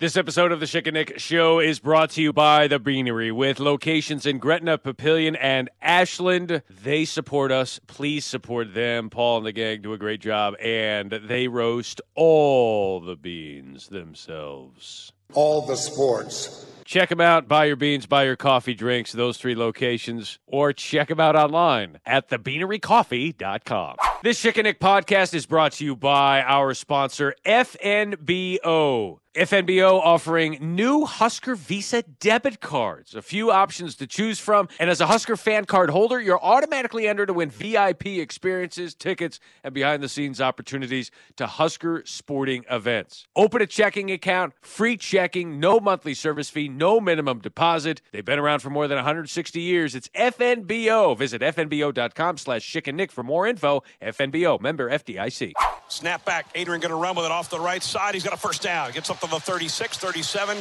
This 0.00 0.16
episode 0.16 0.50
of 0.50 0.60
the 0.60 0.66
Schick 0.66 0.86
and 0.86 0.94
Nick 0.94 1.18
Show 1.18 1.58
is 1.58 1.78
brought 1.78 2.08
to 2.12 2.22
you 2.22 2.32
by 2.32 2.68
The 2.68 2.78
Beanery 2.78 3.30
with 3.30 3.60
locations 3.60 4.24
in 4.24 4.38
Gretna, 4.38 4.78
Papillion, 4.78 5.36
and 5.38 5.68
Ashland. 5.82 6.62
They 6.70 7.04
support 7.04 7.52
us. 7.52 7.80
Please 7.86 8.24
support 8.24 8.72
them. 8.72 9.10
Paul 9.10 9.36
and 9.36 9.46
the 9.46 9.52
gang 9.52 9.82
do 9.82 9.92
a 9.92 9.98
great 9.98 10.22
job, 10.22 10.54
and 10.58 11.10
they 11.10 11.48
roast 11.48 12.00
all 12.14 13.00
the 13.00 13.14
beans 13.14 13.88
themselves. 13.88 15.12
All 15.34 15.66
the 15.66 15.76
sports. 15.76 16.64
Check 16.86 17.10
them 17.10 17.20
out. 17.20 17.46
Buy 17.46 17.66
your 17.66 17.76
beans, 17.76 18.06
buy 18.06 18.24
your 18.24 18.36
coffee 18.36 18.74
drinks, 18.74 19.12
those 19.12 19.36
three 19.36 19.54
locations, 19.54 20.38
or 20.46 20.72
check 20.72 21.08
them 21.08 21.20
out 21.20 21.36
online 21.36 22.00
at 22.06 22.30
thebeanerycoffee.com. 22.30 23.96
This 24.22 24.42
Schick 24.42 24.56
and 24.56 24.64
Nick 24.64 24.80
podcast 24.80 25.34
is 25.34 25.46
brought 25.46 25.72
to 25.72 25.84
you 25.84 25.94
by 25.94 26.42
our 26.42 26.74
sponsor, 26.74 27.34
FNBO. 27.46 29.18
FNBO 29.36 30.00
offering 30.02 30.58
new 30.60 31.04
Husker 31.04 31.54
Visa 31.54 32.02
debit 32.02 32.60
cards, 32.60 33.14
a 33.14 33.22
few 33.22 33.52
options 33.52 33.94
to 33.96 34.06
choose 34.08 34.40
from. 34.40 34.68
And 34.80 34.90
as 34.90 35.00
a 35.00 35.06
Husker 35.06 35.36
fan 35.36 35.66
card 35.66 35.90
holder, 35.90 36.20
you're 36.20 36.42
automatically 36.42 37.06
entered 37.06 37.26
to 37.26 37.34
win 37.34 37.48
VIP 37.48 38.06
experiences, 38.06 38.92
tickets, 38.92 39.38
and 39.62 39.72
behind 39.72 40.02
the 40.02 40.08
scenes 40.08 40.40
opportunities 40.40 41.12
to 41.36 41.46
Husker 41.46 42.02
sporting 42.06 42.64
events. 42.68 43.28
Open 43.36 43.62
a 43.62 43.68
checking 43.68 44.10
account, 44.10 44.52
free 44.62 44.96
checking, 44.96 45.60
no 45.60 45.78
monthly 45.78 46.14
service 46.14 46.50
fee, 46.50 46.68
no 46.68 47.00
minimum 47.00 47.38
deposit. 47.38 48.02
They've 48.10 48.24
been 48.24 48.40
around 48.40 48.60
for 48.60 48.70
more 48.70 48.88
than 48.88 48.96
160 48.96 49.60
years. 49.60 49.94
It's 49.94 50.08
FNBO. 50.08 51.16
Visit 51.16 51.40
FNBO.com 51.40 52.36
slash 52.36 52.68
Schick 52.68 52.88
and 52.88 52.96
Nick 52.96 53.12
for 53.12 53.22
more 53.22 53.46
info. 53.46 53.84
FNBO, 54.02 54.60
member 54.60 54.90
FDIC. 54.90 55.52
Snap 55.90 56.24
back. 56.24 56.46
Adrian 56.54 56.80
going 56.80 56.90
to 56.90 56.96
run 56.96 57.16
with 57.16 57.24
it 57.24 57.32
off 57.32 57.50
the 57.50 57.58
right 57.58 57.82
side. 57.82 58.14
He's 58.14 58.22
got 58.22 58.32
a 58.32 58.36
first 58.36 58.62
down. 58.62 58.92
Gets 58.92 59.10
up 59.10 59.20
to 59.20 59.26
the 59.26 59.40
36, 59.40 59.98
37 59.98 60.56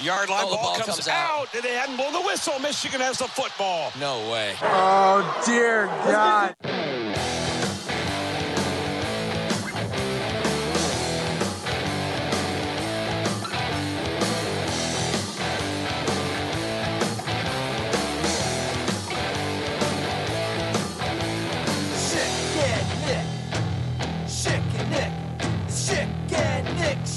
yard 0.00 0.28
line. 0.28 0.44
Oh, 0.44 0.50
the 0.50 0.56
ball, 0.56 0.64
ball 0.64 0.74
comes, 0.74 0.86
comes 0.86 1.08
out. 1.08 1.40
out. 1.40 1.54
and 1.54 1.62
They 1.62 1.74
hadn't 1.74 1.96
blown 1.96 2.12
the 2.12 2.20
whistle. 2.20 2.58
Michigan 2.58 3.00
has 3.00 3.18
the 3.18 3.28
football. 3.28 3.92
No 4.00 4.30
way. 4.30 4.54
Oh, 4.60 5.42
dear 5.46 5.86
God. 5.86 6.56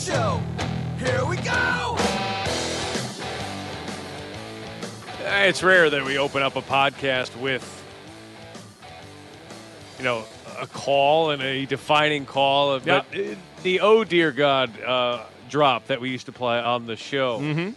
Show. 0.05 0.39
Here 0.99 1.25
we 1.25 1.37
go. 1.37 1.97
It's 5.19 5.63
rare 5.63 5.89
that 5.89 6.05
we 6.05 6.19
open 6.19 6.43
up 6.43 6.55
a 6.55 6.61
podcast 6.61 7.35
with, 7.41 7.83
you 9.97 10.03
know, 10.03 10.25
a 10.59 10.67
call 10.67 11.31
and 11.31 11.41
a 11.41 11.65
defining 11.65 12.27
call. 12.27 12.79
But 12.81 12.87
uh, 12.87 13.03
the 13.63 13.79
oh 13.79 14.03
dear 14.03 14.31
God 14.31 14.79
uh, 14.79 15.23
drop 15.49 15.87
that 15.87 15.99
we 15.99 16.11
used 16.11 16.27
to 16.27 16.31
play 16.31 16.59
on 16.59 16.85
the 16.85 16.95
show, 16.95 17.39
mm-hmm. 17.39 17.71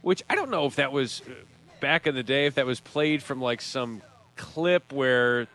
which 0.00 0.22
I 0.30 0.36
don't 0.36 0.50
know 0.50 0.64
if 0.64 0.76
that 0.76 0.92
was 0.92 1.20
uh, 1.28 1.32
back 1.78 2.06
in 2.06 2.14
the 2.14 2.22
day, 2.22 2.46
if 2.46 2.54
that 2.54 2.64
was 2.64 2.80
played 2.80 3.22
from 3.22 3.42
like 3.42 3.60
some 3.60 4.00
clip 4.36 4.94
where 4.94 5.46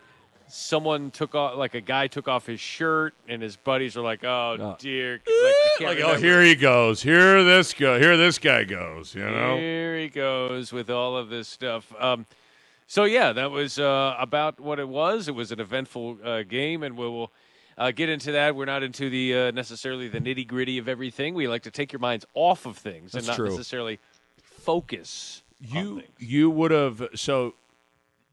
someone 0.50 1.10
took 1.10 1.34
off, 1.34 1.56
like 1.56 1.74
a 1.74 1.80
guy 1.80 2.06
took 2.06 2.28
off 2.28 2.46
his 2.46 2.60
shirt 2.60 3.14
and 3.28 3.42
his 3.42 3.56
buddies 3.56 3.96
are 3.96 4.02
like, 4.02 4.24
oh 4.24 4.76
dear. 4.78 5.20
Like, 5.26 5.54
Like, 5.80 6.00
oh, 6.00 6.16
here 6.16 6.42
he 6.42 6.54
goes. 6.54 7.02
Here 7.02 7.42
this 7.42 7.72
go. 7.72 7.98
Here 7.98 8.16
this 8.16 8.38
guy 8.38 8.64
goes. 8.64 9.14
You 9.14 9.24
know. 9.24 9.56
Here 9.56 9.98
he 9.98 10.08
goes 10.08 10.72
with 10.72 10.90
all 10.90 11.16
of 11.16 11.28
this 11.28 11.48
stuff. 11.48 11.92
Um, 11.98 12.26
so 12.86 13.04
yeah, 13.04 13.32
that 13.32 13.50
was 13.50 13.78
uh, 13.78 14.16
about 14.18 14.58
what 14.60 14.78
it 14.80 14.88
was. 14.88 15.28
It 15.28 15.34
was 15.34 15.52
an 15.52 15.60
eventful 15.60 16.18
uh, 16.24 16.42
game, 16.42 16.82
and 16.82 16.96
we 16.96 17.08
will 17.08 17.30
uh, 17.78 17.92
get 17.92 18.08
into 18.08 18.32
that. 18.32 18.54
We're 18.56 18.64
not 18.64 18.82
into 18.82 19.08
the 19.08 19.34
uh, 19.34 19.50
necessarily 19.52 20.08
the 20.08 20.20
nitty 20.20 20.46
gritty 20.46 20.78
of 20.78 20.88
everything. 20.88 21.34
We 21.34 21.48
like 21.48 21.62
to 21.62 21.70
take 21.70 21.92
your 21.92 22.00
minds 22.00 22.26
off 22.34 22.66
of 22.66 22.76
things 22.76 23.14
and 23.14 23.26
not 23.26 23.36
true. 23.36 23.48
necessarily 23.48 23.98
focus. 24.42 25.42
You 25.60 26.02
you 26.18 26.50
would 26.50 26.72
have 26.72 27.08
so 27.14 27.54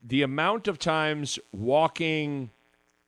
the 0.08 0.22
amount 0.22 0.68
of 0.68 0.80
times 0.80 1.38
walking 1.52 2.50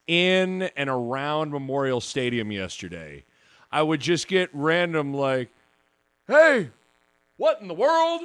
in 0.08 0.64
and 0.76 0.90
around 0.90 1.52
Memorial 1.52 2.02
Stadium 2.02 2.52
yesterday, 2.52 3.24
I 3.72 3.82
would 3.84 4.02
just 4.02 4.28
get 4.28 4.50
random 4.54 5.14
like, 5.14 5.50
"Hey, 6.28 6.72
what 7.38 7.62
in 7.62 7.68
the 7.68 7.74
world?" 7.74 8.22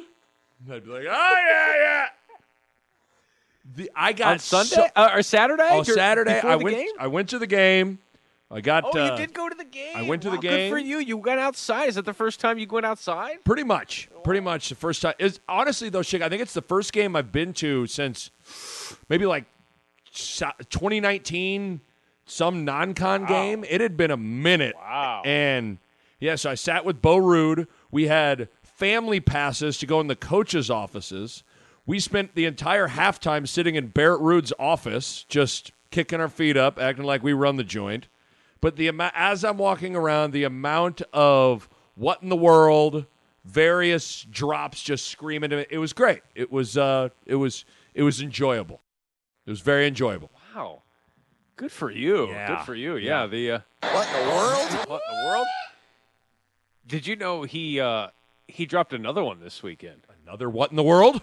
And 0.65 0.75
I'd 0.75 0.85
be 0.85 0.91
like, 0.91 1.05
"Oh 1.09 1.45
yeah, 1.49 1.75
yeah." 1.77 2.07
The, 3.77 3.91
I 3.95 4.13
got 4.13 4.33
on 4.33 4.39
Sunday 4.41 4.75
so- 4.75 4.89
uh, 4.95 5.11
or 5.15 5.23
Saturday? 5.23 5.69
oh, 5.71 5.83
Saturday. 5.83 6.41
I 6.41 6.57
went. 6.57 6.77
game? 6.77 6.89
I 6.99 7.07
went 7.07 7.29
to 7.31 7.39
the 7.39 7.47
game. 7.47 7.99
I 8.55 8.61
got. 8.61 8.85
Oh, 8.87 8.99
uh, 8.99 9.11
you 9.11 9.17
did 9.17 9.35
go 9.35 9.49
to 9.49 9.55
the 9.55 9.65
game. 9.65 9.97
I 9.97 10.03
went 10.03 10.23
to 10.23 10.31
the 10.31 10.39
game. 10.39 10.71
Good 10.71 10.77
for 10.77 10.79
you. 10.79 10.99
You 10.99 11.17
went 11.17 11.41
outside. 11.41 11.89
Is 11.89 11.97
that 11.97 12.05
the 12.05 12.15
first 12.15 12.39
time 12.39 12.57
you 12.57 12.69
went 12.69 12.87
outside? 12.87 13.43
Pretty 13.45 13.65
much. 13.65 14.09
Pretty 14.23 14.41
much 14.41 14.69
the 14.69 14.77
first 14.77 15.03
time. 15.03 15.15
Is 15.19 15.41
honestly 15.49 15.89
though, 15.89 16.01
Schick, 16.01 16.23
I 16.23 16.29
think 16.29 16.41
it's 16.41 16.55
the 16.55 16.63
first 16.63 16.93
game 16.93 17.17
I've 17.17 17.33
been 17.33 17.53
to 17.55 17.89
since 17.89 18.31
maybe 19.09 19.27
like 19.27 19.45
2019, 20.13 21.81
some 22.27 22.65
non-con 22.65 23.27
game. 23.27 23.65
It 23.69 23.81
had 23.81 23.97
been 23.97 24.13
a 24.13 24.17
minute. 24.17 24.77
Wow. 24.77 25.23
And 25.25 25.79
yeah, 26.21 26.37
so 26.37 26.51
I 26.51 26.55
sat 26.55 26.85
with 26.85 27.03
Bo 27.03 27.17
Ruud. 27.17 27.67
We 27.91 28.07
had 28.07 28.49
family 28.63 29.19
passes 29.19 29.79
to 29.79 29.87
go 29.87 30.01
in 30.01 30.07
the 30.07 30.17
coaches' 30.17 30.71
offices. 30.71 31.43
We 31.87 31.99
spent 31.99 32.35
the 32.35 32.47
entire 32.47 32.89
halftime 32.89 33.49
sitting 33.49 33.75
in 33.75 33.89
Barrett 33.89 34.21
Ruud's 34.21 34.53
office, 34.59 35.27
just 35.29 35.73
kicking 35.91 36.21
our 36.21 36.29
feet 36.29 36.57
up, 36.57 36.79
acting 36.79 37.05
like 37.05 37.23
we 37.23 37.33
run 37.33 37.57
the 37.57 37.65
joint. 37.65 38.07
But 38.65 38.77
the 38.77 38.89
amount, 38.89 39.13
as 39.15 39.45
I'm 39.45 39.59
walking 39.59 39.95
around, 39.95 40.33
the 40.33 40.45
amount 40.45 41.03
of 41.13 41.69
what 41.97 42.23
in 42.23 42.31
the 42.31 42.35
world, 42.37 43.05
various 43.45 44.23
drops 44.23 44.83
just 44.83 45.09
screaming 45.09 45.51
to 45.51 45.57
me. 45.59 45.67
It 45.69 45.77
was 45.77 45.93
great. 45.93 46.23
It 46.35 46.51
was 46.51 46.79
uh, 46.79 47.11
it 47.27 47.35
was 47.35 47.67
it 47.93 48.05
was 48.05 48.23
enjoyable. 48.23 48.81
It 49.45 49.51
was 49.51 49.61
very 49.61 49.87
enjoyable. 49.87 50.31
Wow. 50.55 50.81
Good 51.57 51.73
for 51.73 51.91
you. 51.91 52.29
Yeah. 52.29 52.57
Good 52.57 52.65
for 52.65 52.75
you. 52.75 52.97
Yeah. 52.97 53.27
The 53.27 53.51
uh, 53.51 53.59
What 53.83 54.09
in 54.09 54.27
the 54.27 54.35
world? 54.35 54.89
what 54.89 55.03
in 55.11 55.19
the 55.19 55.27
world? 55.27 55.47
Did 56.87 57.07
you 57.07 57.17
know 57.17 57.43
he 57.43 57.79
uh, 57.79 58.09
he 58.49 58.65
dropped 58.65 58.95
another 58.95 59.23
one 59.23 59.41
this 59.41 59.63
weekend? 59.63 60.07
Another 60.27 60.49
what 60.49 60.71
in 60.71 60.77
the 60.77 60.83
world? 60.83 61.21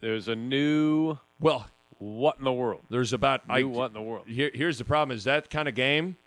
There's 0.00 0.28
a 0.28 0.36
new 0.36 1.16
Well, 1.40 1.66
what 1.96 2.36
in 2.36 2.44
the 2.44 2.52
world? 2.52 2.82
there's 2.90 3.14
about 3.14 3.48
New 3.48 3.54
I, 3.54 3.62
what 3.62 3.86
in 3.86 3.92
the 3.94 4.02
world? 4.02 4.26
Here, 4.26 4.50
here's 4.52 4.76
the 4.76 4.84
problem: 4.84 5.16
is 5.16 5.24
that 5.24 5.48
kind 5.48 5.66
of 5.66 5.74
game. 5.74 6.18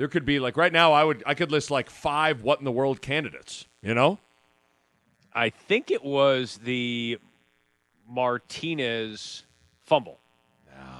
There 0.00 0.08
could 0.08 0.24
be 0.24 0.40
like 0.40 0.56
right 0.56 0.72
now, 0.72 0.94
I 0.94 1.04
would 1.04 1.22
I 1.26 1.34
could 1.34 1.52
list 1.52 1.70
like 1.70 1.90
five 1.90 2.42
what 2.42 2.58
in 2.58 2.64
the 2.64 2.72
world 2.72 3.02
candidates. 3.02 3.66
You 3.82 3.92
know, 3.92 4.18
I 5.34 5.50
think 5.50 5.90
it 5.90 6.02
was 6.02 6.56
the 6.56 7.18
Martinez 8.08 9.44
fumble. 9.84 10.18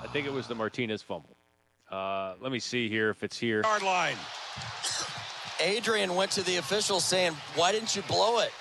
I 0.02 0.06
think 0.08 0.26
it 0.26 0.32
was 0.34 0.48
the 0.48 0.54
Martinez 0.54 1.00
fumble. 1.00 1.34
Uh, 1.90 2.34
let 2.42 2.52
me 2.52 2.58
see 2.58 2.90
here 2.90 3.08
if 3.08 3.24
it's 3.24 3.38
here. 3.38 3.62
Yard 3.62 3.82
line. 3.82 4.16
Adrian 5.60 6.14
went 6.14 6.30
to 6.32 6.42
the 6.42 6.56
officials 6.56 7.02
saying, 7.02 7.32
Why 7.54 7.72
didn't 7.72 7.96
you 7.96 8.02
blow 8.02 8.40
it? 8.40 8.52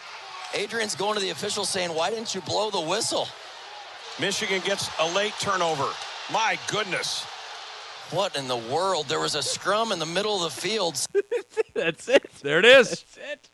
Adrian's 0.53 0.95
going 0.95 1.15
to 1.15 1.21
the 1.21 1.31
officials 1.31 1.67
saying, 1.67 1.89
Why 1.89 2.11
didn't 2.11 2.33
you 2.33 2.39
blow 2.39 2.69
the 2.69 2.79
whistle? 2.79 3.27
Michigan 4.21 4.61
gets 4.63 4.89
a 5.01 5.13
late 5.13 5.33
turnover. 5.41 5.89
My 6.31 6.57
goodness. 6.69 7.25
What 8.11 8.35
in 8.35 8.47
the 8.47 8.57
world? 8.57 9.07
There 9.07 9.19
was 9.19 9.35
a 9.35 9.43
scrum 9.43 9.91
in 9.91 9.99
the 9.99 10.05
middle 10.05 10.43
of 10.43 10.53
the 10.53 10.61
field. 10.61 11.05
That's 11.75 12.07
it. 12.07 12.29
there 12.41 12.59
it 12.59 12.65
is. 12.65 12.89
That's 12.89 13.17
it. 13.17 13.49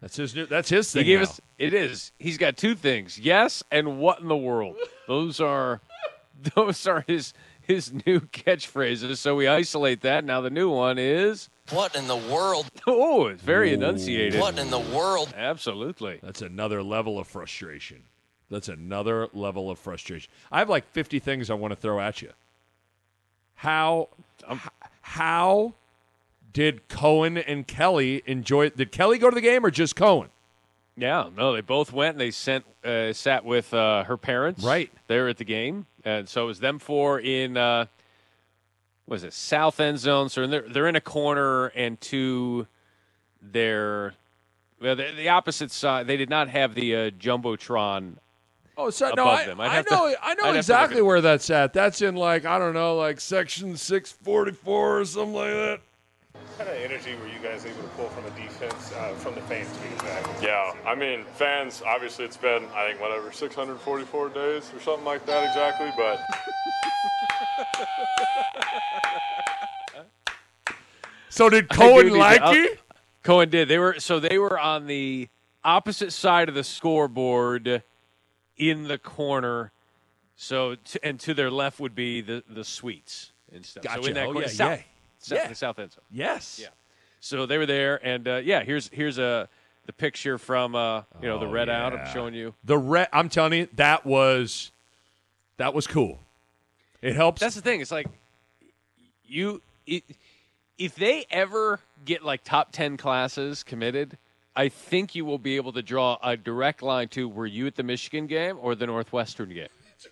That's 0.00 0.16
his 0.16 0.34
new. 0.34 0.46
That's 0.46 0.68
his 0.68 0.90
thing. 0.92 1.04
He 1.04 1.12
gave 1.12 1.18
now. 1.20 1.24
us. 1.24 1.40
It 1.58 1.74
is. 1.74 2.12
He's 2.18 2.38
got 2.38 2.56
two 2.56 2.74
things. 2.74 3.18
Yes, 3.18 3.62
and 3.70 3.98
what 3.98 4.20
in 4.20 4.28
the 4.28 4.36
world? 4.36 4.76
Those 5.08 5.40
are, 5.40 5.80
those 6.54 6.86
are 6.86 7.04
his 7.06 7.34
his 7.60 7.92
new 8.06 8.20
catchphrases. 8.20 9.18
So 9.18 9.34
we 9.34 9.46
isolate 9.46 10.00
that. 10.02 10.24
Now 10.24 10.40
the 10.40 10.50
new 10.50 10.70
one 10.70 10.98
is. 10.98 11.50
What 11.70 11.94
in 11.94 12.08
the 12.08 12.16
world? 12.16 12.66
Oh, 12.90 13.26
it's 13.26 13.42
very 13.42 13.74
enunciated. 13.74 14.40
What 14.40 14.58
in 14.58 14.70
the 14.70 14.78
world? 14.78 15.34
Absolutely. 15.36 16.20
That's 16.22 16.40
another 16.40 16.82
level 16.82 17.18
of 17.18 17.26
frustration. 17.28 18.04
That's 18.48 18.68
another 18.68 19.28
level 19.34 19.70
of 19.70 19.78
frustration. 19.78 20.30
I 20.50 20.60
have 20.60 20.70
like 20.70 20.90
50 20.92 21.18
things 21.18 21.50
I 21.50 21.54
want 21.54 21.72
to 21.72 21.76
throw 21.76 22.00
at 22.00 22.22
you. 22.22 22.30
How 23.58 24.08
h- 24.50 24.58
how 25.02 25.74
did 26.52 26.88
Cohen 26.88 27.36
and 27.38 27.66
Kelly 27.66 28.22
enjoy 28.26 28.70
Did 28.70 28.92
Kelly 28.92 29.18
go 29.18 29.30
to 29.30 29.34
the 29.34 29.40
game 29.40 29.64
or 29.64 29.70
just 29.70 29.96
Cohen? 29.96 30.28
Yeah, 30.96 31.28
no, 31.36 31.52
they 31.52 31.60
both 31.60 31.92
went 31.92 32.14
and 32.14 32.20
they 32.20 32.30
sent 32.32 32.64
uh, 32.84 33.12
sat 33.12 33.44
with 33.44 33.72
uh, 33.74 34.04
her 34.04 34.16
parents 34.16 34.64
Right. 34.64 34.90
there 35.06 35.28
at 35.28 35.36
the 35.38 35.44
game, 35.44 35.86
and 36.04 36.28
so 36.28 36.44
it 36.44 36.46
was 36.46 36.60
them 36.60 36.78
four 36.78 37.20
in 37.20 37.56
uh, 37.56 37.86
what 39.06 39.14
was 39.16 39.24
it 39.24 39.32
south 39.32 39.78
end 39.80 39.98
zone. 39.98 40.28
So 40.28 40.46
they're 40.46 40.62
they're 40.68 40.88
in 40.88 40.96
a 40.96 41.00
corner, 41.00 41.66
and 41.68 42.00
to 42.02 42.66
their 43.42 44.14
Well, 44.80 44.96
the, 44.96 45.12
the 45.16 45.28
opposite 45.28 45.70
side, 45.70 46.06
they 46.06 46.16
did 46.16 46.30
not 46.30 46.48
have 46.48 46.74
the 46.74 46.94
uh, 46.94 47.10
jumbotron. 47.10 48.14
Oh, 48.80 48.90
so, 48.90 49.06
no, 49.06 49.12
above 49.24 49.38
I, 49.40 49.44
them. 49.46 49.60
I'd 49.60 49.66
I 49.70 49.74
have 49.74 49.86
to- 49.86 49.94
know, 49.94 50.06
I 50.06 50.14
I'd 50.22 50.38
know 50.38 50.44
have 50.44 50.52
to 50.54 50.58
exactly 50.58 51.02
where 51.02 51.20
that's 51.20 51.50
at. 51.50 51.72
That's 51.72 52.00
in 52.00 52.14
like 52.14 52.44
I 52.44 52.58
don't 52.60 52.74
know, 52.74 52.94
like 52.96 53.18
section 53.20 53.76
six 53.76 54.12
forty 54.12 54.52
four 54.52 55.00
or 55.00 55.04
something 55.04 55.34
like 55.34 55.50
that. 55.50 55.80
What 56.32 56.58
kind 56.66 56.70
of 56.70 56.76
energy 56.84 57.14
were 57.16 57.26
you 57.26 57.40
guys 57.42 57.66
able 57.66 57.82
to 57.82 57.88
pull 57.90 58.08
from 58.10 58.22
the 58.24 58.30
defense, 58.40 58.92
uh, 58.92 59.14
from 59.14 59.34
the 59.34 59.40
fans 59.42 59.68
to 59.72 59.80
be 59.82 59.88
exact? 59.94 60.42
Yeah, 60.42 60.72
I 60.86 60.94
mean, 60.94 61.24
fans, 61.34 61.82
obviously 61.86 62.24
it's 62.24 62.36
been, 62.36 62.64
I 62.74 62.88
think, 62.88 63.00
whatever, 63.00 63.30
644 63.32 64.28
days 64.30 64.70
or 64.74 64.80
something 64.80 65.04
like 65.04 65.24
that 65.26 65.44
exactly, 65.44 65.90
but 65.96 66.20
So 71.30 71.48
did 71.50 71.68
Cohen 71.68 72.10
like 72.14 72.40
up- 72.40 72.54
it? 72.54 72.80
Cohen 73.22 73.50
did. 73.50 73.68
They 73.68 73.78
were 73.78 73.98
so 74.00 74.18
they 74.20 74.38
were 74.38 74.58
on 74.58 74.86
the 74.86 75.28
opposite 75.64 76.12
side 76.12 76.48
of 76.48 76.54
the 76.54 76.64
scoreboard 76.64 77.82
in 78.58 78.84
the 78.88 78.98
corner. 78.98 79.72
So 80.36 80.76
and 81.02 81.18
to 81.20 81.34
their 81.34 81.50
left 81.50 81.80
would 81.80 81.94
be 81.94 82.20
the 82.20 82.44
the 82.48 82.64
suites 82.64 83.32
and 83.52 83.64
stuff. 83.64 83.84
So 83.84 84.04
in 84.04 84.14
that 84.14 84.26
Oh, 84.26 84.32
corner, 84.32 84.42
yeah, 84.42 84.46
south, 84.52 84.78
yeah. 84.78 84.82
south, 85.18 85.38
Yeah. 85.38 85.48
the 85.48 85.54
south 85.54 85.78
end 85.78 85.92
zone. 85.92 86.04
Yes. 86.10 86.58
Yeah. 86.62 86.68
So 87.20 87.46
they 87.46 87.58
were 87.58 87.66
there, 87.66 87.98
and 88.06 88.28
uh, 88.28 88.36
yeah, 88.36 88.62
here's 88.62 88.88
here's 88.92 89.18
a 89.18 89.48
the 89.86 89.92
picture 89.92 90.38
from 90.38 90.74
uh, 90.76 91.02
you 91.20 91.28
know 91.28 91.38
the 91.40 91.46
Oh, 91.46 91.50
red 91.50 91.68
out. 91.68 91.92
I'm 91.98 92.12
showing 92.12 92.34
you. 92.34 92.54
The 92.64 92.78
red. 92.78 93.08
I'm 93.12 93.28
telling 93.28 93.52
you, 93.54 93.68
that 93.74 94.06
was 94.06 94.70
that 95.56 95.74
was 95.74 95.86
cool. 95.88 96.20
It 97.02 97.16
helps. 97.16 97.40
That's 97.40 97.54
the 97.56 97.62
thing. 97.62 97.80
It's 97.80 97.90
like 97.90 98.06
you 99.24 99.60
it, 99.86 100.04
if 100.78 100.94
they 100.94 101.26
ever 101.30 101.80
get 102.04 102.24
like 102.24 102.44
top 102.44 102.70
10 102.70 102.96
classes 102.96 103.62
committed, 103.64 104.16
I 104.58 104.68
think 104.68 105.14
you 105.14 105.24
will 105.24 105.38
be 105.38 105.54
able 105.54 105.72
to 105.74 105.82
draw 105.82 106.18
a 106.20 106.36
direct 106.36 106.82
line 106.82 107.06
to 107.10 107.28
were 107.28 107.46
you 107.46 107.68
at 107.68 107.76
the 107.76 107.84
Michigan 107.84 108.26
game 108.26 108.58
or 108.60 108.74
the 108.74 108.88
Northwestern 108.88 109.50
game? 109.50 109.68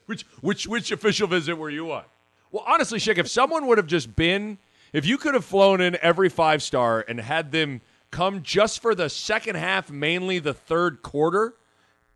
Which 0.06 0.22
which 0.40 0.68
which 0.68 0.92
official 0.92 1.26
visit 1.26 1.58
were 1.58 1.68
you 1.68 1.90
on? 1.90 2.04
Well, 2.52 2.62
honestly, 2.64 3.00
Schick, 3.00 3.18
if 3.18 3.26
someone 3.26 3.66
would 3.66 3.76
have 3.76 3.88
just 3.88 4.14
been, 4.14 4.58
if 4.92 5.04
you 5.04 5.18
could 5.18 5.34
have 5.34 5.44
flown 5.44 5.80
in 5.80 5.98
every 6.00 6.28
five 6.28 6.62
star 6.62 7.04
and 7.08 7.18
had 7.18 7.50
them 7.50 7.80
come 8.12 8.40
just 8.44 8.80
for 8.80 8.94
the 8.94 9.10
second 9.10 9.56
half, 9.56 9.90
mainly 9.90 10.38
the 10.38 10.54
third 10.54 11.02
quarter, 11.02 11.54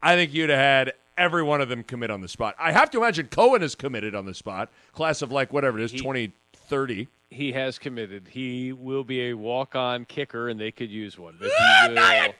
I 0.00 0.14
think 0.14 0.32
you'd 0.32 0.50
have 0.50 0.58
had 0.60 0.92
every 1.18 1.42
one 1.42 1.60
of 1.60 1.68
them 1.68 1.82
commit 1.82 2.12
on 2.12 2.20
the 2.20 2.28
spot. 2.28 2.54
I 2.60 2.70
have 2.70 2.90
to 2.92 2.98
imagine 2.98 3.26
Cohen 3.26 3.60
is 3.60 3.74
committed 3.74 4.14
on 4.14 4.24
the 4.24 4.34
spot, 4.34 4.70
class 4.92 5.20
of 5.20 5.32
like 5.32 5.52
whatever 5.52 5.80
it 5.80 5.82
is, 5.82 6.00
twenty 6.00 6.32
thirty. 6.70 7.08
He 7.28 7.52
has 7.52 7.78
committed. 7.78 8.28
He 8.32 8.72
will 8.72 9.04
be 9.04 9.28
a 9.28 9.34
walk-on 9.34 10.04
kicker, 10.06 10.48
and 10.48 10.58
they 10.58 10.72
could 10.72 10.90
use 10.90 11.16
one. 11.18 11.36
But 11.38 11.50
he 11.50 11.94
will, 11.94 12.34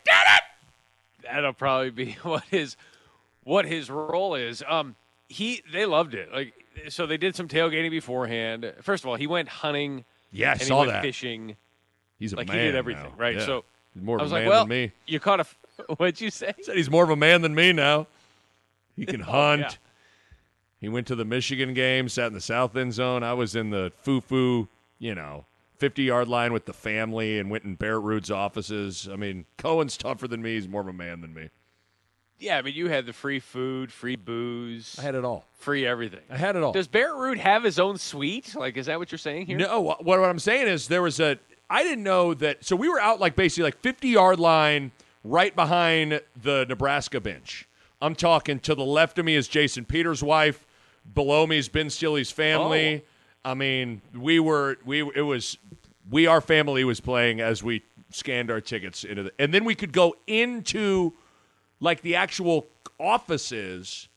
That'll 1.23 1.53
probably 1.53 1.91
be 1.91 2.12
what 2.23 2.44
his 2.44 2.77
what 3.44 3.67
his 3.67 3.91
role 3.91 4.35
is. 4.35 4.62
Um, 4.67 4.97
he 5.29 5.62
they 5.73 5.87
loved 5.87 6.15
it. 6.15 6.32
Like 6.32 6.55
so, 6.88 7.06
they 7.06 7.17
did 7.19 7.37
some 7.37 7.47
tailgating 7.49 7.91
beforehand. 7.91 8.73
First 8.82 9.05
of 9.05 9.11
all, 9.11 9.17
he 9.17 9.27
went 9.27 9.49
hunting. 9.49 10.05
Yeah, 10.32 10.50
I 10.50 10.53
and 10.53 10.62
saw 10.62 10.75
he 10.82 10.87
went 10.88 10.91
that. 10.93 11.03
fishing. 11.03 11.56
He's 12.19 12.32
a 12.32 12.37
like 12.37 12.49
man. 12.49 12.56
he 12.59 12.62
did 12.65 12.77
everything, 12.77 13.03
now. 13.05 13.12
right? 13.17 13.37
Yeah. 13.37 13.47
So 13.47 13.65
He's 13.94 14.03
more 14.03 14.17
of 14.17 14.21
I 14.21 14.23
was 14.25 14.32
a 14.32 14.35
like, 14.37 14.49
well, 14.49 14.62
than 14.65 14.69
me. 14.69 14.93
you 15.06 15.19
caught 15.21 15.41
a. 15.41 15.43
f- 15.43 15.59
What'd 15.99 16.21
you 16.21 16.31
say? 16.31 16.53
Said 16.62 16.77
he's 16.77 16.91
more 16.91 17.03
of 17.05 17.11
a 17.11 17.17
man 17.17 17.43
than 17.43 17.55
me 17.55 17.73
now. 17.73 18.06
He 18.97 19.06
can 19.06 19.21
hunt. 19.21 19.62
Oh, 19.62 19.65
yeah. 19.71 19.90
He 20.81 20.88
went 20.88 21.06
to 21.09 21.15
the 21.15 21.25
Michigan 21.25 21.75
game, 21.75 22.09
sat 22.09 22.29
in 22.29 22.32
the 22.32 22.41
south 22.41 22.75
end 22.77 22.94
zone. 22.94 23.23
I 23.23 23.35
was 23.35 23.55
in 23.55 23.71
the 23.71 23.93
foo-foo, 24.03 24.69
you 24.99 25.15
know, 25.15 25.44
50-yard 25.79 26.27
line 26.29 26.53
with 26.53 26.65
the 26.65 26.73
family 26.73 27.38
and 27.38 27.50
went 27.50 27.65
in 27.65 27.75
Barrett 27.75 28.03
Ruud's 28.03 28.31
offices. 28.31 29.09
I 29.11 29.17
mean, 29.17 29.44
Cohen's 29.59 29.97
tougher 29.97 30.27
than 30.27 30.41
me. 30.43 30.55
He's 30.55 30.69
more 30.69 30.81
of 30.81 30.88
a 30.88 30.93
man 30.93 31.21
than 31.21 31.35
me. 31.35 31.50
Yeah, 32.38 32.56
I 32.56 32.62
mean, 32.62 32.75
you 32.75 32.88
had 32.88 33.05
the 33.05 33.12
free 33.12 33.38
food, 33.38 33.93
free 33.93 34.17
booze, 34.17 34.97
I 34.99 35.03
had 35.03 35.15
it 35.15 35.27
all. 35.27 35.44
free 35.59 35.87
everything. 35.87 36.21
I 36.31 36.38
had 36.38 36.56
it 36.56 36.62
all. 36.62 36.73
Does 36.73 36.88
Barrett 36.88 37.12
Ruud 37.12 37.37
have 37.37 37.62
his 37.62 37.79
own 37.79 37.99
suite? 37.99 38.55
Like, 38.55 38.79
is 38.79 38.87
that 38.87 38.99
what 38.99 39.12
you're 39.12 39.19
saying 39.19 39.44
here? 39.44 39.59
No, 39.59 39.82
what, 39.82 40.06
what 40.06 40.19
I'm 40.21 40.38
saying 40.38 40.67
is 40.67 40.88
there 40.88 41.03
was 41.03 41.21
a. 41.21 41.38
I 41.69 41.82
didn't 41.82 42.03
know 42.03 42.32
that. 42.35 42.65
So 42.65 42.77
we 42.77 42.88
were 42.88 42.99
out 42.99 43.21
like 43.21 43.37
basically 43.37 43.65
like 43.65 43.79
50 43.81 44.09
yard 44.09 44.41
line, 44.41 44.93
right 45.23 45.55
behind 45.55 46.23
the 46.43 46.65
Nebraska 46.67 47.21
bench. 47.21 47.69
I'm 48.00 48.15
talking 48.15 48.59
to 48.61 48.75
the 48.75 48.85
left 48.85 49.19
of 49.19 49.27
me 49.27 49.35
is 49.35 49.47
Jason 49.47 49.85
Peters' 49.85 50.23
wife. 50.23 50.65
Below 51.14 51.47
me 51.47 51.58
is 51.58 51.69
Ben 51.69 51.91
Stille's 51.91 52.31
family. 52.31 53.05
I 53.44 53.55
mean, 53.55 54.02
we 54.14 54.38
were 54.38 54.76
we 54.85 55.00
it 55.00 55.23
was 55.23 55.58
we 56.11 56.26
our 56.26 56.41
family 56.41 56.85
was 56.85 57.00
playing 57.00 57.41
as 57.41 57.62
we 57.62 57.82
scanned 58.11 58.50
our 58.50 58.61
tickets 58.61 59.05
into 59.05 59.25
the, 59.25 59.32
and 59.38 59.55
then 59.55 59.64
we 59.64 59.75
could 59.75 59.93
go 59.93 60.14
into 60.26 61.12
like 61.81 62.02
the 62.02 62.17
actual 62.17 62.67
offices 62.99 64.08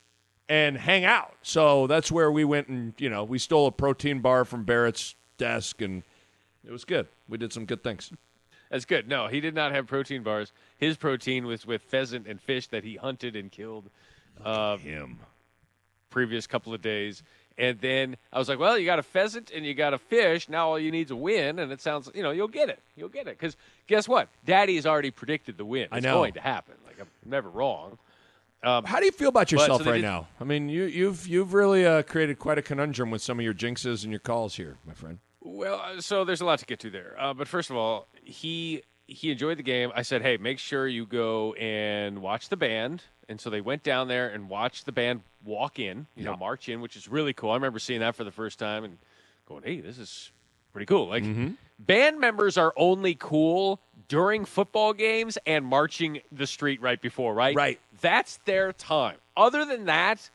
and 0.50 0.77
hang 0.77 1.06
out. 1.06 1.35
So 1.41 1.88
that's 1.88 2.12
where 2.12 2.31
we 2.31 2.44
went 2.44 2.68
and, 2.68 2.94
you 2.97 3.09
know, 3.09 3.24
we 3.24 3.39
stole 3.39 3.68
a 3.68 3.71
protein 3.71 4.19
bar 4.19 4.45
from 4.45 4.63
Barrett's 4.63 5.15
desk 5.38 5.81
and 5.81 6.03
it 6.65 6.71
was 6.71 6.86
good. 6.86 7.07
We 7.29 7.38
did 7.38 7.53
some 7.53 7.65
good 7.65 7.83
things. 7.83 8.12
That's 8.69 8.86
good. 8.86 9.07
No, 9.07 9.27
he 9.27 9.39
did 9.39 9.56
not 9.56 9.71
have 9.71 9.88
protein 9.88 10.24
bars. 10.24 10.51
His 10.77 10.97
protein 10.97 11.45
was 11.45 11.65
with 11.65 11.81
pheasant 11.83 12.27
and 12.27 12.41
fish 12.41 12.68
that 12.68 12.83
he 12.83 12.95
hunted 12.95 13.36
and 13.36 13.51
killed 13.51 13.89
uh, 14.44 14.77
Him. 14.77 15.19
Previous 16.13 16.45
couple 16.48 16.74
of 16.74 16.81
days. 16.81 17.24
And 17.57 17.80
then 17.81 18.18
I 18.31 18.39
was 18.39 18.48
like, 18.50 18.60
well, 18.60 18.77
you 18.77 18.86
got 18.86 19.00
a 19.00 19.04
pheasant 19.04 19.51
and 19.54 19.65
you 19.65 19.74
got 19.74 19.94
a 19.94 19.98
fish. 19.98 20.48
Now 20.48 20.69
all 20.69 20.80
you 20.80 20.92
need 20.92 21.07
is 21.07 21.12
a 21.12 21.15
win. 21.15 21.60
And 21.60 21.71
it 21.71 21.81
sounds, 21.81 22.10
you 22.15 22.24
know, 22.24 22.31
you'll 22.31 22.48
get 22.48 22.69
it. 22.69 22.80
You'll 22.95 23.10
get 23.10 23.27
it. 23.27 23.38
Because 23.38 23.57
guess 23.88 24.07
what? 24.07 24.30
Daddy 24.45 24.75
has 24.75 24.86
already 24.86 25.12
predicted 25.12 25.57
the 25.57 25.65
win. 25.65 25.88
I 25.92 25.98
It's 25.98 26.04
know. 26.06 26.15
going 26.19 26.33
to 26.33 26.42
happen. 26.42 26.75
Like, 26.86 27.00
I'm 27.00 27.07
never 27.25 27.50
wrong. 27.50 27.98
Um, 28.63 28.86
How 28.86 29.00
do 29.00 29.06
you 29.06 29.12
feel 29.12 29.30
about 29.30 29.50
so 29.50 29.57
yourself 29.57 29.83
they 29.83 29.89
right 29.92 29.95
did- 29.98 30.04
now? 30.04 30.27
I 30.39 30.45
mean, 30.45 30.69
you, 30.69 30.83
you've 30.86 31.27
you've 31.27 31.54
really 31.54 31.86
uh, 31.86 32.01
created 32.04 32.39
quite 32.39 32.57
a 32.57 32.62
conundrum 32.62 33.12
with 33.12 33.21
some 33.21 33.38
of 33.39 33.44
your 33.44 33.54
jinxes 33.54 34.04
and 34.04 34.12
your 34.12 34.21
calls 34.21 34.56
here, 34.56 34.77
my 34.88 34.94
friend. 34.94 35.19
Well, 35.42 35.81
uh, 35.83 36.00
so 36.00 36.24
there's 36.24 36.39
a 36.42 36.45
lot 36.45 36.60
to 36.60 36.65
get 36.65 36.80
to 36.80 36.89
there. 36.89 37.15
Uh, 37.19 37.33
but 37.33 37.48
first 37.50 37.69
of 37.69 37.75
all, 37.75 38.07
he 38.24 38.81
he 39.06 39.31
enjoyed 39.31 39.57
the 39.57 39.63
game. 39.63 39.92
I 39.94 40.01
said, 40.04 40.21
hey, 40.21 40.38
make 40.38 40.60
sure 40.60 40.88
you 40.88 41.06
go 41.06 41.54
and 41.56 42.19
watch 42.21 42.48
the 42.48 42.56
band. 42.57 43.04
And 43.27 43.39
so 43.39 43.50
they 43.50 43.60
went 43.62 43.83
down 43.83 44.07
there 44.07 44.30
and 44.30 44.48
watched 44.50 44.86
the 44.86 44.92
band 44.94 45.21
walk 45.44 45.80
in, 45.80 46.07
you 46.16 46.24
know, 46.24 46.36
march 46.38 46.69
in, 46.69 46.81
which 46.81 46.95
is 46.95 47.07
really 47.07 47.34
cool. 47.34 47.51
I 47.51 47.56
remember 47.56 47.80
seeing 47.80 48.00
that 48.00 48.16
for 48.16 48.24
the 48.24 48.31
first 48.31 48.60
time 48.60 48.84
and 48.84 48.98
going, 49.48 49.63
hey, 49.63 49.81
this 49.81 49.98
is 49.98 50.31
pretty 50.72 50.86
cool. 50.86 51.07
Like, 51.07 51.24
mm-hmm. 51.24 51.51
band 51.80 52.19
members 52.19 52.57
are 52.57 52.74
only 52.78 53.16
cool 53.16 53.80
during 54.07 54.45
football 54.45 54.94
games 54.94 55.38
and 55.45 55.66
marching 55.66 56.22
the 56.31 56.48
street 56.48 56.81
right 56.81 57.01
before, 57.01 57.34
right? 57.34 57.56
Right. 57.56 57.80
That's 58.01 58.38
their 58.46 58.74
time. 58.74 59.17
Other 59.36 59.65
than 59.65 59.86
that, 59.86 60.29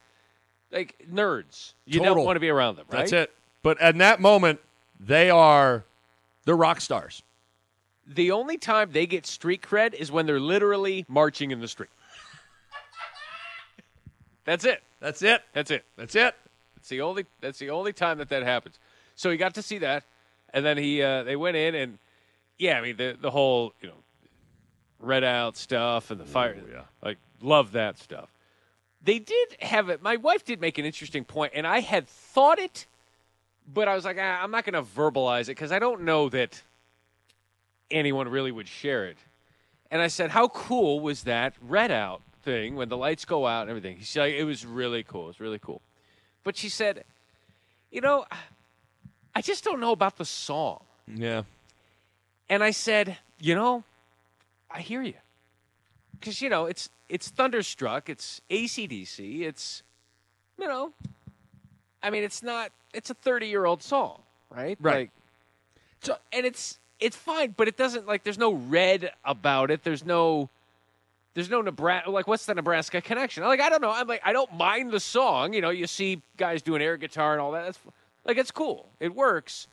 like 0.71 0.95
nerds, 1.11 1.73
you 1.85 1.99
Total. 1.99 2.15
don't 2.15 2.25
want 2.25 2.35
to 2.35 2.41
be 2.41 2.49
around 2.49 2.77
them, 2.77 2.85
right? 2.89 2.99
That's 2.99 3.13
it. 3.13 3.31
But 3.63 3.79
at 3.81 3.97
that 3.97 4.19
moment, 4.19 4.59
they 4.99 5.29
are 5.29 5.83
they're 6.45 6.55
rock 6.55 6.81
stars. 6.81 7.23
the 8.07 8.31
only 8.31 8.57
time 8.57 8.91
they 8.91 9.05
get 9.05 9.25
street 9.25 9.61
cred 9.61 9.93
is 9.93 10.11
when 10.11 10.25
they're 10.25 10.39
literally 10.39 11.05
marching 11.07 11.51
in 11.51 11.59
the 11.59 11.67
street. 11.67 11.89
That's 14.45 14.65
it. 14.65 14.81
That's 14.99 15.21
it. 15.21 15.41
That's 15.53 15.71
it. 15.71 15.85
That's 15.97 16.15
it. 16.15 16.35
That's 16.75 16.89
the 16.89 17.01
only. 17.01 17.25
That's 17.41 17.59
the 17.59 17.69
only 17.69 17.93
time 17.93 18.17
that 18.17 18.29
that 18.29 18.43
happens. 18.43 18.79
So 19.15 19.29
he 19.29 19.37
got 19.37 19.55
to 19.55 19.61
see 19.61 19.79
that, 19.79 20.03
and 20.53 20.65
then 20.65 20.77
he 20.77 21.01
uh, 21.01 21.23
they 21.23 21.35
went 21.35 21.57
in 21.57 21.75
and 21.75 21.97
yeah, 22.57 22.77
I 22.77 22.81
mean 22.81 22.97
the 22.97 23.17
the 23.19 23.31
whole 23.31 23.73
you 23.81 23.87
know 23.87 23.95
red 24.99 25.23
out 25.23 25.57
stuff 25.57 26.11
and 26.11 26.19
the 26.19 26.25
fire. 26.25 26.57
yeah. 26.71 26.81
like 27.01 27.17
love 27.41 27.71
that 27.71 27.97
stuff. 27.97 28.29
They 29.01 29.19
did 29.19 29.55
have 29.61 29.89
it. 29.89 30.01
My 30.01 30.17
wife 30.17 30.43
did 30.43 30.59
make 30.59 30.77
an 30.77 30.85
interesting 30.85 31.23
point, 31.23 31.53
and 31.55 31.65
I 31.65 31.79
had 31.79 32.07
thought 32.07 32.59
it, 32.59 32.85
but 33.73 33.87
I 33.87 33.95
was 33.95 34.03
like, 34.03 34.17
ah, 34.19 34.43
I'm 34.43 34.51
not 34.51 34.65
going 34.65 34.73
to 34.73 34.89
verbalize 34.89 35.43
it 35.43 35.55
because 35.55 35.71
I 35.71 35.79
don't 35.79 36.01
know 36.01 36.27
that 36.29 36.61
anyone 37.89 38.27
really 38.27 38.51
would 38.51 38.67
share 38.67 39.05
it. 39.05 39.17
And 39.91 40.01
I 40.01 40.07
said, 40.07 40.31
How 40.31 40.47
cool 40.49 40.99
was 40.99 41.23
that 41.23 41.53
red 41.61 41.91
out 41.91 42.21
thing 42.43 42.75
when 42.75 42.89
the 42.89 42.97
lights 42.97 43.25
go 43.25 43.45
out 43.45 43.61
and 43.61 43.69
everything? 43.69 43.97
She's 43.99 44.17
like, 44.17 44.33
It 44.33 44.43
was 44.43 44.65
really 44.65 45.03
cool. 45.03 45.25
It 45.25 45.27
was 45.27 45.39
really 45.39 45.59
cool. 45.59 45.81
But 46.43 46.57
she 46.57 46.69
said, 46.69 47.03
You 47.91 48.01
know, 48.01 48.25
I 49.35 49.41
just 49.41 49.63
don't 49.63 49.79
know 49.79 49.91
about 49.91 50.17
the 50.17 50.25
song. 50.25 50.83
Yeah. 51.07 51.43
And 52.49 52.63
I 52.63 52.71
said, 52.71 53.17
You 53.39 53.55
know, 53.55 53.83
I 54.71 54.81
hear 54.81 55.01
you. 55.01 55.13
Because, 56.19 56.41
you 56.41 56.49
know, 56.49 56.65
it's 56.65 56.89
it's 57.09 57.29
Thunderstruck, 57.29 58.07
it's 58.07 58.39
ACDC, 58.51 59.41
it's, 59.41 59.81
you 60.59 60.67
know, 60.67 60.93
I 62.03 62.11
mean, 62.11 62.23
it's 62.23 62.43
not, 62.43 62.71
it's 62.93 63.09
a 63.09 63.15
30 63.15 63.47
year 63.47 63.65
old 63.65 63.81
song, 63.81 64.21
right? 64.49 64.77
Right. 64.79 64.95
Like, 64.95 65.11
so, 66.01 66.17
and 66.31 66.45
it's, 66.45 66.77
it's 66.99 67.15
fine, 67.15 67.55
but 67.57 67.67
it 67.67 67.77
doesn't, 67.77 68.07
like, 68.07 68.23
there's 68.23 68.37
no 68.37 68.53
red 68.53 69.11
about 69.25 69.71
it. 69.71 69.83
There's 69.83 70.05
no, 70.05 70.49
there's 71.33 71.49
no 71.49 71.61
Nebraska, 71.61 72.09
like, 72.09 72.27
what's 72.27 72.45
the 72.45 72.55
Nebraska 72.55 73.01
connection? 73.01 73.43
Like, 73.43 73.61
I 73.61 73.69
don't 73.69 73.81
know. 73.81 73.91
I'm 73.91 74.07
like, 74.07 74.21
I 74.25 74.33
don't 74.33 74.53
mind 74.55 74.91
the 74.91 74.99
song. 74.99 75.53
You 75.53 75.61
know, 75.61 75.69
you 75.69 75.87
see 75.87 76.21
guys 76.37 76.61
doing 76.61 76.81
air 76.81 76.97
guitar 76.97 77.33
and 77.33 77.41
all 77.41 77.51
that. 77.51 77.65
That's, 77.65 77.79
like, 78.25 78.37
it's 78.37 78.51
cool. 78.51 78.89
It 78.99 79.13
works. 79.15 79.67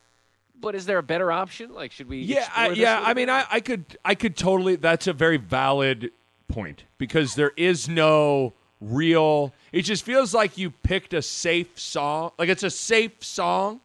But 0.60 0.75
is 0.75 0.86
there 0.86 0.98
a 0.98 1.02
better 1.02 1.30
option? 1.30 1.75
Like, 1.75 1.92
should 1.92 2.08
we? 2.08 2.18
Yeah, 2.18 2.48
I, 2.54 2.70
yeah. 2.70 3.02
I 3.04 3.14
mean. 3.14 3.28
I, 3.28 3.44
I 3.50 3.60
could, 3.60 3.84
I 4.04 4.14
could 4.14 4.36
totally. 4.36 4.76
That's 4.76 5.06
a 5.06 5.12
very 5.12 5.36
valid 5.36 6.10
point 6.48 6.84
because 6.96 7.34
there 7.34 7.52
is 7.56 7.88
no 7.88 8.54
real. 8.80 9.52
It 9.72 9.82
just 9.82 10.04
feels 10.04 10.32
like 10.32 10.56
you 10.56 10.70
picked 10.70 11.12
a 11.12 11.20
safe 11.20 11.78
song. 11.78 12.32
Like 12.38 12.48
it's 12.48 12.62
a 12.62 12.70
safe 12.70 13.22
song. 13.22 13.80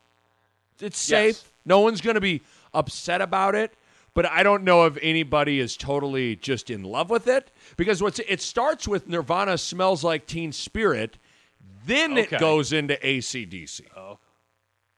It's 0.80 1.00
safe. 1.00 1.36
Yes. 1.36 1.46
No 1.66 1.82
one's 1.82 2.01
going 2.01 2.16
to 2.16 2.22
be 2.22 2.42
upset 2.74 3.22
about 3.22 3.56
it. 3.56 3.74
But 4.13 4.25
I 4.25 4.44
don't 4.44 4.63
know 4.63 4.86
if 4.86 4.98
anybody 5.01 5.60
is 5.60 5.77
totally 5.77 6.36
just 6.36 6.70
in 6.70 6.84
love 6.84 7.10
with 7.10 7.27
it 7.27 7.50
because 7.77 8.01
what's 8.03 8.20
it 8.20 8.41
starts 8.41 8.88
with 8.88 9.08
Nirvana 9.08 9.58
smells 9.58 10.03
like 10.03 10.27
Teen 10.27 10.51
Spirit, 10.51 11.18
then 11.86 12.13
Okay. 12.18 12.36
it 12.36 12.39
goes 12.39 12.74
into 12.74 12.96
ACDC. 12.96 13.82
Oh, 13.96 14.18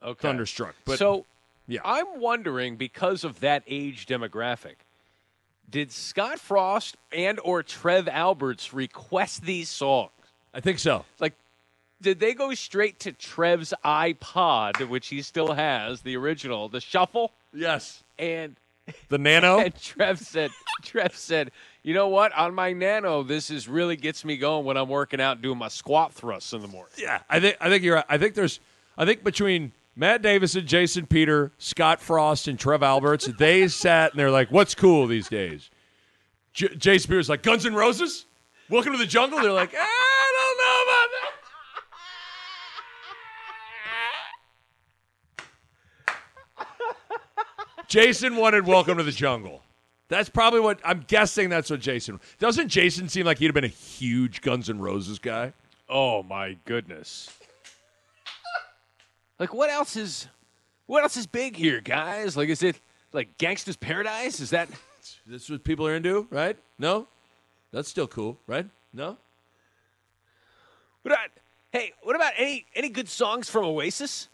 okay. 0.02 0.20
Thunderstruck. 0.28 0.76
But 0.86 0.98
so, 0.98 1.26
yeah. 1.68 1.82
I'm 1.86 2.20
wondering 2.20 2.76
because 2.76 3.24
of 3.24 3.40
that 3.42 3.64
age 3.68 4.08
demographic, 4.08 4.76
did 5.70 5.92
Scott 5.92 6.40
Frost 6.40 6.98
and 7.12 7.40
or 7.44 7.62
Trev 7.62 8.08
Alberts 8.08 8.74
request 8.74 9.44
these 9.44 9.70
songs? 9.70 10.10
I 10.56 10.60
think 10.60 10.80
so. 10.80 11.06
Like, 11.20 11.34
did 12.02 12.20
they 12.20 12.34
go 12.34 12.54
straight 12.56 13.00
to 13.02 13.12
Trev's 13.12 13.74
iPod, 13.86 14.88
which 14.90 15.08
he 15.08 15.22
still 15.22 15.54
has, 15.54 16.02
the 16.02 16.18
original, 16.18 16.68
the 16.68 16.82
shuffle, 16.82 17.32
Yes. 17.54 18.04
and 18.20 18.56
The 19.10 19.18
Nano. 19.18 19.60
and 19.60 19.76
Trev 19.82 20.20
said, 20.20 20.52
Trev 20.84 21.16
said, 21.16 21.52
you 21.84 21.94
know 21.94 22.10
what? 22.10 22.34
On 22.34 22.54
my 22.54 22.74
Nano, 22.74 23.24
this 23.24 23.50
is 23.50 23.68
really 23.68 23.96
gets 23.96 24.26
me 24.26 24.38
going 24.38 24.66
when 24.66 24.78
I'm 24.78 24.90
working 24.90 25.22
out 25.22 25.34
and 25.34 25.42
doing 25.42 25.58
my 25.58 25.68
squat 25.70 26.14
thrusts 26.14 26.54
in 26.54 26.62
the 26.62 26.68
morning. 26.68 26.94
Yeah, 26.98 27.22
I 27.30 27.40
think 27.40 27.58
I 27.62 27.70
think 27.70 27.84
you're 27.84 27.96
right. 27.96 28.06
I 28.10 28.18
think 28.18 28.36
there's 28.36 28.60
I 28.98 29.06
think 29.06 29.24
between 29.24 29.72
Matt 29.96 30.22
Davis 30.22 30.56
and 30.56 30.68
Jason 30.68 31.06
Peter, 31.06 31.52
Scott 31.58 32.02
Frost, 32.02 32.48
and 32.48 32.60
Trev 32.60 32.84
Alberts, 32.84 33.26
they 33.40 33.68
sat 33.68 34.12
and 34.12 34.20
they're 34.20 34.32
like, 34.32 34.50
"What's 34.50 34.76
cool 34.76 35.08
these 35.08 35.30
days?" 35.30 35.70
J- 36.54 36.76
Jason 36.76 37.10
Peter's 37.10 37.30
like, 37.30 37.44
"Guns 37.44 37.66
and 37.66 37.76
Roses, 37.76 38.26
Welcome 38.70 38.94
to 38.94 38.98
the 38.98 39.06
Jungle." 39.06 39.40
They're 39.42 39.52
like, 39.52 39.74
"I 39.78 40.32
don't 40.36 40.58
know 40.58 40.84
about 40.84 41.10
that." 41.22 41.30
Jason 47.94 48.38
wanted 48.38 48.66
Welcome 48.66 48.98
to 48.98 49.04
the 49.04 49.12
Jungle. 49.12 49.62
That's 50.08 50.28
probably 50.28 50.62
what 50.62 50.80
I'm 50.84 51.06
guessing. 51.08 51.50
That's 51.50 51.70
what 51.70 51.80
Jason 51.80 52.20
doesn't. 52.40 52.70
Jason 52.70 53.08
seem 53.08 53.24
like 53.24 53.38
he'd 53.38 53.46
have 53.46 53.54
been 53.54 53.64
a 53.64 53.68
huge 53.68 54.42
Guns 54.42 54.68
N' 54.68 54.80
Roses 54.80 55.20
guy. 55.20 55.54
Oh 55.88 56.24
my 56.24 56.58
goodness. 56.66 57.30
Like 59.38 59.54
what 59.54 59.70
else 59.70 59.96
is 59.96 60.28
what 60.88 61.04
else 61.04 61.18
is 61.18 61.28
big 61.28 61.56
here, 61.56 61.82
guys? 61.82 62.36
Like 62.36 62.50
is 62.50 62.64
it 62.64 62.82
like 63.12 63.38
Gangsta's 63.38 63.78
Paradise? 63.78 64.40
Is 64.40 64.50
that 64.50 64.70
This 65.28 65.48
what 65.48 65.64
people 65.64 65.86
are 65.86 65.94
into, 65.94 66.26
right? 66.32 66.58
No, 66.80 67.06
that's 67.72 67.90
still 67.90 68.08
cool, 68.08 68.40
right? 68.48 68.66
No, 68.92 69.18
what 71.04 71.12
about 71.12 71.30
Hey, 71.74 71.92
what 72.04 72.16
about 72.16 72.34
any 72.38 72.68
any 72.76 72.88
good 72.88 73.10
songs 73.10 73.50
from 73.50 73.66
Oasis? 73.66 74.30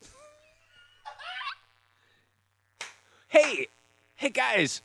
Hey, 3.30 3.68
hey 4.16 4.30
guys. 4.30 4.82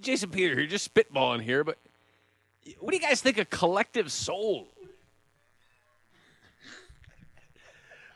Jason 0.00 0.30
Peter 0.30 0.56
here, 0.56 0.66
just 0.66 0.92
spitballing 0.92 1.42
here, 1.42 1.62
but 1.62 1.78
what 2.80 2.90
do 2.90 2.96
you 2.96 3.02
guys 3.02 3.22
think 3.22 3.38
of 3.38 3.48
Collective 3.50 4.10
Soul? 4.10 4.66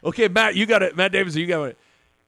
Okay, 0.02 0.26
Matt, 0.26 0.56
you 0.56 0.66
got 0.66 0.82
it. 0.82 0.96
Matt 0.96 1.12
Davison, 1.12 1.40
you 1.40 1.46
got 1.46 1.62
it. 1.62 1.78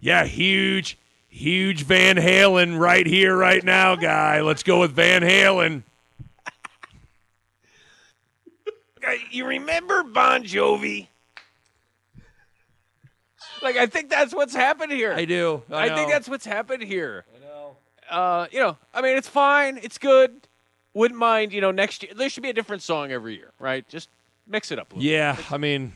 Yeah, 0.00 0.24
huge, 0.24 0.96
huge 1.28 1.82
Van 1.82 2.16
Halen 2.16 2.78
right 2.78 3.06
here, 3.06 3.36
right 3.36 3.62
now, 3.62 3.96
guy. 3.96 4.40
Let's 4.40 4.62
go 4.62 4.80
with 4.80 4.92
Van 4.92 5.22
Halen. 5.22 5.82
You 9.30 9.46
remember 9.46 10.02
Bon 10.02 10.42
Jovi? 10.42 11.06
Like 13.62 13.76
I 13.76 13.86
think 13.86 14.10
that's 14.10 14.34
what's 14.34 14.54
happened 14.54 14.92
here. 14.92 15.12
I 15.12 15.24
do. 15.24 15.62
I, 15.70 15.90
I, 15.90 15.94
think 15.94 16.10
that's 16.10 16.28
what's 16.28 16.46
happened 16.46 16.82
here. 16.82 17.24
I 17.34 17.44
know. 17.44 17.76
Uh, 18.10 18.46
you 18.50 18.60
know, 18.60 18.76
I 18.94 19.02
mean, 19.02 19.16
it's 19.16 19.28
fine. 19.28 19.78
It's 19.82 19.98
good. 19.98 20.46
Wouldn't 20.94 21.18
mind. 21.18 21.52
You 21.52 21.60
know, 21.60 21.70
next 21.70 22.02
year 22.02 22.12
there 22.14 22.28
should 22.28 22.42
be 22.42 22.50
a 22.50 22.54
different 22.54 22.82
song 22.82 23.12
every 23.12 23.34
year, 23.34 23.52
right? 23.58 23.86
Just 23.88 24.08
mix 24.46 24.70
it 24.70 24.78
up. 24.78 24.92
A 24.92 24.96
little. 24.96 25.10
Yeah, 25.10 25.36
I 25.50 25.58
mean, 25.58 25.92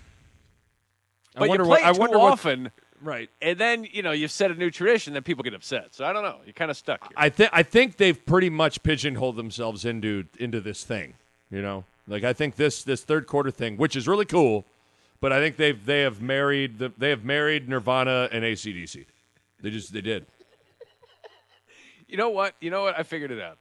but 1.34 1.44
I 1.44 1.48
wonder 1.48 1.64
you 1.64 1.68
play 1.68 1.80
what. 1.82 1.84
I 1.84 1.90
it 1.90 1.94
too 1.94 2.00
wonder 2.00 2.18
what. 2.18 2.32
often, 2.32 2.70
Right. 3.02 3.30
and 3.40 3.58
then 3.58 3.86
you 3.90 4.02
know 4.02 4.10
you've 4.10 4.30
set 4.30 4.50
a 4.50 4.54
new 4.54 4.70
tradition, 4.70 5.14
then 5.14 5.22
people 5.22 5.42
get 5.42 5.54
upset. 5.54 5.94
So 5.94 6.04
I 6.04 6.12
don't 6.12 6.22
know. 6.22 6.38
You're 6.44 6.52
kind 6.52 6.70
of 6.70 6.76
stuck 6.76 7.02
here. 7.04 7.14
I 7.16 7.28
think 7.28 7.50
I 7.52 7.62
think 7.62 7.96
they've 7.96 8.26
pretty 8.26 8.50
much 8.50 8.82
pigeonholed 8.82 9.36
themselves 9.36 9.84
into 9.84 10.24
into 10.38 10.60
this 10.60 10.84
thing. 10.84 11.14
You 11.50 11.62
know, 11.62 11.84
like 12.06 12.24
I 12.24 12.32
think 12.32 12.56
this 12.56 12.82
this 12.82 13.02
third 13.02 13.26
quarter 13.26 13.50
thing, 13.50 13.76
which 13.76 13.96
is 13.96 14.06
really 14.06 14.26
cool, 14.26 14.66
but 15.20 15.32
I 15.32 15.38
think 15.40 15.56
they've 15.56 15.84
they 15.84 16.00
have 16.00 16.20
married 16.20 16.78
the, 16.78 16.92
they 16.96 17.10
have 17.10 17.24
married 17.24 17.68
Nirvana 17.68 18.28
and 18.32 18.44
ACDC. 18.44 19.06
They 19.62 19.70
just 19.70 19.92
they 19.92 20.00
did. 20.00 20.26
You 22.08 22.16
know 22.16 22.30
what? 22.30 22.54
You 22.60 22.70
know 22.70 22.82
what? 22.82 22.98
I 22.98 23.02
figured 23.04 23.30
it 23.30 23.40
out. 23.40 23.58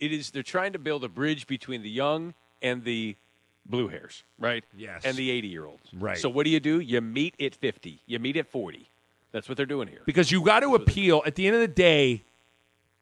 It 0.00 0.12
is 0.12 0.30
they're 0.30 0.42
trying 0.42 0.72
to 0.72 0.78
build 0.78 1.04
a 1.04 1.08
bridge 1.08 1.46
between 1.46 1.82
the 1.82 1.90
young 1.90 2.34
and 2.60 2.82
the 2.82 3.16
blue 3.64 3.86
hairs, 3.88 4.24
right? 4.38 4.64
Yes. 4.76 5.02
And 5.04 5.16
the 5.16 5.30
80 5.30 5.48
year 5.48 5.66
olds. 5.66 5.82
Right. 5.94 6.18
So 6.18 6.28
what 6.28 6.44
do 6.44 6.50
you 6.50 6.58
do? 6.58 6.80
You 6.80 7.00
meet 7.00 7.40
at 7.40 7.54
50. 7.54 8.00
You 8.06 8.18
meet 8.18 8.36
at 8.36 8.48
40. 8.50 8.88
That's 9.30 9.48
what 9.48 9.56
they're 9.56 9.66
doing 9.66 9.86
here. 9.88 10.02
because 10.04 10.30
you 10.32 10.42
got 10.44 10.60
to 10.60 10.74
appeal. 10.74 11.22
At 11.24 11.36
the 11.36 11.46
end 11.46 11.54
of 11.54 11.60
the 11.62 11.68
day, 11.68 12.24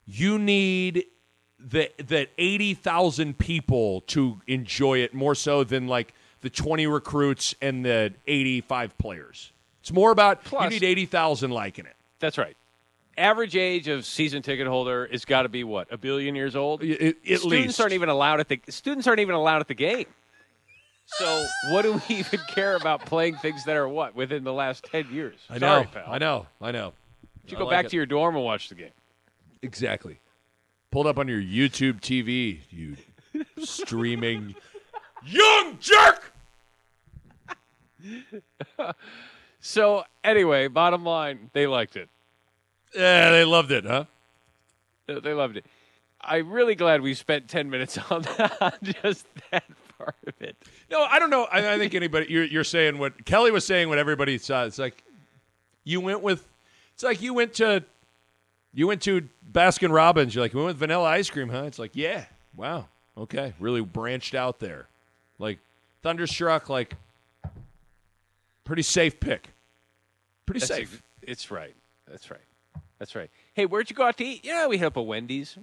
you 0.04 0.38
need 0.38 1.06
the 1.58 1.90
the 1.98 2.28
eighty 2.38 2.74
thousand 2.74 3.38
people 3.38 4.02
to 4.02 4.40
enjoy 4.46 4.98
it 4.98 5.12
more 5.12 5.34
so 5.34 5.64
than 5.64 5.88
like 5.88 6.14
the 6.42 6.50
twenty 6.50 6.86
recruits 6.86 7.54
and 7.60 7.84
the 7.84 8.12
eighty 8.26 8.60
five 8.60 8.96
players. 8.98 9.52
It's 9.80 9.92
more 9.92 10.10
about 10.10 10.44
Plus- 10.44 10.64
you 10.64 10.70
need 10.80 10.84
eighty 10.86 11.06
thousand 11.06 11.50
liking 11.50 11.86
it. 11.86 11.96
That's 12.18 12.38
right. 12.38 12.56
Average 13.18 13.56
age 13.56 13.88
of 13.88 14.06
season 14.06 14.40
ticket 14.42 14.66
holder 14.66 15.04
is 15.04 15.24
got 15.24 15.42
to 15.42 15.48
be 15.48 15.64
what 15.64 15.88
a 15.92 15.98
billion 15.98 16.34
years 16.34 16.54
old. 16.56 16.82
I- 16.82 16.86
I- 16.86 16.88
at 17.32 17.38
students 17.40 17.44
least. 17.44 17.80
aren't 17.80 17.92
even 17.92 18.08
allowed 18.08 18.40
at 18.40 18.48
the 18.48 18.60
students 18.68 19.06
aren't 19.06 19.20
even 19.20 19.34
allowed 19.34 19.60
at 19.60 19.68
the 19.68 19.74
game. 19.74 20.06
So 21.06 21.44
what 21.70 21.82
do 21.82 21.94
we 22.08 22.14
even 22.16 22.40
care 22.48 22.76
about 22.76 23.04
playing 23.04 23.36
things 23.36 23.64
that 23.64 23.76
are 23.76 23.88
what 23.88 24.14
within 24.14 24.44
the 24.44 24.52
last 24.52 24.84
ten 24.84 25.12
years? 25.12 25.36
I 25.50 25.54
know. 25.54 25.66
Sorry, 25.82 25.86
pal. 25.92 26.04
I 26.08 26.18
know. 26.18 26.46
I 26.60 26.70
know. 26.70 26.92
You 27.46 27.56
I 27.56 27.58
go 27.60 27.64
like 27.66 27.72
back 27.72 27.84
it. 27.86 27.88
to 27.90 27.96
your 27.96 28.06
dorm 28.06 28.36
and 28.36 28.44
watch 28.44 28.68
the 28.68 28.76
game. 28.76 28.90
exactly. 29.62 30.20
Pulled 30.92 31.06
up 31.06 31.18
on 31.18 31.26
your 31.28 31.40
YouTube 31.40 32.00
TV, 32.00 32.60
you 32.70 32.96
streaming 33.64 34.54
young 35.24 35.78
jerk. 35.80 36.32
So 39.60 40.04
anyway, 40.24 40.68
bottom 40.68 41.04
line, 41.04 41.50
they 41.52 41.66
liked 41.66 41.96
it. 41.96 42.08
Yeah, 42.94 43.30
they 43.30 43.44
loved 43.44 43.70
it, 43.70 43.84
huh? 43.84 44.04
They 45.06 45.34
loved 45.34 45.56
it. 45.56 45.66
I'm 46.20 46.50
really 46.50 46.74
glad 46.74 47.02
we 47.02 47.14
spent 47.14 47.48
ten 47.48 47.70
minutes 47.70 47.98
on, 48.10 48.26
on 48.60 48.72
just 48.82 49.26
that 49.50 49.64
part 49.98 50.16
of 50.26 50.34
it. 50.40 50.56
No, 50.90 51.02
I 51.04 51.18
don't 51.18 51.30
know. 51.30 51.44
I, 51.44 51.74
I 51.74 51.78
think 51.78 51.94
anybody 51.94 52.26
you're, 52.28 52.44
you're 52.44 52.64
saying 52.64 52.98
what 52.98 53.24
Kelly 53.24 53.50
was 53.50 53.66
saying. 53.66 53.88
What 53.88 53.98
everybody 53.98 54.38
saw. 54.38 54.64
It's 54.64 54.78
like 54.78 55.02
you 55.84 56.00
went 56.00 56.22
with. 56.22 56.46
It's 56.94 57.02
like 57.02 57.20
you 57.20 57.34
went 57.34 57.54
to. 57.54 57.84
You 58.72 58.86
went 58.86 59.02
to 59.02 59.28
Baskin 59.52 59.92
Robbins. 59.92 60.34
You're 60.34 60.44
like, 60.44 60.54
we 60.54 60.60
went 60.60 60.68
with 60.68 60.76
vanilla 60.76 61.08
ice 61.08 61.28
cream, 61.28 61.48
huh? 61.48 61.64
It's 61.64 61.80
like, 61.80 61.90
yeah, 61.94 62.26
wow, 62.54 62.86
okay, 63.18 63.52
really 63.58 63.80
branched 63.80 64.36
out 64.36 64.60
there. 64.60 64.86
Like 65.40 65.58
Thunderstruck, 66.02 66.68
like 66.68 66.94
pretty 68.64 68.82
safe 68.82 69.18
pick. 69.18 69.48
Pretty 70.46 70.60
That's 70.60 70.68
safe. 70.68 70.94
ex- 70.94 71.02
it's 71.22 71.50
right. 71.50 71.74
That's 72.08 72.30
right. 72.30 72.40
That's 72.98 73.16
right. 73.16 73.30
Hey, 73.54 73.66
where'd 73.66 73.88
you 73.88 73.96
go 73.96 74.04
out 74.04 74.18
to 74.18 74.24
eat? 74.24 74.44
Yeah, 74.44 74.66
we 74.66 74.76
hit 74.76 74.84
up 74.86 74.96
a 74.96 75.02
Wendy's. 75.02 75.56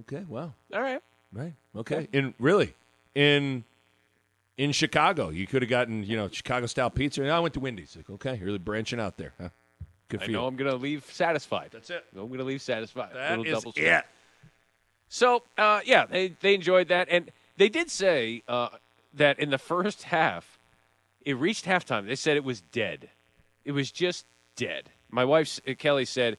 Okay, 0.00 0.24
wow, 0.26 0.54
All 0.72 0.80
right. 0.80 1.02
right, 1.32 1.52
okay. 1.76 2.08
In 2.12 2.32
really, 2.38 2.74
in 3.14 3.64
in 4.56 4.72
Chicago, 4.72 5.28
you 5.28 5.46
could 5.46 5.62
have 5.62 5.68
gotten 5.68 6.04
you 6.04 6.16
know 6.16 6.28
Chicago 6.28 6.66
style 6.66 6.88
pizza. 6.90 7.22
And 7.22 7.30
I 7.30 7.38
went 7.40 7.54
to 7.54 7.60
Wendy's. 7.60 7.96
Like, 7.96 8.08
okay, 8.08 8.36
you're 8.36 8.46
really 8.46 8.58
branching 8.58 8.98
out 8.98 9.18
there, 9.18 9.34
huh? 9.40 9.50
Good 10.08 10.22
I 10.22 10.26
know 10.28 10.40
you. 10.42 10.46
I'm 10.46 10.56
gonna 10.56 10.74
leave 10.74 11.04
satisfied. 11.12 11.68
That's 11.72 11.90
it. 11.90 12.04
I'm 12.16 12.30
gonna 12.30 12.44
leave 12.44 12.62
satisfied. 12.62 13.10
That 13.14 13.38
Little 13.38 13.46
is 13.46 13.62
double 13.62 13.72
it. 13.76 14.04
So, 15.08 15.42
uh, 15.58 15.80
yeah, 15.84 16.06
they 16.06 16.28
they 16.40 16.54
enjoyed 16.54 16.88
that, 16.88 17.08
and 17.10 17.30
they 17.58 17.68
did 17.68 17.90
say 17.90 18.42
uh, 18.48 18.70
that 19.14 19.38
in 19.38 19.50
the 19.50 19.58
first 19.58 20.04
half, 20.04 20.58
it 21.24 21.36
reached 21.36 21.64
halftime. 21.66 22.06
They 22.06 22.14
said 22.16 22.36
it 22.36 22.44
was 22.44 22.60
dead. 22.60 23.08
It 23.64 23.72
was 23.72 23.90
just 23.90 24.24
dead. 24.56 24.90
My 25.10 25.24
wife 25.24 25.60
uh, 25.68 25.74
Kelly 25.78 26.04
said, 26.04 26.38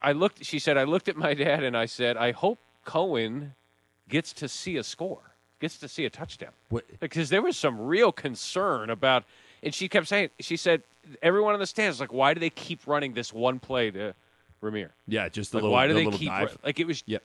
"I 0.00 0.12
looked." 0.12 0.44
She 0.44 0.58
said, 0.58 0.76
"I 0.76 0.84
looked 0.84 1.08
at 1.08 1.16
my 1.16 1.34
dad 1.34 1.62
and 1.62 1.76
I 1.76 1.86
said, 1.86 2.16
I 2.16 2.32
hope 2.32 2.58
Cohen 2.84 3.54
gets 4.08 4.32
to 4.34 4.48
see 4.48 4.76
a 4.76 4.84
score, 4.84 5.32
gets 5.60 5.78
to 5.78 5.88
see 5.88 6.04
a 6.04 6.10
touchdown." 6.10 6.52
What- 6.68 6.84
because 7.00 7.28
there 7.28 7.42
was 7.42 7.56
some 7.56 7.80
real 7.80 8.12
concern 8.12 8.90
about 8.90 9.24
And 9.62 9.74
she 9.74 9.88
kept 9.88 10.06
saying, 10.06 10.28
she 10.38 10.56
said, 10.56 10.82
everyone 11.22 11.54
in 11.54 11.60
the 11.60 11.66
stands 11.66 11.98
like, 11.98 12.12
why 12.12 12.34
do 12.34 12.40
they 12.40 12.50
keep 12.50 12.86
running 12.86 13.14
this 13.14 13.32
one 13.32 13.58
play 13.58 13.90
to 13.90 14.14
Rahmir? 14.62 14.90
Yeah, 15.08 15.28
just 15.28 15.50
the 15.50 15.56
Like, 15.56 15.62
little. 15.62 15.72
why 15.72 15.86
do 15.88 15.94
the 15.94 16.10
they 16.10 16.16
keep 16.16 16.28
dive. 16.28 16.58
like 16.62 16.78
it 16.78 16.86
was? 16.86 17.02
Yep. 17.06 17.22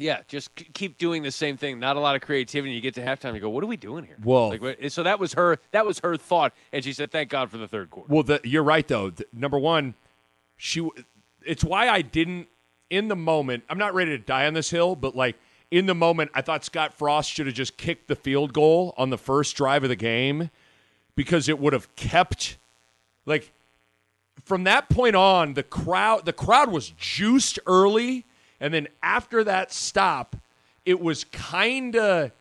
Yeah, 0.00 0.20
just 0.28 0.54
k- 0.54 0.68
keep 0.72 0.98
doing 0.98 1.22
the 1.22 1.30
same 1.30 1.56
thing. 1.56 1.78
Not 1.78 1.96
a 1.96 2.00
lot 2.00 2.14
of 2.16 2.22
creativity. 2.22 2.72
You 2.74 2.80
get 2.80 2.94
to 2.94 3.00
halftime, 3.00 3.34
you 3.34 3.40
go, 3.40 3.48
"What 3.50 3.62
are 3.64 3.66
we 3.68 3.76
doing 3.76 4.04
here?" 4.04 4.16
Well- 4.22 4.50
like, 4.58 4.90
so 4.90 5.02
that 5.02 5.18
was 5.18 5.34
her. 5.34 5.58
That 5.72 5.86
was 5.86 5.98
her 6.00 6.16
thought, 6.16 6.52
and 6.72 6.84
she 6.84 6.92
said, 6.92 7.10
"Thank 7.10 7.30
God 7.30 7.50
for 7.50 7.58
the 7.58 7.68
third 7.68 7.90
quarter." 7.90 8.12
Well, 8.12 8.22
the, 8.22 8.40
you're 8.44 8.62
right 8.62 8.86
though. 8.86 9.10
The- 9.10 9.26
number 9.32 9.58
one, 9.58 9.94
she. 10.56 10.88
It's 11.44 11.64
why 11.64 11.88
I 11.88 12.02
didn't 12.02 12.48
in 12.90 13.08
the 13.08 13.16
moment. 13.16 13.64
I'm 13.68 13.78
not 13.78 13.94
ready 13.94 14.10
to 14.12 14.18
die 14.18 14.46
on 14.46 14.54
this 14.54 14.70
hill, 14.70 14.96
but 14.96 15.14
like 15.16 15.36
in 15.70 15.86
the 15.86 15.94
moment, 15.94 16.30
I 16.34 16.42
thought 16.42 16.64
Scott 16.64 16.94
Frost 16.94 17.30
should 17.30 17.46
have 17.46 17.54
just 17.54 17.76
kicked 17.76 18.08
the 18.08 18.16
field 18.16 18.52
goal 18.52 18.94
on 18.96 19.10
the 19.10 19.18
first 19.18 19.56
drive 19.56 19.82
of 19.82 19.88
the 19.90 19.96
game 19.96 20.50
because 21.14 21.48
it 21.48 21.58
would 21.58 21.72
have 21.72 21.94
kept 21.96 22.56
like 23.26 23.52
from 24.44 24.64
that 24.64 24.88
point 24.88 25.14
on 25.16 25.54
the 25.54 25.62
crowd 25.62 26.24
the 26.24 26.32
crowd 26.32 26.70
was 26.70 26.90
juiced 26.96 27.58
early 27.66 28.24
and 28.60 28.72
then 28.72 28.88
after 29.02 29.44
that 29.44 29.72
stop 29.72 30.36
it 30.88 31.00
was 31.00 31.24
kind 31.24 31.96
of 31.96 32.32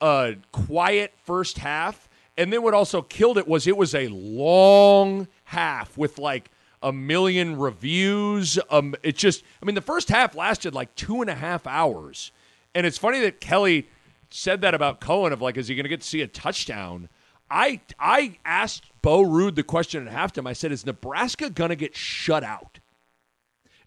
a 0.00 0.36
quiet 0.52 1.12
first 1.24 1.58
half. 1.58 2.08
And 2.36 2.50
then 2.50 2.62
what 2.62 2.72
also 2.72 3.02
killed 3.02 3.36
it 3.36 3.46
was 3.46 3.66
it 3.66 3.76
was 3.76 3.94
a 3.94 4.08
long 4.08 5.28
half 5.44 5.96
with 5.98 6.18
like 6.18 6.50
a 6.82 6.92
million 6.92 7.58
reviews. 7.58 8.58
Um 8.70 8.94
it 9.02 9.16
just 9.16 9.44
i 9.62 9.66
mean 9.66 9.74
the 9.74 9.82
first 9.82 10.08
half 10.08 10.34
lasted 10.34 10.74
like 10.74 10.94
two 10.94 11.20
and 11.20 11.28
a 11.28 11.34
half 11.34 11.66
hours. 11.66 12.32
And 12.74 12.86
it's 12.86 12.96
funny 12.98 13.20
that 13.20 13.40
kelly 13.40 13.86
said 14.30 14.62
that 14.62 14.74
about 14.74 15.00
cohen 15.00 15.32
of 15.32 15.42
like 15.42 15.58
is 15.58 15.68
he 15.68 15.74
going 15.74 15.84
to 15.84 15.90
get 15.90 16.00
to 16.00 16.06
see 16.06 16.22
a 16.22 16.26
touchdown? 16.26 17.10
I 17.50 17.80
i 17.98 18.38
asked 18.46 18.84
Bo 19.02 19.22
Ruud 19.22 19.54
the 19.56 19.62
question 19.62 20.08
at 20.08 20.14
halftime. 20.14 20.48
I 20.48 20.54
said 20.54 20.72
is 20.72 20.86
nebraska 20.86 21.50
going 21.50 21.68
to 21.68 21.76
get 21.76 21.94
shut 21.94 22.42
out 22.42 22.78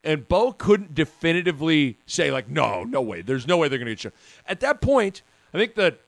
and 0.08 0.26
Bo 0.26 0.54
couldn't 0.54 0.96
definitively 0.96 1.98
say 2.06 2.32
like, 2.32 2.50
no, 2.50 2.86
no 2.86 3.02
way. 3.02 3.22
There's 3.22 3.46
no 3.46 3.58
way 3.58 3.68
they're 3.68 3.78
going 3.78 3.88
to 3.88 3.92
get 3.92 4.00
shut. 4.00 4.14
At 4.48 4.62
that 4.62 4.80
point, 4.80 5.22
I 5.54 5.58
think 5.58 5.76
that 5.76 6.00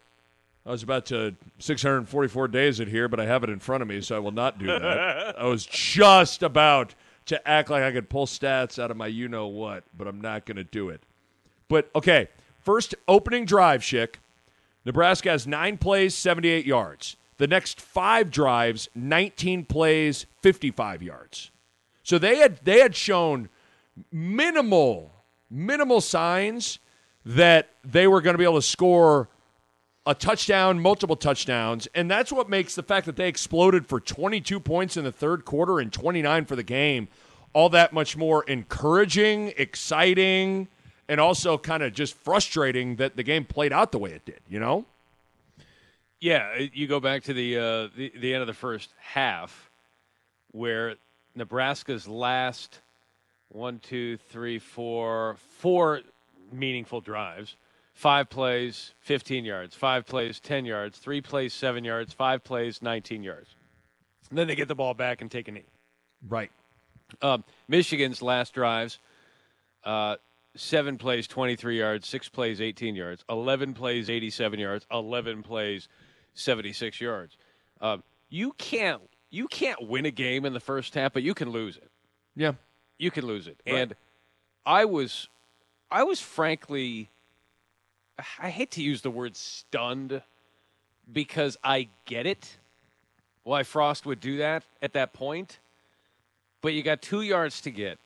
I 0.65 0.71
was 0.71 0.83
about 0.83 1.05
to 1.07 1.35
644 1.59 2.47
days 2.47 2.79
it 2.79 2.87
here, 2.87 3.09
but 3.09 3.19
I 3.19 3.25
have 3.25 3.43
it 3.43 3.49
in 3.49 3.59
front 3.59 3.81
of 3.81 3.89
me, 3.89 3.99
so 3.99 4.15
I 4.15 4.19
will 4.19 4.31
not 4.31 4.57
do 4.57 4.67
that. 4.67 5.35
I 5.39 5.45
was 5.45 5.65
just 5.65 6.41
about 6.41 6.95
to 7.25 7.45
act 7.45 7.69
like 7.69 7.83
I 7.83 7.91
could 7.91 8.09
pull 8.09 8.25
stats 8.25 8.81
out 8.81 8.89
of 8.89 8.95
my 8.95 9.07
you 9.07 9.27
know 9.27 9.47
what, 9.47 9.83
but 9.95 10.07
I'm 10.07 10.21
not 10.21 10.45
going 10.45 10.57
to 10.57 10.63
do 10.63 10.87
it. 10.87 11.01
But 11.67 11.89
okay, 11.93 12.29
first 12.61 12.95
opening 13.07 13.43
drive, 13.43 13.81
Schick. 13.81 14.15
Nebraska 14.85 15.29
has 15.29 15.45
nine 15.45 15.77
plays, 15.77 16.15
78 16.15 16.65
yards. 16.65 17.17
The 17.37 17.47
next 17.47 17.81
five 17.81 18.31
drives, 18.31 18.87
19 18.95 19.65
plays, 19.65 20.25
55 20.41 21.03
yards. 21.03 21.51
So 22.01 22.17
they 22.17 22.37
had 22.37 22.59
they 22.63 22.79
had 22.79 22.95
shown 22.95 23.49
minimal 24.11 25.13
minimal 25.51 25.99
signs 25.99 26.79
that 27.25 27.69
they 27.83 28.07
were 28.07 28.21
going 28.21 28.35
to 28.35 28.37
be 28.37 28.43
able 28.43 28.55
to 28.55 28.61
score 28.61 29.29
a 30.05 30.13
touchdown, 30.13 30.79
multiple 30.79 31.15
touchdowns, 31.15 31.87
and 31.93 32.09
that's 32.09 32.31
what 32.31 32.49
makes 32.49 32.75
the 32.75 32.83
fact 32.83 33.05
that 33.05 33.15
they 33.15 33.27
exploded 33.27 33.85
for 33.85 33.99
22 33.99 34.59
points 34.59 34.95
in 34.95 35.03
the 35.03 35.11
third 35.11 35.45
quarter 35.45 35.79
and 35.79 35.91
29 35.91 36.45
for 36.45 36.55
the 36.55 36.63
game 36.63 37.07
all 37.53 37.69
that 37.69 37.93
much 37.93 38.15
more 38.15 38.43
encouraging, 38.43 39.53
exciting, 39.57 40.67
and 41.07 41.19
also 41.19 41.57
kind 41.57 41.83
of 41.83 41.93
just 41.93 42.13
frustrating 42.13 42.97
that 42.97 43.15
the 43.15 43.23
game 43.23 43.45
played 43.45 43.73
out 43.73 43.91
the 43.91 43.99
way 43.99 44.11
it 44.11 44.25
did, 44.25 44.39
you 44.47 44.59
know? 44.59 44.85
Yeah, 46.19 46.49
uh, 46.57 46.63
you 46.73 46.87
go 46.87 46.99
back 46.99 47.23
to 47.23 47.33
the 47.33 47.57
uh, 47.57 47.87
the, 47.95 48.11
the 48.19 48.33
end 48.33 48.41
of 48.41 48.47
the 48.47 48.53
first 48.53 48.93
half, 48.99 49.71
where 50.51 50.95
Nebraska's 51.33 52.07
last 52.07 52.81
one, 53.49 53.79
two, 53.79 54.17
three, 54.17 54.59
four, 54.59 55.35
four 55.57 56.01
meaningful 56.51 57.01
drives, 57.01 57.55
five 57.93 58.29
plays, 58.29 58.93
15 59.01 59.45
yards, 59.45 59.75
five 59.75 60.05
plays, 60.05 60.39
10 60.39 60.65
yards, 60.65 60.97
three 60.97 61.21
plays, 61.21 61.53
seven 61.53 61.83
yards, 61.83 62.13
five 62.13 62.43
plays, 62.43 62.81
19 62.81 63.23
yards. 63.23 63.55
And 64.29 64.37
then 64.37 64.47
they 64.47 64.55
get 64.55 64.67
the 64.67 64.75
ball 64.75 64.93
back 64.93 65.21
and 65.21 65.29
take 65.29 65.47
a 65.47 65.51
knee. 65.51 65.65
Right. 66.27 66.51
Um, 67.21 67.43
Michigan's 67.67 68.21
last 68.21 68.53
drives, 68.53 68.99
uh, 69.83 70.17
seven 70.55 70.97
plays, 70.97 71.27
23 71.27 71.79
yards, 71.79 72.07
six 72.07 72.29
plays, 72.29 72.61
18 72.61 72.95
yards, 72.95 73.23
11 73.29 73.73
plays, 73.73 74.09
87 74.09 74.59
yards, 74.59 74.85
11 74.91 75.41
plays, 75.41 75.87
76 76.35 77.01
yards. 77.01 77.37
Um, 77.81 78.03
you 78.29 78.53
can't 78.53 79.01
you 79.31 79.47
can't 79.47 79.87
win 79.87 80.05
a 80.05 80.11
game 80.11 80.45
in 80.45 80.53
the 80.53 80.59
first 80.59 80.95
half, 80.95 81.13
but 81.13 81.23
you 81.23 81.33
can 81.33 81.49
lose 81.49 81.77
it. 81.77 81.89
Yeah. 82.35 82.53
You 82.99 83.09
can 83.09 83.25
lose 83.25 83.47
it. 83.47 83.57
Right. 83.65 83.75
And 83.75 83.95
I 84.65 84.85
was 84.85 85.27
I 85.89 86.03
was 86.03 86.21
frankly 86.21 87.09
I 88.37 88.49
hate 88.49 88.71
to 88.71 88.83
use 88.83 89.01
the 89.01 89.09
word 89.09 89.35
stunned 89.35 90.21
because 91.11 91.57
I 91.63 91.87
get 92.05 92.27
it 92.27 92.57
why 93.49 93.63
Frost 93.63 94.05
would 94.05 94.19
do 94.19 94.37
that 94.37 94.63
at 94.81 94.93
that 94.93 95.11
point. 95.11 95.57
But 96.61 96.73
you 96.73 96.83
got 96.83 97.01
two 97.01 97.21
yards 97.21 97.61
to 97.61 97.71
get. 97.71 97.97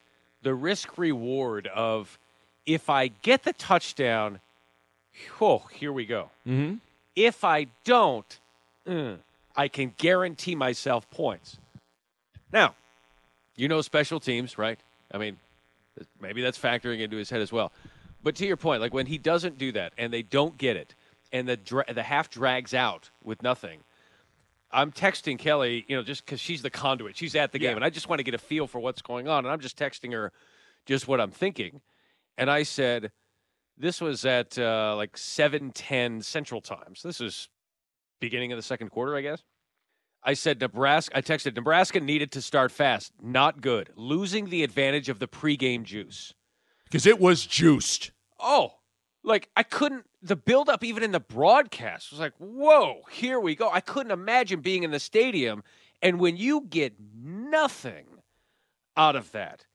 The 0.42 0.54
risk 0.54 0.98
reward 0.98 1.68
of 1.68 2.18
if 2.66 2.90
I 2.90 3.08
get 3.08 3.44
the 3.44 3.54
touchdown, 3.54 4.40
oh, 5.42 5.64
here 5.74 5.92
we 5.92 6.06
go. 6.06 6.30
Mm-hmm. 6.48 6.76
If 7.16 7.44
I 7.44 7.68
don't, 7.84 8.40
mm, 8.88 9.18
I 9.56 9.68
can 9.68 9.94
guarantee 9.98 10.56
myself 10.56 11.10
points. 11.10 11.58
Now, 12.52 12.76
you 13.56 13.68
know 13.68 13.82
special 13.82 14.20
teams, 14.20 14.58
right? 14.58 14.80
I 15.12 15.18
mean, 15.18 15.38
maybe 16.22 16.42
that's 16.42 16.58
factoring 16.58 17.00
into 17.02 17.18
his 17.18 17.30
head 17.30 17.42
as 17.42 17.52
well. 17.52 17.72
But 18.24 18.36
to 18.38 18.46
your 18.46 18.58
point, 18.58 18.82
like 18.82 18.94
when 18.94 19.06
he 19.06 19.18
doesn't 19.18 19.58
do 19.58 19.72
that 19.74 19.94
and 19.98 20.12
they 20.14 20.22
don't 20.22 20.58
get 20.58 20.76
it, 20.78 20.96
and 21.32 21.48
the 21.48 21.58
dra- 21.58 21.94
the 21.94 22.04
half 22.04 22.30
drags 22.30 22.74
out 22.74 23.10
with 23.24 23.42
nothing, 23.44 23.82
I'm 24.72 24.92
texting 24.92 25.38
Kelly, 25.38 25.86
you 25.88 25.96
know, 25.96 26.04
just 26.04 26.26
because 26.26 26.40
she's 26.40 26.62
the 26.62 26.70
conduit. 26.70 27.16
She's 27.18 27.36
at 27.36 27.52
the 27.52 27.60
game, 27.60 27.72
Yeah. 27.72 27.76
and 27.78 27.86
I 27.86 27.90
just 27.90 28.08
want 28.10 28.20
to 28.20 28.24
get 28.24 28.34
a 28.34 28.40
feel 28.40 28.66
for 28.66 28.80
what's 28.80 29.02
going 29.02 29.28
on. 29.28 29.46
And 29.46 29.52
I'm 29.52 29.60
just 29.60 29.78
texting 29.78 30.14
her 30.14 30.32
just 30.86 31.08
what 31.08 31.20
I'm 31.22 31.32
thinking. 31.32 31.82
And 32.38 32.50
I 32.50 32.64
said, 32.64 33.12
this 33.78 34.02
was 34.02 34.26
at 34.26 34.58
uh, 34.58 34.96
like 34.96 35.16
7:10 35.16 36.24
Central 36.24 36.62
Time. 36.62 36.96
So 36.96 37.08
this 37.08 37.20
is 37.22 37.50
beginning 38.20 38.52
of 38.52 38.58
the 38.58 38.64
second 38.64 38.90
quarter, 38.90 39.16
I 39.16 39.22
guess. 39.22 39.44
I 40.24 40.34
said 40.34 40.62
Nebraska. 40.62 41.18
I 41.18 41.22
texted 41.22 41.56
Nebraska 41.56 42.00
needed 42.00 42.32
to 42.32 42.42
start 42.42 42.72
fast. 42.72 43.12
Not 43.22 43.62
good. 43.62 43.90
Losing 43.96 44.50
the 44.50 44.64
advantage 44.64 45.10
of 45.10 45.20
the 45.20 45.28
pregame 45.28 45.84
juice. 45.84 46.34
Because 46.86 47.06
it 47.06 47.20
was 47.20 47.46
juiced. 47.46 48.12
Oh, 48.40 48.74
like 49.24 49.50
I 49.56 49.64
couldn't. 49.64 50.06
The 50.22 50.36
buildup, 50.36 50.84
even 50.84 51.04
in 51.04 51.12
the 51.12 51.20
broadcast, 51.20 52.12
was 52.12 52.20
like, 52.20 52.34
"Whoa, 52.38 53.02
here 53.12 53.40
we 53.40 53.56
go." 53.56 53.70
I 53.70 53.82
couldn't 53.82 54.12
imagine 54.12 54.62
being 54.62 54.84
in 54.84 54.92
the 54.92 55.00
stadium, 55.00 55.64
and 56.02 56.20
when 56.20 56.38
you 56.38 56.62
get 56.62 56.94
nothing 57.16 58.06
out 58.96 59.16
of 59.16 59.32
that, 59.32 59.66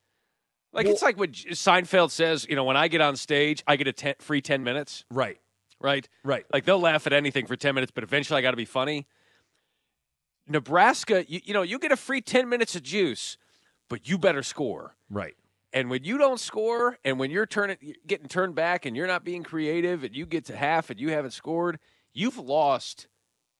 like 0.72 0.86
it's 0.86 1.02
like 1.02 1.18
what 1.18 1.32
Seinfeld 1.32 2.10
says. 2.10 2.46
You 2.48 2.56
know, 2.56 2.64
when 2.64 2.76
I 2.76 2.88
get 2.88 3.00
on 3.00 3.16
stage, 3.16 3.62
I 3.66 3.76
get 3.76 3.88
a 3.88 3.92
ten, 3.92 4.14
free 4.18 4.40
ten 4.40 4.62
minutes. 4.62 5.04
Right. 5.10 5.38
Right. 5.80 6.08
Right. 6.24 6.44
Like 6.52 6.64
they'll 6.64 6.80
laugh 6.80 7.06
at 7.06 7.12
anything 7.12 7.46
for 7.46 7.56
ten 7.56 7.74
minutes, 7.74 7.92
but 7.94 8.04
eventually 8.04 8.38
I 8.38 8.42
got 8.42 8.52
to 8.52 8.56
be 8.56 8.64
funny. 8.64 9.06
Nebraska, 10.48 11.24
you, 11.28 11.40
you 11.44 11.54
know, 11.54 11.62
you 11.62 11.78
get 11.78 11.92
a 11.92 11.96
free 11.96 12.20
ten 12.20 12.48
minutes 12.48 12.74
of 12.76 12.82
juice, 12.82 13.36
but 13.88 14.08
you 14.08 14.18
better 14.18 14.42
score. 14.42 14.94
Right. 15.10 15.34
And 15.72 15.90
when 15.90 16.04
you 16.04 16.16
don't 16.16 16.40
score, 16.40 16.98
and 17.04 17.18
when 17.18 17.30
you're 17.30 17.46
turning, 17.46 17.76
getting 18.06 18.26
turned 18.28 18.54
back, 18.54 18.86
and 18.86 18.96
you're 18.96 19.06
not 19.06 19.24
being 19.24 19.42
creative, 19.42 20.02
and 20.02 20.16
you 20.16 20.24
get 20.24 20.46
to 20.46 20.56
half 20.56 20.88
and 20.90 20.98
you 20.98 21.10
haven't 21.10 21.32
scored, 21.32 21.78
you've 22.14 22.38
lost 22.38 23.06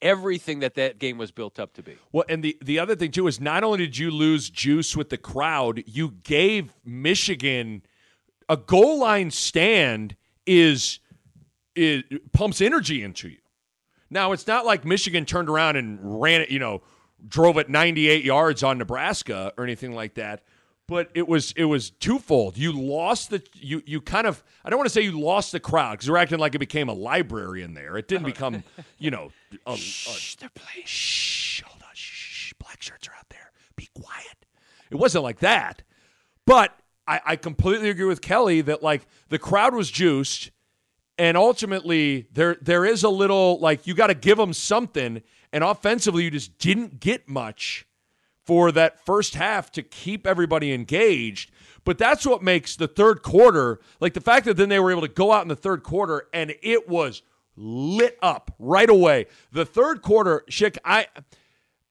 everything 0.01 0.61
that 0.61 0.75
that 0.75 0.99
game 0.99 1.19
was 1.19 1.33
built 1.33 1.59
up 1.59 1.75
to 1.75 1.83
be. 1.83 1.97
Well, 2.13 2.25
and 2.29 2.43
the 2.43 2.57
the 2.63 2.79
other 2.79 2.97
thing 2.97 3.11
too 3.11 3.27
is 3.27 3.41
not 3.41 3.65
only 3.65 3.79
did 3.79 3.99
you 3.99 4.11
lose 4.11 4.49
juice 4.49 4.97
with 4.97 5.11
the 5.11 5.19
crowd, 5.19 5.83
you 5.87 6.13
gave 6.23 6.73
Michigan 6.85 7.83
a 8.49 8.57
goal 8.57 8.99
line 9.01 9.31
stand 9.31 10.17
is 10.47 11.01
it 11.75 12.33
pumps 12.33 12.61
energy 12.61 13.03
into 13.03 13.29
you. 13.29 13.39
Now 14.11 14.33
it's 14.33 14.47
not 14.47 14.65
like 14.65 14.85
Michigan 14.85 15.25
turned 15.25 15.49
around 15.49 15.77
and 15.77 16.21
ran 16.21 16.41
it, 16.41 16.51
you 16.51 16.59
know, 16.59 16.83
drove 17.27 17.59
it 17.59 17.69
98 17.69 18.25
yards 18.25 18.63
on 18.63 18.79
Nebraska 18.79 19.53
or 19.57 19.65
anything 19.65 19.93
like 19.93 20.15
that. 20.15 20.43
But 20.87 21.11
it 21.15 21.29
was 21.29 21.53
it 21.55 21.67
was 21.67 21.91
twofold. 21.91 22.57
You 22.57 22.73
lost 22.73 23.29
the 23.29 23.43
you 23.53 23.83
you 23.85 24.01
kind 24.01 24.27
of 24.27 24.43
I 24.65 24.71
don't 24.71 24.79
want 24.79 24.87
to 24.87 24.93
say 24.93 25.03
you 25.03 25.21
lost 25.21 25.53
the 25.53 25.61
crowd 25.61 25.93
because 25.93 26.07
they're 26.07 26.17
acting 26.17 26.39
like 26.39 26.55
it 26.55 26.59
became 26.59 26.89
a 26.89 26.95
library 26.95 27.63
in 27.63 27.75
there. 27.75 27.99
It 27.99 28.09
didn't 28.09 28.25
oh. 28.25 28.27
become 28.27 28.65
you 28.99 29.11
know 29.11 29.31
a, 29.67 29.77
Shh, 29.77 30.37
they're 30.37 30.49
playing. 30.49 30.87
shh, 30.87 31.63
hold 31.63 31.83
on, 31.83 31.91
shh, 31.93 32.55
black 32.59 32.81
shirts 32.81 33.07
are 33.07 33.13
out 33.19 33.29
there. 33.29 33.53
Be 33.77 33.91
quiet. 33.95 34.47
It 34.91 34.97
wasn't 34.97 35.25
like 35.25 35.41
that. 35.41 35.83
But 36.47 36.75
I, 37.07 37.21
I 37.25 37.37
completely 37.37 37.91
agree 37.91 38.07
with 38.07 38.23
Kelly 38.23 38.63
that 38.63 38.83
like 38.83 39.07
the 39.29 39.39
crowd 39.39 39.75
was 39.75 39.91
juiced 39.91 40.51
and 41.19 41.37
ultimately 41.37 42.29
there 42.33 42.57
there 42.61 42.85
is 42.85 43.03
a 43.03 43.09
little 43.09 43.59
like 43.61 43.87
you 43.87 43.95
got 43.95 44.07
to 44.09 44.15
give 44.15 44.39
them 44.39 44.53
something, 44.53 45.23
and 45.53 45.65
offensively 45.65 46.25
you 46.25 46.31
just 46.31 46.59
didn't 46.59 47.01
get 47.01 47.29
much 47.29 47.87
for 48.45 48.73
that 48.73 49.05
first 49.05 49.35
half 49.35 49.71
to 49.73 49.83
keep 49.83 50.27
everybody 50.27 50.73
engaged. 50.73 51.51
But 51.85 51.99
that's 51.99 52.25
what 52.27 52.43
makes 52.43 52.77
the 52.77 52.89
third 52.89 53.23
quarter 53.23 53.81
like 54.01 54.15
the 54.15 54.21
fact 54.21 54.47
that 54.47 54.57
then 54.57 54.69
they 54.69 54.79
were 54.79 54.91
able 54.91 55.03
to 55.03 55.09
go 55.09 55.33
out 55.33 55.43
in 55.43 55.49
the 55.49 55.57
third 55.57 55.83
quarter 55.83 56.29
and 56.33 56.55
it 56.63 56.89
was 56.89 57.23
lit 57.57 58.19
up 58.23 58.55
right 58.59 58.89
away. 58.89 59.27
The 59.53 59.65
third 59.67 60.03
quarter, 60.03 60.45
Schick, 60.51 60.79
I 60.85 61.09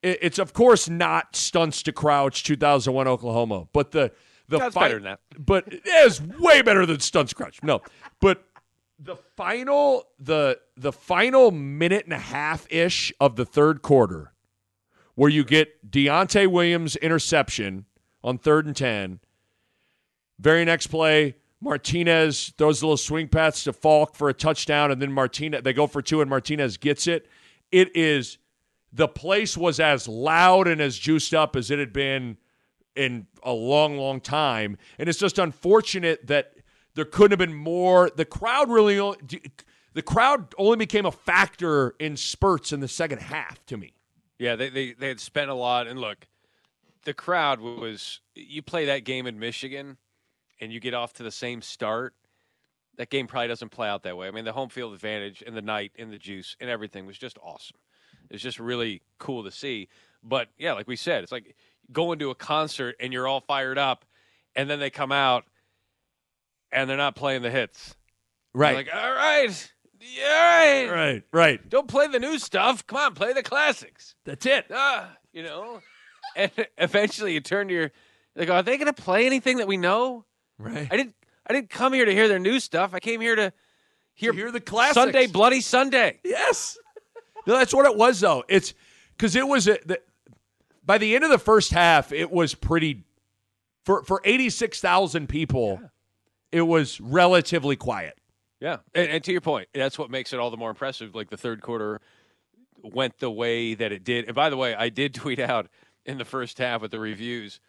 it's 0.04 0.40
of 0.40 0.54
course 0.54 0.88
not 0.88 1.34
Stuntz 1.34 1.84
to 1.84 1.92
Crouch 1.92 2.44
2001 2.44 3.08
Oklahoma, 3.08 3.68
but 3.74 3.92
the 3.92 4.12
the 4.48 4.60
That's 4.60 4.74
fi- 4.74 4.82
better 4.88 4.96
than 4.96 5.04
that. 5.04 5.20
But 5.38 5.68
it 5.74 5.86
is 5.86 6.22
way 6.22 6.62
better 6.62 6.86
than 6.86 6.98
Stuntz 6.98 7.30
to 7.30 7.36
Crouch. 7.36 7.60
No, 7.64 7.82
but 8.22 8.44
the 9.00 9.16
final 9.16 10.06
the 10.20 10.60
the 10.76 10.92
final 10.92 11.52
minute 11.52 12.06
and 12.06 12.14
a 12.14 12.20
half 12.20 12.66
ish 12.72 13.14
of 13.20 13.36
the 13.36 13.46
third 13.46 13.82
quarter, 13.82 14.34
where 15.16 15.30
you 15.30 15.44
get 15.44 15.90
Deontai 15.90 16.48
Williams 16.48 16.96
interception 16.96 17.86
on 18.24 18.38
third 18.38 18.66
and 18.66 18.76
ten. 18.76 19.20
Very 20.40 20.66
next 20.66 20.88
play, 20.88 21.36
Martinez 21.62 22.54
throws 22.58 22.82
a 22.82 22.86
little 22.86 22.98
swing 22.98 23.28
pass 23.28 23.64
to 23.64 23.74
Falk 23.74 24.16
for 24.16 24.30
a 24.30 24.34
touchdown, 24.34 24.92
and 24.92 25.02
then 25.02 25.12
Martinez 25.12 25.64
they 25.64 25.74
go 25.74 25.88
for 25.88 26.02
two, 26.02 26.22
and 26.22 26.30
Martinez 26.30 26.78
gets 26.78 27.08
it. 27.08 27.28
It 27.72 27.96
is 27.96 28.38
the 28.94 29.08
place 29.08 29.58
was 29.58 29.80
as 29.80 30.08
loud 30.08 30.68
and 30.68 30.82
as 30.82 30.98
juiced 30.98 31.34
up 31.34 31.56
as 31.56 31.70
it 31.70 31.78
had 31.78 31.94
been 31.94 32.38
in 32.96 33.28
a 33.44 33.52
long, 33.52 33.98
long 33.98 34.20
time, 34.20 34.78
and 34.98 35.08
it's 35.08 35.20
just 35.20 35.38
unfortunate 35.38 36.26
that 36.28 36.54
there 36.98 37.06
couldn't 37.06 37.40
have 37.40 37.48
been 37.48 37.56
more. 37.56 38.10
The 38.14 38.26
crowd 38.26 38.72
really, 38.72 38.98
only, 38.98 39.20
the 39.94 40.02
crowd 40.02 40.56
only 40.58 40.78
became 40.78 41.06
a 41.06 41.12
factor 41.12 41.94
in 42.00 42.18
spurts 42.18 42.74
in 42.74 42.80
the 42.80 42.88
second 42.88 43.20
half 43.20 43.64
to 43.68 43.78
me. 43.78 43.94
Yeah, 44.40 44.56
they, 44.56 44.70
they 44.70 44.94
they 44.94 45.08
had 45.08 45.20
spent 45.20 45.52
a 45.52 45.54
lot, 45.54 45.86
and 45.86 46.02
look, 46.02 46.28
the 47.06 47.14
crowd 47.14 47.62
was. 47.62 48.20
You 48.34 48.64
play 48.64 48.86
that 48.86 49.04
game 49.04 49.28
in 49.28 49.38
Michigan, 49.38 49.98
and 50.60 50.74
you 50.74 50.80
get 50.80 50.96
off 50.96 51.14
to 51.14 51.24
the 51.24 51.30
same 51.30 51.62
start. 51.62 52.16
That 52.98 53.12
game 53.12 53.28
probably 53.28 53.50
doesn't 53.50 53.70
play 53.70 53.88
out 53.88 54.02
that 54.02 54.18
way. 54.18 54.28
I 54.28 54.32
mean, 54.32 54.44
the 54.44 54.54
home 54.54 54.70
field 54.70 54.96
advantage 54.96 55.44
and 55.46 55.56
the 55.56 55.62
night 55.62 55.92
and 56.00 56.12
the 56.12 56.18
juice 56.18 56.58
and 56.60 56.68
everything 56.68 57.06
was 57.06 57.16
just 57.20 57.38
awesome. 57.44 57.78
It 58.28 58.34
was 58.34 58.42
just 58.42 58.60
really 58.60 59.04
cool 59.20 59.44
to 59.44 59.52
see. 59.52 59.88
But 60.24 60.48
yeah, 60.58 60.74
like 60.74 60.88
we 60.88 60.96
said, 60.96 61.22
it's 61.22 61.32
like 61.32 61.56
going 61.92 62.18
to 62.20 62.32
a 62.32 62.36
concert 62.36 62.96
and 63.00 63.14
you're 63.14 63.28
all 63.28 63.42
fired 63.42 63.78
up, 63.78 64.04
and 64.56 64.68
then 64.68 64.80
they 64.80 64.90
come 64.90 65.12
out 65.12 65.46
and 66.78 66.90
they're 66.90 66.98
not 66.98 67.16
playing 67.16 67.42
the 67.42 67.50
hits. 67.50 67.96
You're 68.54 68.64
like, 68.74 68.90
all 68.94 69.12
right, 69.14 69.72
yeah, 70.00 70.86
all 70.88 70.96
right. 70.96 71.14
right, 71.14 71.24
right. 71.32 71.70
Don't 71.70 71.88
play 71.88 72.08
the 72.08 72.20
new 72.20 72.38
stuff. 72.40 72.86
Come 72.86 73.00
on, 73.00 73.14
play 73.16 73.34
the 73.34 73.44
classics. 73.44 74.16
That's 74.26 74.46
it. 74.46 74.66
Ah, 74.72 75.16
you 75.34 75.44
know. 75.44 75.82
And 76.36 76.52
eventually, 76.78 77.34
you 77.34 77.40
turn 77.40 77.70
to 77.70 77.74
your. 77.74 77.92
Go, 78.38 78.54
are 78.54 78.62
they 78.62 78.78
going 78.78 78.94
to 78.94 79.02
play 79.02 79.26
anything 79.26 79.58
that 79.58 79.68
we 79.68 79.78
know? 79.78 80.26
Right. 80.60 80.88
I 80.92 80.98
didn't. 80.98 81.16
I 81.48 81.54
didn't 81.54 81.70
come 81.70 81.94
here 81.94 82.06
to 82.06 82.12
hear 82.12 82.28
their 82.28 82.38
new 82.38 82.60
stuff. 82.60 82.94
I 82.94 83.00
came 83.00 83.22
here 83.22 83.36
to 83.36 83.54
hear, 84.14 84.34
hear 84.34 84.52
the 84.52 84.60
classics. 84.60 84.96
Sunday 84.96 85.26
Bloody 85.26 85.62
Sunday. 85.62 86.20
Yes. 86.24 86.78
No, 87.48 87.58
that's 87.58 87.74
what 87.74 87.86
it 87.86 87.96
was 87.96 88.20
though. 88.20 88.44
It's 88.50 88.76
because 89.16 89.36
it 89.36 89.48
was 89.48 89.68
a, 89.68 89.80
the, 89.86 90.02
by 90.86 91.00
the 91.00 91.16
end 91.16 91.24
of 91.24 91.32
the 91.32 91.40
first 91.40 91.72
half, 91.72 92.12
it 92.12 92.30
was 92.30 92.54
pretty 92.54 93.06
for 93.86 94.04
for 94.04 94.22
eighty 94.26 94.50
six 94.50 94.82
thousand 94.82 95.28
people. 95.30 95.80
It 96.52 96.62
was 96.62 97.00
relatively 97.02 97.76
quiet. 97.76 98.18
Yeah, 98.60 98.78
and, 98.96 99.10
and 99.10 99.24
to 99.24 99.32
your 99.32 99.42
point, 99.42 99.68
that's 99.74 100.00
what 100.00 100.10
makes 100.10 100.34
it 100.34 100.40
all 100.40 100.50
the 100.50 100.58
more 100.58 100.70
impressive. 100.70 101.14
Like 101.14 101.30
the 101.30 101.38
third 101.38 101.62
quarter 101.62 102.02
went 102.82 103.20
the 103.20 103.32
way 103.32 103.74
that 103.76 103.92
it 103.92 104.04
did. 104.04 104.26
And 104.26 104.36
by 104.36 104.50
the 104.50 104.58
way, 104.58 104.74
I 104.76 104.90
did 104.90 105.14
tweet 105.14 105.40
out 105.40 105.68
in 106.06 106.18
the 106.18 106.26
first 106.26 106.58
half 106.58 106.82
with 106.82 106.92
the 106.92 107.00
reviews, 107.00 107.60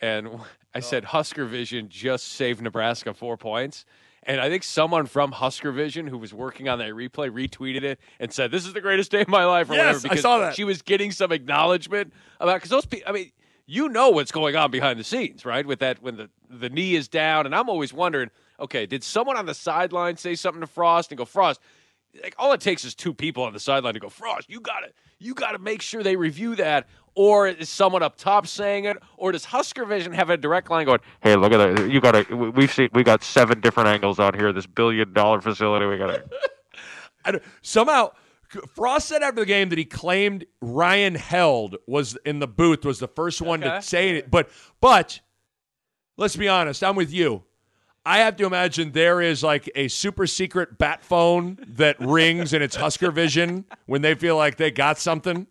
and 0.00 0.28
I 0.74 0.80
said 0.80 1.04
oh. 1.04 1.08
Husker 1.08 1.44
Vision 1.44 1.88
just 1.88 2.28
saved 2.28 2.62
Nebraska 2.62 3.14
four 3.14 3.36
points. 3.36 3.84
And 4.24 4.40
I 4.40 4.50
think 4.50 4.62
someone 4.62 5.06
from 5.06 5.32
Husker 5.32 5.72
Vision 5.72 6.06
who 6.06 6.18
was 6.18 6.34
working 6.34 6.68
on 6.68 6.78
that 6.80 6.90
replay 6.90 7.30
retweeted 7.30 7.82
it 7.82 8.00
and 8.18 8.32
said, 8.32 8.50
"This 8.50 8.66
is 8.66 8.72
the 8.72 8.80
greatest 8.80 9.10
day 9.10 9.22
of 9.22 9.28
my 9.28 9.44
life." 9.44 9.70
Or 9.70 9.74
Yes, 9.74 10.02
whatever, 10.02 10.14
I 10.14 10.16
saw 10.20 10.38
that. 10.38 10.54
She 10.54 10.64
was 10.64 10.82
getting 10.82 11.12
some 11.12 11.32
acknowledgement 11.32 12.12
about 12.40 12.56
because 12.56 12.68
those 12.68 12.84
people. 12.84 13.08
I 13.08 13.12
mean, 13.12 13.30
you 13.70 13.88
know 13.90 14.08
what's 14.08 14.32
going 14.32 14.56
on 14.56 14.70
behind 14.70 14.98
the 14.98 15.04
scenes, 15.04 15.44
right? 15.44 15.64
With 15.64 15.78
that, 15.80 16.02
when 16.02 16.16
the 16.16 16.30
the 16.50 16.70
knee 16.70 16.94
is 16.96 17.06
down, 17.06 17.44
and 17.46 17.54
I'm 17.54 17.68
always 17.68 17.92
wondering, 17.92 18.30
okay, 18.58 18.86
did 18.86 19.04
someone 19.04 19.36
on 19.36 19.44
the 19.44 19.52
sideline 19.54 20.16
say 20.16 20.34
something 20.34 20.62
to 20.62 20.66
Frost 20.66 21.10
and 21.12 21.18
go, 21.18 21.24
Frost? 21.26 21.60
Like 22.22 22.34
all 22.38 22.52
it 22.54 22.62
takes 22.62 22.84
is 22.86 22.94
two 22.94 23.12
people 23.12 23.42
on 23.44 23.52
the 23.52 23.60
sideline 23.60 23.92
to 23.94 24.00
go, 24.00 24.08
Frost, 24.08 24.48
you 24.48 24.60
gotta, 24.60 24.88
you 25.18 25.34
gotta 25.34 25.58
make 25.58 25.82
sure 25.82 26.02
they 26.02 26.16
review 26.16 26.56
that, 26.56 26.88
or 27.14 27.46
is 27.48 27.68
someone 27.68 28.02
up 28.02 28.16
top 28.16 28.46
saying 28.46 28.86
it, 28.86 28.96
or 29.18 29.30
does 29.32 29.44
Husker 29.44 29.84
Vision 29.84 30.14
have 30.14 30.30
a 30.30 30.38
direct 30.38 30.70
line 30.70 30.86
going, 30.86 31.00
Hey, 31.20 31.36
look 31.36 31.52
at 31.52 31.76
that, 31.76 31.90
you 31.90 32.00
gotta, 32.00 32.24
we- 32.34 32.48
we've 32.48 32.72
seen, 32.72 32.88
we 32.94 33.04
got 33.04 33.22
seven 33.22 33.60
different 33.60 33.90
angles 33.90 34.18
out 34.18 34.34
here. 34.34 34.50
This 34.54 34.66
billion 34.66 35.12
dollar 35.12 35.42
facility, 35.42 35.84
we 35.84 35.98
gotta. 35.98 36.24
Somehow 37.62 38.12
Frost 38.74 39.08
said 39.08 39.22
after 39.22 39.40
the 39.40 39.46
game 39.46 39.68
that 39.68 39.78
he 39.78 39.84
claimed 39.84 40.46
Ryan 40.62 41.14
Held 41.14 41.76
was 41.86 42.16
in 42.24 42.38
the 42.38 42.48
booth 42.48 42.84
was 42.84 42.98
the 42.98 43.08
first 43.08 43.42
one 43.42 43.62
Okay. 43.62 43.76
to 43.76 43.82
say 43.82 44.10
it. 44.16 44.30
But 44.30 44.48
but 44.80 45.20
let's 46.16 46.36
be 46.36 46.48
honest, 46.48 46.82
I'm 46.82 46.96
with 46.96 47.12
you. 47.12 47.44
I 48.06 48.18
have 48.20 48.36
to 48.36 48.46
imagine 48.46 48.92
there 48.92 49.20
is 49.20 49.42
like 49.42 49.70
a 49.74 49.88
super 49.88 50.26
secret 50.26 50.78
bat 50.78 51.04
phone 51.04 51.58
that 51.76 51.96
rings 52.00 52.54
and 52.54 52.62
it's 52.64 52.76
Husker 52.76 53.10
Vision 53.10 53.66
when 53.84 54.00
they 54.00 54.14
feel 54.14 54.36
like 54.36 54.56
they 54.56 54.70
got 54.70 54.98
something. 54.98 55.46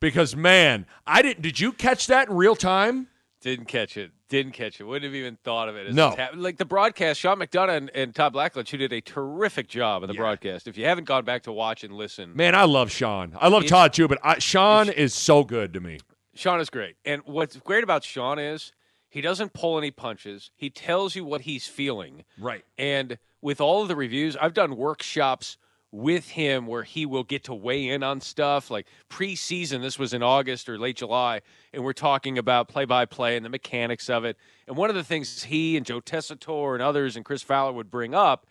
Because 0.00 0.34
man, 0.34 0.86
I 1.06 1.22
didn't. 1.22 1.42
Did 1.42 1.60
you 1.60 1.72
catch 1.72 2.06
that 2.08 2.28
in 2.28 2.34
real 2.36 2.56
time? 2.56 3.08
Didn't 3.40 3.66
catch 3.66 3.96
it. 3.96 4.10
Didn't 4.30 4.52
catch 4.52 4.80
it. 4.80 4.84
Wouldn't 4.84 5.04
have 5.04 5.14
even 5.14 5.36
thought 5.44 5.68
of 5.68 5.76
it. 5.76 5.88
As 5.88 5.94
No. 5.94 6.16
like 6.34 6.56
the 6.56 6.64
broadcast, 6.64 7.20
Sean 7.20 7.38
McDonough 7.40 7.76
and, 7.76 7.90
and 7.94 8.14
Todd 8.14 8.32
Blackledge, 8.32 8.70
who 8.70 8.78
did 8.78 8.92
a 8.92 9.00
terrific 9.02 9.68
job 9.68 10.02
in 10.02 10.08
the 10.08 10.14
broadcast. 10.14 10.66
If 10.68 10.78
you 10.78 10.86
haven't 10.86 11.04
gone 11.04 11.24
back 11.24 11.42
to 11.42 11.52
watch 11.52 11.84
and 11.84 11.92
listen, 11.92 12.34
Man, 12.34 12.54
I 12.54 12.64
love 12.64 12.90
Sean. 12.90 13.36
I 13.38 13.48
love 13.48 13.62
He's- 13.64 13.70
Todd 13.70 13.92
too, 13.92 14.08
but 14.08 14.18
I, 14.22 14.38
Sean 14.38 14.88
is 14.88 15.12
so 15.12 15.44
good 15.44 15.74
to 15.74 15.80
me. 15.80 15.98
Sean 16.34 16.60
is 16.60 16.70
great. 16.70 16.94
And 17.04 17.20
what's 17.26 17.56
great 17.56 17.82
about 17.84 18.04
Sean 18.04 18.38
is 18.38 18.72
he 19.08 19.20
doesn't 19.20 19.52
pull 19.52 19.76
any 19.76 19.90
punches. 19.90 20.52
He 20.56 20.70
tells 20.70 21.16
you 21.16 21.24
what 21.24 21.40
he's 21.42 21.66
feeling. 21.66 22.24
Right. 22.38 22.64
And 22.78 23.18
with 23.42 23.60
all 23.60 23.82
of 23.82 23.88
the 23.88 23.96
reviews, 23.96 24.36
I've 24.36 24.54
done 24.54 24.76
workshops 24.76 25.58
with 25.92 26.28
him 26.28 26.66
where 26.66 26.82
he 26.84 27.04
will 27.04 27.24
get 27.24 27.44
to 27.44 27.54
weigh 27.54 27.88
in 27.88 28.02
on 28.02 28.20
stuff 28.20 28.70
like 28.70 28.86
preseason. 29.08 29.80
This 29.82 29.98
was 29.98 30.12
in 30.12 30.22
August 30.22 30.68
or 30.68 30.78
late 30.78 30.96
July, 30.96 31.40
and 31.72 31.82
we're 31.82 31.92
talking 31.92 32.38
about 32.38 32.68
play 32.68 32.84
by 32.84 33.06
play 33.06 33.36
and 33.36 33.44
the 33.44 33.50
mechanics 33.50 34.08
of 34.08 34.24
it. 34.24 34.36
And 34.68 34.76
one 34.76 34.90
of 34.90 34.96
the 34.96 35.04
things 35.04 35.42
he 35.42 35.76
and 35.76 35.84
Joe 35.84 36.00
Tessitore 36.00 36.74
and 36.74 36.82
others 36.82 37.16
and 37.16 37.24
Chris 37.24 37.42
Fowler 37.42 37.72
would 37.72 37.90
bring 37.90 38.14
up 38.14 38.46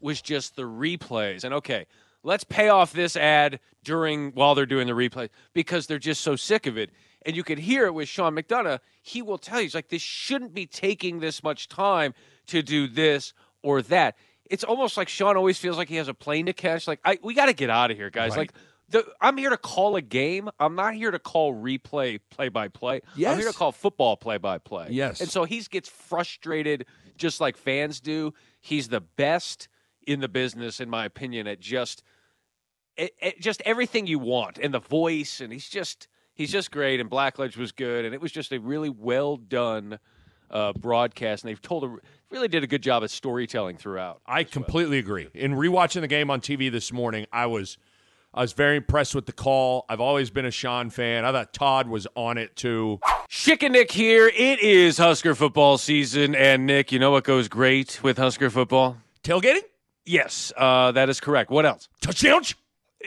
was 0.00 0.22
just 0.22 0.56
the 0.56 0.62
replays. 0.62 1.44
And 1.44 1.52
okay, 1.54 1.86
let's 2.22 2.44
pay 2.44 2.68
off 2.68 2.92
this 2.92 3.16
ad 3.16 3.60
during 3.84 4.32
while 4.32 4.54
they're 4.54 4.66
doing 4.66 4.86
the 4.86 4.92
replay 4.94 5.28
because 5.52 5.86
they're 5.86 5.98
just 5.98 6.22
so 6.22 6.36
sick 6.36 6.66
of 6.66 6.78
it. 6.78 6.90
And 7.26 7.36
you 7.36 7.44
could 7.44 7.58
hear 7.58 7.86
it 7.86 7.92
with 7.92 8.08
Sean 8.08 8.34
McDonough. 8.34 8.78
He 9.02 9.22
will 9.22 9.38
tell 9.38 9.58
you, 9.58 9.64
he's 9.64 9.74
like, 9.74 9.88
this 9.88 10.02
shouldn't 10.02 10.54
be 10.54 10.66
taking 10.66 11.20
this 11.20 11.42
much 11.42 11.68
time 11.68 12.14
to 12.46 12.62
do 12.62 12.86
this 12.86 13.34
or 13.62 13.82
that. 13.82 14.16
It's 14.50 14.64
almost 14.64 14.96
like 14.96 15.08
Sean 15.08 15.36
always 15.36 15.58
feels 15.58 15.76
like 15.76 15.88
he 15.88 15.96
has 15.96 16.08
a 16.08 16.14
plane 16.14 16.46
to 16.46 16.52
catch. 16.52 16.86
Like, 16.86 17.00
I, 17.04 17.18
we 17.22 17.34
got 17.34 17.46
to 17.46 17.52
get 17.52 17.70
out 17.70 17.90
of 17.90 17.96
here, 17.96 18.10
guys. 18.10 18.30
Right. 18.30 18.38
Like, 18.38 18.52
the, 18.90 19.04
I'm 19.20 19.36
here 19.36 19.50
to 19.50 19.58
call 19.58 19.96
a 19.96 20.02
game. 20.02 20.48
I'm 20.58 20.74
not 20.74 20.94
here 20.94 21.10
to 21.10 21.18
call 21.18 21.54
replay 21.54 22.20
play 22.30 22.48
by 22.48 22.68
play. 22.68 23.02
Yes. 23.16 23.32
I'm 23.32 23.38
here 23.38 23.50
to 23.52 23.56
call 23.56 23.72
football 23.72 24.16
play 24.16 24.38
by 24.38 24.58
play. 24.58 24.88
Yes. 24.90 25.20
And 25.20 25.28
so 25.30 25.44
he 25.44 25.60
gets 25.60 25.88
frustrated 25.88 26.86
just 27.16 27.40
like 27.40 27.56
fans 27.56 28.00
do. 28.00 28.32
He's 28.60 28.88
the 28.88 29.00
best 29.02 29.68
in 30.06 30.20
the 30.20 30.28
business, 30.28 30.80
in 30.80 30.88
my 30.88 31.04
opinion, 31.04 31.46
at 31.46 31.60
just 31.60 32.02
it, 32.96 33.12
it- 33.20 33.40
just 33.40 33.60
everything 33.66 34.06
you 34.06 34.18
want 34.18 34.56
and 34.58 34.72
the 34.72 34.78
voice 34.80 35.40
and 35.40 35.52
he's 35.52 35.68
just 35.68 36.08
he's 36.34 36.50
just 36.50 36.70
great 36.70 36.98
and 36.98 37.10
Blackledge 37.10 37.56
was 37.58 37.72
good 37.72 38.04
and 38.06 38.14
it 38.14 38.20
was 38.22 38.32
just 38.32 38.52
a 38.52 38.58
really 38.58 38.88
well 38.88 39.36
done 39.36 39.98
uh, 40.50 40.72
broadcast 40.72 41.44
and 41.44 41.50
they've 41.50 41.62
told 41.62 41.84
a 41.84 41.96
really 42.30 42.48
did 42.48 42.62
a 42.62 42.66
good 42.66 42.82
job 42.82 43.02
of 43.02 43.10
storytelling 43.10 43.76
throughout. 43.76 44.20
I 44.26 44.44
completely 44.44 44.98
agree. 44.98 45.28
In 45.34 45.54
rewatching 45.54 46.00
the 46.02 46.08
game 46.08 46.30
on 46.30 46.40
TV 46.40 46.70
this 46.70 46.92
morning, 46.92 47.26
I 47.32 47.46
was 47.46 47.78
I 48.34 48.42
was 48.42 48.52
very 48.52 48.76
impressed 48.76 49.14
with 49.14 49.26
the 49.26 49.32
call. 49.32 49.86
I've 49.88 50.00
always 50.00 50.30
been 50.30 50.44
a 50.44 50.50
Sean 50.50 50.90
fan. 50.90 51.24
I 51.24 51.32
thought 51.32 51.52
Todd 51.52 51.88
was 51.88 52.06
on 52.14 52.38
it 52.38 52.54
too. 52.56 53.00
Schick 53.30 53.62
and 53.62 53.72
Nick 53.72 53.90
here. 53.90 54.28
It 54.28 54.60
is 54.60 54.98
Husker 54.98 55.34
football 55.34 55.78
season 55.78 56.34
and 56.34 56.66
Nick, 56.66 56.92
you 56.92 56.98
know 56.98 57.10
what 57.10 57.24
goes 57.24 57.48
great 57.48 58.02
with 58.02 58.18
Husker 58.18 58.50
football? 58.50 58.98
Tailgating? 59.22 59.62
Yes, 60.04 60.52
uh, 60.56 60.92
that 60.92 61.08
is 61.10 61.20
correct. 61.20 61.50
What 61.50 61.66
else? 61.66 61.88
Touchdowns? 62.00 62.54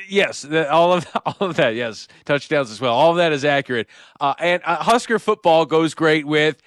Yes, 0.07 0.43
the, 0.43 0.71
all 0.71 0.93
of 0.93 1.07
all 1.25 1.49
of 1.49 1.55
that. 1.57 1.75
Yes, 1.75 2.07
touchdowns 2.25 2.71
as 2.71 2.79
well. 2.79 2.93
All 2.93 3.11
of 3.11 3.17
that 3.17 3.31
is 3.33 3.43
accurate. 3.43 3.87
Uh, 4.19 4.33
and 4.39 4.61
uh, 4.65 4.77
Husker 4.77 5.19
football 5.19 5.65
goes 5.65 5.93
great 5.93 6.25
with 6.25 6.61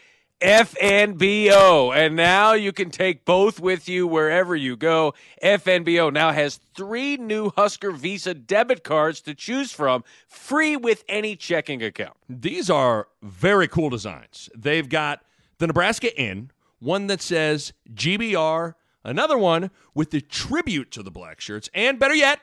FNBO. 0.45 1.97
And 1.97 2.15
now 2.15 2.53
you 2.53 2.71
can 2.71 2.91
take 2.91 3.25
both 3.25 3.59
with 3.59 3.89
you 3.89 4.07
wherever 4.07 4.55
you 4.55 4.77
go. 4.77 5.15
FNBO 5.43 6.13
now 6.13 6.33
has 6.33 6.61
three 6.75 7.17
new 7.17 7.51
Husker 7.57 7.91
Visa 7.91 8.35
debit 8.35 8.85
cards 8.85 9.23
to 9.23 9.35
choose 9.35 9.73
from, 9.73 10.05
free 10.29 10.77
with 10.77 11.03
any 11.09 11.35
checking 11.35 11.83
account. 11.83 12.19
These 12.29 12.69
are 12.69 13.09
very 13.23 13.67
cool 13.67 13.89
designs. 13.89 14.51
They've 14.55 14.89
got 14.89 15.25
the 15.59 15.67
Nebraska 15.67 16.15
Inn, 16.21 16.51
one 16.79 17.07
that 17.07 17.23
says 17.23 17.73
GBR, 17.95 18.75
another 19.03 19.39
one 19.39 19.71
with 19.95 20.11
the 20.11 20.21
tribute 20.21 20.91
to 20.91 21.03
the 21.03 21.11
black 21.11 21.41
shirts, 21.41 21.71
and 21.73 21.99
better 21.99 22.15
yet, 22.15 22.41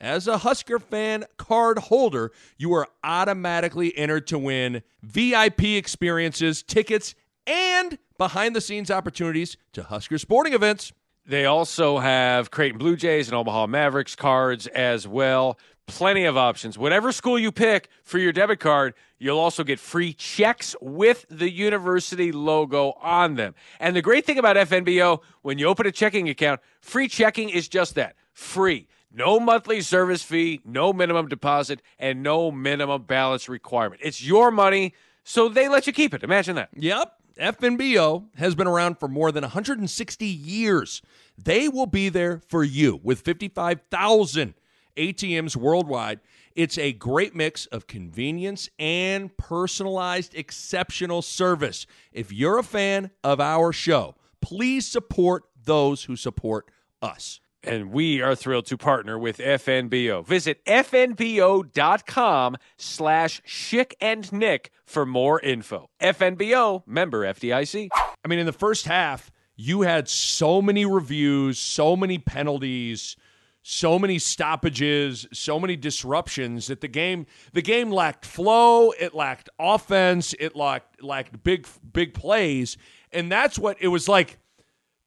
as 0.00 0.28
a 0.28 0.38
Husker 0.38 0.78
fan 0.78 1.24
card 1.38 1.78
holder, 1.78 2.30
you 2.56 2.72
are 2.72 2.88
automatically 3.02 3.96
entered 3.96 4.26
to 4.28 4.38
win 4.38 4.82
VIP 5.02 5.62
experiences, 5.62 6.62
tickets, 6.62 7.14
and 7.46 7.98
behind 8.18 8.54
the 8.54 8.60
scenes 8.60 8.90
opportunities 8.90 9.56
to 9.72 9.82
Husker 9.82 10.18
sporting 10.18 10.54
events. 10.54 10.92
They 11.24 11.44
also 11.44 11.98
have 11.98 12.50
Creighton 12.50 12.78
Blue 12.78 12.96
Jays 12.96 13.28
and 13.28 13.36
Omaha 13.36 13.66
Mavericks 13.68 14.16
cards 14.16 14.66
as 14.68 15.06
well. 15.06 15.58
Plenty 15.86 16.24
of 16.24 16.36
options. 16.36 16.78
Whatever 16.78 17.12
school 17.12 17.38
you 17.38 17.52
pick 17.52 17.88
for 18.02 18.18
your 18.18 18.32
debit 18.32 18.60
card, 18.60 18.94
you'll 19.18 19.38
also 19.38 19.62
get 19.62 19.78
free 19.78 20.12
checks 20.12 20.74
with 20.80 21.26
the 21.28 21.50
university 21.50 22.32
logo 22.32 22.92
on 23.00 23.34
them. 23.34 23.54
And 23.78 23.94
the 23.94 24.02
great 24.02 24.24
thing 24.24 24.38
about 24.38 24.56
FNBO, 24.56 25.20
when 25.42 25.58
you 25.58 25.66
open 25.66 25.86
a 25.86 25.92
checking 25.92 26.28
account, 26.28 26.60
free 26.80 27.08
checking 27.08 27.50
is 27.50 27.68
just 27.68 27.94
that 27.96 28.16
free. 28.32 28.88
No 29.12 29.38
monthly 29.38 29.80
service 29.82 30.22
fee, 30.22 30.60
no 30.64 30.92
minimum 30.92 31.28
deposit, 31.28 31.82
and 31.98 32.22
no 32.22 32.50
minimum 32.50 33.02
balance 33.02 33.48
requirement. 33.48 34.00
It's 34.02 34.24
your 34.24 34.50
money, 34.50 34.94
so 35.24 35.48
they 35.48 35.68
let 35.68 35.86
you 35.86 35.92
keep 35.92 36.14
it. 36.14 36.22
Imagine 36.22 36.56
that. 36.56 36.70
Yep. 36.74 37.12
FNBO 37.36 38.26
has 38.36 38.54
been 38.54 38.66
around 38.66 38.98
for 38.98 39.08
more 39.08 39.32
than 39.32 39.42
160 39.42 40.26
years. 40.26 41.02
They 41.36 41.68
will 41.68 41.86
be 41.86 42.08
there 42.08 42.40
for 42.48 42.62
you 42.62 43.00
with 43.02 43.20
55,000 43.20 44.54
ATMs 44.96 45.56
worldwide. 45.56 46.20
It's 46.54 46.76
a 46.76 46.92
great 46.92 47.34
mix 47.34 47.66
of 47.66 47.86
convenience 47.86 48.68
and 48.78 49.34
personalized, 49.36 50.34
exceptional 50.34 51.22
service. 51.22 51.86
If 52.12 52.32
you're 52.32 52.58
a 52.58 52.64
fan 52.64 53.10
of 53.24 53.40
our 53.40 53.72
show, 53.72 54.16
please 54.40 54.86
support 54.86 55.44
those 55.64 56.04
who 56.04 56.16
support 56.16 56.70
us. 57.00 57.40
And 57.64 57.92
we 57.92 58.20
are 58.20 58.34
thrilled 58.34 58.66
to 58.66 58.76
partner 58.76 59.16
with 59.18 59.38
FNBO. 59.38 60.26
Visit 60.26 60.64
fnbo.com 60.64 62.56
slash 62.76 63.40
Schick 63.42 63.94
and 64.00 64.32
Nick 64.32 64.72
for 64.84 65.06
more 65.06 65.38
info. 65.40 65.88
FNBO, 66.00 66.82
member 66.86 67.22
FDIC. 67.22 67.88
I 67.94 68.28
mean, 68.28 68.40
in 68.40 68.46
the 68.46 68.52
first 68.52 68.86
half, 68.86 69.30
you 69.54 69.82
had 69.82 70.08
so 70.08 70.60
many 70.60 70.84
reviews, 70.84 71.58
so 71.58 71.94
many 71.94 72.18
penalties, 72.18 73.16
so 73.62 73.96
many 73.96 74.18
stoppages, 74.18 75.26
so 75.32 75.60
many 75.60 75.76
disruptions 75.76 76.66
that 76.66 76.80
the 76.80 76.88
game 76.88 77.26
the 77.52 77.62
game 77.62 77.90
lacked 77.90 78.26
flow, 78.26 78.90
it 78.98 79.14
lacked 79.14 79.48
offense, 79.58 80.34
it 80.40 80.56
lacked 80.56 81.02
lacked 81.02 81.44
big 81.44 81.66
big 81.92 82.12
plays, 82.12 82.76
and 83.12 83.30
that's 83.30 83.58
what 83.58 83.76
it 83.80 83.88
was 83.88 84.08
like 84.08 84.38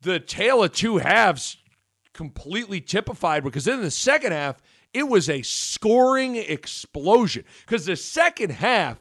the 0.01 0.19
tale 0.19 0.63
of 0.63 0.71
two 0.71 0.97
halves 0.97 1.57
completely 2.15 2.81
typified 2.81 3.43
because 3.43 3.65
then 3.65 3.75
in 3.75 3.83
the 3.83 3.91
second 3.91 4.31
half 4.31 4.61
it 4.93 5.07
was 5.07 5.29
a 5.29 5.41
scoring 5.41 6.37
explosion 6.37 7.43
because 7.65 7.85
the 7.85 7.95
second 7.95 8.49
half 8.49 8.99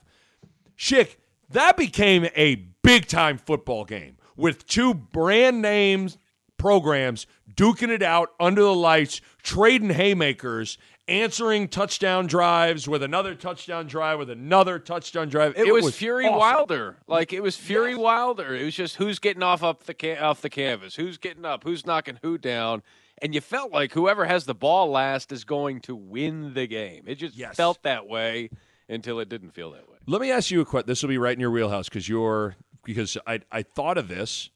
Schick, 0.76 1.16
that 1.50 1.76
became 1.76 2.26
a 2.34 2.56
big 2.82 3.06
time 3.06 3.38
football 3.38 3.84
game 3.84 4.16
with 4.36 4.66
two 4.66 4.92
brand 4.92 5.62
names 5.62 6.18
programs 6.58 7.26
duking 7.54 7.90
it 7.90 8.02
out 8.02 8.30
under 8.40 8.62
the 8.62 8.74
lights, 8.74 9.20
trading 9.42 9.90
haymakers, 9.90 10.78
answering 11.06 11.68
touchdown 11.68 12.26
drives 12.26 12.88
with 12.88 13.02
another 13.02 13.34
touchdown 13.34 13.86
drive 13.86 14.18
with 14.18 14.30
another 14.30 14.78
touchdown 14.78 15.28
drive. 15.28 15.54
It, 15.56 15.72
was, 15.72 15.94
Fury 15.94 16.26
awesome. 16.26 16.38
Wilder. 16.38 16.96
Like 17.06 17.32
it 17.32 17.42
was 17.42 17.56
Fury 17.56 17.94
Wilder. 17.94 18.54
It 18.54 18.64
was 18.64 18.74
just 18.74 18.96
who's 18.96 19.18
getting 19.18 19.42
off 19.42 19.62
up 19.62 19.84
the 19.84 19.94
ca- 19.94 20.18
off 20.18 20.40
the 20.40 20.50
canvas, 20.50 20.96
who's 20.96 21.18
getting 21.18 21.44
up, 21.44 21.64
who's 21.64 21.86
knocking 21.86 22.18
who 22.22 22.38
down, 22.38 22.82
and 23.22 23.34
you 23.34 23.40
felt 23.40 23.72
like 23.72 23.92
whoever 23.92 24.24
has 24.24 24.44
the 24.44 24.54
ball 24.54 24.90
last 24.90 25.32
is 25.32 25.44
going 25.44 25.80
to 25.82 25.94
win 25.94 26.54
the 26.54 26.66
game. 26.66 27.04
It 27.06 27.16
just 27.16 27.36
Yes. 27.36 27.56
felt 27.56 27.82
that 27.82 28.06
way 28.08 28.50
until 28.88 29.20
it 29.20 29.28
didn't 29.28 29.50
feel 29.50 29.70
that 29.72 29.88
way. 29.88 29.96
Let 30.06 30.20
me 30.20 30.30
ask 30.30 30.50
you 30.50 30.60
a 30.60 30.64
question. 30.64 30.86
This 30.86 31.02
will 31.02 31.08
be 31.08 31.18
right 31.18 31.32
in 31.34 31.40
your 31.40 31.50
wheelhouse 31.50 31.88
because 31.88 32.08
you're 32.08 32.56
because 32.84 33.16
I 33.26 33.40
I 33.50 33.62
thought 33.62 33.96
of 33.96 34.08
this, 34.08 34.50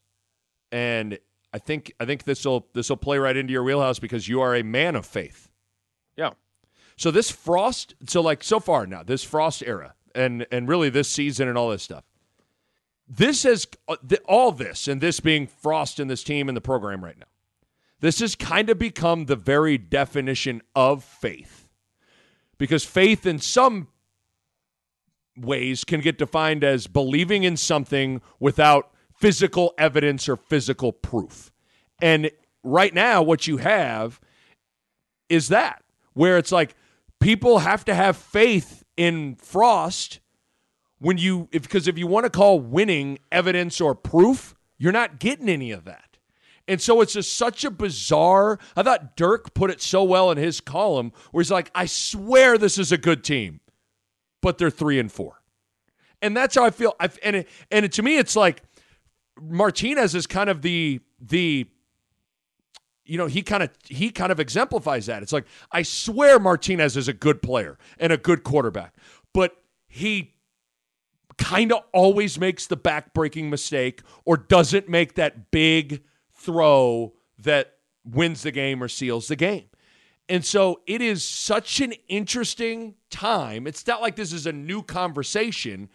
and 0.71 1.19
I 1.53 1.59
think 1.59 1.93
I 1.99 2.05
think 2.05 2.25
this 2.25 2.45
will 2.45 2.67
this 2.75 2.91
will 2.91 2.97
play 2.99 3.19
right 3.19 3.37
into 3.37 3.53
your 3.53 3.63
wheelhouse 3.65 3.99
because 3.99 4.29
you 4.29 4.41
are 4.41 4.55
a 4.55 4.63
man 4.63 4.97
of 4.97 5.07
faith. 5.07 5.51
Yeah. 6.17 6.31
So 6.97 7.11
this 7.11 7.31
frost, 7.31 7.95
so 8.07 8.21
like 8.21 8.43
so 8.45 8.61
far 8.61 8.87
now, 8.87 9.03
this 9.03 9.25
frost 9.25 9.63
era, 9.65 9.95
and 10.15 10.47
and 10.53 10.69
really 10.69 10.91
this 10.91 11.09
season 11.09 11.49
and 11.49 11.57
all 11.57 11.71
this 11.71 11.83
stuff. 11.83 12.05
This 13.09 13.45
has 13.45 13.67
uh, 13.89 13.97
all 14.27 14.53
this 14.53 14.87
and 14.89 15.01
this 15.01 15.21
being 15.21 15.47
frost 15.47 15.99
in 15.99 16.09
this 16.09 16.23
team 16.23 16.49
and 16.49 16.57
the 16.57 16.61
program 16.61 17.03
right 17.03 17.19
now. 17.19 17.25
This 18.01 18.21
has 18.21 18.35
kind 18.35 18.71
of 18.71 18.79
become 18.79 19.27
the 19.27 19.37
very 19.37 19.77
definition 19.79 20.63
of 20.75 21.03
faith, 21.03 21.69
because 22.57 22.85
faith 22.85 23.27
in 23.27 23.39
some 23.39 23.89
ways 25.37 25.85
can 25.85 26.01
get 26.01 26.19
defined 26.19 26.65
as 26.65 26.87
believing 26.87 27.45
in 27.45 27.57
something 27.57 28.21
without 28.41 28.91
physical 29.15 29.75
evidence 29.79 30.29
or 30.29 30.37
physical 30.37 30.93
proof. 30.93 31.53
And 32.01 32.31
right 32.63 32.95
now, 32.95 33.23
what 33.23 33.47
you 33.47 33.57
have 33.59 34.21
is 35.29 35.49
that 35.49 35.83
where 36.15 36.39
it's 36.39 36.53
like 36.53 36.75
people 37.21 37.59
have 37.59 37.85
to 37.85 37.95
have 37.95 38.17
faith 38.17 38.85
in 38.97 39.37
Frost 39.37 40.21
when 40.99 41.19
you 41.19 41.49
if 41.53 41.63
because 41.63 41.87
if 41.87 41.99
you 41.99 42.07
want 42.07 42.25
to 42.25 42.31
call 42.31 42.59
winning 42.61 43.19
evidence 43.31 43.81
or 43.81 43.95
proof, 43.95 44.55
you're 44.79 44.93
not 44.93 45.21
getting 45.21 45.49
any 45.49 45.71
of 45.71 45.85
that. 45.85 46.08
And 46.69 46.81
so 46.83 47.01
it's 47.01 47.15
just 47.15 47.35
such 47.35 47.65
a 47.65 47.71
bizarre. 47.71 48.59
I 48.77 48.83
thought 48.83 49.17
Dirk 49.17 49.55
put 49.55 49.71
it 49.71 49.81
so 49.81 50.05
well 50.05 50.31
in 50.31 50.37
his 50.37 50.61
column 50.61 51.13
where 51.33 51.43
he's 51.43 51.51
like, 51.51 51.71
I 51.75 51.87
swear 51.87 52.59
this 52.59 52.77
is 52.77 52.93
a 52.93 52.99
good 52.99 53.25
team, 53.25 53.61
but 54.43 54.59
they're 54.59 54.71
three 54.71 54.99
and 54.99 55.11
four. 55.11 55.41
And 56.21 56.37
that's 56.37 56.55
how 56.55 56.65
I 56.65 56.71
feel. 56.71 56.95
I, 57.01 57.09
and 57.23 57.37
it, 57.37 57.49
and 57.71 57.87
it, 57.87 57.93
to 57.93 58.03
me, 58.03 58.19
it's 58.19 58.37
like 58.37 58.63
Martinez 59.41 60.15
is 60.15 60.27
kind 60.27 60.51
of 60.51 60.63
the 60.63 61.01
the 61.21 61.67
you 63.05 63.17
know 63.17 63.27
he 63.27 63.43
kind 63.43 63.63
of 63.63 63.71
he 63.87 64.11
kind 64.11 64.31
of 64.31 64.39
exemplifies 64.39 65.07
that. 65.07 65.23
It's 65.23 65.33
like 65.33 65.47
I 65.73 65.83
swear 65.83 66.39
Martinez 66.39 66.97
is 66.97 67.09
a 67.09 67.13
good 67.13 67.41
player 67.41 67.79
and 67.99 68.13
a 68.13 68.17
good 68.17 68.43
quarterback, 68.45 68.95
but 69.33 69.57
he 69.87 70.35
kind 71.39 71.73
of 71.73 71.85
always 71.93 72.39
makes 72.39 72.67
the 72.67 72.77
back-breaking 72.77 73.49
mistake 73.49 74.03
or 74.25 74.37
doesn't 74.37 74.89
make 74.89 75.15
that 75.15 75.53
big 75.53 76.03
throw 76.39 77.13
that 77.39 77.75
wins 78.05 78.43
the 78.43 78.51
game 78.51 78.83
or 78.83 78.89
seals 78.89 79.29
the 79.29 79.37
game. 79.37 79.67
And 80.29 80.45
so 80.45 80.81
it 80.87 81.01
is 81.01 81.27
such 81.27 81.81
an 81.81 81.93
interesting 82.09 82.95
time. 83.11 83.67
It's 83.67 83.87
not 83.87 84.03
like 84.03 84.17
this 84.17 84.33
is 84.33 84.47
a 84.47 84.53
new 84.53 84.83
conversation, 84.83 85.89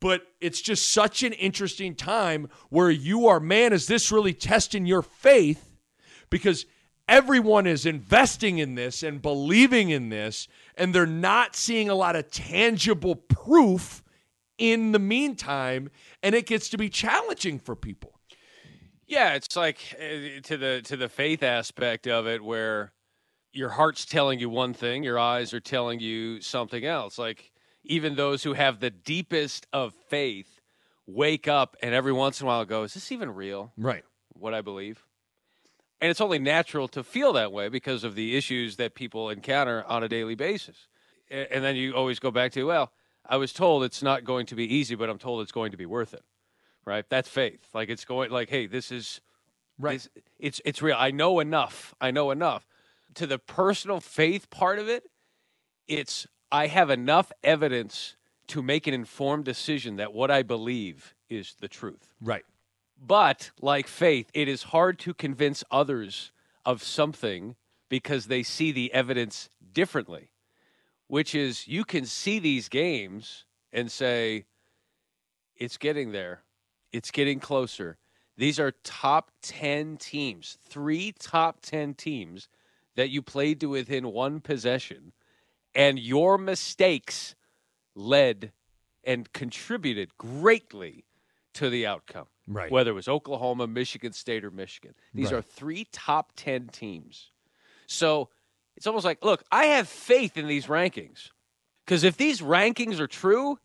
but 0.00 0.22
it's 0.40 0.62
just 0.62 0.90
such 0.90 1.22
an 1.22 1.34
interesting 1.34 1.94
time 1.94 2.48
where 2.70 2.90
you 2.90 3.26
are, 3.26 3.38
man, 3.38 3.72
is 3.72 3.86
this 3.86 4.10
really 4.10 4.32
testing 4.32 4.86
your 4.86 5.02
faith? 5.02 5.76
Because 6.30 6.64
everyone 7.06 7.66
is 7.66 7.84
investing 7.84 8.58
in 8.58 8.76
this 8.76 9.02
and 9.02 9.20
believing 9.20 9.90
in 9.90 10.08
this, 10.08 10.48
and 10.76 10.94
they're 10.94 11.04
not 11.06 11.54
seeing 11.54 11.90
a 11.90 11.94
lot 11.94 12.16
of 12.16 12.30
tangible 12.30 13.16
proof 13.16 14.02
in 14.56 14.92
the 14.92 14.98
meantime, 14.98 15.90
and 16.22 16.34
it 16.34 16.46
gets 16.46 16.70
to 16.70 16.78
be 16.78 16.88
challenging 16.88 17.58
for 17.58 17.76
people. 17.76 18.19
Yeah, 19.10 19.34
it's 19.34 19.56
like 19.56 19.78
uh, 20.00 20.40
to 20.44 20.56
the 20.56 20.82
to 20.84 20.96
the 20.96 21.08
faith 21.08 21.42
aspect 21.42 22.06
of 22.06 22.28
it, 22.28 22.44
where 22.44 22.92
your 23.52 23.70
heart's 23.70 24.04
telling 24.04 24.38
you 24.38 24.48
one 24.48 24.72
thing, 24.72 25.02
your 25.02 25.18
eyes 25.18 25.52
are 25.52 25.58
telling 25.58 25.98
you 25.98 26.40
something 26.40 26.84
else. 26.84 27.18
Like 27.18 27.50
even 27.82 28.14
those 28.14 28.44
who 28.44 28.52
have 28.52 28.78
the 28.78 28.90
deepest 28.90 29.66
of 29.72 29.94
faith 30.08 30.60
wake 31.08 31.48
up 31.48 31.76
and 31.82 31.92
every 31.92 32.12
once 32.12 32.40
in 32.40 32.46
a 32.46 32.46
while 32.46 32.64
go, 32.64 32.84
"Is 32.84 32.94
this 32.94 33.10
even 33.10 33.34
real? 33.34 33.72
Right. 33.76 34.04
What 34.34 34.54
I 34.54 34.60
believe?" 34.60 35.04
And 36.00 36.08
it's 36.08 36.20
only 36.20 36.38
natural 36.38 36.86
to 36.88 37.02
feel 37.02 37.32
that 37.32 37.50
way 37.50 37.68
because 37.68 38.04
of 38.04 38.14
the 38.14 38.36
issues 38.36 38.76
that 38.76 38.94
people 38.94 39.28
encounter 39.28 39.84
on 39.88 40.04
a 40.04 40.08
daily 40.08 40.36
basis. 40.36 40.86
And 41.28 41.64
then 41.64 41.74
you 41.74 41.94
always 41.94 42.20
go 42.20 42.30
back 42.30 42.52
to, 42.52 42.64
"Well, 42.64 42.92
I 43.26 43.38
was 43.38 43.52
told 43.52 43.82
it's 43.82 44.04
not 44.04 44.22
going 44.22 44.46
to 44.46 44.54
be 44.54 44.72
easy, 44.72 44.94
but 44.94 45.10
I'm 45.10 45.18
told 45.18 45.42
it's 45.42 45.52
going 45.52 45.72
to 45.72 45.76
be 45.76 45.86
worth 45.86 46.14
it." 46.14 46.22
Right? 46.84 47.04
That's 47.08 47.28
faith. 47.28 47.68
Like 47.74 47.88
it's 47.88 48.04
going 48.04 48.30
like, 48.30 48.48
"Hey, 48.48 48.66
this 48.66 48.90
is 48.90 49.20
Right. 49.78 49.94
it's, 49.94 50.08
it's 50.38 50.60
it's 50.64 50.82
real. 50.82 50.96
I 50.98 51.10
know 51.10 51.40
enough. 51.40 51.94
I 52.00 52.10
know 52.10 52.30
enough. 52.30 52.66
To 53.14 53.26
the 53.26 53.38
personal 53.38 54.00
faith 54.00 54.50
part 54.50 54.78
of 54.78 54.88
it, 54.88 55.04
it's 55.88 56.26
I 56.52 56.66
have 56.66 56.90
enough 56.90 57.32
evidence 57.42 58.16
to 58.48 58.62
make 58.62 58.86
an 58.86 58.94
informed 58.94 59.44
decision 59.44 59.96
that 59.96 60.12
what 60.12 60.30
I 60.30 60.42
believe 60.42 61.14
is 61.28 61.54
the 61.60 61.68
truth. 61.68 62.12
Right. 62.20 62.44
But 63.00 63.50
like 63.60 63.86
faith, 63.86 64.30
it 64.34 64.48
is 64.48 64.64
hard 64.64 64.98
to 65.00 65.14
convince 65.14 65.64
others 65.70 66.32
of 66.66 66.82
something 66.82 67.56
because 67.88 68.26
they 68.26 68.42
see 68.42 68.72
the 68.72 68.92
evidence 68.92 69.48
differently, 69.72 70.30
which 71.06 71.34
is 71.34 71.66
you 71.66 71.84
can 71.84 72.04
see 72.04 72.38
these 72.38 72.68
games 72.68 73.44
and 73.72 73.90
say, 73.90 74.44
it's 75.56 75.76
getting 75.76 76.12
there, 76.12 76.42
it's 76.92 77.10
getting 77.10 77.40
closer. 77.40 77.98
These 78.36 78.58
are 78.58 78.72
top 78.84 79.30
10 79.42 79.96
teams, 79.98 80.56
three 80.62 81.12
top 81.12 81.60
10 81.60 81.94
teams 81.94 82.48
that 82.96 83.10
you 83.10 83.22
played 83.22 83.60
to 83.60 83.68
within 83.68 84.12
one 84.12 84.40
possession, 84.40 85.12
and 85.74 85.98
your 85.98 86.38
mistakes 86.38 87.34
led 87.94 88.52
and 89.04 89.32
contributed 89.32 90.16
greatly 90.16 91.04
to 91.54 91.70
the 91.70 91.86
outcome. 91.86 92.26
Right. 92.46 92.70
Whether 92.70 92.90
it 92.90 92.94
was 92.94 93.08
Oklahoma, 93.08 93.66
Michigan 93.66 94.12
State, 94.12 94.44
or 94.44 94.50
Michigan. 94.50 94.94
These 95.14 95.32
Right. 95.32 95.38
are 95.38 95.42
three 95.42 95.86
top 95.92 96.32
10 96.36 96.68
teams. 96.68 97.30
So 97.86 98.30
it's 98.76 98.86
almost 98.86 99.04
like, 99.04 99.24
look, 99.24 99.44
I 99.50 99.66
have 99.66 99.88
faith 99.88 100.36
in 100.36 100.46
these 100.46 100.66
rankings. 100.66 101.30
Because 101.84 102.04
if 102.04 102.16
these 102.16 102.40
rankings 102.40 103.00
are 103.00 103.06
true, 103.06 103.58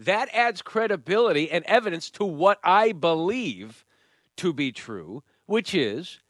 that 0.00 0.30
adds 0.32 0.62
credibility 0.62 1.50
and 1.50 1.62
evidence 1.66 2.08
to 2.10 2.24
what 2.24 2.58
I 2.64 2.92
believe 2.92 3.84
to 4.38 4.54
be 4.54 4.72
true, 4.72 5.22
which 5.44 5.74
is 5.74 6.20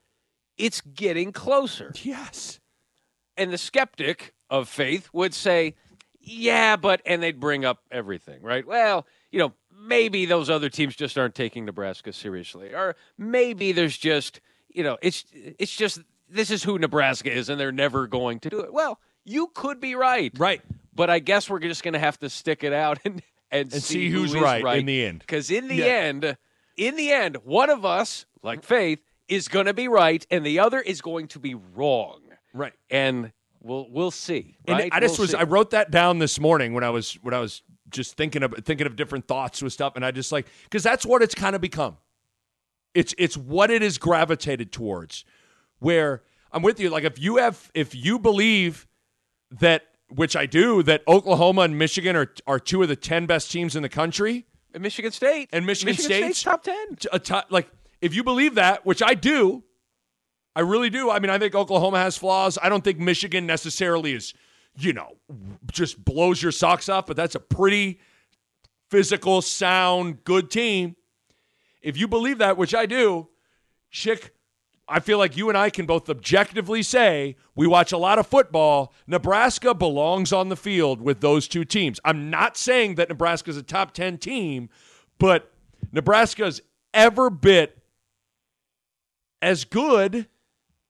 it's 0.58 0.80
getting 0.80 1.32
closer. 1.32 1.92
Yes. 2.02 2.58
And 3.36 3.52
the 3.52 3.58
skeptic 3.58 4.34
of 4.50 4.68
faith 4.68 5.08
would 5.12 5.32
say, 5.32 5.76
yeah, 6.20 6.74
but, 6.74 7.00
and 7.06 7.22
they'd 7.22 7.38
bring 7.38 7.64
up 7.64 7.78
everything, 7.92 8.42
right? 8.42 8.66
Well, 8.66 9.06
you 9.30 9.38
know, 9.38 9.52
maybe 9.72 10.26
those 10.26 10.50
other 10.50 10.68
teams 10.68 10.96
just 10.96 11.16
aren't 11.16 11.36
taking 11.36 11.64
Nebraska 11.64 12.12
seriously. 12.12 12.74
Or 12.74 12.96
maybe 13.16 13.70
there's 13.70 13.96
just, 13.96 14.40
you 14.68 14.82
know, 14.82 14.98
it's, 15.00 15.24
it's 15.32 15.74
just, 15.74 16.00
this 16.28 16.50
is 16.50 16.64
who 16.64 16.76
Nebraska 16.76 17.32
is 17.32 17.48
and 17.48 17.58
they're 17.58 17.70
never 17.70 18.08
going 18.08 18.40
to 18.40 18.50
do 18.50 18.60
it. 18.60 18.72
Well, 18.72 18.98
you 19.24 19.46
could 19.54 19.80
be 19.80 19.94
right. 19.94 20.32
Right. 20.36 20.60
But 20.92 21.08
I 21.08 21.20
guess 21.20 21.48
we're 21.48 21.60
just 21.60 21.84
going 21.84 21.94
to 21.94 22.00
have 22.00 22.18
to 22.18 22.28
stick 22.28 22.64
it 22.64 22.72
out 22.72 22.98
and, 23.04 23.22
and, 23.50 23.72
And 23.72 23.82
see, 23.82 23.94
see 23.94 24.10
who's 24.10 24.32
who 24.32 24.38
is 24.38 24.42
right 24.42 24.78
in 24.78 24.86
the 24.86 25.04
end. 25.04 25.20
Because 25.20 25.50
in 25.50 25.68
the 25.68 25.76
Yeah. 25.76 25.84
end, 25.86 26.36
in 26.76 26.96
the 26.96 27.12
end, 27.12 27.36
one 27.44 27.70
of 27.70 27.84
us, 27.84 28.26
like 28.42 28.62
Faith, 28.64 29.00
is 29.28 29.48
going 29.48 29.66
to 29.66 29.74
be 29.74 29.88
right 29.88 30.26
and 30.30 30.44
the 30.44 30.58
other 30.58 30.80
is 30.80 31.00
going 31.00 31.28
to 31.28 31.38
be 31.38 31.54
wrong. 31.54 32.20
Right. 32.52 32.72
And 32.90 33.32
we'll 33.60 33.88
we'll 33.90 34.10
see. 34.10 34.56
And 34.66 34.78
right? 34.78 34.88
I 34.92 35.00
just 35.00 35.18
We'll 35.18 35.24
was 35.24 35.30
see. 35.32 35.36
I 35.36 35.44
wrote 35.44 35.70
that 35.70 35.90
down 35.90 36.18
this 36.18 36.40
morning 36.40 36.74
when 36.74 36.82
I 36.84 36.90
was 36.90 37.14
when 37.22 37.34
I 37.34 37.38
was 37.38 37.62
just 37.90 38.16
thinking 38.16 38.42
of 38.42 38.54
thinking 38.64 38.86
of 38.86 38.96
different 38.96 39.26
thoughts 39.28 39.62
with 39.62 39.72
stuff 39.72 39.94
and 39.96 40.04
I 40.04 40.10
just 40.10 40.32
like 40.32 40.46
cuz 40.70 40.82
that's 40.82 41.04
what 41.04 41.22
it's 41.22 41.34
kind 41.34 41.54
of 41.54 41.60
become. 41.60 41.96
It's 42.94 43.14
it's 43.18 43.36
what 43.36 43.70
it 43.70 43.82
is 43.82 43.98
gravitated 43.98 44.72
towards 44.72 45.24
where 45.78 46.22
I'm 46.52 46.62
with 46.62 46.80
you 46.80 46.90
like 46.90 47.04
if 47.04 47.18
you 47.18 47.36
have 47.36 47.70
if 47.74 47.94
you 47.94 48.18
believe 48.18 48.88
that 49.52 49.84
which 50.10 50.36
I 50.36 50.46
do 50.46 50.82
that 50.84 51.02
Oklahoma 51.08 51.62
and 51.62 51.78
Michigan 51.78 52.16
are 52.16 52.32
are 52.46 52.58
two 52.58 52.82
of 52.82 52.88
the 52.88 52.96
10 52.96 53.26
best 53.26 53.50
teams 53.50 53.76
in 53.76 53.82
the 53.82 53.88
country 53.88 54.46
And 54.74 54.82
Michigan 54.82 55.12
State. 55.12 55.48
and 55.52 55.64
Michigan, 55.66 55.94
State's 55.94 56.38
State's 56.38 56.42
top 56.42 56.62
10. 56.64 56.96
t- 56.96 57.08
a 57.12 57.18
top, 57.18 57.46
like 57.50 57.68
if 58.00 58.14
you 58.14 58.22
believe 58.24 58.54
that, 58.56 58.84
which 58.86 59.02
I 59.02 59.14
do, 59.14 59.62
I 60.56 60.60
really 60.60 60.90
do. 60.90 61.10
I 61.10 61.18
mean, 61.20 61.30
I 61.30 61.38
think 61.38 61.54
Oklahoma 61.54 61.98
has 61.98 62.16
flaws. 62.16 62.58
I 62.62 62.68
don't 62.68 62.82
think 62.82 62.98
Michigan 62.98 63.46
necessarily 63.46 64.14
is, 64.14 64.34
you 64.76 64.92
know, 64.92 65.16
just 65.70 66.02
blows 66.04 66.42
your 66.42 66.50
socks 66.52 66.88
off, 66.88 67.06
but 67.06 67.16
that's 67.16 67.34
a 67.34 67.40
pretty 67.40 68.00
physical, 68.90 69.42
sound, 69.42 70.24
good 70.24 70.50
team. 70.50 70.96
If 71.82 71.96
you 71.96 72.08
believe 72.08 72.38
that, 72.38 72.56
which 72.56 72.74
I 72.74 72.86
do, 72.86 73.28
Schick, 73.92 74.30
I 74.90 74.98
feel 74.98 75.18
like 75.18 75.36
you 75.36 75.48
and 75.48 75.56
I 75.56 75.70
can 75.70 75.86
both 75.86 76.10
objectively 76.10 76.82
say 76.82 77.36
we 77.54 77.66
watch 77.66 77.92
a 77.92 77.96
lot 77.96 78.18
of 78.18 78.26
football. 78.26 78.92
Nebraska 79.06 79.72
belongs 79.72 80.32
on 80.32 80.48
the 80.48 80.56
field 80.56 81.00
with 81.00 81.20
those 81.20 81.46
two 81.46 81.64
teams. 81.64 82.00
I'm 82.04 82.28
not 82.28 82.56
saying 82.56 82.96
that 82.96 83.08
Nebraska 83.08 83.50
is 83.50 83.56
a 83.56 83.62
top 83.62 83.94
10 83.94 84.18
team, 84.18 84.68
but 85.18 85.52
Nebraska's 85.92 86.60
ever 86.92 87.30
bit 87.30 87.78
as 89.40 89.64
good 89.64 90.26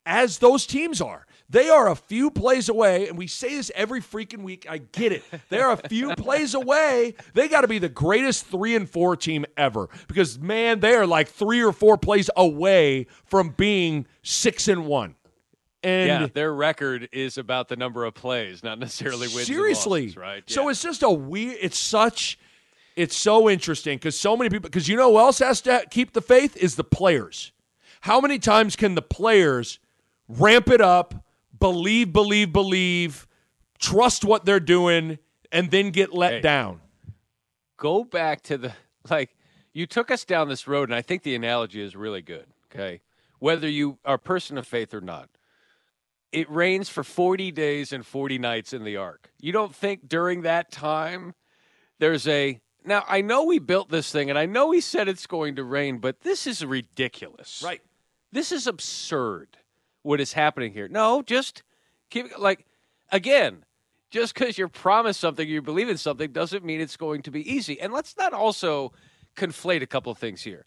as 0.07 0.39
those 0.39 0.67
teams 0.67 1.01
are. 1.01 1.27
They 1.53 1.69
are 1.69 1.91
a 1.91 1.97
few 1.97 2.31
plays 2.31 2.69
away, 2.69 3.09
and 3.09 3.19
we 3.19 3.27
say 3.27 3.57
this 3.57 3.73
every 3.75 4.01
freaking 4.01 4.43
week. 4.43 4.67
I 4.71 4.79
get 4.79 5.11
it. 5.11 5.25
They're 5.49 5.73
a 5.73 5.77
few 5.77 6.15
plays 6.17 6.55
away. 6.55 7.15
They 7.35 7.49
got 7.49 7.63
to 7.63 7.69
be 7.69 7.81
the 7.81 7.89
greatest 7.89 8.47
three 8.47 8.77
and 8.77 8.89
four 8.89 9.17
team 9.17 9.45
ever 9.57 9.89
because, 10.07 10.39
man, 10.39 10.79
they 10.79 10.95
are 10.95 11.09
like 11.09 11.27
three 11.29 11.61
or 11.61 11.73
four 11.73 11.99
plays 11.99 12.31
away 12.37 13.09
from 13.25 13.49
being 13.51 14.07
six 14.23 14.69
and 14.69 14.87
one. 14.87 15.17
And 15.83 16.07
yeah, 16.09 16.27
their 16.33 16.55
record 16.55 17.09
is 17.11 17.37
about 17.39 17.69
the 17.69 17.75
number 17.77 18.05
of 18.05 18.15
plays, 18.15 18.63
not 18.63 18.79
necessarily 18.79 19.27
wins. 19.29 19.47
seriously, 19.47 20.03
losses, 20.03 20.17
right? 20.17 20.43
So 20.47 20.65
Yeah. 20.65 20.71
it's 20.71 20.83
just 20.83 21.03
a 21.03 21.11
weird. 21.11 21.57
It's 21.61 21.79
such. 21.79 22.39
It's 22.97 23.17
so 23.17 23.49
interesting 23.49 23.97
because 23.97 24.17
so 24.19 24.37
many 24.37 24.51
people. 24.51 24.69
Because 24.69 24.89
you 24.89 24.97
know 24.97 25.11
who 25.13 25.19
else 25.19 25.39
has 25.39 25.61
to 25.63 25.85
keep 25.91 26.13
the 26.13 26.21
faith 26.21 26.57
is 26.57 26.77
the 26.77 26.85
players. 26.85 27.51
How 28.03 28.21
many 28.21 28.39
times 28.39 28.77
can 28.77 28.95
the 28.95 29.03
players 29.03 29.79
ramp 30.29 30.69
it 30.69 30.81
up, 30.83 31.15
believe, 31.61 32.13
believe, 32.13 32.53
believe, 32.53 33.27
trust 33.79 34.25
what 34.25 34.45
they're 34.45 34.59
doing, 34.61 35.19
and 35.53 35.71
then 35.71 35.91
get 35.91 36.13
let 36.13 36.33
Hey. 36.33 36.41
down? 36.41 36.81
go 37.77 38.05
back 38.05 38.43
to 38.43 38.59
the 38.59 38.73
like 39.09 39.35
you 39.73 39.87
took 39.87 40.11
us 40.11 40.27
down 40.27 40.51
this 40.51 40.69
road 40.69 40.91
and 40.91 40.95
i 40.95 41.01
think 41.01 41.23
the 41.23 41.35
analogy 41.35 41.81
is 41.81 41.97
really 41.97 42.21
good 42.21 42.45
okay 42.71 43.01
whether 43.39 43.67
you 43.67 43.97
are 44.05 44.17
a 44.17 44.19
person 44.19 44.59
of 44.59 44.67
faith 44.67 44.93
or 44.93 45.01
not 45.01 45.31
it 46.31 46.49
rains 46.51 46.91
for 46.91 47.03
40 47.03 47.51
days 47.53 47.91
and 47.95 48.05
40 48.05 48.37
nights 48.37 48.75
in 48.75 48.85
the 48.85 48.99
ark 48.99 49.31
you 49.41 49.51
don't 49.51 49.75
think 49.75 50.07
during 50.11 50.43
that 50.43 50.71
time 50.71 51.33
there's 51.99 52.29
a 52.29 52.61
now 52.85 53.03
i 53.09 53.23
know 53.23 53.45
we 53.47 53.59
built 53.59 53.89
this 53.89 54.13
thing 54.13 54.29
and 54.29 54.39
i 54.39 54.45
know 54.45 54.67
we 54.67 54.83
said 54.83 55.09
it's 55.09 55.27
going 55.27 55.57
to 55.57 55.65
rain 55.65 55.97
but 56.01 56.21
this 56.21 56.47
is 56.47 56.63
ridiculous 56.63 57.63
Right. 57.65 57.81
this 58.31 58.53
is 58.53 58.67
absurd 58.67 59.57
what 60.03 60.21
is 60.21 60.33
happening 60.33 60.73
here. 60.73 60.89
No 60.89 61.23
just 61.23 61.63
keep 62.11 62.27
like 62.39 62.67
again 63.11 63.65
just 64.11 64.35
because 64.35 64.59
you're 64.59 64.69
promised 64.69 65.21
something 65.21 65.49
you 65.49 65.63
believe 65.63 65.89
in 65.89 65.97
something 65.97 66.33
doesn't 66.33 66.65
mean 66.65 66.81
it's 66.81 66.97
going 66.97 67.23
to 67.23 67.31
be 67.31 67.49
easy. 67.51 67.81
And 67.81 67.93
let's 67.93 68.17
not 68.17 68.33
also 68.33 68.93
conflate 69.37 69.83
a 69.83 69.87
couple 69.87 70.11
of 70.11 70.19
things 70.19 70.43
here. 70.43 70.67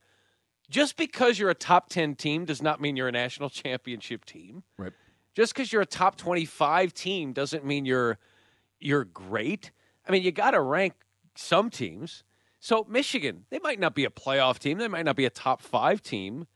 Just 0.69 0.95
because 0.95 1.37
you're 1.37 1.49
a 1.49 1.55
top 1.55 1.89
10 1.89 2.15
team 2.15 2.45
does 2.45 2.61
not 2.61 2.79
mean 2.79 2.95
you're 2.95 3.09
a 3.09 3.11
national 3.11 3.49
championship 3.63 4.25
team. 4.25 4.63
Right. 4.77 4.93
just 5.35 5.53
because 5.53 5.73
you're 5.73 5.81
a 5.81 5.85
top 5.85 6.15
25 6.15 6.93
team 6.93 7.33
doesn't 7.33 7.65
mean 7.65 7.85
you're 7.85 8.17
you're 8.79 9.05
great. 9.05 9.71
I 10.07 10.11
mean 10.11 10.23
you 10.23 10.31
got 10.31 10.51
to 10.51 10.61
rank 10.61 10.93
some 11.35 11.69
teams. 11.69 12.23
So 12.59 12.85
michigan 12.89 13.45
they 13.49 13.59
might 13.59 13.79
not 13.79 13.93
be 13.93 14.05
a 14.05 14.09
playoff 14.09 14.59
team. 14.59 14.77
They 14.77 14.87
might 14.87 15.05
not 15.05 15.17
be 15.17 15.25
a 15.25 15.29
top 15.29 15.61
5 15.61 16.01
team 16.01 16.47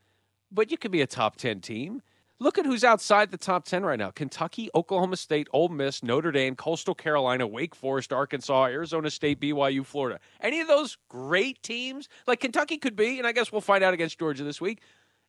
but 0.52 0.72
you 0.72 0.78
could 0.78 0.92
be 0.92 1.02
a 1.02 1.08
top 1.08 1.36
10 1.36 1.60
team 1.62 2.02
look 2.40 2.58
at 2.58 2.66
who's 2.66 2.84
outside 2.84 3.32
the 3.32 3.38
top 3.38 3.66
10 3.66 3.84
right 3.84 4.00
now 4.00 4.12
kentucky 4.12 4.70
oklahoma 4.76 5.16
state 5.16 5.48
ole 5.54 5.70
miss 5.70 6.04
notre 6.04 6.32
dame 6.32 6.56
coastal 6.56 6.94
carolina 6.96 7.48
wake 7.48 7.74
forest 7.74 8.14
arkansas 8.14 8.66
arizona 8.66 9.10
state 9.10 9.40
byu 9.40 9.86
florida 9.86 10.20
any 10.42 10.60
of 10.60 10.68
those 10.68 10.98
great 11.10 11.62
teams 11.64 12.08
like 12.28 12.40
kentucky 12.40 12.78
could 12.78 12.96
be 12.96 13.18
and 13.18 13.28
i 13.28 13.32
guess 13.32 13.52
we'll 13.52 13.62
find 13.62 13.84
out 13.84 13.94
against 13.94 14.20
georgia 14.20 14.44
this 14.44 14.62
week 14.62 14.82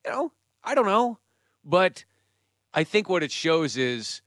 you 0.04 0.10
know 0.10 0.32
i 0.62 0.74
don't 0.74 0.86
know 0.86 1.18
but 1.64 2.04
I 2.72 2.84
think 2.84 3.08
what 3.08 3.22
it 3.22 3.32
shows 3.32 3.76
is, 3.76 4.22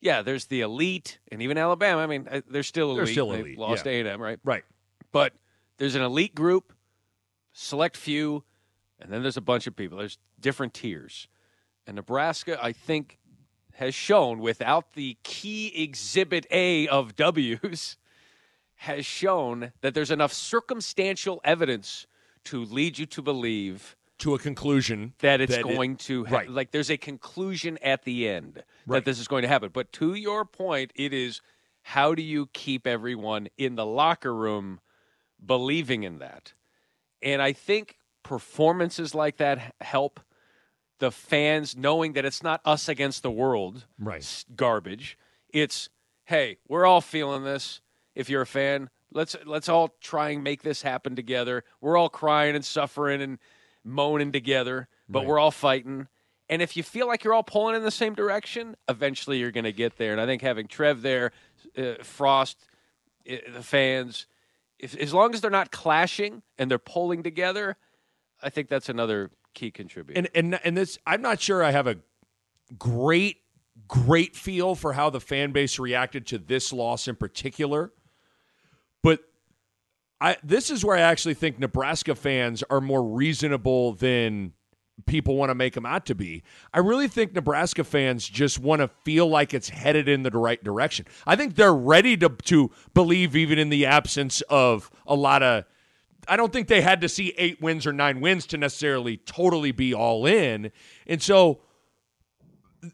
yeah, 0.00 0.22
there's 0.22 0.46
the 0.46 0.62
elite, 0.62 1.18
and 1.30 1.42
even 1.42 1.58
Alabama. 1.58 2.00
I 2.00 2.06
mean, 2.06 2.28
uh, 2.30 2.40
they're 2.48 2.62
still 2.62 2.90
elite. 2.90 3.04
They're 3.04 3.12
still 3.12 3.30
They 3.30 3.40
elite, 3.40 3.58
lost 3.58 3.86
yeah. 3.86 3.92
A 3.92 4.00
and 4.00 4.08
M, 4.08 4.22
right? 4.22 4.38
Right. 4.44 4.64
But 5.12 5.34
there's 5.78 5.94
an 5.94 6.02
elite 6.02 6.34
group, 6.34 6.72
select 7.52 7.96
few, 7.96 8.44
and 8.98 9.12
then 9.12 9.22
there's 9.22 9.36
a 9.36 9.42
bunch 9.42 9.66
of 9.66 9.76
people. 9.76 9.98
There's 9.98 10.18
different 10.40 10.74
tiers, 10.74 11.28
and 11.86 11.96
Nebraska, 11.96 12.58
I 12.62 12.72
think, 12.72 13.18
has 13.74 13.94
shown 13.94 14.38
without 14.40 14.94
the 14.94 15.16
key 15.22 15.72
exhibit 15.82 16.46
A 16.50 16.88
of 16.88 17.14
W's, 17.16 17.96
has 18.76 19.04
shown 19.06 19.72
that 19.80 19.94
there's 19.94 20.10
enough 20.10 20.32
circumstantial 20.32 21.40
evidence 21.44 22.06
to 22.44 22.64
lead 22.64 22.98
you 22.98 23.06
to 23.06 23.22
believe 23.22 23.96
To 24.18 24.34
a 24.34 24.38
conclusion 24.38 25.14
that 25.20 25.40
it's 25.40 25.54
it- 25.54 25.62
going 25.62 25.96
to 25.96 26.24
ha- 26.26 26.36
right. 26.36 26.50
like 26.50 26.70
there's 26.70 26.90
a 26.90 26.96
conclusion 26.96 27.78
at 27.82 28.04
the 28.04 28.28
end 28.28 28.62
Right. 28.86 28.98
that 28.98 29.04
this 29.04 29.18
is 29.18 29.26
going 29.28 29.42
to 29.42 29.48
happen 29.48 29.70
but 29.72 29.92
to 29.94 30.14
your 30.14 30.44
point 30.44 30.92
it 30.94 31.12
is 31.12 31.40
how 31.82 32.14
do 32.14 32.22
you 32.22 32.46
keep 32.52 32.86
everyone 32.86 33.48
in 33.58 33.74
the 33.76 33.84
locker 33.86 34.34
room 34.34 34.80
believing 35.44 36.02
in 36.04 36.18
that 36.18 36.52
and 37.22 37.42
i 37.42 37.52
think 37.52 37.96
performances 38.22 39.14
like 39.14 39.38
that 39.38 39.74
help 39.80 40.20
the 40.98 41.10
fans 41.10 41.76
knowing 41.76 42.14
that 42.14 42.24
it's 42.24 42.42
not 42.42 42.60
us 42.64 42.88
against 42.88 43.22
the 43.22 43.30
world 43.30 43.86
Right. 43.98 44.44
garbage 44.54 45.18
it's 45.50 45.88
hey 46.24 46.58
we're 46.68 46.86
all 46.86 47.00
feeling 47.00 47.44
this 47.44 47.80
if 48.14 48.28
you're 48.30 48.42
a 48.42 48.46
fan 48.46 48.90
Let's 49.12 49.36
let's 49.46 49.68
all 49.68 49.94
try 50.00 50.30
and 50.30 50.42
make 50.42 50.62
this 50.62 50.82
happen 50.82 51.14
together. 51.16 51.62
We're 51.80 51.96
all 51.96 52.08
crying 52.10 52.54
and 52.56 52.64
suffering 52.64 53.22
and 53.22 53.38
moaning 53.84 54.32
together, 54.32 54.88
but 55.08 55.20
Right. 55.20 55.28
we're 55.28 55.38
all 55.38 55.52
fighting. 55.52 56.08
And 56.50 56.60
if 56.60 56.76
you 56.76 56.82
feel 56.82 57.06
like 57.06 57.22
you're 57.24 57.32
all 57.32 57.44
pulling 57.44 57.76
in 57.76 57.82
the 57.82 57.92
same 57.92 58.14
direction, 58.14 58.76
eventually 58.88 59.38
you're 59.38 59.52
going 59.52 59.64
to 59.64 59.72
get 59.72 59.96
there. 59.96 60.10
And 60.12 60.20
I 60.20 60.26
think 60.26 60.42
having 60.42 60.66
Trev 60.66 61.02
there, 61.02 61.30
uh, 61.78 62.02
Frost, 62.02 62.58
uh, 63.30 63.36
the 63.54 63.62
fans, 63.62 64.26
if, 64.78 64.94
as 64.96 65.14
long 65.14 65.32
as 65.32 65.40
they're 65.40 65.50
not 65.52 65.70
clashing 65.70 66.42
and 66.58 66.68
they're 66.70 66.76
pulling 66.78 67.22
together, 67.22 67.76
I 68.42 68.50
think 68.50 68.68
that's 68.68 68.88
another 68.88 69.30
key 69.56 69.72
contributor. 69.72 70.18
And 70.18 70.28
and 70.34 70.60
and 70.64 70.76
this, 70.76 70.98
I'm 71.04 71.22
not 71.22 71.40
sure 71.40 71.64
I 71.64 71.72
have 71.72 71.88
a 71.88 71.96
great 72.78 73.38
great 73.88 74.36
feel 74.36 74.74
for 74.74 74.92
how 74.92 75.10
the 75.10 75.20
fan 75.20 75.52
base 75.52 75.78
reacted 75.78 76.26
to 76.28 76.38
this 76.38 76.72
loss 76.72 77.08
in 77.08 77.16
particular, 77.16 77.92
but 79.02 79.20
I 80.20 80.36
this 80.44 80.70
is 80.70 80.84
where 80.84 80.96
I 80.96 81.00
actually 81.00 81.34
think 81.34 81.58
Nebraska 81.58 82.14
fans 82.14 82.62
are 82.70 82.80
more 82.80 83.02
reasonable 83.02 83.94
than 83.94 84.52
people 85.06 85.36
want 85.36 85.50
to 85.50 85.54
make 85.54 85.74
them 85.74 85.84
out 85.84 86.06
to 86.06 86.14
be. 86.14 86.42
I 86.72 86.78
really 86.78 87.08
think 87.08 87.34
Nebraska 87.34 87.84
fans 87.84 88.26
just 88.26 88.58
want 88.58 88.80
to 88.80 88.88
feel 89.04 89.28
like 89.28 89.52
it's 89.52 89.68
headed 89.68 90.08
in 90.08 90.22
the 90.22 90.30
right 90.30 90.62
direction. 90.62 91.06
I 91.26 91.36
think 91.36 91.54
they're 91.54 91.74
ready 91.74 92.16
to 92.18 92.28
to 92.28 92.70
believe 92.94 93.34
even 93.34 93.58
in 93.58 93.68
the 93.68 93.86
absence 93.86 94.42
of 94.42 94.90
a 95.06 95.14
lot 95.14 95.42
of 95.42 95.64
I 96.28 96.36
don't 96.36 96.52
think 96.52 96.68
they 96.68 96.80
had 96.80 97.00
to 97.02 97.08
see 97.08 97.34
8 97.36 97.60
wins 97.60 97.86
or 97.86 97.92
9 97.92 98.20
wins 98.20 98.46
to 98.46 98.58
necessarily 98.58 99.16
totally 99.18 99.72
be 99.72 99.94
all 99.94 100.26
in. 100.26 100.72
And 101.06 101.22
so 101.22 101.60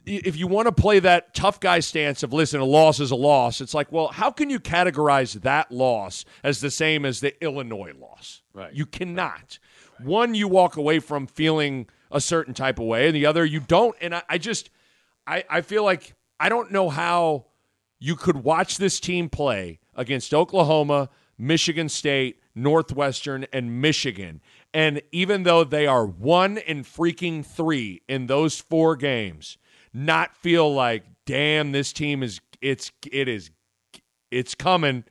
if 0.07 0.37
you 0.37 0.47
want 0.47 0.67
to 0.67 0.73
play 0.73 0.99
that 1.01 1.35
tough 1.35 1.61
guy 1.61 1.81
stance 1.81 2.23
of 2.23 2.33
listen, 2.33 2.61
a 2.61 2.65
loss 2.65 3.01
is 3.01 3.11
a 3.11 3.17
loss, 3.17 3.61
it's 3.61 3.75
like, 3.75 3.91
well, 3.93 4.09
how 4.09 4.31
can 4.31 4.51
you 4.51 4.61
categorize 4.61 5.41
that 5.43 5.71
loss 5.71 6.25
as 6.43 6.61
the 6.61 6.71
same 6.71 7.05
as 7.05 7.21
the 7.21 7.43
Illinois 7.43 7.93
loss? 7.99 8.43
Right. 8.55 8.73
You 8.73 8.87
cannot. 8.87 9.59
One, 10.03 10.35
you 10.35 10.49
walk 10.49 10.77
away 10.77 10.99
from 10.99 11.27
feeling 11.27 11.89
a 12.11 12.21
certain 12.21 12.55
type 12.55 12.79
of 12.79 12.87
way, 12.87 13.07
and 13.07 13.17
the 13.17 13.27
other, 13.27 13.45
you 13.45 13.61
don't. 13.61 13.95
And 14.01 14.15
I, 14.15 14.23
I 14.29 14.39
just, 14.39 14.71
I, 15.27 15.45
I 15.49 15.61
feel 15.61 15.85
like 15.85 16.15
I 16.39 16.49
don't 16.49 16.71
know 16.71 16.89
how 16.89 17.47
you 17.99 18.17
could 18.17 18.45
watch 18.45 18.79
this 18.79 18.99
team 18.99 19.29
play 19.29 19.79
against 19.95 20.35
Oklahoma, 20.35 21.09
Michigan 21.43 21.89
State, 21.89 22.41
Northwestern, 22.55 23.47
and 23.53 23.83
Michigan. 23.83 24.41
And 24.73 25.03
even 25.11 25.43
though 25.43 25.65
they 25.65 25.89
are 25.89 26.07
one 26.07 26.57
in 26.57 26.85
freaking 26.85 27.45
three 27.45 28.01
in 28.09 28.29
those 28.29 28.61
four 28.61 28.95
games, 28.95 29.59
not 29.93 30.37
feel 30.37 30.73
like, 30.73 31.03
damn, 31.27 31.73
this 31.73 31.93
team 31.93 32.23
is 32.23 32.41
it's 32.61 32.93
it 33.11 33.27
is 33.27 33.51
it's 34.31 34.55
coming. 34.55 35.03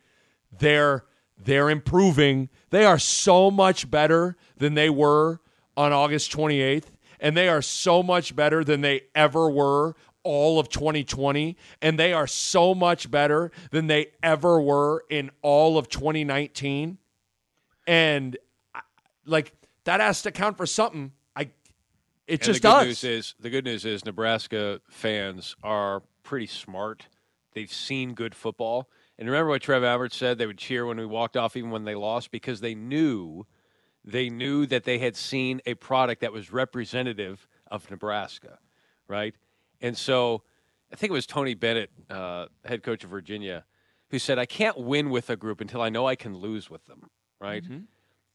They're 0.57 1.03
they're 1.37 1.69
improving. 1.69 2.47
They 2.69 2.85
are 2.85 2.99
so 2.99 3.51
much 3.51 3.91
better 3.91 4.37
than 4.55 4.73
they 4.75 4.89
were 4.89 5.41
on 5.75 5.91
August 5.91 6.31
28th, 6.31 6.93
and 7.19 7.35
they 7.35 7.49
are 7.49 7.61
so 7.61 8.01
much 8.01 8.37
better 8.37 8.63
than 8.63 8.79
they 8.79 9.01
ever 9.13 9.49
were 9.49 9.95
all 10.23 10.59
of 10.59 10.69
2020, 10.69 11.57
and 11.81 11.97
they 11.99 12.13
are 12.13 12.27
so 12.27 12.73
much 12.73 13.09
better 13.09 13.51
than 13.71 13.87
they 13.87 14.07
ever 14.21 14.61
were 14.61 15.03
in 15.09 15.31
all 15.41 15.77
of 15.77 15.89
2019. 15.89 16.97
And 17.87 18.37
like 19.25 19.53
that 19.85 19.99
has 19.99 20.21
to 20.23 20.31
count 20.31 20.57
for 20.57 20.65
something. 20.65 21.11
I 21.35 21.49
it 22.27 22.39
And 22.39 22.41
just 22.41 22.61
the 22.61 22.67
good 22.67 22.73
does. 22.73 22.85
news 22.85 23.03
is 23.03 23.35
the 23.39 23.49
good 23.49 23.65
news 23.65 23.85
is 23.85 24.05
Nebraska 24.05 24.81
fans 24.89 25.55
are 25.63 26.03
pretty 26.23 26.47
smart. 26.47 27.07
They've 27.53 27.71
seen 27.71 28.13
good 28.13 28.35
football. 28.35 28.89
And 29.17 29.29
remember 29.29 29.49
what 29.49 29.61
Trev 29.61 29.83
Alberts 29.83 30.15
said? 30.15 30.37
They 30.37 30.47
would 30.47 30.57
cheer 30.57 30.85
when 30.85 30.97
we 30.97 31.05
walked 31.05 31.37
off, 31.37 31.55
even 31.55 31.69
when 31.69 31.83
they 31.83 31.95
lost, 31.95 32.31
because 32.31 32.61
they 32.61 32.73
knew 32.73 33.45
they 34.03 34.29
knew 34.29 34.65
that 34.65 34.83
they 34.83 34.97
had 34.97 35.15
seen 35.15 35.61
a 35.65 35.75
product 35.75 36.21
that 36.21 36.33
was 36.33 36.51
representative 36.51 37.47
of 37.69 37.89
Nebraska, 37.91 38.57
right? 39.07 39.35
And 39.81 39.97
so 39.97 40.43
I 40.91 40.95
think 40.95 41.09
it 41.09 41.13
was 41.13 41.25
Tony 41.25 41.53
Bennett, 41.53 41.89
uh, 42.09 42.45
head 42.65 42.83
coach 42.83 43.03
of 43.03 43.09
Virginia, 43.09 43.65
who 44.09 44.19
said, 44.19 44.37
"I 44.37 44.45
can't 44.45 44.77
win 44.77 45.09
with 45.09 45.29
a 45.29 45.35
group 45.35 45.61
until 45.61 45.81
I 45.81 45.89
know 45.89 46.07
I 46.07 46.15
can 46.15 46.37
lose 46.37 46.69
with 46.69 46.85
them." 46.85 47.09
Right? 47.39 47.63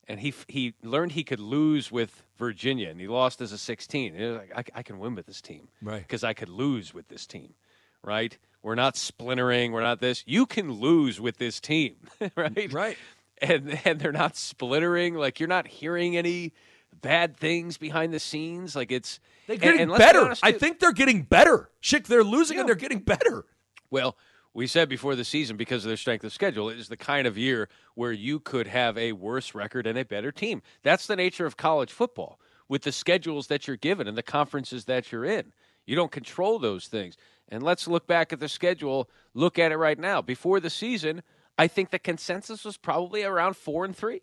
and 0.09 0.21
he 0.21 0.35
he 0.49 0.75
learned 0.83 1.13
he 1.13 1.25
could 1.25 1.41
lose 1.41 1.91
with 1.91 2.23
Virginia, 2.37 2.91
and 2.91 3.01
he 3.01 3.07
lost 3.09 3.41
as 3.41 3.53
a 3.53 3.59
16. 3.59 4.13
And 4.13 4.21
he 4.21 4.29
was 4.29 4.39
like, 4.39 4.53
I, 4.75 4.79
I 4.81 4.83
can 4.83 4.99
win 4.99 5.15
with 5.15 5.27
this 5.27 5.41
team, 5.41 5.69
Right. 5.83 6.03
Because 6.03 6.25
I 6.25 6.33
could 6.33 6.49
lose 6.49 6.95
with 6.95 7.09
this 7.09 7.27
team, 7.27 7.55
right? 8.03 8.37
We're 8.63 8.75
not 8.75 8.97
splintering. 8.97 9.73
We're 9.73 9.83
not 9.83 10.01
this. 10.01 10.25
You 10.27 10.47
can 10.47 10.73
lose 10.73 11.21
with 11.21 11.39
this 11.39 11.61
team, 11.61 11.97
right? 12.37 12.73
Right. 12.73 12.97
And 13.41 13.79
and 13.85 14.01
they're 14.01 14.13
not 14.13 14.37
splintering. 14.37 15.15
Like 15.15 15.39
you're 15.41 15.49
not 15.49 15.67
hearing 15.67 16.17
any 16.17 16.53
bad 17.01 17.37
things 17.37 17.79
behind 17.79 18.13
the 18.13 18.21
scenes. 18.21 18.77
Like 18.77 18.93
it's 18.93 19.21
They're 19.47 19.57
getting 19.57 19.81
and 19.83 19.93
be 19.93 19.99
better. 19.99 20.21
honest, 20.21 20.45
I 20.45 20.53
think 20.53 20.81
they're 20.81 20.93
getting 20.93 21.23
better. 21.23 21.71
Schick, 21.83 22.07
they're 22.07 22.25
losing 22.25 22.59
and 22.59 22.69
they're 22.69 22.75
getting 22.75 23.01
better. 23.01 23.45
Well, 23.91 24.17
we 24.55 24.67
said 24.67 24.89
before 24.89 25.15
the 25.15 25.25
season 25.25 25.57
because 25.57 25.85
of 25.85 25.89
their 25.89 25.97
strength 25.99 26.25
of 26.25 26.33
schedule, 26.33 26.71
it 26.71 26.79
is 26.79 26.89
the 26.89 26.97
kind 26.97 27.27
of 27.27 27.37
year 27.37 27.69
where 27.95 28.13
you 28.13 28.41
could 28.41 28.67
have 28.67 28.97
a 28.97 29.13
worse 29.13 29.55
record 29.55 29.87
and 29.87 29.99
a 29.99 30.05
better 30.05 30.33
team. 30.33 30.63
That's 30.83 31.07
the 31.07 31.17
nature 31.17 31.47
of 31.47 31.57
college 31.57 31.93
football 31.93 32.41
with 32.69 32.83
the 32.83 32.93
schedules 32.93 33.49
that 33.49 33.67
you're 33.67 33.77
given 33.77 34.09
and 34.09 34.17
the 34.17 34.23
conferences 34.23 34.87
that 34.87 35.13
you're 35.13 35.25
in. 35.27 35.53
You 35.85 35.95
don't 35.95 36.11
control 36.11 36.59
those 36.59 36.89
things. 36.89 37.17
And 37.49 37.63
let's 37.63 37.87
look 37.87 38.07
back 38.07 38.33
at 38.33 38.41
the 38.41 38.49
schedule, 38.49 39.09
look 39.35 39.59
at 39.59 39.73
it 39.73 39.77
right 39.77 39.99
now. 39.99 40.21
Before 40.21 40.59
the 40.59 40.71
season, 40.71 41.23
I 41.59 41.69
think 41.69 41.91
the 41.91 41.99
consensus 41.99 42.65
was 42.65 42.77
probably 42.77 43.23
around 43.23 43.57
4 43.57 43.85
and 43.85 43.97
3. 43.97 44.21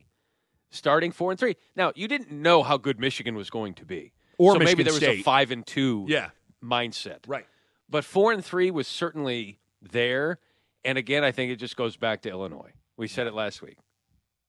Starting 0.74 1.11
4 1.11 1.32
and 1.32 1.39
3. 1.39 1.55
Now, 1.76 1.91
you 1.95 2.07
didn't 2.07 2.32
know 2.32 2.63
how 2.63 2.78
good 2.78 2.99
Michigan 2.99 3.36
was 3.36 3.49
going 3.49 3.76
to 3.76 3.86
be. 3.86 4.11
Or 4.39 4.53
so 4.53 4.59
maybe 4.59 4.84
Michigan 4.84 4.99
there 5.01 5.09
was 5.11 5.19
a 5.19 5.24
5 5.24 5.51
and 5.51 5.65
2 5.65 6.05
Yeah. 6.09 6.30
mindset. 6.63 7.19
Right. 7.28 7.45
But 7.89 8.03
four 8.03 8.32
and 8.32 8.43
three 8.43 8.71
was 8.71 8.88
certainly 8.88 9.59
there. 9.82 10.39
And 10.84 10.97
again, 10.97 11.24
I 11.24 11.32
think 11.32 11.51
it 11.51 11.57
just 11.57 11.76
goes 11.78 11.95
back 11.95 12.21
to 12.24 12.30
Illinois. 12.30 12.71
We 12.97 13.07
said 13.07 13.28
it 13.28 13.34
last 13.36 13.61
week. 13.61 13.78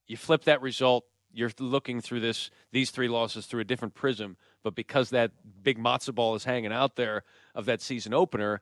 You 0.07 0.17
flip 0.17 0.45
that 0.45 0.61
result, 0.63 1.05
you're 1.31 1.51
looking 1.59 2.01
through 2.01 2.21
this 2.21 2.49
these 2.71 2.89
three 2.89 3.07
losses 3.07 3.45
through 3.45 3.61
a 3.61 3.65
different 3.65 3.93
prism. 3.93 4.37
But 4.63 4.73
because 4.73 5.11
that 5.11 5.31
big 5.61 5.77
matzo 5.77 6.15
ball 6.15 6.33
is 6.33 6.45
hanging 6.45 6.71
out 6.71 6.95
there 6.95 7.23
of 7.53 7.65
that 7.65 7.81
season 7.81 8.13
opener, 8.15 8.61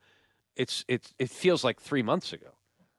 it's 0.58 0.84
it's 0.90 1.14
it 1.18 1.30
feels 1.30 1.64
like 1.64 1.80
three 1.80 2.04
months 2.04 2.34
ago, 2.34 2.56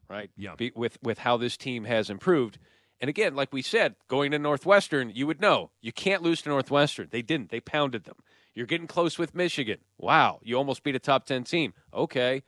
right? 0.09 0.31
Yeah. 0.37 0.55
Be, 0.57 0.73
with 0.75 0.97
with 1.03 1.19
how 1.19 1.37
this 1.37 1.57
team 1.59 1.85
has 1.85 2.09
improved. 2.09 2.59
And 3.05 3.11
again, 3.11 3.35
like 3.35 3.53
we 3.53 3.61
said, 3.61 3.97
going 4.09 4.31
to 4.31 4.39
Northwestern, 4.39 5.11
you 5.11 5.27
would 5.27 5.39
know 5.39 5.71
you 5.83 5.93
can't 5.93 6.23
lose 6.23 6.41
to 6.41 6.49
Northwestern. 6.49 7.09
They 7.11 7.21
didn't. 7.21 7.51
They 7.51 7.61
pounded 7.61 8.05
them. 8.05 8.17
You're 8.55 8.65
getting 8.65 8.87
close 8.87 9.19
with 9.19 9.35
Michigan. 9.35 9.77
Wow, 9.99 10.41
you 10.43 10.57
almost 10.57 10.83
beat 10.83 10.95
a 10.95 10.99
top 10.99 11.27
10 11.27 11.45
team. 11.45 11.75
Okay. 11.93 12.45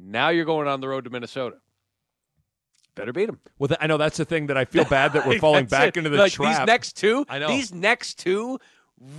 Now 0.00 0.30
you're 0.30 0.46
going 0.46 0.66
on 0.66 0.80
the 0.80 0.88
road 0.88 1.04
to 1.04 1.10
Minnesota. 1.10 1.58
Better 2.94 3.12
beat 3.12 3.26
them. 3.26 3.38
Well, 3.58 3.68
th- 3.68 3.76
I 3.78 3.86
know 3.86 3.98
that's 3.98 4.16
the 4.16 4.24
thing 4.24 4.46
that 4.46 4.56
I 4.56 4.64
feel 4.64 4.86
bad 4.86 5.12
that 5.12 5.26
we're 5.26 5.38
falling 5.40 5.66
back 5.66 5.98
into 5.98 6.08
the 6.08 6.16
like 6.16 6.32
trap. 6.32 6.60
These 6.60 6.66
next 6.66 6.96
two, 6.96 7.26
I 7.28 7.38
know. 7.38 7.48
These 7.48 7.74
next 7.74 8.18
two 8.18 8.58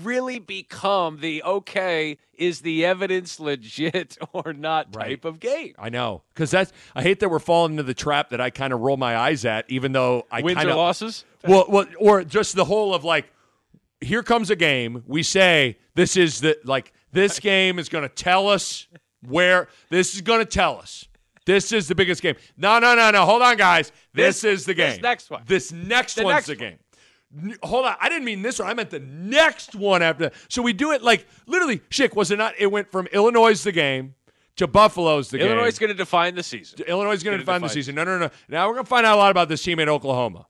really 0.04 0.40
become 0.40 1.20
the 1.20 1.44
okay, 1.44 2.18
is 2.34 2.62
the 2.62 2.86
evidence 2.86 3.40
legit 3.40 4.18
or 4.34 4.54
not 4.54 4.96
Right. 4.96 5.10
type 5.10 5.26
of 5.26 5.40
game. 5.40 5.74
I 5.78 5.90
know 5.90 6.24
because 6.34 6.52
that's. 6.52 6.72
I 6.96 7.02
hate 7.04 7.20
that 7.20 7.30
we're 7.30 7.40
falling 7.40 7.74
into 7.74 7.84
the 7.84 7.94
trap 7.94 8.30
that 8.32 8.42
I 8.42 8.50
kind 8.50 8.74
of 8.74 8.80
roll 8.80 8.98
my 8.98 9.16
eyes 9.18 9.46
at, 9.46 9.66
even 9.70 9.92
though 9.92 10.26
I 10.32 10.42
Wins 10.42 10.58
kind 10.58 10.70
or 10.70 10.76
losses? 10.76 11.26
Well, 11.48 11.66
well, 11.70 11.86
or 12.00 12.24
just 12.24 12.56
the 12.56 12.66
whole 12.66 12.94
of 12.94 13.04
like, 13.04 13.32
here 14.02 14.24
comes 14.24 14.50
a 14.50 14.56
game. 14.56 15.04
We 15.08 15.24
say 15.24 15.78
this 15.96 16.18
is 16.18 16.42
the 16.42 16.58
like 16.66 16.92
this 17.12 17.40
game 17.42 17.80
is 17.80 17.90
going 17.90 18.04
to 18.04 18.10
tell 18.14 18.48
us 18.50 18.88
where 19.26 19.68
this 19.90 20.16
is 20.16 20.22
going 20.22 20.40
to 20.40 20.46
tell 20.46 20.78
us. 20.78 21.08
This 21.46 21.72
is 21.72 21.88
the 21.88 21.96
biggest 21.96 22.22
game. 22.22 22.36
No, 22.58 22.78
no, 22.80 22.94
no, 22.94 23.10
no. 23.10 23.24
Hold 23.26 23.42
on, 23.42 23.56
guys. 23.56 23.94
This, 24.14 24.42
This- 24.42 24.60
is 24.62 24.66
the 24.66 24.74
game. 24.74 24.92
this 24.92 25.02
next 25.02 25.30
one. 25.30 25.44
This 25.48 25.72
next 25.72 26.16
The 26.16 26.24
one's 26.26 26.36
next 26.36 26.48
the 26.48 26.54
one. 26.54 26.60
game. 26.60 26.72
N- 26.74 26.78
Hold 27.64 27.86
on. 27.86 27.96
I 28.00 28.10
didn't 28.10 28.26
mean 28.26 28.42
this 28.42 28.60
one. 28.60 28.70
I 28.70 28.74
meant 28.74 28.90
the 28.90 29.00
next 29.00 29.76
one 29.76 30.02
after. 30.02 30.26
That. 30.26 30.34
So 30.50 30.62
we 30.62 30.74
do 30.74 30.92
it 30.92 31.04
like 31.04 31.28
literally. 31.46 31.80
Schick 31.90 32.16
was 32.16 32.32
it 32.32 32.38
not? 32.38 32.54
It 32.58 32.68
went 32.68 32.92
from 32.92 33.08
Illinois 33.08 33.62
the 33.62 33.72
game 33.72 34.16
to 34.56 34.68
Buffalo's 34.68 35.30
the 35.30 35.38
game. 35.38 35.48
Illinois 35.48 35.68
is 35.68 35.80
going 35.80 35.90
to 35.90 35.94
define 35.94 36.36
the 36.36 36.44
season. 36.44 36.80
Illinois 36.88 37.14
is 37.14 37.24
going 37.24 37.38
to 37.38 37.44
define 37.44 37.62
the 37.62 37.70
season. 37.70 37.96
No, 37.96 38.04
no, 38.04 38.18
no. 38.18 38.30
Now 38.48 38.68
we're 38.68 38.76
going 38.76 38.86
to 38.86 38.90
find 38.90 39.06
out 39.06 39.16
a 39.16 39.20
lot 39.20 39.32
about 39.32 39.50
this 39.50 39.62
team 39.62 39.80
at 39.80 39.90
Oklahoma. 39.90 40.48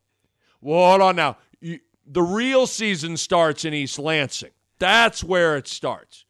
Well, 0.62 0.90
hold 0.90 1.02
on 1.02 1.16
now. 1.16 1.38
You, 1.60 1.80
the 2.06 2.22
real 2.22 2.68
season 2.68 3.18
starts 3.18 3.66
in 3.66 3.74
East 3.74 4.00
Lansing. 4.00 4.52
That's 4.80 5.24
where 5.24 5.58
it 5.58 5.68
starts. 5.68 6.26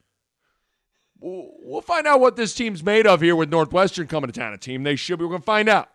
We'll 1.20 1.50
we'll 1.60 1.82
find 1.82 2.08
out 2.08 2.20
what 2.20 2.36
this 2.36 2.54
team's 2.54 2.84
made 2.84 3.06
of 3.06 3.22
here 3.22 3.36
with 3.36 3.50
Northwestern 3.50 4.08
coming 4.08 4.32
to 4.32 4.40
town. 4.40 4.54
A 4.54 4.58
team 4.58 4.84
they 4.84 4.96
should 4.96 5.20
be. 5.20 5.26
We're 5.26 5.30
going 5.30 5.42
to 5.42 5.46
find 5.46 5.68
out. 5.68 5.90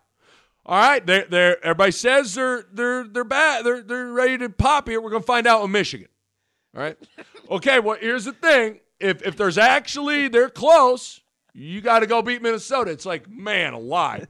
All 0.65 0.77
right, 0.79 1.05
they're, 1.05 1.25
they're, 1.29 1.63
everybody 1.65 1.91
says 1.91 2.35
they're 2.35 2.63
they're 2.71 3.03
they're 3.05 3.23
bad. 3.25 3.65
They're 3.65 3.81
they're 3.81 4.07
ready 4.11 4.37
to 4.37 4.49
pop 4.49 4.87
here. 4.87 5.01
We're 5.01 5.09
going 5.09 5.21
to 5.23 5.25
find 5.27 5.45
out 5.45 5.61
with 5.61 5.71
Michigan. 5.71 6.07
All 6.75 6.81
right. 6.81 6.97
Okay. 7.51 7.81
Well, 7.81 7.97
here's 7.99 8.23
the 8.23 8.31
thing. 8.31 8.79
If 9.01 9.21
if 9.21 9.35
there's 9.35 9.57
actually 9.57 10.29
they're 10.29 10.49
close, 10.49 11.19
you 11.53 11.81
got 11.81 11.99
to 11.99 12.07
go 12.07 12.21
beat 12.21 12.41
Minnesota. 12.41 12.89
It's 12.91 13.05
like 13.05 13.29
man 13.29 13.73
alive. 13.73 14.27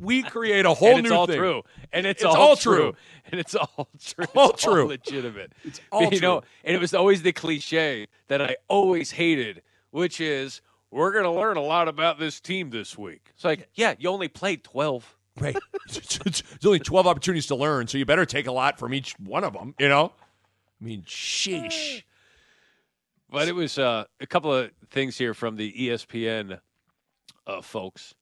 we 0.00 0.22
create 0.22 0.66
a 0.66 0.74
whole 0.74 0.90
and 0.96 1.02
new 1.02 1.08
it's 1.08 1.12
all 1.12 1.26
thing. 1.26 1.38
true, 1.38 1.62
and 1.92 2.06
it's, 2.06 2.22
It's 2.22 2.26
all, 2.26 2.36
all 2.50 2.56
true. 2.56 2.76
true. 2.76 2.94
and 3.32 3.40
it's 3.40 3.54
all 3.54 3.88
true. 3.98 4.24
It's 4.24 4.36
All 4.36 4.52
true. 4.52 4.86
legitimate. 4.86 5.52
It's 5.64 5.80
all 5.90 6.12
you 6.12 6.20
know, 6.20 6.42
and 6.62 6.76
it 6.76 6.78
was 6.78 6.92
always 6.92 7.22
the 7.22 7.32
cliche 7.32 8.06
that 8.28 8.42
I 8.42 8.56
always 8.68 9.10
hated, 9.12 9.62
which 9.90 10.20
is 10.20 10.60
we're 10.90 11.12
going 11.12 11.24
to 11.24 11.30
learn 11.30 11.56
a 11.56 11.62
lot 11.62 11.88
about 11.88 12.18
this 12.18 12.38
team 12.38 12.68
this 12.68 12.98
week. 12.98 13.30
It's 13.34 13.44
like, 13.44 13.66
yeah, 13.74 13.94
you 13.98 14.10
only 14.10 14.28
played 14.28 14.62
twelve. 14.62 15.15
Right. 15.38 15.56
There's 15.88 16.42
only 16.64 16.78
12 16.78 17.06
opportunities 17.06 17.46
to 17.48 17.56
learn, 17.56 17.86
so 17.88 17.98
you 17.98 18.04
better 18.06 18.26
take 18.26 18.46
a 18.46 18.52
lot 18.52 18.78
from 18.78 18.94
each 18.94 19.12
one 19.18 19.44
of 19.44 19.52
them, 19.52 19.74
you 19.78 19.88
know? 19.88 20.12
I 20.80 20.84
mean, 20.84 21.02
sheesh. 21.02 22.02
But 23.30 23.48
it 23.48 23.54
was 23.54 23.78
uh, 23.78 24.04
a 24.20 24.26
couple 24.26 24.54
of 24.54 24.70
things 24.90 25.18
here 25.18 25.34
from 25.34 25.56
the 25.56 25.72
ESPN 25.72 26.58
uh, 27.46 27.60
folks 27.60 28.14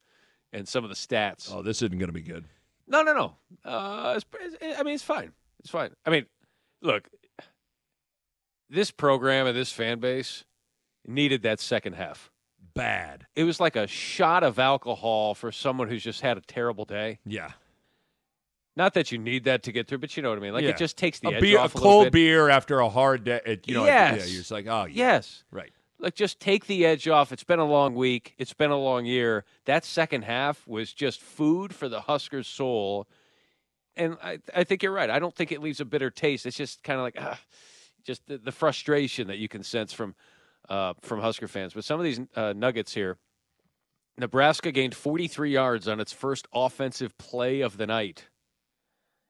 and 0.53 0.67
some 0.67 0.83
of 0.85 0.91
the 0.91 0.97
stats. 0.97 1.51
Oh, 1.53 1.63
this 1.63 1.83
isn't 1.83 1.99
going 1.99 2.09
to 2.09 2.13
be 2.13 2.23
good. 2.23 2.45
No, 2.87 3.03
no, 3.03 3.13
no. 3.15 3.37
Uh, 3.65 4.15
it's, 4.17 4.27
it's- 4.61 4.77
I 4.79 4.83
mean, 4.83 4.95
it's 4.95 5.03
fine. 5.03 5.33
It's 5.61 5.71
fine. 5.71 5.91
I 6.05 6.11
mean, 6.11 6.27
look, 6.83 7.09
this 8.69 8.91
program 8.91 9.47
and 9.47 9.57
this 9.57 9.71
fan 9.73 10.01
base 10.01 10.45
needed 11.07 11.43
that 11.43 11.61
second 11.61 11.95
half. 11.95 12.31
Bad. 12.75 13.27
It 13.37 13.45
was 13.45 13.61
like 13.61 13.77
a 13.77 13.87
shot 13.87 14.43
of 14.43 14.59
alcohol 14.59 15.35
for 15.35 15.53
someone 15.53 15.89
who's 15.89 16.03
just 16.03 16.21
had 16.21 16.37
a 16.37 16.41
terrible 16.41 16.85
day. 16.85 17.21
Yeah. 17.25 17.53
Not 18.77 18.95
that 18.95 19.13
you 19.13 19.19
need 19.19 19.45
that 19.45 19.63
to 19.65 19.73
get 19.73 19.87
through, 19.87 19.99
but 19.99 20.17
you 20.17 20.23
know 20.23 20.31
what 20.31 20.39
I 20.39 20.43
mean. 20.43 20.53
Like 20.53 20.65
Yeah. 20.65 20.71
it 20.71 20.77
just 20.77 20.97
takes 20.97 21.21
the 21.21 21.29
a 21.29 21.33
edge 21.35 21.41
beer, 21.41 21.59
off 21.61 21.75
a 21.75 21.79
a 21.79 21.81
cold 21.81 22.11
beer 22.13 22.49
after 22.51 22.81
a 22.81 22.89
hard 22.89 23.23
day. 23.25 23.41
It, 23.47 23.69
you 23.69 23.75
know, 23.75 23.85
Yes. 23.85 24.19
yeah, 24.19 24.25
you're 24.27 24.39
just 24.41 24.51
like, 24.51 24.67
oh, 24.67 24.87
yeah. 24.87 25.13
Yes. 25.13 25.45
Right. 25.53 25.73
Like 26.01 26.17
just 26.17 26.41
take 26.41 26.67
the 26.67 26.85
edge 26.85 27.07
off. 27.07 27.31
It's 27.31 27.45
been 27.45 27.61
a 27.61 27.65
long 27.65 27.95
week. 27.95 28.35
It's 28.37 28.53
been 28.53 28.73
a 28.73 28.77
long 28.79 29.07
year. 29.07 29.45
That 29.65 29.85
second 29.85 30.23
half 30.23 30.67
was 30.67 30.93
just 30.93 31.21
food 31.21 31.73
for 31.73 31.89
the 31.89 32.01
Huskers' 32.03 32.49
soul. 32.49 33.07
And 33.97 34.17
I, 34.23 34.41
I 34.55 34.65
think 34.65 34.83
you're 34.83 34.91
right. 34.93 35.09
I 35.09 35.21
don't 35.21 35.35
think 35.35 35.53
it 35.53 35.63
leaves 35.63 35.81
a 35.81 35.85
bitter 35.85 36.11
taste. 36.11 36.45
It's 36.45 36.57
just 36.57 36.83
kind 36.83 36.99
of 36.99 37.05
like, 37.05 37.15
ah, 37.21 37.39
just 38.03 38.27
the, 38.27 38.39
the 38.39 38.51
frustration 38.53 39.29
that 39.29 39.39
you 39.39 39.49
can 39.49 39.63
sense 39.63 39.93
from 39.93 40.17
uh, 40.69 40.95
from 41.03 41.21
Husker 41.21 41.49
fans. 41.49 41.75
But 41.75 41.85
some 41.85 42.01
of 42.01 42.05
these 42.05 42.21
uh, 42.35 42.53
nuggets 42.57 42.95
here, 42.95 43.19
Nebraska 44.19 44.73
gained 44.73 44.95
43 44.95 45.51
yards 45.51 45.89
on 45.89 46.01
its 46.01 46.13
first 46.13 46.47
offensive 46.53 47.17
play 47.19 47.61
of 47.61 47.77
the 47.77 47.87
night, 47.87 48.29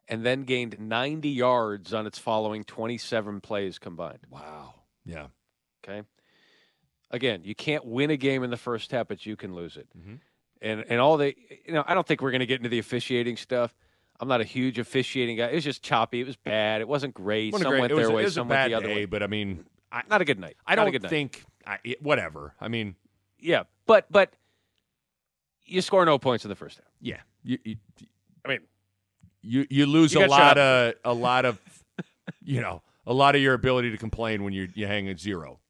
and 0.09 0.25
then 0.25 0.43
gained 0.43 0.79
90 0.79 1.29
yards 1.29 1.95
on 1.95 2.07
its 2.07 2.19
following 2.19 2.65
27 2.65 3.41
plays 3.41 3.79
combined. 3.79 4.21
Wow. 4.31 4.75
Yeah. 5.05 5.29
Okay. 5.83 6.03
Again, 7.11 7.43
you 7.45 7.55
can't 7.55 7.85
win 7.85 8.11
a 8.11 8.17
game 8.17 8.43
in 8.43 8.51
the 8.51 8.57
first 8.57 8.91
half, 8.91 9.09
but 9.09 9.25
you 9.25 9.37
can 9.37 9.55
lose 9.55 9.77
it. 9.77 9.89
Mm-hmm. 9.97 10.15
And 10.63 10.85
and 10.89 11.01
all 11.01 11.17
the 11.19 11.35
you 11.67 11.75
know, 11.75 11.85
I 11.87 11.95
don't 11.95 12.07
think 12.07 12.23
we're 12.23 12.31
going 12.31 12.41
to 12.41 12.47
get 12.47 12.59
into 12.59 12.71
the 12.71 12.79
officiating 12.79 13.37
stuff. 13.37 13.75
I'm 14.19 14.29
not 14.29 14.41
a 14.41 14.45
huge 14.45 14.79
officiating 14.79 15.37
guy. 15.37 15.49
It 15.49 15.57
was 15.57 15.65
just 15.65 15.83
choppy. 15.83 16.21
It 16.21 16.27
was 16.27 16.37
bad. 16.37 16.81
It 16.81 16.89
wasn't 16.89 17.15
great. 17.15 17.53
Wasn't 17.53 17.67
some 17.67 17.73
great. 17.73 17.81
went 17.81 17.95
was, 17.95 18.07
their 18.07 18.17
way. 18.17 18.29
Some 18.29 18.49
went 18.49 18.71
the 18.71 18.75
other 18.75 18.87
day, 18.87 18.95
way. 18.95 19.05
but 19.05 19.23
I 19.23 19.27
mean, 19.27 19.65
I, 19.95 20.03
Not 20.11 20.21
a 20.21 20.25
good 20.25 20.39
night. 20.41 20.57
I 20.67 20.75
don't 20.75 20.93
think, 21.09 21.45
I, 21.67 21.79
it- 21.85 22.03
whatever. 22.03 22.55
I 22.61 22.69
mean, 22.69 22.97
Yeah, 23.39 23.63
but 23.87 24.07
but 24.11 24.33
you 25.65 25.81
score 25.83 26.05
no 26.05 26.19
points 26.19 26.45
in 26.45 26.49
the 26.49 26.57
first 26.57 26.79
half. 26.79 26.87
yeah. 27.01 27.21
You, 27.43 27.59
you, 27.65 27.77
I 28.45 28.49
mean, 28.49 28.61
you, 29.43 29.67
you 29.71 29.87
lose 29.87 30.13
You 30.15 30.25
a 30.25 30.27
lot 30.27 30.57
of, 30.59 30.95
a 31.05 31.13
lot 31.15 31.45
of, 31.45 31.59
you 32.43 32.61
know, 32.61 32.83
a 33.07 33.13
lot 33.13 33.35
of 33.37 33.43
your 33.43 33.53
ability 33.55 33.91
to 33.91 33.99
complain 33.99 34.43
when 34.45 34.53
you 34.55 34.69
you 34.75 34.87
hang 34.87 35.09
at 35.11 35.21
zero. 35.21 35.61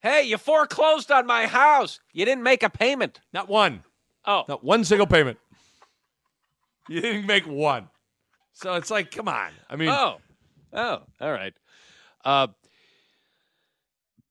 hey, 0.00 0.22
you 0.22 0.38
foreclosed 0.38 1.10
on 1.10 1.26
my 1.26 1.46
house. 1.46 2.00
You 2.12 2.24
didn't 2.24 2.42
make 2.44 2.62
a 2.62 2.70
payment. 2.70 3.20
Not 3.32 3.48
one. 3.48 3.82
Oh, 4.26 4.44
Not 4.48 4.62
one 4.62 4.84
single 4.84 5.06
payment. 5.06 5.38
You 6.88 7.00
didn't 7.00 7.26
make 7.26 7.46
one. 7.46 7.88
So 8.52 8.74
it's 8.74 8.90
like, 8.90 9.10
come 9.10 9.28
on. 9.28 9.50
I 9.70 9.76
mean, 9.76 9.88
Oh, 9.88 10.18
oh, 10.72 11.02
all 11.20 11.32
right. 11.32 11.54
Uh, 12.24 12.48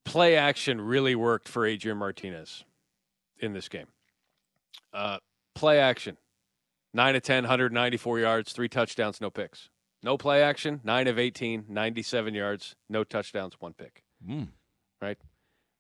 play 0.05 0.35
action 0.35 0.79
really 0.81 1.15
worked 1.15 1.47
for 1.47 1.65
Adrian 1.65 1.97
Martinez 1.97 2.63
in 3.39 3.53
this 3.53 3.67
game. 3.69 3.88
Uh, 4.93 5.17
play 5.53 5.79
action, 5.79 6.17
nine 6.93 7.15
of 7.15 7.23
10, 7.23 7.43
194 7.43 8.19
yards, 8.19 8.53
three 8.53 8.69
touchdowns, 8.69 9.21
no 9.21 9.29
picks. 9.29 9.69
No 10.03 10.17
play 10.17 10.43
action, 10.43 10.79
nine 10.83 11.07
of 11.07 11.17
18, 11.17 11.65
97 11.67 12.33
yards, 12.33 12.75
no 12.88 13.03
touchdowns, 13.03 13.55
one 13.59 13.73
pick. 13.73 14.03
Mm. 14.27 14.49
Right? 15.01 15.17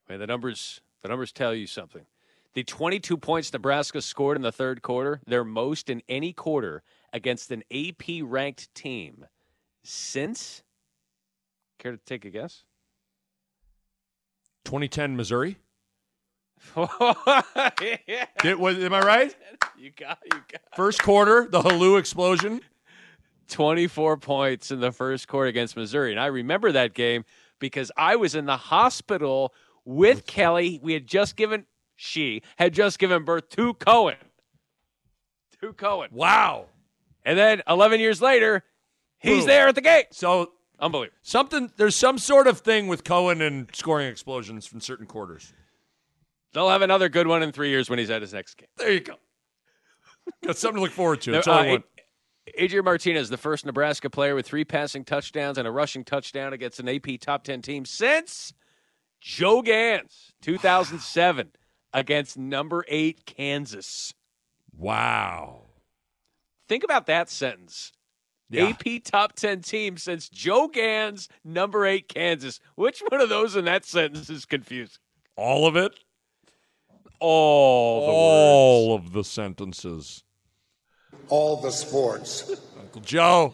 I 0.07 0.11
mean, 0.11 0.19
the 0.19 0.27
numbers, 0.27 0.81
the 1.01 1.09
numbers 1.09 1.31
tell 1.31 1.53
you 1.53 1.67
something. 1.67 2.05
The 2.53 2.63
22 2.63 3.17
points 3.17 3.53
Nebraska 3.53 4.01
scored 4.01 4.35
in 4.35 4.41
the 4.41 4.51
third 4.51 4.81
quarter, 4.81 5.21
their 5.27 5.43
most 5.43 5.89
in 5.89 6.01
any 6.09 6.33
quarter 6.33 6.81
against 7.13 7.51
an 7.51 7.63
AP 7.71 8.21
ranked 8.23 8.73
team 8.73 9.25
since. 9.83 10.63
Care 11.79 11.91
to 11.91 11.97
take 12.05 12.25
a 12.25 12.29
guess? 12.29 12.63
2010 14.65 15.15
Missouri. 15.15 15.57
yeah, 16.75 18.25
Did, 18.41 18.57
was, 18.57 18.77
am 18.79 18.93
I 18.93 18.99
right? 19.01 19.35
you 19.77 19.91
got, 19.91 20.19
you 20.25 20.39
got. 20.51 20.61
First 20.75 21.01
quarter, 21.03 21.47
the 21.49 21.61
Helu 21.61 21.99
explosion. 21.99 22.61
24 23.49 24.17
points 24.17 24.71
in 24.71 24.79
the 24.81 24.91
first 24.91 25.27
quarter 25.27 25.47
against 25.47 25.77
Missouri. 25.77 26.11
And 26.11 26.19
I 26.19 26.25
remember 26.25 26.71
that 26.73 26.93
game 26.93 27.23
because 27.59 27.91
I 27.95 28.17
was 28.17 28.35
in 28.35 28.45
the 28.45 28.57
hospital 28.57 29.53
with 29.85 30.25
Kelly. 30.25 30.79
We 30.83 30.93
had 30.93 31.07
just 31.07 31.37
given, 31.37 31.65
she 31.95 32.41
had 32.57 32.73
just 32.73 32.99
given 32.99 33.23
birth 33.23 33.47
to 33.51 33.73
Cohen. 33.75 34.17
To 35.61 35.71
Cohen. 35.73 36.09
Wow. 36.11 36.65
And 37.23 37.37
then 37.37 37.61
11 37.69 37.99
years 37.99 38.21
later, 38.21 38.63
he's 39.19 39.39
Boom. 39.39 39.47
there 39.47 39.67
at 39.69 39.75
the 39.75 39.81
gate. 39.81 40.07
So 40.11 40.51
Unbelievable. 40.79 41.17
something 41.23 41.71
there's 41.77 41.95
some 41.95 42.17
sort 42.17 42.45
of 42.47 42.59
thing 42.59 42.87
with 42.87 43.03
Cohen 43.03 43.41
and 43.41 43.67
scoring 43.73 44.07
explosions 44.07 44.67
from 44.67 44.79
certain 44.81 45.05
quarters. 45.07 45.53
They'll 46.53 46.69
have 46.69 46.81
another 46.81 47.09
good 47.09 47.27
one 47.27 47.43
in 47.43 47.51
three 47.51 47.69
years 47.69 47.89
when 47.89 47.99
he's 47.99 48.09
at 48.09 48.21
his 48.21 48.33
next 48.33 48.55
game. 48.57 48.69
There 48.77 48.91
you 48.91 48.99
go. 49.01 49.15
Got 50.45 50.57
something 50.57 50.75
to 50.77 50.81
look 50.81 50.91
forward 50.91 51.21
to. 51.21 51.31
That's 51.31 51.47
Uh, 51.47 51.51
all 51.51 51.59
I 51.59 51.67
want. 51.69 51.85
Adrian 52.55 52.85
Martinez, 52.85 53.29
the 53.29 53.37
first 53.37 53.65
Nebraska 53.65 54.09
player 54.09 54.33
with 54.33 54.45
three 54.45 54.63
passing 54.63 55.03
touchdowns 55.03 55.57
and 55.57 55.67
a 55.67 55.71
rushing 55.71 56.05
touchdown 56.05 56.53
against 56.53 56.79
an 56.79 56.87
AP 56.87 57.19
top 57.19 57.43
10 57.43 57.61
team 57.61 57.83
since 57.85 58.53
Joe 59.19 59.61
Ganz, 59.61 60.31
2007, 60.41 61.51
against 61.93 62.37
number 62.37 62.85
eight 62.87 63.25
Kansas. 63.25 64.13
Wow. 64.75 65.63
Think 66.69 66.83
about 66.83 67.05
that 67.07 67.29
sentence. 67.29 67.91
Yeah. 68.49 68.69
AP 68.69 69.03
top 69.03 69.33
10 69.33 69.61
team 69.61 69.97
since 69.97 70.29
Joe 70.29 70.67
Ganz, 70.69 71.27
number 71.43 71.85
eight 71.85 72.07
Kansas. 72.07 72.59
Which 72.75 73.01
one 73.09 73.19
of 73.19 73.29
those 73.29 73.55
in 73.55 73.65
that 73.65 73.83
sentence 73.85 74.29
is 74.29 74.45
confusing? 74.45 74.97
All 75.35 75.67
of 75.67 75.75
it? 75.75 75.93
All 77.19 78.01
the 78.01 78.07
words. 78.07 78.17
All 78.17 78.95
of 78.95 79.11
the 79.13 79.23
sentences. 79.23 80.23
All 81.29 81.57
the 81.57 81.71
sports. 81.71 82.49
Uncle 82.79 83.01
Joe. 83.01 83.53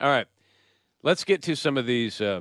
All 0.00 0.10
right. 0.10 0.26
Let's 1.02 1.24
get 1.24 1.42
to 1.44 1.54
some 1.56 1.78
of 1.78 1.86
these. 1.86 2.20
Uh, 2.20 2.40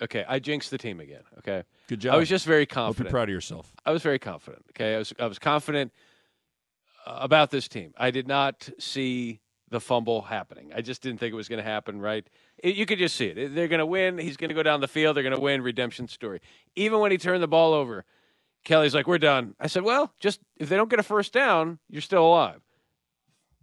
okay, 0.00 0.24
I 0.26 0.38
jinxed 0.38 0.70
the 0.70 0.78
team 0.78 1.00
again. 1.00 1.22
Okay. 1.38 1.64
Good 1.88 2.00
job. 2.00 2.14
I 2.14 2.16
was 2.18 2.28
just 2.28 2.46
very 2.46 2.62
Hope 2.62 2.70
you're 2.70 2.84
confident. 2.84 3.10
proud 3.10 3.28
of 3.28 3.32
yourself. 3.32 3.70
I 3.84 3.90
was 3.90 4.02
very 4.02 4.18
confident. 4.18 4.64
Okay, 4.70 4.94
I 4.94 4.98
was 4.98 5.12
I 5.18 5.26
was 5.26 5.38
confident 5.38 5.92
about 7.06 7.50
this 7.50 7.68
team. 7.68 7.92
I 7.96 8.10
did 8.10 8.26
not 8.28 8.68
see 8.78 9.40
the 9.70 9.80
fumble 9.80 10.22
happening. 10.22 10.70
I 10.74 10.82
just 10.82 11.02
didn't 11.02 11.18
think 11.18 11.32
it 11.32 11.36
was 11.36 11.48
going 11.48 11.62
to 11.62 11.68
happen. 11.68 12.00
Right? 12.00 12.26
It- 12.58 12.76
you 12.76 12.86
could 12.86 12.98
just 12.98 13.16
see 13.16 13.26
it. 13.26 13.54
They're 13.54 13.68
going 13.68 13.78
to 13.80 13.86
win. 13.86 14.18
He's 14.18 14.36
going 14.36 14.48
to 14.50 14.54
go 14.54 14.62
down 14.62 14.80
the 14.80 14.88
field. 14.88 15.16
They're 15.16 15.22
going 15.22 15.34
to 15.34 15.40
win. 15.40 15.62
Redemption 15.62 16.08
story. 16.08 16.40
Even 16.76 17.00
when 17.00 17.10
he 17.10 17.18
turned 17.18 17.42
the 17.42 17.48
ball 17.48 17.72
over, 17.72 18.04
Kelly's 18.64 18.94
like, 18.94 19.06
"We're 19.06 19.18
done." 19.18 19.54
I 19.60 19.66
said, 19.66 19.82
"Well, 19.82 20.12
just 20.20 20.40
if 20.56 20.68
they 20.68 20.76
don't 20.76 20.88
get 20.90 20.98
a 20.98 21.02
first 21.02 21.32
down, 21.32 21.78
you're 21.90 22.00
still 22.02 22.24
alive." 22.26 22.60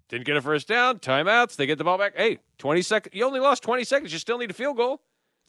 Didn't 0.09 0.25
get 0.25 0.35
a 0.35 0.41
first 0.41 0.67
down. 0.67 0.99
Timeouts. 0.99 1.55
They 1.55 1.65
get 1.65 1.77
the 1.77 1.83
ball 1.85 1.97
back. 1.97 2.13
Hey, 2.17 2.39
twenty 2.57 2.81
seconds. 2.81 3.15
You 3.15 3.25
only 3.25 3.39
lost 3.39 3.63
twenty 3.63 3.83
seconds. 3.85 4.11
You 4.11 4.19
still 4.19 4.37
need 4.37 4.51
a 4.51 4.53
field 4.53 4.77
goal. 4.77 5.01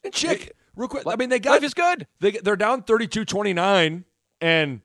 And 0.05 0.13
check 0.13 0.51
real 0.75 0.87
quick. 0.87 1.03
I 1.05 1.15
mean, 1.17 1.29
they 1.29 1.39
got 1.39 1.51
Life 1.51 1.63
is 1.63 1.73
good. 1.73 2.07
they 2.19 2.31
they're 2.31 2.55
down 2.57 2.83
32-29 2.83 4.03
and 4.41 4.81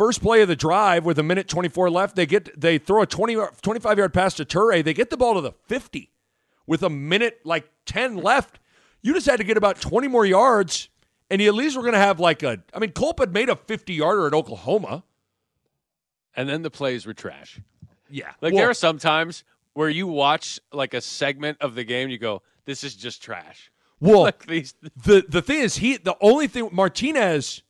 first 0.00 0.22
play 0.22 0.40
of 0.40 0.48
the 0.48 0.56
drive 0.56 1.04
with 1.04 1.18
a 1.18 1.22
minute 1.22 1.46
24 1.46 1.90
left, 1.90 2.16
they 2.16 2.24
get 2.24 2.58
they 2.58 2.78
throw 2.78 3.02
a 3.02 3.06
20 3.06 3.36
25 3.60 3.98
yard 3.98 4.14
pass 4.14 4.32
to 4.32 4.46
Touré. 4.46 4.82
They 4.82 4.94
get 4.94 5.10
the 5.10 5.16
ball 5.18 5.34
to 5.34 5.42
the 5.42 5.52
50 5.52 6.10
with 6.66 6.82
a 6.82 6.88
minute 6.88 7.40
like 7.44 7.70
10 7.84 8.16
left. 8.16 8.60
You 9.02 9.12
just 9.12 9.26
had 9.26 9.36
to 9.36 9.44
get 9.44 9.58
about 9.58 9.78
20 9.78 10.08
more 10.08 10.24
yards 10.24 10.88
and 11.28 11.42
you 11.42 11.48
at 11.48 11.54
least 11.54 11.76
were 11.76 11.82
going 11.82 11.92
to 11.92 11.98
have 11.98 12.18
like 12.18 12.42
a 12.42 12.62
I 12.72 12.78
mean, 12.78 12.92
Culp 12.92 13.18
had 13.18 13.34
made 13.34 13.50
a 13.50 13.56
50 13.56 13.92
yarder 13.92 14.26
at 14.26 14.32
Oklahoma. 14.32 15.04
And 16.34 16.48
then 16.48 16.62
the 16.62 16.70
plays 16.70 17.04
were 17.04 17.12
trash. 17.12 17.60
Yeah. 18.08 18.28
Like 18.40 18.54
Well, 18.54 18.62
there 18.62 18.70
are 18.70 18.74
sometimes 18.74 19.44
where 19.74 19.90
you 19.90 20.06
watch 20.06 20.58
like 20.72 20.94
a 20.94 21.02
segment 21.02 21.58
of 21.60 21.74
the 21.74 21.84
game, 21.84 22.08
you 22.08 22.16
go, 22.16 22.40
"This 22.64 22.84
is 22.84 22.96
just 22.96 23.22
trash." 23.22 23.70
well 24.00 24.22
Like 24.30 24.46
these, 24.46 24.72
the 25.04 25.26
the 25.28 25.42
thing 25.42 25.60
is 25.60 25.76
he 25.76 25.98
the 25.98 26.16
only 26.22 26.46
thing 26.46 26.70
Martinez 26.72 27.62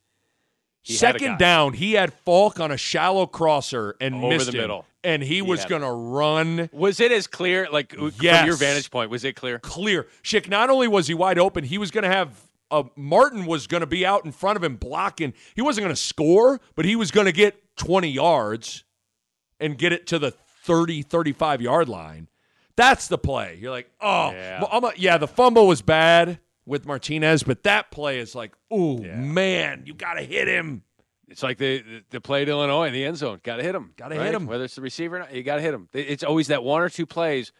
He 0.82 0.94
Second 0.94 1.38
down, 1.38 1.74
he 1.74 1.92
had 1.92 2.12
Falck 2.12 2.58
on 2.58 2.70
a 2.70 2.76
shallow 2.76 3.26
crosser 3.26 3.96
and 4.00 4.14
Over 4.14 4.28
missed 4.28 4.46
the 4.46 4.52
him. 4.56 4.62
middle. 4.62 4.86
and 5.04 5.22
he, 5.22 5.42
was 5.42 5.64
going 5.66 5.82
to 5.82 5.90
run 5.90 6.70
Was 6.72 7.00
it 7.00 7.12
as 7.12 7.26
clear, 7.26 7.68
like 7.70 7.92
from 7.92 8.10
your 8.18 8.56
vantage 8.56 8.90
point? 8.90 9.10
Was 9.10 9.24
it 9.24 9.36
clear? 9.36 9.58
clear. 9.58 10.06
Schick, 10.22 10.48
not 10.48 10.70
only 10.70 10.88
was 10.88 11.06
he 11.06 11.14
wide 11.14 11.38
open, 11.38 11.64
he 11.64 11.76
was 11.78 11.90
going 11.90 12.04
to 12.04 12.10
have 12.10 12.40
uh, 12.70 12.84
Martin 12.96 13.46
was 13.46 13.66
going 13.66 13.80
to 13.82 13.86
be 13.86 14.06
out 14.06 14.24
in 14.24 14.32
front 14.32 14.56
of 14.56 14.64
him 14.64 14.76
blocking. 14.76 15.34
He 15.54 15.60
wasn't 15.62 15.84
going 15.84 15.94
to 15.94 16.00
score, 16.00 16.60
but 16.76 16.84
he 16.84 16.96
was 16.96 17.10
going 17.10 17.26
to 17.26 17.32
get 17.32 17.76
20 17.76 18.08
yards 18.08 18.84
and 19.58 19.76
get 19.76 19.92
it 19.92 20.06
to 20.08 20.18
the 20.18 20.30
30, 20.30 21.02
35 21.02 21.60
yard 21.60 21.88
line. 21.88 22.28
That's 22.76 23.08
the 23.08 23.18
play. 23.18 23.58
You're 23.60 23.70
like, 23.72 23.90
oh, 24.00 24.30
Yeah. 24.30 24.64
A- 24.72 24.92
yeah, 24.96 25.18
the 25.18 25.28
fumble 25.28 25.66
was 25.66 25.82
bad 25.82 26.38
with 26.70 26.86
Martinez, 26.86 27.42
but 27.42 27.64
that 27.64 27.90
play 27.90 28.20
is 28.20 28.36
like, 28.36 28.54
oh, 28.70 28.98
man, 29.16 29.82
you 29.86 29.92
got 29.92 30.14
to 30.14 30.22
hit 30.22 30.46
him. 30.46 30.84
It's 31.28 31.42
like 31.42 31.58
the 31.58 31.82
the, 31.82 32.02
the 32.10 32.20
play 32.20 32.42
at 32.42 32.48
Illinois 32.48 32.86
in 32.86 32.92
the 32.92 33.04
end 33.04 33.16
zone. 33.16 33.40
Got 33.42 33.56
to 33.56 33.64
hit 33.64 33.74
him. 33.74 33.92
Gotta 33.96 34.14
hit 34.14 34.34
him. 34.34 34.46
Whether 34.46 34.64
it's 34.64 34.76
the 34.76 34.80
receiver 34.80 35.16
or 35.16 35.18
not, 35.18 35.34
you 35.34 35.42
got 35.42 35.56
to 35.56 35.62
hit 35.62 35.74
him. 35.74 35.88
It's 35.92 36.22
always 36.22 36.46
that 36.46 36.62
one 36.62 36.80
or 36.80 36.88
two 36.88 37.06
plays 37.06 37.52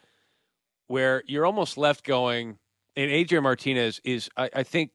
where 0.86 1.24
you're 1.26 1.44
almost 1.44 1.76
left 1.76 2.04
going. 2.04 2.58
And 2.96 3.10
Adrian 3.10 3.42
Martinez 3.42 4.00
is, 4.04 4.30
I, 4.36 4.50
I 4.54 4.62
think, 4.62 4.92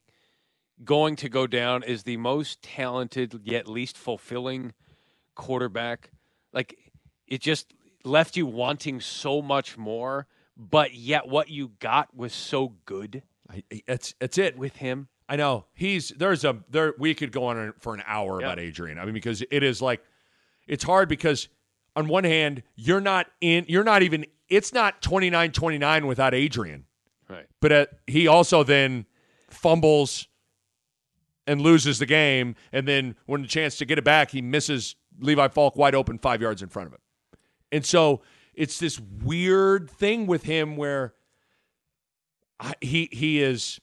going 0.84 1.18
to 1.18 1.30
go 1.30 1.46
down 1.46 1.84
as 1.84 2.04
the 2.04 2.18
most 2.18 2.62
talented 2.62 3.42
yet 3.44 3.68
least 3.68 3.98
fulfilling 3.98 4.74
quarterback. 5.36 6.12
Like 6.54 6.78
it 7.28 7.42
just 7.42 7.74
left 8.06 8.38
you 8.38 8.46
wanting 8.46 9.02
so 9.02 9.42
much 9.42 9.78
more, 9.78 10.28
but 10.56 10.94
yet 10.94 11.28
what 11.28 11.50
you 11.50 11.72
got 11.80 12.16
was 12.16 12.34
so 12.34 12.76
good 12.86 13.24
I, 13.50 13.64
that's, 13.88 14.14
that's 14.20 14.38
it. 14.38 14.58
with 14.58 14.76
him. 14.78 15.08
I 15.28 15.36
know 15.38 15.66
he's 15.74 16.10
there's 16.10 16.44
a 16.46 16.58
there 16.70 16.94
we 17.00 17.16
could 17.16 17.32
go 17.32 17.46
on 17.46 17.74
for 17.80 17.96
an 17.96 18.04
hour 18.06 18.40
Yeah. 18.40 18.46
about 18.46 18.60
Adrian. 18.60 19.00
I 19.00 19.06
mean 19.06 19.16
because 19.16 19.42
it 19.50 19.64
is 19.64 19.82
like 19.82 20.04
it's 20.68 20.84
hard 20.84 21.10
because 21.10 21.48
on 21.96 22.08
one 22.08 22.24
hand 22.26 22.62
you're 22.76 23.02
not 23.02 23.26
in 23.42 23.66
you're 23.68 23.84
not 23.84 24.04
even 24.04 24.26
it's 24.50 24.72
not 24.72 25.02
29-29 25.02 26.06
without 26.08 26.36
Adrian. 26.36 26.86
Right. 27.28 27.48
But 27.60 27.72
uh, 27.72 27.86
he 28.06 28.28
also 28.28 28.62
then 28.62 29.08
fumbles 29.50 30.28
and 31.48 31.60
loses 31.60 31.98
the 31.98 32.06
game 32.06 32.56
and 32.72 32.88
then 32.88 33.16
when 33.26 33.42
the 33.42 33.48
chance 33.48 33.78
to 33.78 33.86
get 33.86 33.98
it 33.98 34.04
back 34.04 34.30
he 34.30 34.44
misses 34.44 34.96
Levi 35.20 35.48
Falck 35.48 35.76
wide 35.76 35.96
open 35.96 36.20
5 36.20 36.40
yards 36.40 36.62
in 36.62 36.70
front 36.70 36.86
of 36.88 36.94
him. 36.94 37.00
And 37.72 37.84
so 37.84 38.22
it's 38.54 38.78
this 38.78 39.00
weird 39.00 39.90
thing 39.90 40.28
with 40.28 40.44
him 40.44 40.78
where 40.78 41.16
he 42.82 43.10
he 43.12 43.42
is 43.42 43.80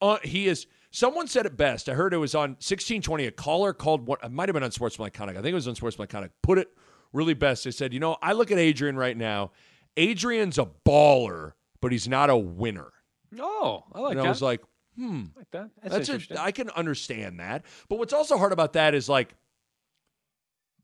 uh, 0.00 0.18
he 0.22 0.46
is. 0.46 0.66
Someone 0.90 1.26
said 1.26 1.44
it 1.44 1.56
best. 1.56 1.88
I 1.88 1.94
heard 1.94 2.14
it 2.14 2.18
was 2.18 2.34
on 2.36 2.50
1620. 2.50 3.26
A 3.26 3.32
caller 3.32 3.72
called 3.72 4.06
what? 4.06 4.22
It 4.22 4.30
might 4.30 4.48
have 4.48 4.54
been 4.54 4.62
on 4.62 4.70
Sportsman 4.70 5.10
Iconic. 5.10 5.30
I 5.30 5.42
think 5.42 5.46
it 5.46 5.54
was 5.54 5.66
on 5.66 5.74
Sportsman 5.74 6.06
Iconic. 6.06 6.30
Put 6.42 6.58
it 6.58 6.68
really 7.12 7.34
best. 7.34 7.64
They 7.64 7.72
said, 7.72 7.92
you 7.92 7.98
know, 8.00 8.16
I 8.22 8.32
look 8.32 8.50
at 8.52 8.58
Adrian 8.58 8.96
right 8.96 9.16
now. 9.16 9.50
Adrian's 9.96 10.58
a 10.58 10.68
baller, 10.86 11.52
but 11.80 11.90
he's 11.92 12.06
not 12.08 12.30
a 12.30 12.36
winner. 12.36 12.92
Oh, 13.40 13.84
I 13.92 14.00
like 14.00 14.12
and 14.12 14.20
that. 14.20 14.26
I 14.26 14.28
was 14.28 14.42
like, 14.42 14.62
I 15.00 15.02
like 15.36 15.50
that. 15.50 15.70
That's, 15.82 15.94
that's 15.94 16.08
interesting. 16.08 16.36
a, 16.36 16.40
I 16.40 16.52
can 16.52 16.70
understand 16.70 17.40
that. 17.40 17.64
But 17.88 17.98
what's 17.98 18.12
also 18.12 18.38
hard 18.38 18.52
about 18.52 18.74
that 18.74 18.94
is 18.94 19.08
like 19.08 19.34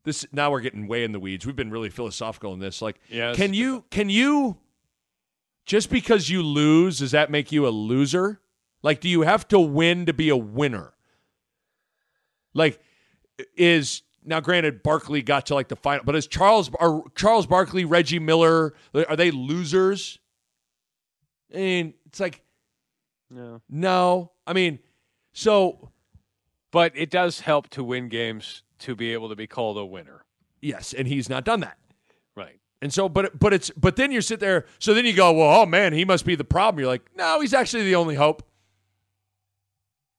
this. 0.03 0.25
Now 0.31 0.51
we're 0.51 0.61
getting 0.61 0.87
way 0.87 1.03
in 1.03 1.11
the 1.11 1.19
weeds. 1.19 1.45
We've 1.45 1.55
been 1.55 1.71
really 1.71 1.89
philosophical 1.89 2.53
in 2.53 2.59
this. 2.59 2.81
Like, 2.81 2.99
Yes. 3.09 3.35
can 3.37 3.53
you 3.53 3.85
can 3.91 4.09
you 4.09 4.57
just 5.65 5.89
because 5.89 6.29
you 6.29 6.43
lose 6.43 6.99
does 6.99 7.11
that 7.11 7.31
make 7.31 7.51
you 7.51 7.67
a 7.67 7.69
loser? 7.69 8.41
Like, 8.83 8.99
do 8.99 9.09
you 9.09 9.21
have 9.21 9.47
to 9.49 9.59
win 9.59 10.05
to 10.07 10.13
be 10.13 10.29
a 10.29 10.37
winner? 10.37 10.93
Like, 12.53 12.81
is 13.55 14.01
now 14.23 14.39
granted 14.39 14.83
Barkley 14.83 15.21
got 15.21 15.47
to 15.47 15.55
like 15.55 15.67
the 15.67 15.75
final, 15.75 16.03
but 16.03 16.15
is 16.15 16.27
Charles 16.27 16.69
are 16.79 17.03
Charles 17.15 17.47
Barkley, 17.47 17.85
Reggie 17.85 18.19
Miller, 18.19 18.73
are 18.93 19.15
they 19.15 19.31
losers? 19.31 20.19
I 21.53 21.57
mean, 21.57 21.93
it's 22.05 22.19
like 22.19 22.43
no. 23.29 23.61
no. 23.69 24.31
I 24.45 24.53
mean, 24.53 24.79
so 25.33 25.91
But 26.71 26.93
it 26.95 27.09
does 27.09 27.41
help 27.41 27.69
to 27.69 27.83
win 27.83 28.09
games 28.09 28.63
to 28.79 28.95
be 28.95 29.13
able 29.13 29.29
to 29.29 29.35
be 29.35 29.47
called 29.47 29.77
a 29.77 29.85
winner. 29.85 30.25
yes, 30.61 30.93
and 30.93 31.07
he's 31.07 31.29
not 31.29 31.45
done 31.45 31.59
that. 31.61 31.77
Right. 32.35 32.59
And 32.81 32.91
so, 32.91 33.07
but 33.07 33.37
but 33.37 33.53
it's 33.53 33.69
but 33.71 33.95
then 33.95 34.11
you 34.11 34.21
sit 34.21 34.39
there. 34.39 34.65
So 34.79 34.93
then 34.93 35.05
you 35.05 35.13
go, 35.13 35.31
well, 35.33 35.61
oh 35.61 35.65
man, 35.65 35.93
he 35.93 36.03
must 36.03 36.25
be 36.25 36.35
the 36.35 36.43
problem. 36.43 36.79
You're 36.79 36.89
like, 36.89 37.03
no, 37.15 37.39
he's 37.39 37.53
actually 37.53 37.83
the 37.83 37.95
only 37.95 38.15
hope. 38.15 38.43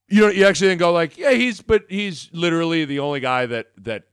You 0.08 0.22
know, 0.22 0.28
you 0.28 0.46
actually 0.46 0.68
then 0.68 0.78
go 0.78 0.92
like, 0.92 1.18
yeah, 1.18 1.32
he's 1.32 1.60
but 1.60 1.84
he's 1.88 2.28
literally 2.32 2.84
the 2.84 3.00
only 3.00 3.20
guy 3.20 3.46
that 3.46 3.66
that 3.78 4.04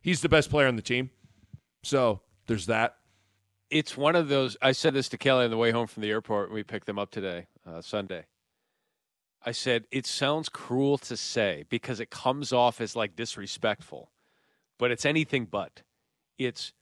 he's 0.00 0.20
the 0.20 0.28
best 0.28 0.50
player 0.50 0.68
on 0.68 0.76
the 0.76 0.82
team. 0.82 1.10
So 1.82 2.20
there's 2.46 2.66
that. 2.66 2.96
It's 3.70 3.96
one 3.96 4.14
of 4.14 4.28
those. 4.28 4.56
I 4.62 4.70
said 4.72 4.94
this 4.94 5.08
to 5.08 5.18
Kelly 5.18 5.44
on 5.44 5.50
the 5.50 5.56
way 5.56 5.72
home 5.72 5.88
from 5.88 6.02
the 6.02 6.10
airport. 6.10 6.52
We 6.52 6.62
picked 6.62 6.86
them 6.86 7.00
up 7.00 7.10
today, 7.10 7.46
uh, 7.66 7.80
Sunday. 7.80 8.26
I 9.44 9.52
said, 9.52 9.84
it 9.92 10.06
sounds 10.06 10.48
cruel 10.48 10.98
to 10.98 11.16
say 11.16 11.64
because 11.68 12.00
it 12.00 12.10
comes 12.10 12.52
off 12.52 12.80
as 12.80 12.96
like 12.96 13.14
disrespectful, 13.14 14.10
but 14.78 14.90
it's 14.90 15.06
anything 15.06 15.46
but. 15.46 15.82
It's 16.38 16.72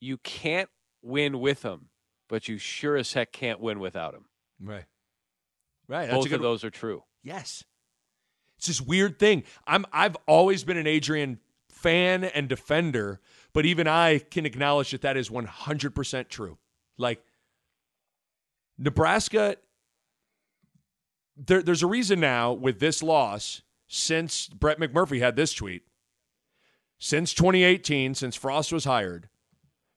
you 0.00 0.18
can't 0.18 0.68
win 1.02 1.40
with 1.40 1.62
him, 1.62 1.88
but 2.28 2.48
you 2.48 2.58
sure 2.58 2.96
as 2.96 3.12
heck 3.12 3.32
can't 3.32 3.60
win 3.60 3.78
without 3.78 4.14
him. 4.14 4.26
Right. 4.60 4.84
Right. 5.88 6.10
Both 6.10 6.32
of 6.32 6.42
those 6.42 6.64
are 6.64 6.70
true. 6.70 7.04
Yes. 7.22 7.64
It's 8.58 8.66
this 8.66 8.80
weird 8.80 9.18
thing. 9.18 9.44
I'm 9.66 9.84
I've 9.92 10.16
always 10.26 10.64
been 10.64 10.76
an 10.76 10.86
Adrian 10.86 11.40
fan 11.70 12.24
and 12.24 12.48
defender, 12.48 13.20
but 13.52 13.66
even 13.66 13.86
I 13.86 14.18
can 14.18 14.46
acknowledge 14.46 14.92
that 14.92 15.02
that 15.02 15.16
is 15.16 15.28
100% 15.28 16.28
true. 16.28 16.58
Like 16.96 17.22
Nebraska 18.78 19.56
there, 21.36 21.62
there's 21.62 21.82
a 21.82 21.86
reason 21.86 22.18
now 22.20 22.52
with 22.52 22.80
this 22.80 23.02
loss 23.02 23.62
since 23.88 24.48
Brett 24.48 24.80
McMurphy 24.80 25.20
had 25.20 25.36
this 25.36 25.52
tweet. 25.52 25.82
Since 26.98 27.34
2018, 27.34 28.14
since 28.14 28.36
Frost 28.36 28.72
was 28.72 28.84
hired, 28.84 29.28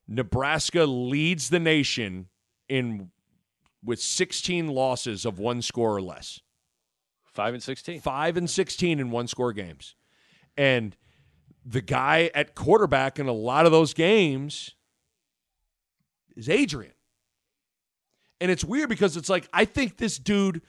Nebraska 0.09 0.85
leads 0.85 1.49
the 1.49 1.59
nation 1.59 2.27
in 2.67 3.11
with 3.85 4.01
16 4.01 4.67
losses 4.67 5.23
of 5.23 5.37
one 5.37 5.61
score 5.61 5.95
or 5.95 6.01
less. 6.01 6.41
Five 7.31 7.53
and 7.53 7.61
sixteen. 7.61 8.01
Five 8.01 8.35
and 8.35 8.49
16 8.49 8.99
in 8.99 9.11
one 9.11 9.27
score 9.27 9.53
games. 9.53 9.95
And 10.57 10.97
the 11.63 11.79
guy 11.79 12.31
at 12.33 12.55
quarterback 12.55 13.19
in 13.19 13.27
a 13.27 13.33
lot 13.33 13.67
of 13.67 13.71
those 13.71 13.93
games 13.93 14.71
is 16.35 16.49
Adrian. 16.49 16.93
And 18.41 18.49
it's 18.49 18.65
weird 18.65 18.89
because 18.89 19.15
it's 19.15 19.29
like, 19.29 19.47
I 19.53 19.63
think 19.63 19.97
this 19.97 20.17
dude, 20.17 20.61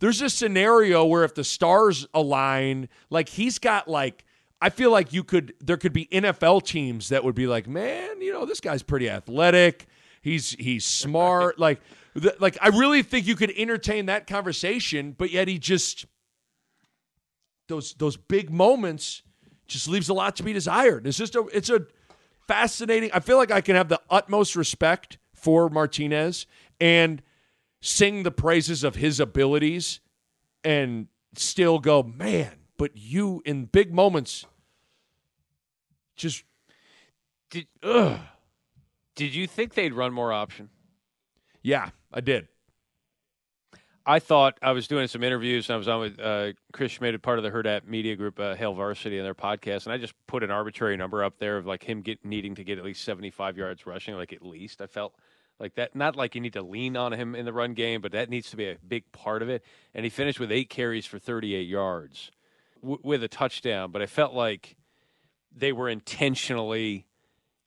there's 0.00 0.20
a 0.20 0.28
scenario 0.28 1.06
where 1.06 1.24
if 1.24 1.34
the 1.34 1.44
stars 1.44 2.06
align, 2.12 2.88
like 3.08 3.30
he's 3.30 3.58
got 3.58 3.88
like, 3.88 4.24
I 4.62 4.70
feel 4.70 4.92
like 4.92 5.12
you 5.12 5.24
could, 5.24 5.54
there 5.60 5.76
could 5.76 5.92
be 5.92 6.06
NFL 6.06 6.64
teams 6.64 7.08
that 7.08 7.24
would 7.24 7.34
be 7.34 7.48
like, 7.48 7.66
man, 7.66 8.22
you 8.22 8.32
know, 8.32 8.46
this 8.46 8.60
guy's 8.60 8.84
pretty 8.84 9.10
athletic. 9.10 9.86
He's 10.22 10.50
he's 10.52 10.84
smart. 10.84 11.58
like, 11.58 11.80
th- 12.14 12.38
like 12.38 12.56
I 12.60 12.68
really 12.68 13.02
think 13.02 13.26
you 13.26 13.34
could 13.34 13.50
entertain 13.56 14.06
that 14.06 14.28
conversation, 14.28 15.16
but 15.18 15.32
yet 15.32 15.48
he 15.48 15.58
just 15.58 16.06
those 17.66 17.94
those 17.94 18.16
big 18.16 18.50
moments 18.50 19.22
just 19.66 19.88
leaves 19.88 20.08
a 20.08 20.14
lot 20.14 20.36
to 20.36 20.44
be 20.44 20.52
desired. 20.52 21.08
It's 21.08 21.18
just 21.18 21.34
a 21.34 21.44
it's 21.52 21.68
a 21.68 21.86
fascinating. 22.46 23.10
I 23.12 23.18
feel 23.18 23.38
like 23.38 23.50
I 23.50 23.62
can 23.62 23.74
have 23.74 23.88
the 23.88 24.00
utmost 24.08 24.54
respect 24.54 25.18
for 25.34 25.70
Martinez 25.70 26.46
and 26.80 27.20
sing 27.80 28.22
the 28.22 28.30
praises 28.30 28.84
of 28.84 28.94
his 28.94 29.18
abilities 29.18 29.98
and 30.62 31.08
still 31.34 31.80
go, 31.80 32.04
man, 32.04 32.52
but 32.76 32.92
you 32.96 33.42
in 33.44 33.64
big 33.64 33.92
moments 33.92 34.46
just 36.16 36.44
Did 37.50 37.66
ugh. 37.82 38.18
Did 39.14 39.34
you 39.34 39.46
think 39.46 39.74
they'd 39.74 39.92
run 39.92 40.12
more 40.12 40.32
option? 40.32 40.70
yeah, 41.62 41.90
I 42.12 42.20
did. 42.20 42.48
I 44.04 44.18
thought 44.18 44.58
I 44.60 44.72
was 44.72 44.88
doing 44.88 45.06
some 45.06 45.22
interviews 45.22 45.68
and 45.68 45.74
I 45.74 45.76
was 45.76 45.86
on 45.86 46.00
with 46.00 46.18
uh, 46.18 46.54
Chris 46.72 46.90
Schmidt, 46.90 47.22
part 47.22 47.38
of 47.38 47.44
the 47.44 47.52
Hurrdat 47.52 47.86
Media 47.86 48.16
Group, 48.16 48.40
uh, 48.40 48.56
Hail 48.56 48.74
Varsity, 48.74 49.16
and 49.16 49.24
their 49.24 49.34
podcast, 49.34 49.84
and 49.84 49.92
I 49.92 49.98
just 49.98 50.14
put 50.26 50.42
an 50.42 50.50
arbitrary 50.50 50.96
number 50.96 51.22
up 51.22 51.38
there 51.38 51.56
of 51.56 51.66
like 51.66 51.84
him 51.84 52.00
get, 52.00 52.24
needing 52.24 52.56
to 52.56 52.64
get 52.64 52.78
at 52.78 52.84
least 52.84 53.04
seventy-five 53.04 53.56
yards 53.56 53.86
rushing, 53.86 54.16
like 54.16 54.32
at 54.32 54.42
least. 54.44 54.80
I 54.80 54.86
felt 54.88 55.14
like 55.60 55.76
that. 55.76 55.94
Not 55.94 56.16
like 56.16 56.34
you 56.34 56.40
need 56.40 56.54
to 56.54 56.62
lean 56.62 56.96
on 56.96 57.12
him 57.12 57.36
in 57.36 57.44
the 57.44 57.52
run 57.52 57.74
game, 57.74 58.00
but 58.00 58.10
that 58.10 58.28
needs 58.28 58.50
to 58.50 58.56
be 58.56 58.66
a 58.70 58.76
big 58.88 59.04
part 59.12 59.40
of 59.40 59.48
it. 59.48 59.64
And 59.94 60.04
he 60.04 60.10
finished 60.10 60.40
with 60.40 60.50
eight 60.50 60.68
carries 60.68 61.06
for 61.06 61.20
thirty-eight 61.20 61.68
yards 61.68 62.32
w- 62.80 62.98
with 63.04 63.22
a 63.22 63.28
touchdown. 63.28 63.92
But 63.92 64.02
I 64.02 64.06
felt 64.06 64.34
like 64.34 64.74
they 65.56 65.72
were 65.72 65.88
intentionally 65.88 67.06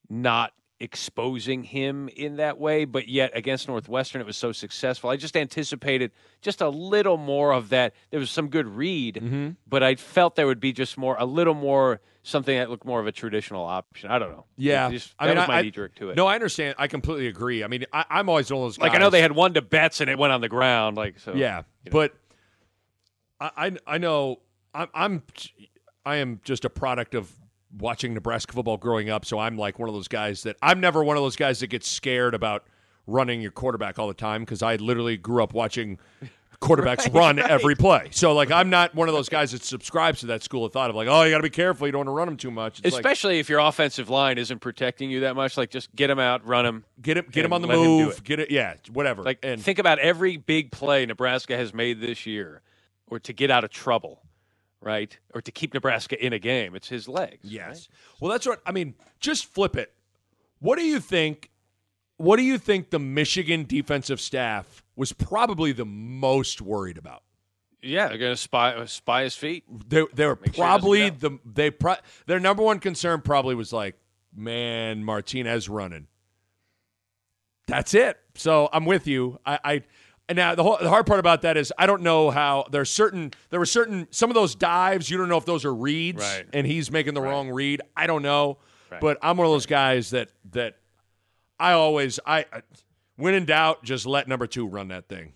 not 0.10 0.54
exposing 0.80 1.64
him 1.64 2.10
in 2.10 2.36
that 2.36 2.58
way, 2.60 2.84
but 2.84 3.08
yet 3.08 3.32
against 3.34 3.68
Northwestern 3.68 4.20
it 4.22 4.28
was 4.28 4.36
so 4.38 4.52
successful. 4.52 5.10
I 5.10 5.16
just 5.16 5.38
anticipated 5.38 6.12
just 6.42 6.60
a 6.62 6.68
little 6.70 7.16
more 7.18 7.54
of 7.54 7.70
that. 7.70 7.94
There 8.12 8.20
was 8.20 8.30
some 8.30 8.50
good 8.50 8.68
read, 8.68 9.16
Mm-hmm. 9.16 9.50
but 9.68 9.84
I 9.84 9.96
felt 9.96 10.36
there 10.36 10.48
would 10.48 10.60
be 10.60 10.74
just 10.74 10.98
more, 10.98 11.16
a 11.18 11.24
little 11.26 11.54
more 11.54 12.02
something 12.24 12.58
that 12.58 12.70
looked 12.70 12.86
more 12.86 13.00
of 13.00 13.08
a 13.08 13.12
traditional 13.14 13.64
option. 13.64 14.12
I 14.12 14.20
don't 14.20 14.32
know. 14.32 14.46
Yeah, 14.58 14.90
just, 14.92 15.14
I 15.18 15.28
mean, 15.28 15.38
was 15.38 15.48
my 15.48 15.60
I, 15.60 15.62
knee 15.62 15.72
jerk 15.72 15.96
to 15.96 16.10
it. 16.10 16.18
No, 16.18 16.28
I 16.28 16.36
understand. 16.36 16.76
I 16.78 16.88
completely 16.88 17.28
agree. 17.28 17.64
I 17.64 17.68
mean, 17.68 17.86
I, 17.94 18.04
I'm 18.10 18.28
always 18.28 18.52
one 18.52 18.62
of 18.62 18.66
those. 18.68 18.78
like 18.78 18.94
I 18.94 18.98
know 18.98 19.10
they 19.10 19.22
had 19.22 19.32
one 19.32 19.54
to 19.54 19.62
bets 19.62 20.02
and 20.02 20.10
it 20.10 20.18
went 20.18 20.34
on 20.34 20.42
the 20.42 20.50
ground. 20.50 20.98
Like 20.98 21.20
so, 21.20 21.34
Yeah, 21.36 21.60
you 21.86 21.92
know. 21.92 21.94
but 21.94 22.16
I, 23.40 23.52
I 23.88 23.96
I 23.96 23.98
know 23.98 24.42
I'm 24.74 24.88
I'm 24.94 25.24
I 26.06 26.18
am 26.18 26.42
just 26.44 26.66
a 26.66 26.70
product 26.70 27.16
of 27.16 27.32
watching 27.78 28.14
Nebraska 28.14 28.54
football 28.54 28.78
growing 28.78 29.10
up. 29.10 29.26
So 29.26 29.40
I'm 29.40 29.58
like 29.58 29.80
one 29.80 29.90
of 29.90 29.96
those 29.96 30.08
guys 30.08 30.44
that 30.44 30.58
I'm 30.62 30.80
never 30.80 31.04
one 31.04 31.18
of 31.18 31.24
those 31.24 31.36
guys 31.36 31.60
that 31.60 31.68
gets 31.68 31.90
scared 31.90 32.34
about 32.34 32.66
running 33.08 33.42
your 33.42 33.52
quarterback 33.52 34.00
all 34.00 34.08
the 34.08 34.14
time 34.14 34.42
because 34.42 34.62
I 34.62 34.78
literally 34.78 35.18
grew 35.18 35.44
up 35.44 35.54
watching 35.54 36.00
quarterbacks 36.62 37.14
run 37.14 37.40
every 37.40 37.76
play. 37.76 38.10
So 38.12 38.34
like 38.34 38.52
I'm 38.52 38.70
not 38.70 38.96
one 38.96 39.08
of 39.08 39.14
those 39.14 39.30
guys 39.30 39.52
that 39.52 39.64
subscribes 39.64 40.22
to 40.22 40.28
that 40.28 40.44
school 40.44 40.66
of 40.66 40.74
thought 40.74 40.90
of 40.90 40.96
like, 40.96 41.08
oh, 41.08 41.24
you 41.24 41.32
got 41.32 41.38
to 41.38 41.44
be 41.44 41.50
careful, 41.50 41.88
you 41.88 41.92
don't 41.92 42.00
want 42.00 42.08
to 42.08 42.14
run 42.14 42.28
them 42.28 42.38
too 42.38 42.52
much. 42.52 42.80
It's 42.80 42.94
like, 42.94 43.02
Especially 43.02 43.40
if 43.40 43.50
your 43.50 43.60
offensive 43.60 44.10
line 44.10 44.38
isn't 44.38 44.60
protecting 44.60 45.12
you 45.12 45.22
that 45.22 45.36
much, 45.36 45.58
like 45.58 45.70
just 45.70 45.94
get 45.96 46.08
them 46.08 46.20
out, 46.20 46.46
run 46.46 46.66
them, 46.66 46.86
get 47.02 47.18
him 47.18 47.26
get 47.32 47.46
him 47.46 47.54
on 47.54 47.62
the 47.62 47.68
let 47.68 47.78
him 47.78 47.84
do 47.84 48.06
move, 48.06 48.18
it. 48.18 48.24
get 48.24 48.40
it, 48.40 48.52
yeah, 48.52 48.76
whatever. 48.92 49.24
Like 49.24 49.40
and 49.44 49.62
think 49.62 49.80
about 49.80 50.00
every 50.00 50.38
big 50.38 50.72
play 50.72 51.06
Nebraska 51.06 51.56
has 51.56 51.74
made 51.74 52.00
this 52.02 52.26
year, 52.26 52.62
or 53.08 53.20
to 53.20 53.34
get 53.34 53.52
out 53.52 53.64
of 53.64 53.70
trouble, 53.70 54.22
right, 54.82 55.18
or 55.34 55.42
to 55.42 55.52
keep 55.52 55.74
Nebraska 55.74 56.24
in 56.24 56.34
a 56.34 56.40
game. 56.40 56.76
It's 56.76 56.88
his 56.88 57.08
legs. 57.08 57.44
Yes. 57.44 57.88
Well, 58.20 58.32
that's 58.32 58.46
what 58.46 58.62
I 58.66 58.72
mean. 58.72 58.96
Just 59.20 59.46
flip 59.46 59.76
it. 59.76 59.94
What 60.60 60.78
do 60.78 60.86
you 60.86 61.00
think? 61.00 61.52
What 62.18 62.38
do 62.38 62.44
you 62.44 62.58
think 62.58 62.92
the 62.92 63.00
Michigan 63.00 63.66
defensive 63.66 64.22
staff 64.22 64.84
was 64.96 65.12
probably 65.12 65.74
the 65.74 65.86
most 65.86 66.62
worried 66.62 66.98
about? 66.98 67.24
Yeah, 67.82 68.08
they're 68.08 68.18
gonna 68.18 68.36
spy 68.36 68.74
uh, 68.74 68.86
spy 68.86 69.24
his 69.24 69.36
feet. 69.36 69.64
They 69.90 70.04
they 70.14 70.26
were 70.26 70.40
Make 70.42 70.56
probably 70.56 71.12
doesn't 71.12 71.44
the 71.44 71.52
they 71.54 71.70
pro, 71.70 71.96
their 72.26 72.40
number 72.40 72.64
one 72.64 72.80
concern 72.80 73.22
probably 73.22 73.54
was 73.54 73.72
like, 73.72 73.96
man, 74.36 75.04
Martinez 75.04 75.70
running. 75.70 76.08
That's 77.68 77.94
it. 77.94 78.18
So 78.36 78.70
I'm 78.72 78.86
with 78.86 79.08
you. 79.08 79.40
I, 79.46 79.60
I 79.64 79.82
and 80.28 80.36
now 80.36 80.56
the 80.56 80.64
whole, 80.64 80.78
the 80.82 80.90
hard 80.90 81.06
part 81.06 81.20
about 81.20 81.44
that 81.44 81.56
is 81.58 81.72
I 81.78 81.86
don't 81.86 82.02
know 82.02 82.32
how 82.32 82.66
there's 82.72 82.90
certain 82.90 83.32
there 83.50 83.60
were 83.60 83.66
certain 83.66 84.08
some 84.12 84.30
of 84.30 84.34
those 84.36 84.56
dives 84.56 85.10
you 85.10 85.18
don't 85.18 85.30
know 85.30 85.38
if 85.38 85.46
those 85.46 85.66
are 85.66 85.74
reads 85.74 86.22
Right. 86.24 86.46
and 86.54 86.66
he's 86.66 86.92
making 86.92 87.14
the 87.14 87.22
wrong 87.22 87.50
read. 87.50 87.82
I 87.96 88.08
don't 88.08 88.22
know, 88.24 88.58
Right. 88.92 89.02
but 89.02 89.18
I'm 89.22 89.38
one 89.38 89.46
of 89.46 89.52
those 89.54 89.66
guys 89.68 90.10
that 90.12 90.30
that 90.52 90.78
I 91.60 91.74
always 91.74 92.20
I 92.26 92.46
when 93.18 93.34
in 93.34 93.46
doubt 93.46 93.84
just 93.84 94.06
let 94.06 94.28
number 94.28 94.48
two 94.48 94.68
run 94.68 94.88
that 94.90 95.08
thing. 95.08 95.34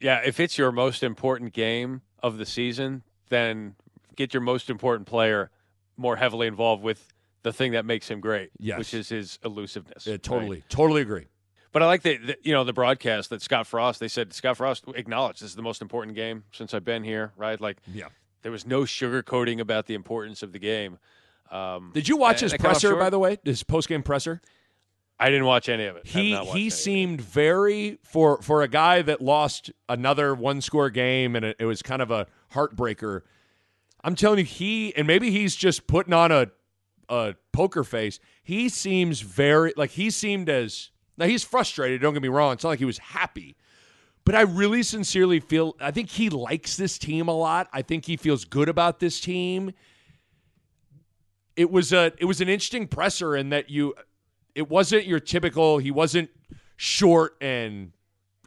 Yeah, 0.00 0.22
if 0.24 0.40
it's 0.40 0.56
your 0.56 0.72
most 0.72 1.02
important 1.02 1.52
game 1.52 2.00
of 2.22 2.38
the 2.38 2.46
season, 2.46 3.02
then 3.28 3.74
get 4.16 4.32
your 4.32 4.40
most 4.40 4.70
important 4.70 5.06
player 5.06 5.50
more 5.96 6.16
heavily 6.16 6.46
involved 6.46 6.82
with 6.82 7.12
the 7.42 7.52
thing 7.52 7.72
that 7.72 7.84
makes 7.84 8.08
him 8.10 8.20
great, 8.20 8.50
Yes. 8.58 8.78
which 8.78 8.94
is 8.94 9.08
his 9.10 9.38
elusiveness. 9.44 10.06
Yeah, 10.06 10.14
right? 10.14 10.22
totally, 10.22 10.64
totally 10.70 11.02
agree. 11.02 11.26
But 11.72 11.82
I 11.82 11.86
like 11.86 12.02
the, 12.02 12.16
the 12.16 12.36
you 12.42 12.52
know 12.52 12.64
the 12.64 12.72
broadcast 12.72 13.30
that 13.30 13.42
Scott 13.42 13.66
Frost. 13.66 14.00
They 14.00 14.08
said 14.08 14.32
Scott 14.32 14.56
Frost 14.56 14.84
acknowledged 14.94 15.40
this 15.42 15.50
is 15.50 15.56
the 15.56 15.62
most 15.62 15.82
important 15.82 16.16
game 16.16 16.44
since 16.52 16.74
I've 16.74 16.84
been 16.84 17.04
here. 17.04 17.32
Right, 17.36 17.60
like 17.60 17.78
Yeah. 17.92 18.08
there 18.42 18.52
was 18.52 18.66
no 18.66 18.82
sugarcoating 18.82 19.60
about 19.60 19.86
the 19.86 19.94
importance 19.94 20.42
of 20.42 20.52
the 20.52 20.58
game. 20.58 20.98
Um, 21.50 21.90
Did 21.94 22.08
you 22.08 22.16
watch 22.16 22.40
his 22.40 22.52
they 22.52 22.58
come 22.58 22.66
up 22.66 22.72
presser 22.72 22.94
by 22.96 23.10
the 23.10 23.18
way? 23.18 23.38
His 23.44 23.62
post 23.62 23.88
game 23.88 24.02
presser? 24.02 24.40
I 25.18 25.28
didn't 25.28 25.44
watch 25.44 25.68
any 25.68 25.84
of 25.84 25.96
it. 25.96 26.06
He 26.06 26.32
not 26.32 26.46
watched 26.46 26.54
any 26.54 26.62
he 26.62 26.70
seemed 26.70 27.20
very 27.20 27.98
for 28.02 28.40
for 28.40 28.62
a 28.62 28.68
guy 28.68 29.02
that 29.02 29.20
lost 29.20 29.70
another 29.88 30.34
one 30.34 30.60
score 30.62 30.90
game 30.90 31.36
and 31.36 31.44
it, 31.44 31.56
it 31.58 31.66
was 31.66 31.82
kind 31.82 32.00
of 32.02 32.10
a 32.10 32.26
heartbreaker. 32.54 33.22
I'm 34.02 34.14
telling 34.14 34.38
you, 34.38 34.44
he 34.46 34.94
and 34.96 35.06
maybe 35.06 35.30
he's 35.30 35.54
just 35.54 35.86
putting 35.86 36.14
on 36.14 36.32
a 36.32 36.46
a 37.08 37.34
poker 37.52 37.84
face. 37.84 38.18
He 38.42 38.68
seems 38.68 39.20
very 39.20 39.74
like 39.76 39.90
he 39.90 40.10
seemed 40.10 40.48
as 40.48 40.90
now 41.20 41.26
he's 41.26 41.44
frustrated. 41.44 42.00
Don't 42.00 42.14
get 42.14 42.22
me 42.22 42.28
wrong. 42.28 42.54
It's 42.54 42.64
not 42.64 42.70
like 42.70 42.78
he 42.78 42.86
was 42.86 42.98
happy, 42.98 43.56
but 44.24 44.34
I 44.34 44.40
really 44.40 44.82
sincerely 44.82 45.38
feel 45.38 45.76
I 45.78 45.90
think 45.90 46.08
he 46.08 46.30
likes 46.30 46.76
this 46.76 46.98
team 46.98 47.28
a 47.28 47.36
lot. 47.36 47.68
I 47.72 47.82
think 47.82 48.06
he 48.06 48.16
feels 48.16 48.46
good 48.46 48.68
about 48.68 48.98
this 49.00 49.20
team. 49.20 49.72
It 51.56 51.70
was 51.70 51.92
a 51.92 52.12
it 52.18 52.24
was 52.24 52.40
an 52.40 52.48
interesting 52.48 52.88
presser 52.88 53.36
in 53.36 53.50
that 53.50 53.68
you 53.68 53.94
it 54.54 54.70
wasn't 54.70 55.06
your 55.06 55.20
typical 55.20 55.78
he 55.78 55.90
wasn't 55.90 56.30
short 56.76 57.36
and 57.42 57.92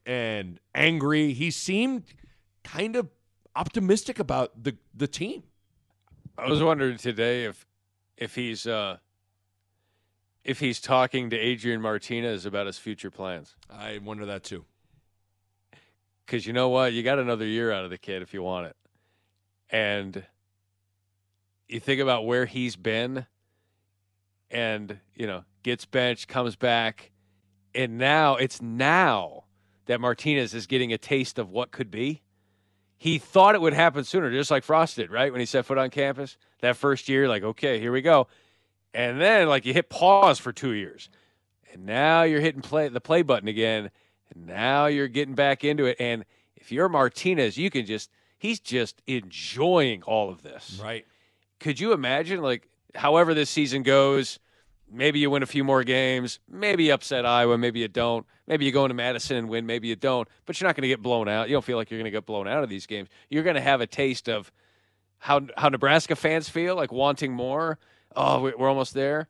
and 0.05 0.59
angry 0.73 1.31
he 1.33 1.51
seemed 1.51 2.03
kind 2.63 2.95
of 2.95 3.07
optimistic 3.55 4.17
about 4.17 4.63
the 4.63 4.75
the 4.95 5.07
team 5.07 5.43
I 6.37 6.49
was 6.49 6.63
wondering 6.63 6.97
today 6.97 7.45
if 7.45 7.67
if 8.17 8.33
he's 8.33 8.65
uh, 8.65 8.97
if 10.43 10.59
he's 10.59 10.79
talking 10.79 11.29
to 11.29 11.37
Adrian 11.37 11.81
Martinez 11.81 12.45
about 12.45 12.67
his 12.67 12.77
future 12.77 13.11
plans. 13.11 13.55
i 13.69 13.97
wonder 14.03 14.25
that 14.25 14.43
too 14.43 14.65
Because 16.25 16.45
you 16.45 16.53
know 16.53 16.69
what, 16.69 16.93
you 16.93 17.03
got 17.03 17.19
another 17.19 17.45
year 17.45 17.71
out 17.71 17.83
of 17.83 17.89
the 17.89 17.97
kid 17.97 18.21
if 18.21 18.33
you 18.33 18.43
want 18.43 18.67
it, 18.67 18.75
and 19.69 20.23
you 21.67 21.79
think 21.79 22.01
about 22.01 22.25
where 22.25 22.45
he's 22.45 22.75
been, 22.75 23.25
and 24.51 24.99
you 25.15 25.27
know 25.27 25.43
gets 25.63 25.85
benched, 25.85 26.27
comes 26.27 26.55
back, 26.55 27.11
and 27.73 27.97
now 27.97 28.35
it's 28.35 28.61
now 28.61 29.45
that 29.85 29.99
Martinez 29.99 30.53
is 30.53 30.67
getting 30.67 30.93
a 30.93 30.97
taste 30.97 31.39
of 31.39 31.49
what 31.49 31.71
could 31.71 31.89
be. 31.91 32.21
He 32.97 33.17
thought 33.17 33.55
it 33.55 33.59
would 33.61 33.73
happen 33.73 34.05
sooner, 34.05 34.31
just 34.31 34.49
like 34.49 34.63
Frost 34.63 34.95
did, 34.95 35.11
right? 35.11 35.31
When 35.31 35.41
he 35.41 35.45
set 35.45 35.65
foot 35.65 35.77
on 35.77 35.89
campus 35.89 36.37
that 36.61 36.77
first 36.77 37.09
year, 37.09 37.27
like, 37.27 37.43
okay, 37.43 37.79
here 37.79 37.91
we 37.91 38.01
go. 38.01 38.27
And 38.93 39.19
then, 39.19 39.47
like, 39.47 39.65
you 39.65 39.73
hit 39.73 39.89
pause 39.89 40.39
for 40.39 40.51
two 40.51 40.71
years. 40.71 41.09
And 41.71 41.85
now 41.85 42.23
you're 42.23 42.41
hitting 42.41 42.61
play 42.61 42.87
the 42.87 43.01
play 43.01 43.23
button 43.23 43.47
again. 43.47 43.89
And 44.33 44.45
now 44.45 44.85
you're 44.85 45.07
getting 45.07 45.35
back 45.35 45.63
into 45.63 45.85
it. 45.85 45.97
And 45.99 46.25
if 46.55 46.71
you're 46.71 46.89
Martinez, 46.89 47.57
you 47.57 47.69
can 47.69 47.85
just, 47.85 48.11
he's 48.37 48.59
just 48.59 49.01
enjoying 49.07 50.03
all 50.03 50.29
of 50.29 50.43
this. 50.43 50.79
right 50.81 51.05
Could 51.59 51.79
you 51.79 51.93
imagine, 51.93 52.41
like, 52.41 52.69
however 52.95 53.33
this 53.33 53.49
season 53.49 53.83
goes, 53.83 54.39
maybe 54.91 55.19
you 55.19 55.29
win 55.29 55.41
a 55.43 55.47
few 55.47 55.63
more 55.63 55.83
games, 55.83 56.39
maybe 56.47 56.85
you 56.85 56.93
upset 56.93 57.25
Iowa, 57.25 57.57
maybe 57.57 57.79
you 57.79 57.87
don't. 57.87 58.25
Maybe 58.45 58.65
you 58.65 58.71
go 58.71 58.85
into 58.85 58.93
Madison 58.93 59.37
and 59.37 59.49
win, 59.49 59.65
maybe 59.65 59.87
you 59.87 59.95
don't. 59.95 60.27
But 60.45 60.59
you're 60.59 60.67
not 60.67 60.75
going 60.75 60.83
to 60.83 60.89
get 60.89 61.01
blown 61.01 61.27
out. 61.27 61.49
You 61.49 61.55
don't 61.55 61.65
feel 61.65 61.77
like 61.77 61.89
you're 61.89 61.99
going 61.99 62.05
to 62.05 62.11
get 62.11 62.25
blown 62.25 62.47
out 62.47 62.63
of 62.63 62.69
these 62.69 62.85
games. 62.85 63.09
You're 63.29 63.43
going 63.43 63.55
to 63.55 63.61
have 63.61 63.81
a 63.81 63.87
taste 63.87 64.29
of 64.29 64.51
how 65.17 65.41
how 65.55 65.69
Nebraska 65.69 66.15
fans 66.15 66.49
feel, 66.49 66.75
like 66.75 66.91
wanting 66.91 67.31
more. 67.31 67.79
Oh, 68.15 68.41
we- 68.41 68.53
we're 68.57 68.69
almost 68.69 68.93
there. 68.93 69.27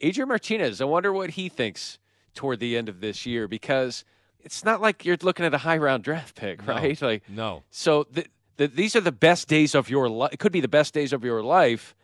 Adrian 0.00 0.28
Martinez, 0.28 0.80
I 0.80 0.84
wonder 0.84 1.12
what 1.12 1.30
he 1.30 1.48
thinks 1.48 1.98
toward 2.34 2.60
the 2.60 2.76
end 2.76 2.88
of 2.88 3.00
this 3.00 3.24
year 3.24 3.48
because 3.48 4.04
it's 4.40 4.64
not 4.64 4.80
like 4.80 5.04
you're 5.04 5.16
looking 5.22 5.46
at 5.46 5.54
a 5.54 5.58
high 5.58 5.78
round 5.78 6.04
draft 6.04 6.34
pick, 6.36 6.66
No. 6.66 6.74
right? 6.74 7.00
Like 7.00 7.28
no 7.28 7.62
so 7.70 8.06
the, 8.10 8.26
the, 8.58 8.66
these 8.68 8.94
are 8.94 9.00
the 9.00 9.12
best 9.12 9.48
days 9.48 9.74
of 9.74 9.88
your 9.88 10.08
life. 10.08 10.32
It 10.32 10.38
could 10.38 10.52
be 10.52 10.60
the 10.60 10.68
best 10.68 10.92
days 10.94 11.12
of 11.12 11.24
your 11.24 11.42
life. 11.42 11.94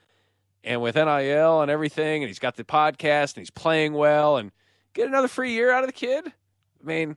And 0.64 0.80
with 0.80 0.94
NIL 0.94 1.60
and 1.60 1.70
everything, 1.70 2.22
and 2.22 2.28
he's 2.28 2.38
got 2.38 2.56
the 2.56 2.62
podcast 2.64 3.34
and 3.34 3.42
he's 3.42 3.50
playing 3.50 3.94
well 3.94 4.36
and 4.36 4.52
get 4.94 5.08
another 5.08 5.26
free 5.28 5.50
year 5.52 5.72
out 5.72 5.82
of 5.82 5.88
the 5.88 5.92
kid. 5.92 6.24
I 6.28 6.86
mean, 6.86 7.16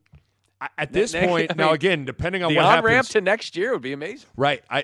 at 0.77 0.91
this 0.91 1.13
Ne- 1.15 1.27
point 1.27 1.51
I 1.51 1.53
now 1.55 1.71
again 1.71 2.05
depending 2.05 2.43
on 2.43 2.49
the 2.51 2.57
what 2.57 2.65
on 2.65 2.71
happens 2.71 2.85
ramp 2.91 3.07
to 3.09 3.21
next 3.21 3.55
year 3.55 3.71
would 3.73 3.81
be 3.83 3.93
amazing. 3.93 4.27
right 4.35 4.63
i 4.69 4.83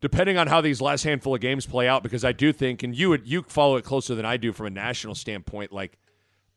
depending 0.00 0.38
on 0.38 0.46
how 0.46 0.60
these 0.60 0.80
last 0.80 1.04
handful 1.04 1.34
of 1.34 1.40
games 1.40 1.66
play 1.66 1.88
out 1.88 2.02
because 2.02 2.24
i 2.24 2.32
do 2.32 2.52
think 2.52 2.82
and 2.82 2.96
you 2.96 3.08
would 3.08 3.26
you 3.26 3.42
follow 3.48 3.76
it 3.76 3.84
closer 3.84 4.14
than 4.14 4.24
i 4.24 4.36
do 4.36 4.52
from 4.52 4.66
a 4.66 4.70
national 4.70 5.14
standpoint 5.14 5.72
like 5.72 5.98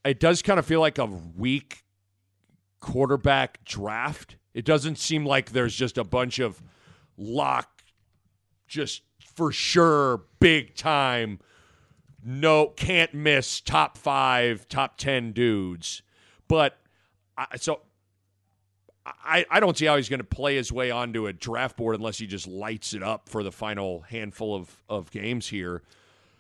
it 0.06 0.20
does 0.20 0.41
kind 0.41 0.60
of 0.60 0.66
feel 0.66 0.80
like 0.80 0.98
a 0.98 1.06
weak 1.06 1.84
quarterback 2.80 3.64
draft. 3.64 4.36
It 4.54 4.66
doesn't 4.66 4.98
seem 4.98 5.26
like 5.26 5.52
there's 5.52 5.76
just 5.76 5.98
a 5.98 6.04
bunch 6.04 6.39
of 6.39 6.62
lock 7.18 7.82
just 8.68 9.04
for 9.20 9.52
sure 9.52 10.24
big 10.39 10.76
time 10.76 11.39
no 12.26 12.68
can't 12.68 13.14
miss 13.14 13.62
top 13.62 13.98
five 13.98 14.68
top 14.68 14.98
10 14.98 15.32
dudes. 15.32 16.02
But 16.48 16.78
I, 17.38 17.58
so 17.58 17.82
I, 19.06 19.45
I 19.51 19.60
don't 19.60 19.78
see 19.78 19.86
how 19.86 19.97
he's 19.97 20.08
going 20.10 20.20
to 20.22 20.24
play 20.26 20.56
his 20.56 20.72
way 20.72 20.89
onto 20.89 21.28
a 21.28 21.34
draft 21.34 21.76
board 21.76 21.95
unless 21.97 22.18
he 22.20 22.26
just 22.28 22.47
lights 22.47 22.93
it 22.93 23.04
up 23.04 23.28
for 23.28 23.43
the 23.43 23.51
final 23.51 24.01
handful 24.01 24.56
of, 24.56 24.82
of 24.88 25.12
games 25.12 25.47
here. 25.49 25.82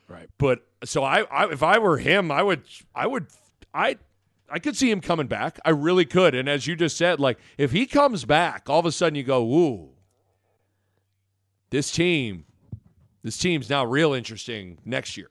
Right. 0.07 0.29
But 0.37 0.65
so 0.85 1.03
I, 1.03 1.21
I 1.23 1.51
if 1.51 1.61
I 1.63 1.77
were 1.79 1.97
him, 1.97 2.31
I 2.31 2.41
would 2.43 2.63
I 2.95 3.07
would 3.07 3.27
I 3.73 3.97
I 4.49 4.59
could 4.59 4.77
see 4.77 4.89
him 4.89 5.01
coming 5.01 5.27
back. 5.27 5.59
I 5.65 5.71
really 5.71 6.05
could. 6.05 6.35
And 6.35 6.47
as 6.47 6.65
you 6.67 6.75
just 6.75 6.95
said, 6.95 7.19
like 7.19 7.37
if 7.57 7.71
he 7.71 7.85
comes 7.85 8.23
back, 8.23 8.69
all 8.69 8.79
of 8.79 8.85
a 8.85 8.91
sudden 8.91 9.15
you 9.15 9.23
go, 9.23 9.43
ooh, 9.43 9.89
this 11.69 11.91
team, 11.91 12.45
this 13.23 13.37
team's 13.37 13.69
now 13.69 13.85
real 13.85 14.13
interesting 14.13 14.77
next 14.85 15.17
year. 15.17 15.29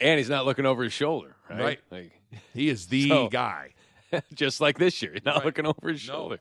and 0.00 0.18
he's 0.18 0.30
not 0.30 0.46
looking 0.46 0.66
over 0.66 0.82
his 0.82 0.92
shoulder. 0.92 1.36
Right. 1.48 1.60
Right. 1.60 1.80
Like, 1.90 2.12
He 2.54 2.68
is 2.68 2.86
the 2.88 3.08
So- 3.08 3.28
guy. 3.28 3.74
just 4.34 4.60
like 4.60 4.78
this 4.78 5.00
year, 5.02 5.12
he's 5.14 5.24
not 5.24 5.36
Right. 5.36 5.44
looking 5.46 5.66
over 5.66 5.88
his 5.88 6.06
No. 6.08 6.14
shoulder. 6.14 6.40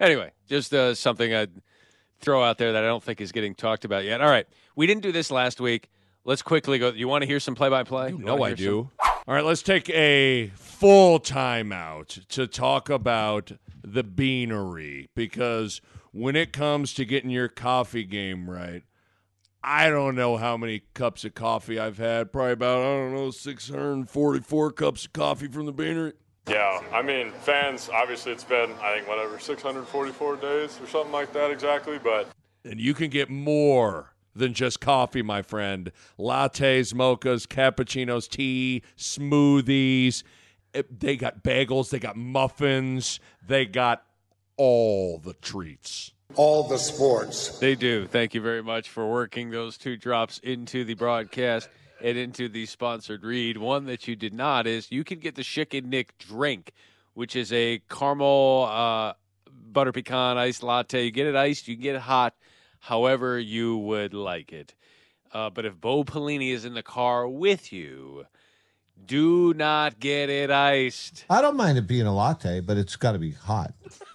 Anyway, 0.00 0.30
just 0.48 0.72
uh, 0.74 0.94
something 0.94 1.34
I'd 1.34 1.50
throw 2.20 2.42
out 2.42 2.58
there 2.58 2.72
that 2.72 2.84
I 2.84 2.86
don't 2.86 3.02
think 3.02 3.20
is 3.20 3.32
getting 3.32 3.54
talked 3.54 3.84
about 3.84 4.04
yet. 4.04 4.20
All 4.20 4.28
right, 4.30 4.46
we 4.76 4.86
didn't 4.86 5.02
do 5.02 5.12
this 5.12 5.30
last 5.30 5.60
week. 5.60 5.88
Let's 6.24 6.42
quickly 6.42 6.78
go. 6.78 6.90
You 6.90 7.08
want 7.08 7.22
to 7.22 7.26
hear 7.26 7.40
some 7.40 7.54
play-by-play? 7.54 8.10
You 8.10 8.18
know 8.18 8.42
I 8.42 8.54
do. 8.54 8.90
All 9.00 9.34
right, 9.34 9.44
let's 9.44 9.62
take 9.62 9.88
a 9.90 10.48
full 10.56 11.20
timeout 11.20 12.26
to 12.28 12.46
talk 12.46 12.90
about 12.90 13.52
the 13.82 14.02
beanery 14.02 15.08
because 15.14 15.80
when 16.12 16.36
it 16.36 16.52
comes 16.52 16.92
to 16.94 17.04
getting 17.04 17.30
your 17.30 17.48
coffee 17.48 18.04
game 18.04 18.48
right, 18.50 18.82
I 19.62 19.90
don't 19.90 20.14
know 20.14 20.36
how 20.36 20.56
many 20.56 20.82
cups 20.94 21.24
of 21.24 21.34
coffee 21.34 21.78
I've 21.78 21.98
had. 21.98 22.32
Probably 22.32 22.52
about, 22.52 22.78
I 22.80 22.84
don't 22.84 23.14
know, 23.14 23.30
644 23.30 24.72
cups 24.72 25.04
of 25.06 25.12
coffee 25.12 25.48
from 25.48 25.66
the 25.66 25.72
beanery. 25.72 26.12
Yeah, 26.48 26.80
I 26.92 27.02
mean, 27.02 27.32
fans, 27.32 27.90
obviously 27.92 28.32
it's 28.32 28.44
been, 28.44 28.72
I 28.80 28.94
think, 28.94 29.06
whatever, 29.06 29.38
644 29.38 30.36
days 30.36 30.80
or 30.80 30.86
something 30.86 31.12
like 31.12 31.32
that 31.34 31.50
exactly, 31.50 31.98
but 31.98 32.28
And 32.64 32.80
you 32.80 32.94
can 32.94 33.10
get 33.10 33.28
more 33.28 34.14
than 34.34 34.54
just 34.54 34.80
coffee, 34.80 35.20
my 35.20 35.42
friend. 35.42 35.92
Lattes, 36.18 36.94
mochas, 36.94 37.46
cappuccinos, 37.46 38.28
tea, 38.28 38.82
smoothies. 38.96 40.22
Eh, 40.74 40.82
they 40.90 41.16
got 41.16 41.42
bagels, 41.42 41.90
they 41.90 41.98
got 41.98 42.16
muffins, 42.16 43.20
they 43.46 43.66
got 43.66 44.04
all 44.56 45.18
the 45.18 45.34
treats. 45.34 46.12
All 46.34 46.66
the 46.66 46.78
sports. 46.78 47.58
They 47.58 47.74
do. 47.74 48.06
Thank 48.06 48.34
you 48.34 48.40
very 48.40 48.62
much 48.62 48.88
for 48.88 49.10
working 49.10 49.50
those 49.50 49.76
two 49.78 49.96
drops 49.96 50.38
into 50.38 50.84
the 50.84 50.94
broadcast 50.94 51.68
and 52.02 52.16
into 52.16 52.48
the 52.48 52.66
sponsored 52.66 53.24
read. 53.24 53.58
One 53.58 53.86
that 53.86 54.06
you 54.08 54.16
did 54.16 54.34
not 54.34 54.66
is 54.66 54.90
you 54.90 55.04
can 55.04 55.18
get 55.18 55.34
the 55.34 55.42
Schick 55.42 55.76
and 55.76 55.90
Nick 55.90 56.16
drink, 56.18 56.72
which 57.14 57.36
is 57.36 57.52
a 57.52 57.80
caramel 57.90 58.68
uh, 58.70 59.12
butter 59.50 59.92
pecan 59.92 60.38
iced 60.38 60.62
latte. 60.62 61.04
You 61.04 61.10
get 61.10 61.26
it 61.26 61.36
iced, 61.36 61.68
you 61.68 61.76
can 61.76 61.82
get 61.82 61.96
it 61.96 62.02
hot, 62.02 62.34
however 62.80 63.38
you 63.38 63.76
would 63.78 64.14
like 64.14 64.52
it. 64.52 64.74
Uh, 65.32 65.50
but 65.50 65.64
if 65.64 65.78
Bo 65.80 66.04
Pelini 66.04 66.52
is 66.52 66.64
in 66.64 66.74
the 66.74 66.82
car 66.82 67.28
with 67.28 67.72
you, 67.72 68.26
do 69.04 69.52
not 69.54 70.00
get 70.00 70.30
it 70.30 70.50
iced. 70.50 71.24
I 71.28 71.40
don't 71.40 71.56
mind 71.56 71.78
it 71.78 71.86
being 71.86 72.06
a 72.06 72.14
latte, 72.14 72.60
but 72.60 72.76
it's 72.76 72.96
got 72.96 73.12
to 73.12 73.18
be 73.18 73.32
hot. 73.32 73.74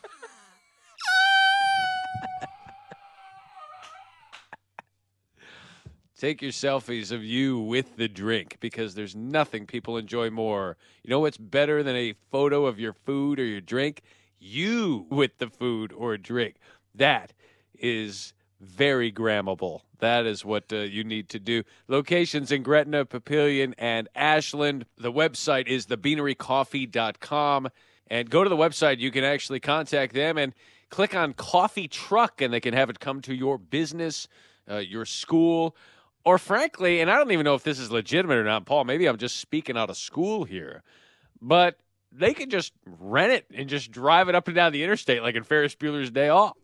Take 6.24 6.42
your 6.42 6.52
selfies 6.52 7.12
of 7.12 7.22
you 7.22 7.60
with 7.60 7.98
the 7.98 8.08
drink 8.08 8.56
because 8.62 8.96
there's 8.96 9.14
nothing 9.14 9.66
people 9.66 9.98
enjoy 9.98 10.30
more. 10.30 10.78
You 11.04 11.10
know 11.10 11.20
what's 11.20 11.36
better 11.36 11.84
than 11.84 11.98
a 11.98 12.14
photo 12.32 12.66
of 12.66 12.80
your 12.80 12.94
food 12.94 13.42
or 13.42 13.44
your 13.44 13.60
drink? 13.60 14.04
You 14.40 15.06
with 15.10 15.38
the 15.40 15.50
food 15.50 15.92
or 15.92 16.16
drink. 16.16 16.56
That 16.96 17.34
is 17.78 18.32
very 18.62 19.12
grammable. 19.12 19.82
That 20.00 20.26
is 20.26 20.46
what 20.46 20.72
uh, 20.72 20.78
you 20.78 21.04
need 21.04 21.28
to 21.28 21.40
do. 21.40 21.64
Locations 21.90 22.54
in 22.54 22.64
Gretna, 22.64 23.04
Papillion, 23.04 23.74
and 23.78 24.08
Ashland. 24.16 24.86
The 24.98 25.12
website 25.12 25.68
is 25.68 25.88
thebeanerycoffee.com. 25.88 27.68
And 28.08 28.30
go 28.30 28.46
to 28.46 28.50
the 28.50 28.56
website. 28.56 29.00
You 29.00 29.12
can 29.12 29.26
actually 29.26 29.60
contact 29.60 30.14
them 30.14 30.38
and 30.38 30.54
click 30.90 31.18
on 31.18 31.34
coffee 31.34 31.90
truck, 31.90 32.40
and 32.42 32.54
they 32.54 32.62
can 32.62 32.74
have 32.74 32.90
it 32.90 33.02
come 33.02 33.20
to 33.24 33.36
your 33.36 33.58
business, 33.58 34.30
uh, 34.72 34.78
your 34.78 35.04
school, 35.04 35.76
or 36.26 36.38
frankly, 36.38 37.02
and 37.02 37.12
I 37.12 37.18
don't 37.18 37.32
even 37.32 37.44
know 37.44 37.56
if 37.56 37.64
this 37.64 37.80
is 37.80 37.92
legitimate 37.92 38.38
or 38.38 38.44
not, 38.44 38.66
Paul. 38.66 38.84
Maybe 38.86 39.08
I'm 39.08 39.18
just 39.18 39.38
speaking 39.38 39.78
out 39.78 39.90
of 39.90 39.98
school 39.98 40.44
here, 40.44 40.84
but 41.42 41.78
they 42.12 42.34
could 42.34 42.50
just 42.50 42.74
rent 42.86 43.34
it 43.34 43.46
and 43.54 43.68
just 43.68 43.92
drive 43.92 44.30
it 44.30 44.36
up 44.36 44.48
and 44.48 44.56
down 44.56 44.72
the 44.72 44.84
interstate 44.84 45.22
like 45.22 45.36
in 45.36 45.44
Ferris 45.44 45.76
Bueller's 45.76 46.12
Day 46.12 46.30
Off. 46.30 46.56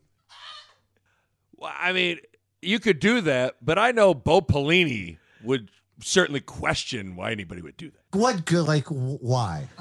Well, 1.55 1.73
I 1.77 1.91
mean, 1.91 2.19
you 2.61 2.79
could 2.79 2.99
do 2.99 3.21
that, 3.21 3.55
but 3.61 3.77
I 3.77 3.91
know 3.91 4.13
Bo 4.13 4.41
Pelini 4.41 5.17
would 5.43 5.69
certainly 6.01 6.39
question 6.39 7.15
why 7.15 7.31
anybody 7.31 7.61
would 7.61 7.77
do 7.77 7.91
that. 7.91 8.17
What 8.17 8.45
good? 8.45 8.67
Like, 8.67 8.87
why? 8.87 9.67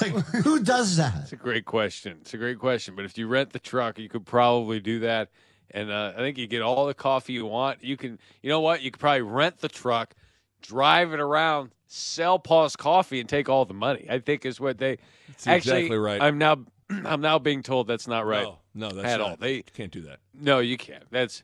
Like, 0.00 0.12
who 0.12 0.62
does 0.62 0.96
that? 0.96 1.12
It's 1.20 1.32
a 1.32 1.36
great 1.36 1.66
question. 1.66 2.16
It's 2.22 2.32
a 2.32 2.38
great 2.38 2.58
question. 2.58 2.96
But 2.96 3.04
if 3.04 3.18
you 3.18 3.26
rent 3.26 3.52
the 3.52 3.58
truck, 3.58 3.98
you 3.98 4.08
could 4.08 4.24
probably 4.24 4.80
do 4.80 5.00
that. 5.00 5.28
And 5.72 5.90
uh, 5.90 6.12
I 6.16 6.18
think 6.18 6.38
you 6.38 6.46
get 6.46 6.62
all 6.62 6.86
the 6.86 6.94
coffee 6.94 7.32
you 7.32 7.46
want. 7.46 7.82
You 7.82 7.96
can, 7.96 8.18
you 8.42 8.50
know 8.50 8.60
what? 8.60 8.82
You 8.82 8.90
could 8.90 9.00
probably 9.00 9.22
rent 9.22 9.58
the 9.58 9.68
truck, 9.68 10.14
drive 10.60 11.12
it 11.12 11.20
around, 11.20 11.70
sell 11.86 12.38
Paul's 12.38 12.76
coffee, 12.76 13.20
and 13.20 13.28
take 13.28 13.48
all 13.48 13.64
the 13.64 13.74
money. 13.74 14.06
I 14.08 14.18
think 14.18 14.44
is 14.44 14.60
what 14.60 14.78
they. 14.78 14.98
That's 15.28 15.46
actually, 15.46 15.78
exactly 15.78 15.98
right. 15.98 16.20
I'm 16.20 16.38
now, 16.38 16.58
I'm 16.90 17.20
now 17.20 17.38
being 17.38 17.62
told 17.62 17.86
that's 17.86 18.08
not 18.08 18.26
right. 18.26 18.44
No, 18.44 18.58
no, 18.74 18.88
that's 18.90 19.08
at 19.08 19.20
not, 19.20 19.30
all. 19.30 19.36
They 19.36 19.62
can't 19.62 19.92
do 19.92 20.02
that. 20.02 20.18
no, 20.34 20.58
you 20.58 20.76
can't. 20.76 21.04
That's 21.10 21.42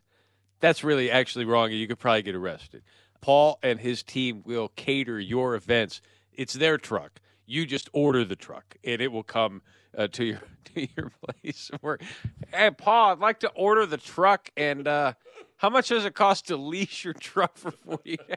that's 0.60 0.84
really 0.84 1.10
actually 1.10 1.44
wrong. 1.44 1.70
and 1.70 1.78
You 1.78 1.86
could 1.86 1.98
probably 1.98 2.22
get 2.22 2.34
arrested. 2.34 2.82
Paul 3.20 3.58
and 3.62 3.80
his 3.80 4.02
team 4.02 4.42
will 4.44 4.68
cater 4.76 5.18
your 5.18 5.54
events. 5.54 6.00
It's 6.32 6.54
their 6.54 6.78
truck. 6.78 7.20
You 7.46 7.66
just 7.66 7.88
order 7.92 8.24
the 8.24 8.36
truck, 8.36 8.76
and 8.84 9.00
it 9.00 9.10
will 9.10 9.22
come 9.22 9.62
uh, 9.96 10.08
to 10.08 10.24
your 10.24 10.42
to 10.74 10.88
your 10.96 11.12
place. 11.22 11.70
Where, 11.80 11.98
hey, 12.52 12.70
Paul, 12.70 13.12
I'd 13.12 13.18
like 13.18 13.40
to 13.40 13.48
order 13.50 13.86
the 13.86 13.96
truck, 13.96 14.50
and 14.56 14.86
uh, 14.86 15.14
how 15.56 15.70
much 15.70 15.88
does 15.88 16.04
it 16.04 16.14
cost 16.14 16.48
to 16.48 16.56
lease 16.56 17.04
your 17.04 17.14
truck 17.14 17.56
for 17.56 17.70
forty? 17.70 18.18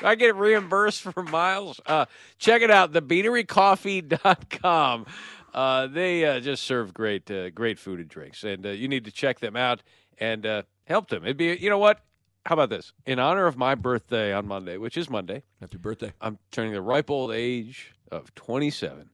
Do 0.00 0.06
I 0.06 0.14
get 0.14 0.36
reimbursed 0.36 1.02
for 1.02 1.22
miles? 1.22 1.80
Uh, 1.86 2.04
check 2.38 2.60
it 2.60 2.70
out, 2.70 2.92
thebeanerycoffee.com. 2.92 5.06
Uh, 5.54 5.86
they 5.86 6.26
uh, 6.26 6.38
just 6.38 6.64
serve 6.64 6.92
great, 6.92 7.30
uh, 7.30 7.48
great 7.48 7.78
food 7.78 7.98
and 7.98 8.08
drinks, 8.08 8.44
and 8.44 8.66
uh, 8.66 8.70
you 8.70 8.88
need 8.88 9.06
to 9.06 9.10
check 9.10 9.40
them 9.40 9.56
out 9.56 9.82
and 10.18 10.44
uh, 10.44 10.62
help 10.84 11.08
them. 11.08 11.24
It'd 11.24 11.38
be, 11.38 11.56
you 11.56 11.70
know 11.70 11.78
what? 11.78 12.00
How 12.44 12.52
about 12.52 12.68
this? 12.68 12.92
In 13.06 13.18
honor 13.18 13.46
of 13.46 13.56
my 13.56 13.74
birthday 13.74 14.34
on 14.34 14.46
Monday, 14.46 14.76
which 14.76 14.98
is 14.98 15.08
Monday, 15.08 15.42
Happy 15.60 15.78
birthday. 15.78 16.12
I'm 16.20 16.38
turning 16.52 16.74
the 16.74 16.82
ripe 16.82 17.10
old 17.10 17.32
age 17.32 17.94
of 18.10 18.34
27. 18.34 19.10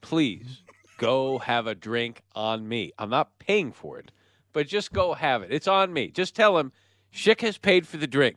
Please 0.00 0.62
go 0.98 1.38
have 1.38 1.66
a 1.66 1.74
drink 1.74 2.22
on 2.34 2.68
me. 2.68 2.92
I'm 2.98 3.10
not 3.10 3.38
paying 3.38 3.72
for 3.72 3.98
it, 3.98 4.10
but 4.52 4.66
just 4.66 4.92
go 4.92 5.14
have 5.14 5.42
it. 5.42 5.52
It's 5.52 5.68
on 5.68 5.92
me. 5.92 6.08
Just 6.08 6.34
tell 6.34 6.58
him 6.58 6.72
Schick 7.14 7.40
has 7.40 7.58
paid 7.58 7.86
for 7.86 7.96
the 7.96 8.06
drink. 8.06 8.36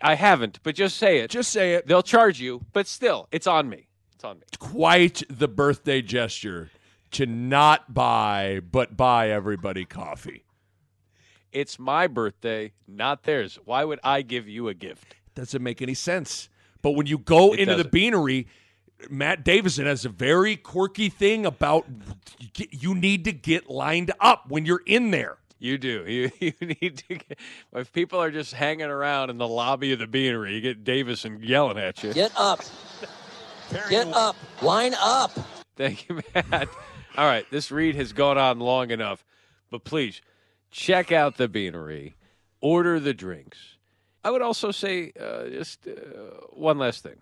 I 0.00 0.14
haven't, 0.14 0.60
but 0.62 0.74
just 0.76 0.96
say 0.96 1.18
it. 1.18 1.30
Just 1.30 1.50
say 1.50 1.74
it. 1.74 1.86
They'll 1.86 2.02
charge 2.02 2.40
you, 2.40 2.64
but 2.72 2.86
still, 2.86 3.28
it's 3.32 3.46
on 3.48 3.68
me. 3.68 3.88
It's 4.14 4.24
on 4.24 4.38
me. 4.38 4.44
Quite 4.58 5.22
the 5.28 5.48
birthday 5.48 6.02
gesture 6.02 6.70
to 7.12 7.26
not 7.26 7.94
buy, 7.94 8.60
but 8.70 8.96
buy 8.96 9.30
everybody 9.30 9.84
coffee. 9.84 10.44
It's 11.50 11.78
my 11.78 12.06
birthday, 12.06 12.72
not 12.86 13.22
theirs. 13.24 13.58
Why 13.64 13.82
would 13.84 13.98
I 14.04 14.22
give 14.22 14.46
you 14.46 14.68
a 14.68 14.74
gift? 14.74 15.16
Doesn't 15.34 15.62
make 15.62 15.80
any 15.80 15.94
sense. 15.94 16.48
But 16.82 16.90
when 16.92 17.06
you 17.06 17.18
go 17.18 17.52
It 17.54 17.60
into 17.60 17.72
the 17.72 17.78
doesn't. 17.78 17.92
beanery, 17.92 18.46
Matt 19.10 19.44
Davison 19.44 19.86
has 19.86 20.04
a 20.04 20.08
very 20.08 20.56
quirky 20.56 21.08
thing 21.08 21.46
about 21.46 21.86
you 22.70 22.94
need 22.94 23.24
to 23.24 23.32
get 23.32 23.70
lined 23.70 24.12
up 24.20 24.50
when 24.50 24.66
you're 24.66 24.82
in 24.86 25.10
there. 25.10 25.38
You 25.58 25.78
do. 25.78 26.04
You, 26.08 26.30
you 26.40 26.52
need 26.60 26.98
to 27.08 27.14
get. 27.14 27.38
If 27.74 27.92
people 27.92 28.20
are 28.20 28.30
just 28.30 28.54
hanging 28.54 28.86
around 28.86 29.30
in 29.30 29.38
the 29.38 29.48
lobby 29.48 29.92
of 29.92 29.98
the 29.98 30.06
beanery, 30.06 30.54
you 30.54 30.60
get 30.60 30.84
Davison 30.84 31.40
yelling 31.42 31.78
at 31.78 32.02
you. 32.02 32.12
Get 32.12 32.32
up. 32.36 32.60
Get 33.90 34.08
up. 34.08 34.36
Line 34.62 34.94
up. 35.00 35.32
Thank 35.76 36.08
you, 36.08 36.20
Matt. 36.34 36.68
All 37.16 37.26
right, 37.26 37.44
this 37.50 37.70
read 37.70 37.94
has 37.96 38.12
gone 38.12 38.38
on 38.38 38.60
long 38.60 38.90
enough, 38.90 39.24
but 39.70 39.84
please 39.84 40.20
check 40.70 41.10
out 41.12 41.36
the 41.36 41.48
beanery, 41.48 42.16
order 42.60 43.00
the 43.00 43.14
drinks. 43.14 43.76
I 44.24 44.30
would 44.30 44.42
also 44.42 44.70
say 44.70 45.12
uh, 45.20 45.48
just 45.48 45.86
uh, 45.86 45.90
one 46.50 46.78
last 46.78 47.02
thing. 47.02 47.16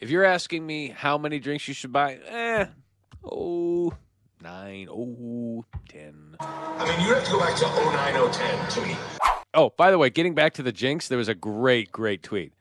If 0.00 0.08
you're 0.10 0.24
asking 0.24 0.66
me 0.66 0.88
how 0.88 1.18
many 1.18 1.38
drinks 1.38 1.68
you 1.68 1.74
should 1.74 1.92
buy, 1.92 2.18
eh, 2.26 2.66
oh, 3.24 3.92
nine, 4.42 4.88
oh, 4.90 5.64
ten. 5.88 6.36
I 6.40 6.88
mean, 6.88 7.06
you 7.06 7.14
have 7.14 7.24
to 7.24 7.30
go 7.32 7.38
back 7.40 7.54
to 7.56 7.66
09, 7.66 8.32
010 8.32 8.70
to 8.70 8.80
me. 8.88 8.96
Oh, 9.52 9.70
by 9.76 9.90
the 9.90 9.98
way, 9.98 10.08
getting 10.08 10.34
back 10.34 10.54
to 10.54 10.62
the 10.62 10.72
Jinx, 10.72 11.08
there 11.08 11.18
was 11.18 11.28
a 11.28 11.34
great, 11.34 11.92
great 11.92 12.22
tweet. 12.22 12.54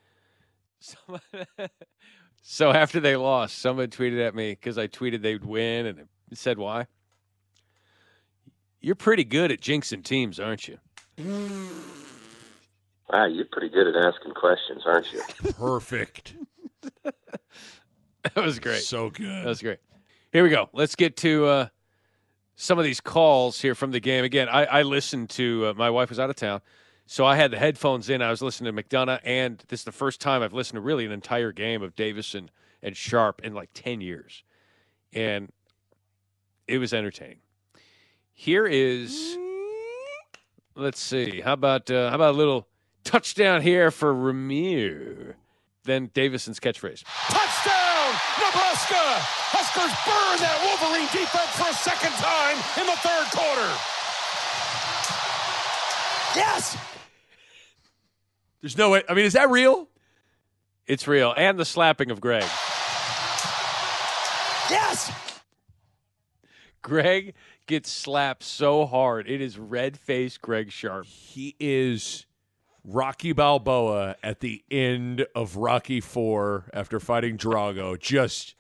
Someone- 0.80 1.22
so 2.42 2.72
after 2.72 3.00
they 3.00 3.16
lost, 3.16 3.60
someone 3.60 3.88
tweeted 3.88 4.26
at 4.26 4.36
me 4.36 4.52
because 4.52 4.78
I 4.78 4.88
tweeted 4.88 5.22
they'd 5.22 5.46
win 5.46 5.86
and 5.86 6.00
it 6.00 6.38
said 6.38 6.58
why. 6.58 6.88
You're 8.82 8.96
pretty 8.96 9.24
good 9.24 9.52
at 9.52 9.62
jinxing 9.62 10.04
teams, 10.04 10.40
aren't 10.40 10.68
you? 10.68 10.78
Wow, 13.10 13.26
you're 13.28 13.46
pretty 13.52 13.70
good 13.70 13.88
at 13.88 13.96
asking 13.96 14.34
questions, 14.34 14.84
aren't 14.86 15.12
you? 15.14 15.22
Perfect. 15.54 16.36
That 18.24 18.44
was 18.44 18.60
great. 18.60 18.82
So 18.82 19.10
good. 19.10 19.46
That 19.46 19.46
was 19.46 19.62
great. 19.62 19.80
Here 20.32 20.44
we 20.44 20.50
go. 20.50 20.70
Let's 20.74 20.96
get 20.96 21.16
to 21.18 21.46
uh, 21.46 21.68
some 22.56 22.78
of 22.78 22.84
these 22.84 23.00
calls 23.00 23.62
here 23.62 23.76
from 23.76 23.92
the 23.92 24.00
game. 24.00 24.26
Again, 24.26 24.50
I, 24.50 24.66
I 24.66 24.82
listened 24.84 25.30
to, 25.32 25.68
uh, 25.68 25.74
my 25.76 25.90
wife 25.90 26.10
was 26.10 26.20
out 26.20 26.30
of 26.30 26.36
town, 26.36 26.62
So 27.06 27.26
I 27.26 27.38
had 27.38 27.52
the 27.52 27.58
headphones 27.58 28.10
in. 28.10 28.22
I 28.22 28.30
was 28.30 28.42
listening 28.42 28.76
to 28.76 28.84
McDonough, 28.84 29.22
and 29.24 29.64
this 29.70 29.82
is 29.82 29.84
the 29.86 29.92
first 29.92 30.20
time 30.20 30.44
I've 30.44 30.54
listened 30.54 30.76
to 30.76 30.82
really 30.82 31.06
an 31.06 31.12
entire 31.12 31.52
game 31.52 31.82
of 31.82 31.96
Davison 31.96 32.52
and 32.84 32.96
Sharpe 32.96 33.42
in 33.44 33.54
like 33.54 33.70
10 33.74 34.02
years. 34.02 34.44
And 35.14 35.52
it 36.68 36.78
was 36.78 36.94
entertaining. 36.94 37.40
Here 38.34 38.68
is, 38.68 39.38
let's 40.76 41.00
see, 41.00 41.42
how 41.42 41.54
about 41.54 41.90
uh, 41.90 42.10
how 42.10 42.16
about 42.16 42.36
a 42.36 42.38
little 42.38 42.68
touchdown 43.04 43.62
here 43.62 43.92
for 43.92 44.14
Rahmir? 44.14 45.36
Then 45.86 46.10
Davison's 46.14 46.60
catchphrase. 46.60 47.04
Touchdown, 47.04 48.12
Nebraska! 48.38 49.06
Huskers 49.52 49.94
burn 50.06 50.38
that 50.44 50.60
Wolverine 50.64 51.08
defense 51.12 51.52
for 51.56 51.70
a 51.70 51.74
second 51.74 52.14
time 52.20 52.58
in 52.80 52.86
the 52.86 52.98
third 53.00 53.28
quarter. 53.32 53.72
Yes! 56.36 56.78
There's 58.62 58.78
no 58.78 58.90
way. 58.90 59.04
I 59.08 59.14
mean, 59.14 59.26
is 59.26 59.34
that 59.34 59.50
real? 59.50 59.88
It's 60.86 61.08
real. 61.08 61.34
And 61.36 61.58
the 61.58 61.66
slapping 61.66 62.12
of 62.12 62.20
Greg. 62.20 62.44
Yes! 64.70 65.12
Greg 66.82 67.34
gets 67.68 67.90
slapped 67.92 68.44
so 68.44 68.86
hard. 68.86 69.30
It 69.30 69.42
is 69.42 69.58
red 69.58 69.98
faced 69.98 70.42
Greg 70.42 70.72
Sharpe. 70.72 71.06
He 71.06 71.56
is 71.60 72.26
Rocky 72.92 73.34
Balboa 73.34 74.16
at 74.24 74.40
the 74.40 74.64
end 74.72 75.28
of 75.36 75.58
Rocky 75.58 76.02
Four 76.02 76.66
after 76.74 77.00
fighting 77.00 77.38
Drago. 77.38 78.00
Just 78.00 78.56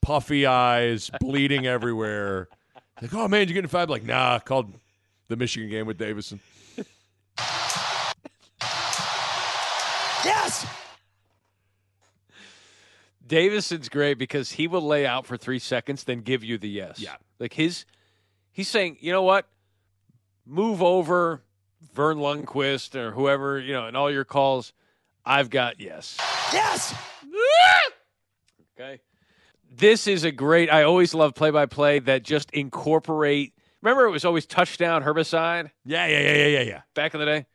puffy 0.00 0.46
eyes, 0.46 1.10
bleeding 1.18 1.66
everywhere. 1.66 2.48
Like, 3.02 3.12
oh 3.12 3.26
man, 3.26 3.48
you're 3.48 3.54
getting 3.54 3.68
five? 3.68 3.90
Like, 3.90 4.04
nah, 4.04 4.38
called 4.38 4.72
the 5.26 5.34
Michigan 5.34 5.68
game 5.68 5.86
with 5.86 5.98
Davison. 5.98 6.38
Yes! 10.24 10.66
Davison's 13.26 13.88
great 13.88 14.18
because 14.18 14.52
he 14.52 14.68
will 14.68 14.86
lay 14.86 15.04
out 15.04 15.26
for 15.26 15.36
three 15.36 15.58
seconds, 15.58 16.04
then 16.04 16.20
give 16.20 16.44
you 16.44 16.58
the 16.58 16.68
yes. 16.68 17.00
Yeah. 17.00 17.16
Like 17.40 17.54
his, 17.54 17.86
he's 18.52 18.68
saying, 18.68 18.98
you 19.00 19.10
know 19.12 19.22
what? 19.22 19.48
Move 20.46 20.82
over 20.82 21.42
Verne 21.94 22.18
Lundquist 22.18 22.94
or 22.94 23.12
whoever, 23.12 23.58
you 23.58 23.72
know, 23.72 23.86
and 23.86 23.96
all 23.96 24.10
your 24.10 24.24
calls. 24.24 24.72
I've 25.24 25.50
got 25.50 25.80
yes. 25.80 26.16
Yes! 26.52 26.94
Okay. 28.78 29.00
This 29.70 30.06
is 30.06 30.24
a 30.24 30.32
great, 30.32 30.70
I 30.72 30.82
always 30.82 31.14
love 31.14 31.34
play 31.34 31.50
by 31.50 31.66
play 31.66 31.98
that 32.00 32.22
just 32.22 32.50
incorporate. 32.52 33.54
Remember, 33.82 34.06
it 34.06 34.10
was 34.10 34.24
always 34.24 34.46
touchdown, 34.46 35.02
herbicide 35.04 35.70
Yeah, 35.84 36.06
yeah, 36.06 36.20
yeah, 36.20 36.34
yeah, 36.34 36.46
yeah, 36.46 36.62
yeah. 36.62 36.80
back 36.94 37.14
in 37.14 37.20
the 37.20 37.26
day? 37.26 37.46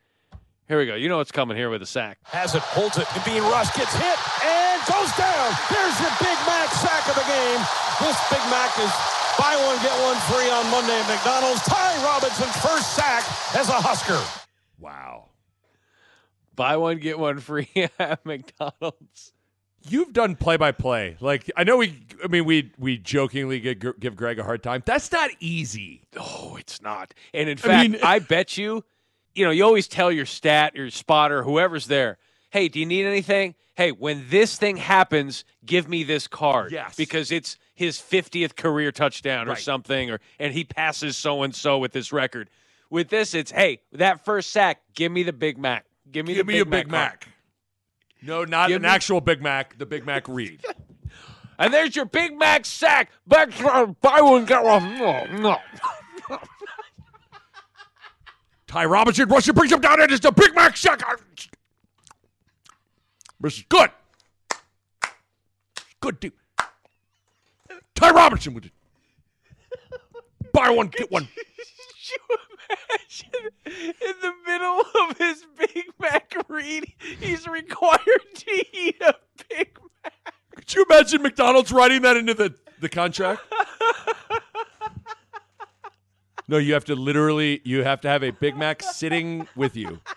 Here 0.67 0.79
we 0.79 0.85
go. 0.85 0.95
You 0.95 1.09
know 1.09 1.17
what's 1.17 1.31
coming 1.31 1.57
here 1.57 1.69
with 1.69 1.81
a 1.81 1.85
sack. 1.85 2.17
Has 2.23 2.55
it, 2.55 2.61
holds 2.61 2.97
it, 2.97 3.05
and 3.13 3.23
being 3.23 3.43
rushed, 3.43 3.75
gets 3.75 3.93
hit, 3.93 4.19
and 4.45 4.81
goes 4.89 5.13
down. 5.13 5.53
There's 5.69 5.97
your 6.01 6.13
Big 6.17 6.39
Mac 6.49 6.69
sack 6.73 7.05
of 7.09 7.15
the 7.15 7.27
game. 7.29 7.61
This 8.01 8.17
Big 8.29 8.41
Mac 8.49 8.73
is 8.81 9.24
buy 9.37 9.55
one, 9.65 9.77
get 9.81 9.95
one 10.01 10.17
free 10.31 10.49
on 10.49 10.69
Monday 10.71 10.99
at 10.99 11.07
McDonald's. 11.07 11.61
Ty 11.63 12.03
Robinson's 12.05 12.55
first 12.57 12.95
sack 12.95 13.23
as 13.55 13.69
a 13.69 13.73
Husker. 13.73 14.21
Wow. 14.79 15.29
Buy 16.55 16.77
one, 16.77 16.97
get 16.97 17.19
one 17.19 17.39
free 17.39 17.69
at 17.99 18.25
McDonald's. 18.25 19.33
You've 19.87 20.13
done 20.13 20.35
play 20.35 20.57
by 20.57 20.71
play. 20.71 21.15
Like 21.19 21.51
I 21.55 21.63
know 21.63 21.77
we. 21.77 22.05
I 22.23 22.27
mean, 22.27 22.45
we 22.45 22.71
we 22.79 22.97
jokingly 22.97 23.59
give, 23.59 23.99
give 23.99 24.15
Greg 24.15 24.39
a 24.39 24.43
hard 24.43 24.63
time. 24.63 24.81
That's 24.83 25.11
not 25.11 25.29
easy. 25.39 26.01
Oh, 26.17 26.55
it's 26.59 26.81
not. 26.81 27.13
And 27.35 27.47
in 27.49 27.57
I 27.59 27.61
fact, 27.61 27.91
mean- 27.91 28.01
I 28.01 28.17
bet 28.19 28.57
you, 28.57 28.83
you 29.35 29.45
know, 29.45 29.51
you 29.51 29.63
always 29.63 29.87
tell 29.87 30.11
your 30.11 30.25
stat, 30.25 30.75
your 30.75 30.89
spotter, 30.89 31.43
whoever's 31.43 31.85
there, 31.85 32.17
hey, 32.49 32.67
do 32.67 32.79
you 32.79 32.85
need 32.85 33.05
anything? 33.05 33.55
Hey, 33.75 33.91
when 33.91 34.25
this 34.29 34.57
thing 34.57 34.77
happens, 34.77 35.43
give 35.65 35.89
me 35.89 36.03
this 36.03 36.27
card. 36.27 36.71
Yes. 36.71 36.95
Because 36.95 37.31
it's 37.31 37.57
his 37.73 37.97
50th 37.97 38.55
career 38.55 38.91
touchdown 38.91 39.47
or 39.47 39.51
Right. 39.51 39.59
something, 39.59 40.09
or 40.11 40.19
and 40.39 40.53
he 40.53 40.63
passes 40.63 41.17
so 41.17 41.43
and 41.43 41.53
so 41.53 41.77
with 41.77 41.91
this 41.91 42.13
record. 42.13 42.49
With 42.89 43.09
this, 43.09 43.33
it's 43.33 43.51
hey, 43.51 43.81
that 43.91 44.23
first 44.23 44.51
sack, 44.51 44.81
give 44.93 45.11
me 45.11 45.23
the 45.23 45.33
Big 45.33 45.57
Mac. 45.57 45.85
Give 46.09 46.25
me 46.25 46.35
Give 46.35 46.45
the 46.45 46.53
me 46.53 46.59
Big 46.59 46.67
a 46.67 46.69
Big 46.69 46.87
Mac. 46.91 47.25
Mac. 47.25 47.29
No, 48.21 48.45
not 48.45 48.69
Give 48.69 48.77
an 48.77 48.83
me- 48.83 48.87
actual 48.87 49.19
Big 49.21 49.41
Mac. 49.41 49.77
The 49.77 49.85
Big 49.85 50.05
Mac 50.05 50.27
read. 50.27 50.61
And 51.57 51.73
there's 51.73 51.95
your 51.95 52.03
Big 52.03 52.37
Mac 52.37 52.65
sack. 52.65 53.11
Back 53.25 53.49
buy 54.01 54.19
one, 54.19 54.43
get 54.43 54.61
one. 54.61 54.97
No, 54.97 55.25
no. 55.39 55.57
Ty 58.67 58.85
Robinson 58.85 59.29
rushes, 59.29 59.53
brings 59.53 59.71
him 59.71 59.79
down, 59.79 60.01
and 60.01 60.11
it's 60.11 60.19
the 60.21 60.31
Big 60.33 60.53
Mac 60.53 60.75
sack. 60.75 61.01
This 63.39 63.57
is 63.57 63.63
good. 63.69 63.91
Good 65.99 66.19
dude. 66.19 66.33
Ty 67.95 68.11
Robinson 68.11 68.53
with 68.53 68.65
it. 68.65 68.71
Buy 70.51 70.69
one, 70.69 70.87
get 70.87 71.11
one. 71.11 71.27
you 72.09 72.37
imagine 72.69 73.51
in 73.65 74.13
the 74.21 74.33
middle 74.45 74.83
of 75.01 75.17
his 75.17 75.45
Big 75.57 75.85
Mac 75.99 76.33
read, 76.47 76.85
he's 77.19 77.47
required 77.47 78.21
to 78.35 78.65
eat 78.73 79.01
a 79.01 79.15
Big 79.49 79.77
Mac. 80.03 80.33
Could 80.55 80.73
you 80.73 80.85
imagine 80.89 81.21
McDonald's 81.21 81.71
writing 81.71 82.01
that 82.03 82.15
into 82.15 82.33
the, 82.33 82.53
the 82.79 82.89
contract? 82.89 83.41
no, 86.47 86.57
you 86.57 86.73
have 86.73 86.85
to 86.85 86.95
literally 86.95 87.61
you 87.63 87.83
have 87.83 88.01
to 88.01 88.07
have 88.07 88.23
a 88.23 88.31
Big 88.31 88.55
Mac 88.55 88.81
sitting 88.81 89.47
with 89.55 89.75
you. 89.75 89.99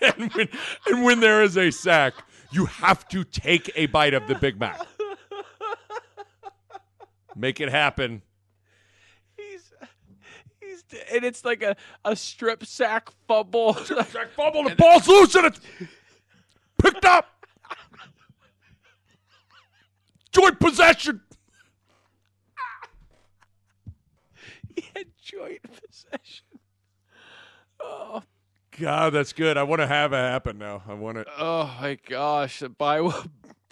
And 0.00 0.30
when, 0.34 0.48
and 0.86 1.04
when 1.04 1.20
there 1.20 1.42
is 1.42 1.56
a 1.56 1.70
sack, 1.70 2.12
you 2.54 2.66
have 2.66 3.08
to 3.08 3.24
take 3.24 3.70
a 3.74 3.86
bite 3.86 4.14
of 4.14 4.28
the 4.28 4.36
Big 4.36 4.60
Mac. 4.60 4.80
Make 7.36 7.60
it 7.60 7.68
happen. 7.68 8.22
He's 9.36 9.72
he's 10.60 10.84
and 11.12 11.24
it's 11.24 11.44
like 11.44 11.62
a, 11.62 11.74
a 12.04 12.14
strip 12.14 12.64
sack 12.64 13.10
fumble. 13.26 13.74
Strip 13.74 14.06
Sack 14.06 14.28
fumble, 14.30 14.62
the 14.62 14.76
ball's 14.76 15.08
loose 15.08 15.34
and 15.34 15.46
it's 15.46 15.60
picked 16.80 17.04
up. 17.04 17.26
Joint 20.30 20.60
possession. 20.60 21.20
he 24.76 24.84
had 24.94 25.06
joint 25.20 25.62
possession. 25.62 26.46
Oh, 27.80 28.22
God, 28.78 29.12
that's 29.12 29.32
good. 29.32 29.56
I 29.56 29.62
want 29.62 29.80
to 29.80 29.86
have 29.86 30.12
it 30.12 30.16
happen 30.16 30.58
now. 30.58 30.82
I 30.88 30.94
want 30.94 31.18
to. 31.18 31.24
oh 31.38 31.72
my 31.80 31.98
gosh! 32.08 32.62
Buy 32.76 33.00
one, 33.00 33.30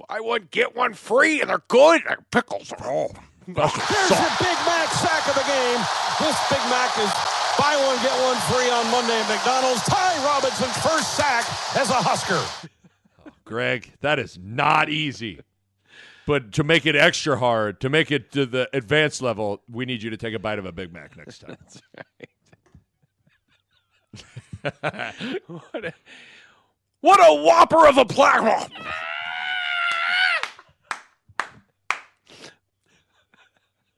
buy 0.09 0.20
one, 0.20 0.48
get 0.50 0.76
one 0.76 0.94
free, 0.94 1.40
and 1.40 1.50
they're 1.50 1.62
good. 1.68 2.03
They're 2.07 2.24
pickles. 2.30 2.72
Oh. 2.80 3.11
There's 3.46 3.57
your 3.57 4.32
Big 4.38 4.59
Mac 4.64 4.88
sack 4.90 5.26
of 5.26 5.34
the 5.34 5.42
game. 5.42 5.80
This 6.20 6.38
Big 6.48 6.62
Mac 6.70 6.96
is 6.98 7.11
buy 7.59 7.74
one, 7.84 8.00
get 8.03 8.14
one 8.22 8.36
free 8.46 8.70
on 8.70 8.88
Monday 8.92 9.18
at 9.20 9.28
McDonald's. 9.28 9.82
Ty 9.82 10.24
Robinson's 10.24 10.76
first 10.78 11.16
sack 11.16 11.44
as 11.76 11.90
a 11.90 11.94
Husker. 11.94 12.40
Greg, 13.44 13.92
that 14.00 14.20
is 14.20 14.38
not 14.40 14.88
easy. 14.88 15.40
But 16.24 16.53
to 16.53 16.62
make 16.62 16.86
it 16.86 16.94
extra 16.94 17.36
hard, 17.36 17.80
to 17.80 17.88
make 17.88 18.12
it 18.12 18.30
to 18.32 18.46
the 18.46 18.68
advanced 18.72 19.20
level, 19.22 19.62
we 19.68 19.84
need 19.84 20.05
you 20.05 20.11
to 20.11 20.16
take 20.16 20.34
a 20.34 20.38
bite 20.38 20.61
of 20.61 20.66
a 20.66 20.72
Big 20.72 20.92
Mac 20.92 21.16
next 21.16 21.40
time. 21.40 21.57
what, 24.62 25.84
a, 25.84 25.94
what 27.00 27.20
a 27.20 27.42
whopper 27.42 27.86
of 27.86 27.98
a 27.98 28.04
plaque! 28.04 28.70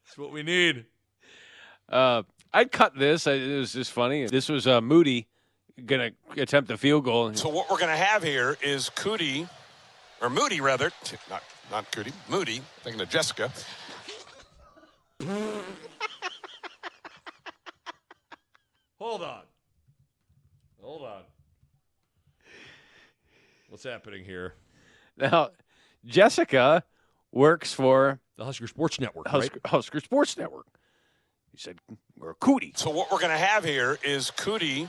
That's 0.04 0.16
what 0.16 0.32
we 0.32 0.42
need. 0.42 0.86
Uh, 1.88 2.22
I'd 2.52 2.70
cut 2.70 2.96
this. 2.96 3.26
I, 3.26 3.32
it 3.32 3.58
was 3.58 3.72
just 3.72 3.92
funny. 3.92 4.26
This 4.26 4.48
was 4.48 4.66
uh, 4.66 4.80
Moody 4.80 5.26
gonna 5.84 6.12
attempt 6.36 6.70
a 6.70 6.76
field 6.76 7.04
goal. 7.04 7.34
So 7.34 7.48
what 7.48 7.68
we're 7.68 7.78
going 7.78 7.90
to 7.90 7.96
have 7.96 8.22
here 8.22 8.56
is 8.62 8.90
Cootie, 8.90 9.48
or 10.20 10.30
Moody 10.30 10.60
rather, 10.60 10.92
t- 11.02 11.16
not 11.28 11.42
not 11.70 11.90
Cootie, 11.90 12.12
Moody. 12.28 12.60
Thinking 12.82 13.02
of 13.02 13.10
Jessica. 13.10 13.50
Hold 18.98 19.22
on. 19.22 19.42
Hold 20.84 21.02
on. 21.02 21.22
What's 23.70 23.84
happening 23.84 24.22
here? 24.22 24.52
Now, 25.16 25.48
Jessica 26.04 26.84
works 27.32 27.72
for 27.72 28.20
The 28.36 28.44
Husker 28.44 28.66
Sports 28.66 29.00
Network, 29.00 29.26
Husker, 29.28 29.60
right? 29.64 29.70
Husker 29.70 30.00
Sports 30.00 30.36
Network. 30.36 30.66
He 31.52 31.56
said, 31.56 31.78
"We're 32.18 32.34
Cootie." 32.34 32.74
So 32.76 32.90
what 32.90 33.10
we're 33.10 33.18
going 33.18 33.32
to 33.32 33.38
have 33.38 33.64
here 33.64 33.98
is 34.04 34.30
Cootie, 34.32 34.88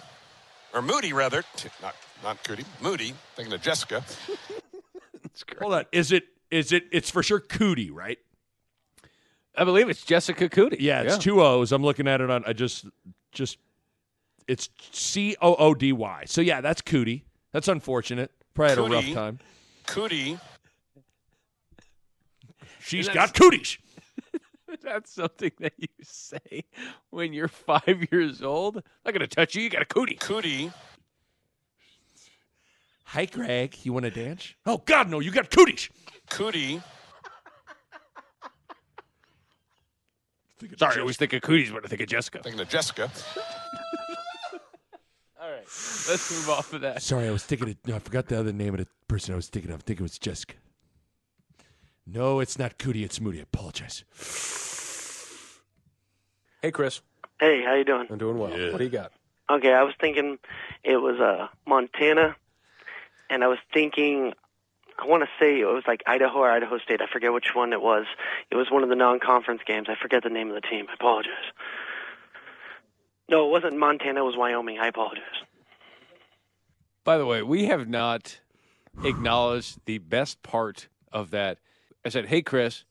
or 0.74 0.82
Moody 0.82 1.14
rather, 1.14 1.44
t- 1.56 1.70
not 1.82 1.96
not 2.22 2.44
Cootie, 2.44 2.66
Moody. 2.82 3.14
Thinking 3.36 3.54
of 3.54 3.62
Jessica. 3.62 4.04
Hold 5.62 5.76
on. 5.76 5.86
Is 5.94 6.12
it? 6.12 6.26
Is 6.52 6.74
it? 6.74 6.84
It's 6.92 7.10
for 7.10 7.24
sure 7.24 7.40
Cootie, 7.40 7.90
right? 7.90 8.18
I 9.58 9.64
believe 9.64 9.88
it's 9.88 10.04
Jessica 10.04 10.50
Coody. 10.50 10.78
Yeah, 10.80 11.04
it's 11.04 11.18
two 11.18 11.42
O's. 11.42 11.72
I'm 11.72 11.84
looking 11.84 12.08
at 12.10 12.20
it 12.20 12.30
on. 12.30 12.44
I 12.46 12.52
just, 12.52 12.86
just 13.32 13.58
it's 14.48 14.70
C 14.92 15.36
O 15.42 15.56
O 15.56 15.74
D 15.74 15.92
Y. 15.92 16.24
So 16.26 16.42
yeah, 16.42 16.62
that's 16.62 16.82
Cootie. 16.82 17.26
That's 17.52 17.68
unfortunate. 17.68 18.32
Probably 18.54 18.76
had 18.76 18.80
a 18.80 18.96
rough 18.96 19.14
time. 19.14 19.40
Cootie. 19.88 20.38
She's 22.80 23.10
got 23.10 23.34
cooties. 23.34 23.80
That's 24.84 25.12
something 25.12 25.52
that 25.60 25.74
you 25.78 25.88
say 26.04 26.66
when 27.10 27.34
you're 27.34 27.48
five 27.48 28.08
years 28.12 28.44
old. 28.44 28.76
Not 29.04 29.14
gonna 29.14 29.26
touch 29.26 29.56
you. 29.56 29.64
You 29.64 29.70
got 29.70 29.82
a 29.82 29.86
cootie. 29.86 30.16
Cootie. 30.16 30.72
Hi, 33.06 33.26
Greg. 33.26 33.76
You 33.84 33.94
want 33.94 34.06
to 34.06 34.12
dance? 34.12 34.54
Oh 34.66 34.78
God, 34.86 35.10
no! 35.10 35.20
You 35.20 35.32
got 35.32 35.50
cooties. 35.50 35.90
Cootie. 36.30 36.82
Sorry, 40.78 40.98
I 40.98 41.00
always 41.00 41.18
think 41.18 41.34
of 41.34 41.42
cooties 41.42 41.72
when 41.72 41.84
I 41.84 41.88
think 41.88 42.02
of 42.02 42.08
Jessica. 42.08 42.40
Thinking 42.42 42.62
of 42.62 42.70
Jessica. 42.70 43.12
All 45.66 45.72
right, 45.72 46.10
let's 46.10 46.32
move 46.32 46.50
off 46.50 46.74
of 46.74 46.82
that. 46.82 47.02
Sorry, 47.02 47.28
I 47.28 47.32
was 47.32 47.44
thinking. 47.44 47.70
Of, 47.70 47.78
no, 47.88 47.96
I 47.96 48.00
forgot 48.00 48.28
the 48.28 48.40
other 48.40 48.54
name 48.54 48.74
of 48.74 48.80
the 48.80 48.88
person 49.08 49.34
I 49.34 49.36
was 49.36 49.48
thinking 49.48 49.72
of. 49.72 49.80
I 49.80 49.84
think 49.84 50.00
it 50.00 50.04
was 50.04 50.20
Jessica. 50.20 50.56
No, 52.06 52.40
it's 52.40 52.60
not 52.60 52.78
Cootie. 52.78 53.04
It's 53.04 53.20
Moody. 53.20 53.40
I 53.40 53.44
apologize. 53.44 54.04
Hey, 56.62 56.72
Chris. 56.72 57.02
Hey, 57.40 57.64
how 57.64 57.74
you 57.74 57.84
doing? 57.84 58.08
I'm 58.10 58.18
doing 58.18 58.38
well. 58.38 58.52
What 58.52 58.78
do 58.78 58.84
you 58.84 58.90
got? 58.90 59.12
Okay, 59.50 59.74
I 59.74 59.84
was 59.84 59.94
thinking 60.00 60.38
it 60.84 60.98
was 60.98 61.20
uh 61.20 61.48
Montana, 61.68 62.36
and 63.30 63.44
I 63.44 63.48
was 63.48 63.60
thinking 63.74 64.34
I 64.98 65.06
want 65.06 65.24
to 65.24 65.30
say 65.40 65.60
it 65.60 65.66
was 65.66 65.84
like 65.88 66.04
Idaho 66.08 66.40
or 66.40 66.52
Idaho 66.52 66.78
State. 66.80 67.02
I 67.02 67.08
forget 67.08 67.34
which 67.34 67.54
one 67.54 67.74
it 67.74 67.82
was. 67.82 68.06
It 68.50 68.56
was 68.56 68.72
one 68.72 68.84
of 68.84 68.90
the 68.90 68.96
non-conference 68.96 69.62
games. 69.68 69.88
I 69.90 69.96
forget 70.02 70.24
the 70.24 70.30
name 70.30 70.50
of 70.50 70.56
the 70.56 70.62
team. 70.62 70.86
I 70.90 70.94
apologize. 70.94 71.52
No, 73.30 73.48
it 73.48 73.52
wasn't 73.52 73.78
Montana. 73.78 74.22
It 74.22 74.24
was 74.24 74.38
Wyoming. 74.38 74.80
I 74.80 74.88
apologize. 74.88 75.24
By 77.06 77.20
the 77.20 77.26
way, 77.28 77.44
we 77.44 77.66
have 77.66 77.88
not 77.88 78.40
acknowledged 79.04 79.78
the 79.86 80.00
best 80.00 80.42
part 80.42 80.88
of 81.14 81.30
that. 81.30 81.60
I 82.04 82.10
said, 82.10 82.26
"Hey, 82.26 82.42
Chris. 82.42 82.84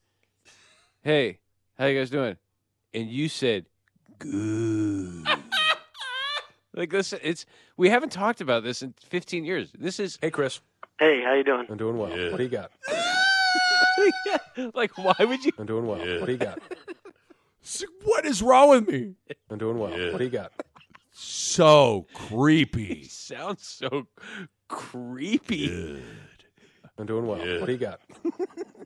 Hey, 1.03 1.39
how 1.77 1.85
you 1.85 1.99
guys 1.99 2.09
doing?" 2.09 2.37
And 2.93 3.09
you 3.09 3.27
said, 3.27 3.65
"Good." 4.17 5.27
like 6.73 6.91
this, 6.91 7.11
it's 7.11 7.45
we 7.75 7.89
haven't 7.89 8.13
talked 8.13 8.39
about 8.39 8.63
this 8.63 8.81
in 8.81 8.93
15 9.03 9.43
years. 9.43 9.73
This 9.77 9.99
is 9.99 10.17
Hey, 10.21 10.31
Chris. 10.31 10.61
Hey, 10.97 11.21
how 11.21 11.33
you 11.33 11.43
doing? 11.43 11.65
I'm 11.69 11.75
doing 11.75 11.97
well. 11.97 12.09
What 12.09 12.37
do 12.37 12.43
you 12.43 12.49
got? 12.49 12.71
like, 14.73 14.97
why 14.97 15.15
would 15.19 15.43
you? 15.43 15.51
I'm 15.59 15.65
doing 15.65 15.85
well. 15.85 15.99
What 15.99 16.25
do 16.25 16.31
you 16.31 16.37
got? 16.37 16.59
What 18.03 18.27
is 18.27 18.43
wrong 18.43 18.69
with 18.69 18.87
me? 18.87 19.15
I'm 19.49 19.57
doing 19.57 19.79
well. 19.79 19.89
What 19.89 20.19
do 20.19 20.23
you 20.23 20.29
got? 20.29 20.51
So 21.17 22.07
creepy. 22.13 23.03
Sounds 23.09 23.65
so 23.65 24.07
creepy. 24.67 26.03
I'm 26.97 27.05
doing 27.05 27.25
well. 27.25 27.37
What 27.37 27.67
do 27.67 27.71
you 27.71 27.77
got? 27.77 28.01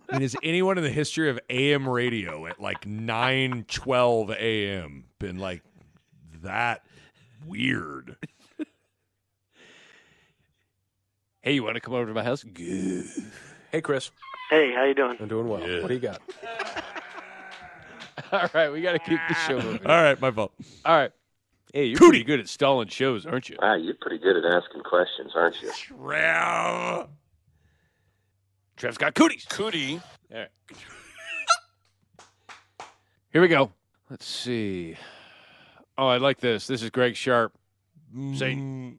I 0.08 0.14
mean, 0.14 0.22
has 0.22 0.36
anyone 0.44 0.78
in 0.78 0.84
the 0.84 0.92
history 0.92 1.32
of 1.32 1.40
AM 1.50 1.90
radio 1.90 2.46
at 2.46 2.62
like 2.62 2.86
9 2.86 3.66
12 3.68 4.32
AM 4.32 5.06
been 5.18 5.40
like 5.40 5.64
that 6.44 6.86
weird? 7.48 8.16
Hey, 11.42 11.54
you 11.54 11.64
want 11.64 11.76
to 11.76 11.82
come 11.82 11.96
over 11.96 12.06
to 12.06 12.14
my 12.14 12.24
house? 12.24 12.44
Good. 12.44 13.06
Hey, 13.72 13.82
Chris. 13.82 14.12
Hey, 14.52 14.72
how 14.74 14.84
you 14.84 14.94
doing? 14.94 15.18
I'm 15.20 15.28
doing 15.28 15.48
well. 15.48 15.62
What 15.62 15.88
do 15.88 15.94
you 15.96 16.00
got? 16.00 16.22
All 18.32 18.48
right, 18.54 18.72
we 18.72 18.82
got 18.82 18.92
to 18.92 19.00
keep 19.00 19.20
the 19.28 19.34
show 19.34 19.60
moving. 19.60 19.88
All 19.88 20.04
right, 20.04 20.20
my 20.22 20.30
fault. 20.30 20.54
All 20.86 20.96
right. 20.96 21.12
Hey, 21.74 21.86
you're 21.86 21.98
pretty 21.98 22.24
good 22.24 22.40
at 22.40 22.50
stalling 22.50 22.88
shows, 22.88 23.26
aren't 23.26 23.50
you? 23.50 23.58
Wow, 23.62 23.76
you're 23.76 23.94
pretty 24.02 24.18
good 24.18 24.36
at 24.38 24.46
asking 24.46 24.82
questions, 24.82 25.32
aren't 25.36 25.62
you? 25.62 25.72
Trev. 25.72 27.08
Trev's 28.76 28.98
got 28.98 29.14
cooties. 29.14 29.46
Cootie. 29.50 30.02
All 30.34 30.40
right. 30.40 30.50
Here 33.32 33.42
we 33.42 33.48
go. 33.48 33.72
Let's 34.10 34.26
see. 34.26 34.96
Oh, 35.98 36.08
I 36.08 36.18
like 36.18 36.40
this. 36.40 36.66
This 36.66 36.82
is 36.82 36.90
Greg 36.90 37.16
Sharpe 37.16 37.54
saying, 38.34 38.60
mm. 38.60 38.98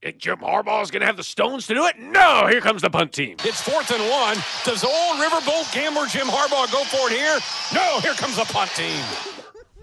"Hey, 0.00 0.12
Jim 0.12 0.38
Harbaugh's 0.38 0.90
going 0.90 1.00
to 1.00 1.06
have 1.06 1.18
the 1.18 1.24
stones 1.24 1.66
to 1.66 1.74
do 1.74 1.84
it? 1.84 1.98
No, 1.98 2.46
here 2.46 2.62
comes 2.62 2.80
the 2.80 2.88
punt 2.88 3.12
team. 3.12 3.36
It's 3.44 3.60
fourth 3.60 3.90
and 3.90 4.02
one. 4.08 4.36
Does 4.64 4.84
old 4.84 5.16
Riverboat 5.16 5.74
gambler 5.74 6.06
Jim 6.06 6.28
Harbaugh 6.28 6.72
go 6.72 6.84
for 6.84 7.12
it 7.12 7.16
here? 7.18 7.38
No, 7.74 8.00
here 8.00 8.14
comes 8.14 8.36
the 8.36 8.44
punt 8.44 8.70
team. 8.70 9.04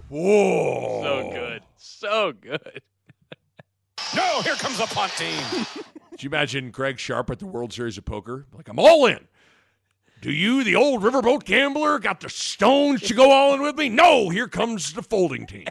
Whoa. 0.09 1.01
So 1.03 1.31
good. 1.31 1.63
So 1.77 2.33
good. 2.33 2.81
No, 4.15 4.41
here 4.41 4.55
comes 4.55 4.79
the 4.79 4.85
punt 4.85 5.11
team. 5.17 5.39
Could 6.09 6.23
you 6.23 6.29
imagine 6.29 6.71
Greg 6.71 6.97
Sharpe 6.97 7.29
at 7.29 7.37
the 7.37 7.45
World 7.45 7.71
Series 7.71 7.97
of 7.97 8.05
Poker? 8.05 8.47
Like, 8.53 8.67
I'm 8.67 8.79
all 8.79 9.05
in. 9.05 9.19
Do 10.21 10.31
you, 10.31 10.63
the 10.63 10.75
old 10.75 11.03
riverboat 11.03 11.43
gambler, 11.43 11.99
got 11.99 12.19
the 12.21 12.29
stones 12.29 13.01
to 13.01 13.13
go 13.13 13.29
all 13.29 13.53
in 13.53 13.61
with 13.61 13.77
me? 13.77 13.87
No, 13.87 14.29
here 14.29 14.47
comes 14.47 14.93
the 14.93 15.03
folding 15.03 15.45
team. 15.45 15.65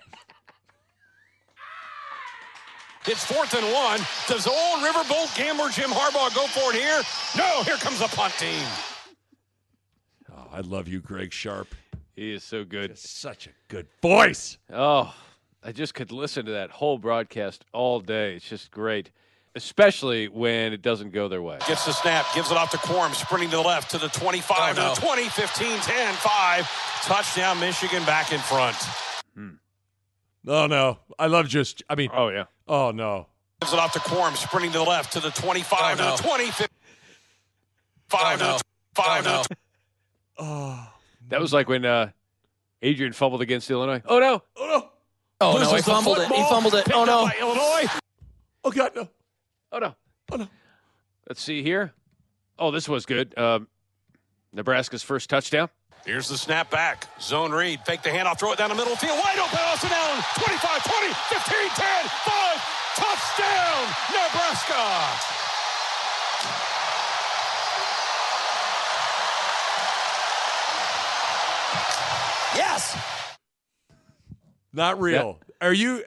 It's 3.06 3.24
fourth 3.24 3.54
and 3.54 3.64
one. 3.72 4.00
Does 4.26 4.46
old 4.46 4.80
Riverboat 4.80 5.34
gambler 5.34 5.70
Jim 5.70 5.88
Harbaugh 5.88 6.34
go 6.34 6.46
for 6.46 6.74
it 6.74 6.78
here? 6.78 7.00
No, 7.38 7.62
here 7.62 7.76
comes 7.76 8.00
the 8.00 8.08
punt 8.08 8.34
team. 8.34 8.62
Oh, 10.30 10.46
I 10.52 10.60
love 10.60 10.88
you, 10.88 11.00
Greg 11.00 11.32
Sharpe. 11.32 11.74
He 12.18 12.32
is 12.32 12.42
so 12.42 12.64
good. 12.64 12.98
Such 12.98 13.46
a 13.46 13.50
good 13.68 13.86
voice. 14.02 14.58
Oh, 14.72 15.14
I 15.62 15.70
just 15.70 15.94
could 15.94 16.10
listen 16.10 16.46
to 16.46 16.50
that 16.50 16.70
whole 16.70 16.98
broadcast 16.98 17.64
all 17.72 18.00
day. 18.00 18.34
It's 18.34 18.48
just 18.48 18.72
great, 18.72 19.12
especially 19.54 20.26
when 20.26 20.72
it 20.72 20.82
doesn't 20.82 21.12
go 21.12 21.28
their 21.28 21.42
way. 21.42 21.58
Gets 21.68 21.86
the 21.86 21.92
snap, 21.92 22.26
gives 22.34 22.50
it 22.50 22.56
off 22.56 22.72
to 22.72 22.76
Corum, 22.78 23.14
sprinting 23.14 23.50
to 23.50 23.56
the 23.58 23.62
left 23.62 23.92
to 23.92 23.98
the 23.98 24.08
25, 24.08 24.76
Oh, 24.76 24.82
no. 24.82 24.94
to 24.96 25.00
the 25.00 25.06
20, 25.06 25.28
15, 25.28 25.78
10, 25.78 26.14
5. 26.14 27.02
Touchdown, 27.04 27.60
Michigan 27.60 28.04
back 28.04 28.32
in 28.32 28.40
front. 28.40 28.74
Hmm. 29.36 29.50
Oh, 30.48 30.66
no. 30.66 30.98
I 31.20 31.28
love 31.28 31.46
just, 31.46 31.84
I 31.88 31.94
mean, 31.94 32.10
oh, 32.12 32.30
yeah. 32.30 32.46
Oh, 32.66 32.90
no. 32.90 33.28
Gives 33.60 33.72
it 33.74 33.78
off 33.78 33.92
to 33.92 34.00
Corum, 34.00 34.36
sprinting 34.36 34.72
to 34.72 34.78
the 34.78 34.84
left 34.84 35.12
to 35.12 35.20
the 35.20 35.30
25, 35.30 35.98
to 35.98 36.02
the 36.02 36.28
20, 36.28 36.46
15, 36.46 36.66
5, 38.08 38.38
to 38.38 38.44
the 38.44 38.60
5, 38.96 39.22
to 39.22 39.30
oh, 39.30 39.42
the 39.48 39.56
Oh. 40.40 40.88
That 41.28 41.40
was 41.40 41.52
like 41.52 41.68
when 41.68 41.84
uh, 41.84 42.10
Adrian 42.82 43.12
fumbled 43.12 43.42
against 43.42 43.70
Illinois. 43.70 44.02
Oh, 44.06 44.18
no. 44.18 44.42
Oh, 44.56 44.66
no. 44.66 44.88
Oh, 45.40 45.58
no, 45.58 45.74
he 45.74 45.82
fumbled 45.82 46.18
it. 46.18 46.28
He 46.28 46.42
fumbled 46.44 46.74
it. 46.74 46.92
Oh, 46.92 47.04
no. 47.04 47.24
by 47.24 47.36
Illinois. 47.40 47.92
Oh, 48.64 48.70
God, 48.70 48.92
no. 48.96 49.08
Oh, 49.70 49.78
no. 49.78 49.94
Oh, 50.32 50.36
no. 50.36 50.48
Let's 51.28 51.42
see 51.42 51.62
here. 51.62 51.92
Oh, 52.58 52.70
this 52.70 52.88
was 52.88 53.06
good. 53.06 53.36
Um, 53.38 53.68
Nebraska's 54.52 55.02
first 55.02 55.30
touchdown. 55.30 55.68
Here's 56.04 56.28
the 56.28 56.38
snap 56.38 56.70
back. 56.70 57.06
Zone 57.20 57.52
read. 57.52 57.80
Fake 57.84 58.02
the 58.02 58.08
handoff. 58.08 58.38
Throw 58.38 58.52
it 58.52 58.58
down 58.58 58.70
the 58.70 58.74
middle 58.74 58.92
of 58.92 58.98
the 58.98 59.06
field. 59.06 59.18
Wide 59.22 59.38
open. 59.38 59.58
Austin 59.60 59.90
Allen. 59.92 60.24
25, 60.40 60.84
20, 60.84 61.12
15, 61.12 61.68
10, 61.68 62.04
5. 62.08 62.78
Touchdown, 62.96 63.94
Nebraska. 64.10 65.38
Yes. 72.56 72.96
Not 74.72 75.00
real. 75.00 75.40
Are 75.60 75.72
you? 75.72 76.04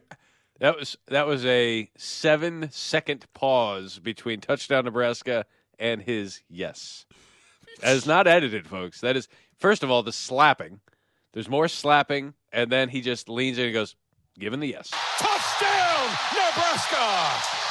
That 0.60 0.78
was 0.78 0.96
that 1.08 1.26
was 1.26 1.46
a 1.46 1.90
seven 1.98 2.70
second 2.72 3.26
pause 3.34 3.98
between 4.00 4.42
touchdown 4.42 4.86
Nebraska 4.86 5.46
and 5.80 6.02
his 6.02 6.42
yes. 6.50 7.06
That 7.82 7.96
is 7.96 8.06
not 8.06 8.28
edited, 8.28 8.68
folks. 8.68 9.00
That 9.02 9.16
is 9.16 9.28
first 9.58 9.82
of 9.82 9.90
all 9.90 10.04
the 10.04 10.12
slapping. 10.12 10.82
There's 11.34 11.50
more 11.50 11.68
slapping, 11.70 12.34
and 12.52 12.70
then 12.70 12.90
he 12.90 13.00
just 13.02 13.30
leans 13.30 13.58
in 13.58 13.66
and 13.66 13.74
goes, 13.74 13.96
"Given 14.38 14.60
the 14.60 14.68
yes." 14.68 14.92
Touchdown, 15.18 16.10
Nebraska. 16.36 17.62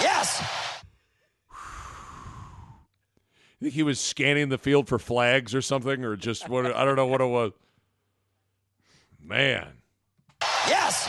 Yes. 0.00 0.42
You 3.64 3.70
think 3.72 3.80
he 3.80 3.88
was 3.88 3.96
scanning 3.96 4.52
the 4.52 4.60
field 4.60 4.92
for 4.92 5.00
flags 5.00 5.56
or 5.56 5.64
something, 5.64 6.04
or 6.04 6.20
just 6.20 6.52
what? 6.52 6.68
I 6.68 6.84
don't 6.84 7.00
know 7.00 7.08
what 7.08 7.24
it 7.24 7.32
was. 7.32 7.56
Man. 9.24 9.80
Yes. 10.68 11.08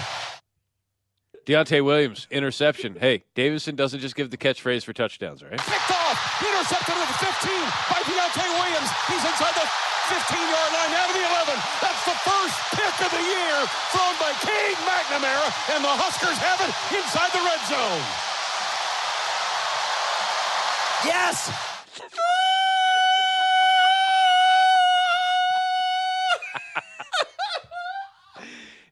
Deontai 1.44 1.84
Williams 1.84 2.32
interception. 2.32 2.96
Hey, 2.96 3.28
Davison 3.36 3.76
doesn't 3.76 4.00
just 4.00 4.16
give 4.16 4.32
the 4.32 4.40
catchphrase 4.40 4.88
for 4.88 4.96
touchdowns, 4.96 5.44
right? 5.44 5.52
Picked 5.52 5.92
off. 6.00 6.16
Intercepted 6.40 6.96
at 6.96 7.04
the 7.12 7.20
15 7.28 7.52
by 7.92 8.00
Deontai 8.08 8.48
Williams. 8.48 8.88
He's 9.12 9.20
inside 9.20 9.52
the 9.60 9.68
15-yard 10.16 10.72
line, 10.80 10.96
out 10.96 11.12
of 11.12 11.16
the 11.20 11.28
11. 11.28 11.60
That's 11.84 12.04
the 12.08 12.16
first 12.24 12.56
pick 12.72 12.96
of 13.04 13.12
the 13.12 13.26
year 13.36 13.68
thrown 13.92 14.16
by 14.16 14.32
Cade 14.40 14.80
McNamara, 14.88 15.76
and 15.76 15.84
the 15.84 15.92
Huskers 15.92 16.40
have 16.40 16.64
it 16.64 16.72
inside 16.96 17.36
the 17.36 17.44
red 17.44 17.60
zone. 17.68 18.00
Yes. 21.04 21.52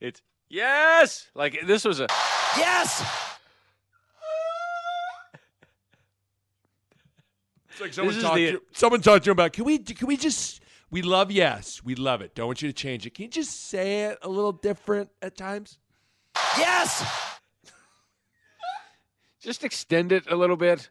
It's 0.03 0.21
yes. 0.49 1.29
Like 1.33 1.65
this 1.65 1.85
was 1.85 2.01
a 2.01 2.07
Yes! 2.57 3.03
It's 7.69 7.81
like 7.81 7.93
someone 7.93 8.19
talked 8.19 8.35
the- 8.35 8.45
to 8.45 8.51
you, 8.51 8.63
someone 8.73 9.01
talked 9.01 9.23
to 9.23 9.29
you 9.29 9.31
about. 9.31 9.53
Can 9.53 9.63
we? 9.63 9.79
Can 9.79 10.07
we 10.07 10.17
just? 10.17 10.61
We 10.91 11.01
love 11.01 11.31
yes, 11.31 11.81
we 11.83 11.95
love 11.95 12.21
it. 12.21 12.35
Don't 12.35 12.45
want 12.45 12.61
you 12.61 12.67
to 12.69 12.73
change 12.73 13.07
it. 13.07 13.15
Can 13.15 13.23
you 13.23 13.31
just 13.31 13.69
say 13.69 14.03
it 14.03 14.19
a 14.21 14.29
little 14.29 14.51
different 14.51 15.09
at 15.23 15.35
times? 15.35 15.79
Yes! 16.55 17.03
just 19.41 19.63
extend 19.63 20.11
it 20.11 20.25
a 20.29 20.35
little 20.35 20.55
bit. 20.55 20.89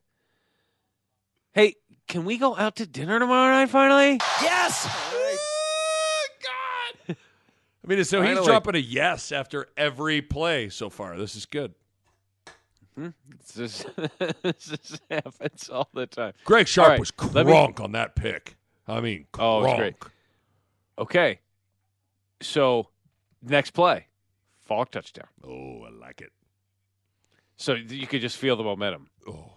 Hey, 1.53 1.77
can 2.09 2.25
we 2.25 2.37
go 2.37 2.57
out 2.57 2.77
to 2.77 2.87
dinner 2.87 3.19
tomorrow 3.19 3.53
night 3.53 3.71
finally? 3.71 4.19
Yes! 4.43 4.89
I 7.85 7.89
mean, 7.89 8.05
so 8.05 8.23
he's 8.23 8.45
dropping 8.45 8.77
a 8.77 8.79
yes 8.79 9.33
after 9.33 9.69
every 9.77 10.23
play 10.23 10.69
so 10.69 10.89
far. 10.89 11.17
This 11.17 11.35
is 11.35 11.47
good. 11.47 11.75
Just, 13.55 13.87
this 14.43 14.67
just 14.67 15.01
happens 15.11 15.69
all 15.71 15.89
the 15.95 16.07
time. 16.07 16.35
Greg 16.45 16.69
Sharpe 16.69 16.89
right, 16.91 17.01
was 17.01 17.13
let 17.33 17.47
me- 17.47 17.53
crunk 17.53 17.81
on 17.81 17.93
that 17.93 18.15
pick. 18.15 18.57
I 18.87 19.01
mean, 19.01 19.27
Oh, 19.39 19.61
it 19.61 19.69
was 19.69 19.77
great. 19.79 19.95
Okay. 20.99 21.41
So, 22.43 22.89
next 23.43 23.71
play, 23.71 24.07
Falck 24.61 24.91
touchdown. 24.91 25.29
Oh, 25.45 25.85
I 25.85 25.91
like 25.91 26.21
it. 26.21 26.33
So 27.57 27.75
you 27.75 28.07
could 28.07 28.21
just 28.21 28.37
feel 28.37 28.57
the 28.57 28.65
momentum. 28.65 29.09
Oh. 29.29 29.53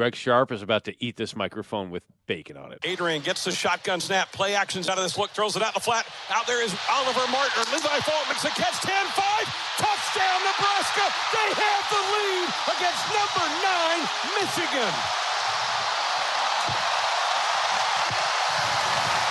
Greg 0.00 0.16
Sharpe 0.16 0.50
is 0.52 0.62
about 0.62 0.84
to 0.84 0.96
eat 1.04 1.18
this 1.18 1.36
microphone 1.36 1.90
with 1.90 2.02
bacon 2.24 2.56
on 2.56 2.72
it. 2.72 2.78
Adrian 2.84 3.20
gets 3.20 3.44
the 3.44 3.52
shotgun 3.52 4.00
snap. 4.00 4.32
Play 4.32 4.54
actions 4.54 4.88
out 4.88 4.96
of 4.96 5.04
this 5.04 5.18
look. 5.18 5.28
Throws 5.32 5.56
it 5.56 5.62
out 5.62 5.68
in 5.68 5.74
the 5.74 5.80
flat. 5.80 6.06
Out 6.30 6.46
there 6.46 6.64
is 6.64 6.74
Oliver 6.90 7.30
Martin. 7.30 7.64
Levi 7.70 8.00
Falck 8.08 8.26
makes 8.26 8.42
a 8.42 8.48
catch. 8.48 8.80
10 8.80 8.96
5. 8.96 9.44
Touchdown, 9.76 10.40
Nebraska. 10.40 11.04
They 11.36 11.52
have 11.52 11.84
the 11.92 12.00
lead 12.16 12.48
against 12.72 13.04
number 13.12 13.44
nine, 13.60 14.00
Michigan. 14.40 14.92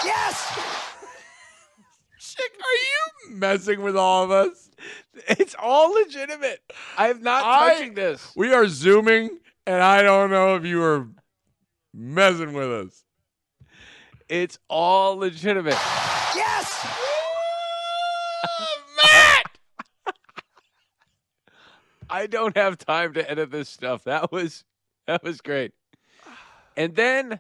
Yes! 0.06 0.38
Schick, 2.22 2.54
are 2.62 2.78
you 2.86 3.38
messing 3.38 3.82
with 3.82 3.98
all 3.98 4.24
of 4.26 4.30
us? 4.30 4.70
It's 5.28 5.56
all 5.60 5.94
legitimate. 5.94 6.62
I 6.96 7.10
am 7.10 7.24
not 7.24 7.44
I- 7.44 7.74
touching 7.74 7.96
this. 7.96 8.32
We 8.36 8.54
are 8.54 8.68
zooming, 8.68 9.40
and 9.66 9.82
I 9.82 10.02
don't 10.02 10.30
know 10.32 10.56
if 10.56 10.66
you 10.66 10.80
were 10.80 11.08
messing 11.94 12.54
with 12.54 12.72
us. 12.72 13.04
It's 14.28 14.60
all 14.70 15.18
legitimate. 15.18 15.78
Yes! 16.36 16.88
Matt! 19.04 19.58
I 22.10 22.28
don't 22.28 22.56
have 22.56 22.78
time 22.78 23.14
to 23.14 23.30
edit 23.30 23.52
this 23.52 23.70
stuff. 23.70 24.04
That 24.04 24.32
was 24.32 24.64
that 25.08 25.24
was 25.24 25.42
great. 25.42 25.74
And 26.78 26.96
then 26.96 27.40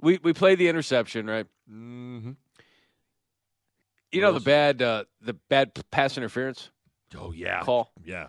we 0.00 0.18
we 0.22 0.32
played 0.32 0.58
the 0.58 0.68
interception, 0.68 1.26
right? 1.26 1.46
Mm-hmm. 1.70 2.32
You 4.12 4.20
know 4.20 4.32
the 4.32 4.40
bad 4.40 4.82
uh, 4.82 5.04
the 5.20 5.34
bad 5.34 5.72
pass 5.90 6.16
interference 6.16 6.70
Oh 7.16 7.32
yeah, 7.32 7.62
call. 7.62 7.90
yeah. 8.04 8.28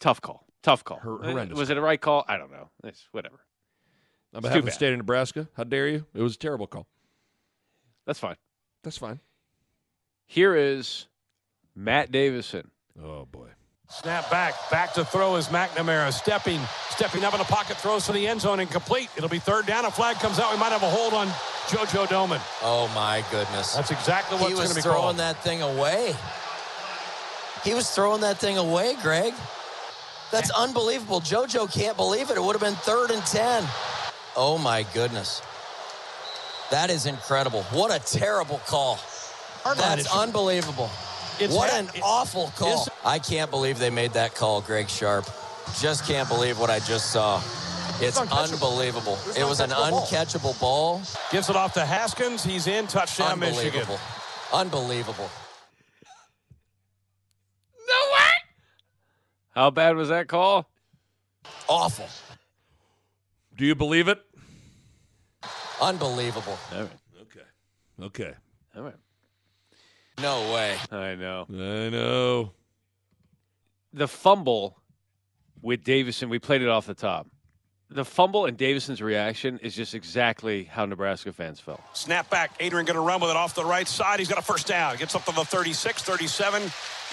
Tough 0.00 0.20
call. 0.20 0.44
Tough 0.68 0.84
call. 0.84 0.98
Hor- 0.98 1.24
Uh, 1.24 1.30
horrendous 1.30 1.58
Was 1.58 1.70
it 1.70 1.78
a 1.78 1.80
right 1.80 1.98
call? 2.00 2.24
I 2.28 2.36
don't 2.36 2.50
know. 2.50 2.68
It's 2.84 3.08
whatever. 3.12 3.36
On 4.34 4.38
It's 4.38 4.42
behalf 4.42 4.54
too 4.54 4.58
of 4.58 4.64
the 4.66 4.70
state 4.70 4.92
of 4.92 4.98
Nebraska, 4.98 5.48
how 5.56 5.64
dare 5.64 5.88
you? 5.88 6.04
It 6.14 6.20
was 6.20 6.34
a 6.34 6.38
terrible 6.38 6.66
call. 6.66 6.86
That's 8.04 8.18
fine. 8.18 8.36
That's 8.84 8.98
fine. 8.98 9.20
Here 10.26 10.54
is 10.54 11.06
Matt 11.74 12.12
Davison. 12.12 12.70
Oh 13.02 13.24
boy. 13.24 13.48
Snap 13.88 14.30
back. 14.30 14.52
Back 14.70 14.92
to 14.94 15.04
throw 15.06 15.36
is 15.36 15.46
McNamara. 15.48 16.12
Stepping. 16.12 16.60
Stepping 16.90 17.24
up 17.24 17.32
in 17.32 17.38
the 17.38 17.44
pocket. 17.46 17.78
Throws 17.78 18.04
to 18.04 18.12
the 18.12 18.26
end 18.28 18.42
zone. 18.42 18.60
Incomplete. 18.60 19.08
It'll 19.16 19.30
be 19.30 19.38
third 19.38 19.64
down. 19.64 19.86
A 19.86 19.90
flag 19.90 20.16
comes 20.16 20.38
out. 20.38 20.52
We 20.52 20.58
might 20.58 20.72
have 20.72 20.82
a 20.82 20.90
hold 20.90 21.14
on 21.14 21.28
JoJo 21.68 22.04
Domann. 22.08 22.42
Oh, 22.62 22.92
my 22.94 23.24
goodness. 23.30 23.72
That's 23.72 23.90
exactly 23.90 24.36
what's 24.36 24.48
he 24.48 24.54
going 24.56 24.64
was 24.64 24.70
to 24.72 24.74
be 24.76 24.82
throwing 24.82 25.00
called. 25.00 25.16
that 25.16 25.42
thing 25.42 25.62
away. 25.62 26.14
He 27.64 27.72
was 27.72 27.90
throwing 27.90 28.20
that 28.20 28.36
thing 28.36 28.58
away, 28.58 28.94
Greg. 29.00 29.32
That's 30.30 30.50
unbelievable. 30.50 31.20
JoJo 31.20 31.72
can't 31.72 31.96
believe 31.96 32.30
it. 32.30 32.36
It 32.36 32.42
would 32.42 32.52
have 32.52 32.60
been 32.60 32.74
third 32.74 33.10
and 33.10 33.24
10. 33.24 33.64
Oh, 34.36 34.58
my 34.58 34.84
goodness. 34.94 35.42
That 36.70 36.90
is 36.90 37.06
incredible. 37.06 37.62
What 37.64 37.90
a 37.94 37.98
terrible 37.98 38.60
call. 38.66 38.98
That's 39.64 40.12
unbelievable. 40.14 40.90
It's 41.40 41.54
what 41.54 41.72
an 41.72 41.88
awful 42.02 42.52
call. 42.56 42.86
I 43.04 43.18
can't 43.18 43.50
believe 43.50 43.78
they 43.78 43.90
made 43.90 44.12
that 44.12 44.34
call, 44.34 44.60
Greg 44.60 44.88
Sharpe. 44.88 45.26
Just 45.80 46.06
can't 46.06 46.28
believe 46.28 46.58
what 46.58 46.70
I 46.70 46.80
just 46.80 47.10
saw. 47.10 47.42
It's 48.00 48.18
uncatchable. 48.18 48.52
unbelievable. 48.52 49.18
It's 49.26 49.38
It 49.38 49.44
was 49.44 49.60
an 49.60 49.70
uncatchable 49.70 50.54
uncatchable 50.54 50.60
ball. 50.60 51.02
Gives 51.32 51.50
it 51.50 51.56
off 51.56 51.74
to 51.74 51.84
Haskins. 51.84 52.44
He's 52.44 52.66
in. 52.66 52.86
Touchdown, 52.86 53.38
Michigan. 53.38 53.80
Unbelievable. 53.80 53.98
Unbelievable. 54.52 55.30
How 59.58 59.70
bad 59.70 59.96
was 59.96 60.08
that 60.10 60.28
call? 60.28 60.70
Awful. 61.66 62.06
Do 63.56 63.66
you 63.66 63.74
believe 63.74 64.06
it? 64.06 64.20
Unbelievable. 65.82 66.56
All 66.72 66.82
right. 66.82 66.90
Okay. 67.22 67.40
Okay. 68.00 68.34
All 68.76 68.82
right. 68.84 68.94
No 70.22 70.54
way. 70.54 70.76
I 70.92 71.16
know. 71.16 71.46
I 71.50 71.88
know. 71.88 72.52
The 73.92 74.06
fumble 74.06 74.78
with 75.60 75.82
Davison, 75.82 76.28
we 76.28 76.38
played 76.38 76.62
it 76.62 76.68
off 76.68 76.86
the 76.86 76.94
top. 76.94 77.26
The 77.90 78.04
fumble 78.04 78.44
and 78.44 78.54
Davison's 78.58 79.00
reaction 79.00 79.58
is 79.62 79.74
just 79.74 79.94
exactly 79.94 80.64
how 80.64 80.84
Nebraska 80.84 81.32
fans 81.32 81.58
felt. 81.58 81.80
Snap 81.94 82.28
back. 82.28 82.50
Adrian 82.60 82.84
going 82.84 82.96
to 82.96 83.00
run 83.00 83.18
with 83.18 83.30
it 83.30 83.36
off 83.36 83.54
the 83.54 83.64
right 83.64 83.88
side. 83.88 84.18
He's 84.18 84.28
got 84.28 84.36
a 84.36 84.42
first 84.42 84.66
down. 84.66 84.96
Gets 84.96 85.14
up 85.14 85.24
to 85.24 85.34
the 85.34 85.42
36, 85.44 86.02
37 86.02 86.62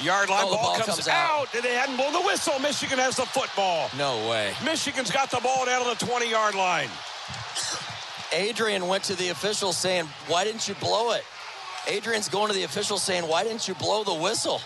yard 0.02 0.30
line. 0.30 0.44
Oh, 0.46 0.54
ball, 0.54 0.64
ball 0.64 0.76
comes, 0.76 0.88
comes 0.88 1.08
out. 1.08 1.16
out. 1.16 1.56
And 1.56 1.64
they 1.64 1.76
hadn't 1.76 1.96
blown 1.96 2.12
the 2.12 2.22
whistle. 2.22 2.60
Michigan 2.60 3.00
has 3.00 3.16
the 3.16 3.26
football. 3.26 3.90
No 3.98 4.30
way. 4.30 4.54
Michigan's 4.66 5.12
got 5.12 5.32
the 5.32 5.40
ball 5.42 5.66
down 5.66 5.82
to 5.84 5.98
the 5.98 6.06
20 6.06 6.30
yard 6.30 6.56
line. 6.56 6.90
Adrian 8.34 8.88
went 8.88 9.06
to 9.06 9.16
the 9.16 9.30
officials 9.30 9.78
saying, 9.78 10.06
Why 10.28 10.44
didn't 10.44 10.68
you 10.68 10.76
blow 10.76 11.14
it? 11.14 11.24
Adrian's 11.88 12.28
going 12.28 12.50
to 12.50 12.54
the 12.54 12.64
officials 12.64 13.02
saying, 13.02 13.24
Why 13.24 13.46
didn't 13.46 13.66
you 13.66 13.76
blow 13.76 14.04
the 14.04 14.14
whistle? 14.14 14.60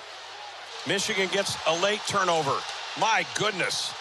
Michigan 0.87 1.29
gets 1.31 1.55
a 1.67 1.83
late 1.83 2.01
turnover. 2.07 2.57
My 2.99 3.27
goodness. 3.35 3.93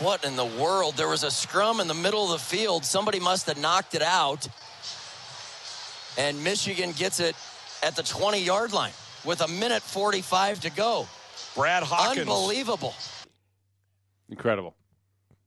What 0.00 0.24
in 0.24 0.34
the 0.34 0.46
world? 0.46 0.96
There 0.96 1.08
was 1.08 1.24
a 1.24 1.30
scrum 1.30 1.78
in 1.78 1.86
the 1.86 1.94
middle 1.94 2.24
of 2.24 2.30
the 2.30 2.38
field. 2.38 2.86
Somebody 2.86 3.20
must 3.20 3.46
have 3.46 3.58
knocked 3.58 3.94
it 3.94 4.00
out. 4.00 4.48
And 6.16 6.42
Michigan 6.42 6.92
gets 6.92 7.20
it 7.20 7.36
at 7.82 7.96
the 7.96 8.02
20 8.02 8.42
yard 8.42 8.72
line 8.72 8.92
with 9.26 9.42
a 9.42 9.48
minute 9.48 9.82
45 9.82 10.60
to 10.60 10.70
go. 10.70 11.06
Brad 11.54 11.82
Hawkins. 11.82 12.20
Unbelievable. 12.20 12.94
Incredible. 14.30 14.74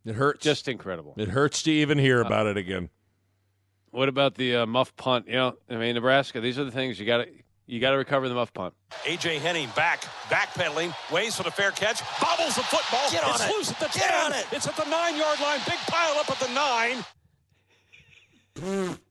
It 0.06 0.14
hurts. 0.14 0.44
Just 0.44 0.68
incredible. 0.68 1.16
It 1.18 1.30
hurts 1.30 1.64
to 1.64 1.72
even 1.72 1.98
hear 1.98 2.22
about 2.22 2.46
it 2.46 2.58
again. 2.58 2.90
What 3.90 4.08
about 4.08 4.36
the 4.36 4.58
uh, 4.58 4.66
muff 4.68 4.96
punt? 4.96 5.28
You 5.28 5.34
know, 5.34 5.54
I 5.68 5.78
mean, 5.78 5.96
Nebraska. 5.96 6.42
These 6.42 6.60
are 6.60 6.64
the 6.64 6.72
things 6.72 7.00
you 7.00 7.06
got 7.08 7.26
to 7.26 7.28
you 7.66 7.80
got 7.80 7.92
to 7.92 7.98
recover 7.98 8.28
the 8.30 8.36
muff 8.36 8.54
punt. 8.54 8.74
AJ 9.04 9.40
Henning 9.40 9.70
back, 9.76 10.02
backpedaling, 10.30 10.94
waits 11.12 11.36
for 11.38 11.44
the 11.44 11.52
fair 11.52 11.72
catch, 11.72 12.02
bobbles 12.22 12.56
the 12.56 12.62
football. 12.64 13.10
Get 13.12 13.24
on 13.24 13.32
it's 13.32 13.46
it. 13.46 13.52
loose 13.56 13.72
at 13.72 13.80
the 13.80 13.86
Get 14.00 14.10
10. 14.10 14.26
on 14.26 14.34
it. 14.34 14.46
It's 14.52 14.68
at 14.68 14.76
the 14.76 14.86
nine 14.90 15.16
yard 15.18 15.40
line. 15.40 15.60
Big 15.66 15.78
pile 15.88 16.18
up 16.20 16.30
at 16.30 16.40
the 16.40 16.50
nine. 16.54 17.04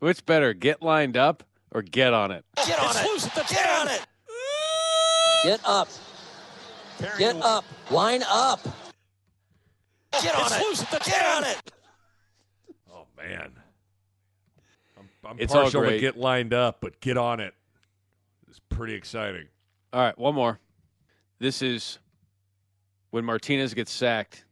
What's 0.00 0.20
better, 0.20 0.52
get 0.54 0.82
lined 0.82 1.16
up 1.16 1.42
or 1.72 1.82
get 1.82 2.12
on 2.14 2.30
it? 2.30 2.44
Get 2.66 2.78
on 2.78 2.86
It's 2.90 3.00
it. 3.02 3.06
loose 3.06 3.26
at 3.26 3.34
the 3.34 3.40
Get 3.42 3.66
10. 3.66 3.80
on 3.80 3.88
it. 3.88 4.06
Get 5.44 5.60
up. 5.66 5.88
Perry 6.98 7.18
Get 7.18 7.36
up. 7.36 7.64
Line 7.90 8.22
up. 8.28 8.60
Get 10.22 10.34
on 10.34 10.42
It's 10.46 10.56
it. 10.56 10.62
loose 10.62 10.82
at 10.82 10.90
the 10.90 10.98
Get 10.98 11.14
10. 11.20 11.36
on 11.36 11.44
it. 11.44 11.72
Oh 12.92 13.06
man. 13.16 13.52
I'm, 15.24 15.32
I'm 15.32 15.36
It's 15.38 15.54
all 15.54 15.62
partial 15.62 15.84
to 15.84 15.98
get 15.98 16.16
lined 16.16 16.52
up, 16.54 16.80
but 16.80 17.00
get 17.00 17.16
on 17.16 17.40
it. 17.40 17.54
It's 18.48 18.60
pretty 18.68 18.94
exciting. 18.94 19.48
All 19.92 20.00
right, 20.00 20.18
one 20.18 20.34
more. 20.34 20.58
This 21.38 21.62
is 21.62 21.98
when 23.10 23.24
Martinez 23.24 23.74
gets 23.74 23.92
sacked. 23.92 24.44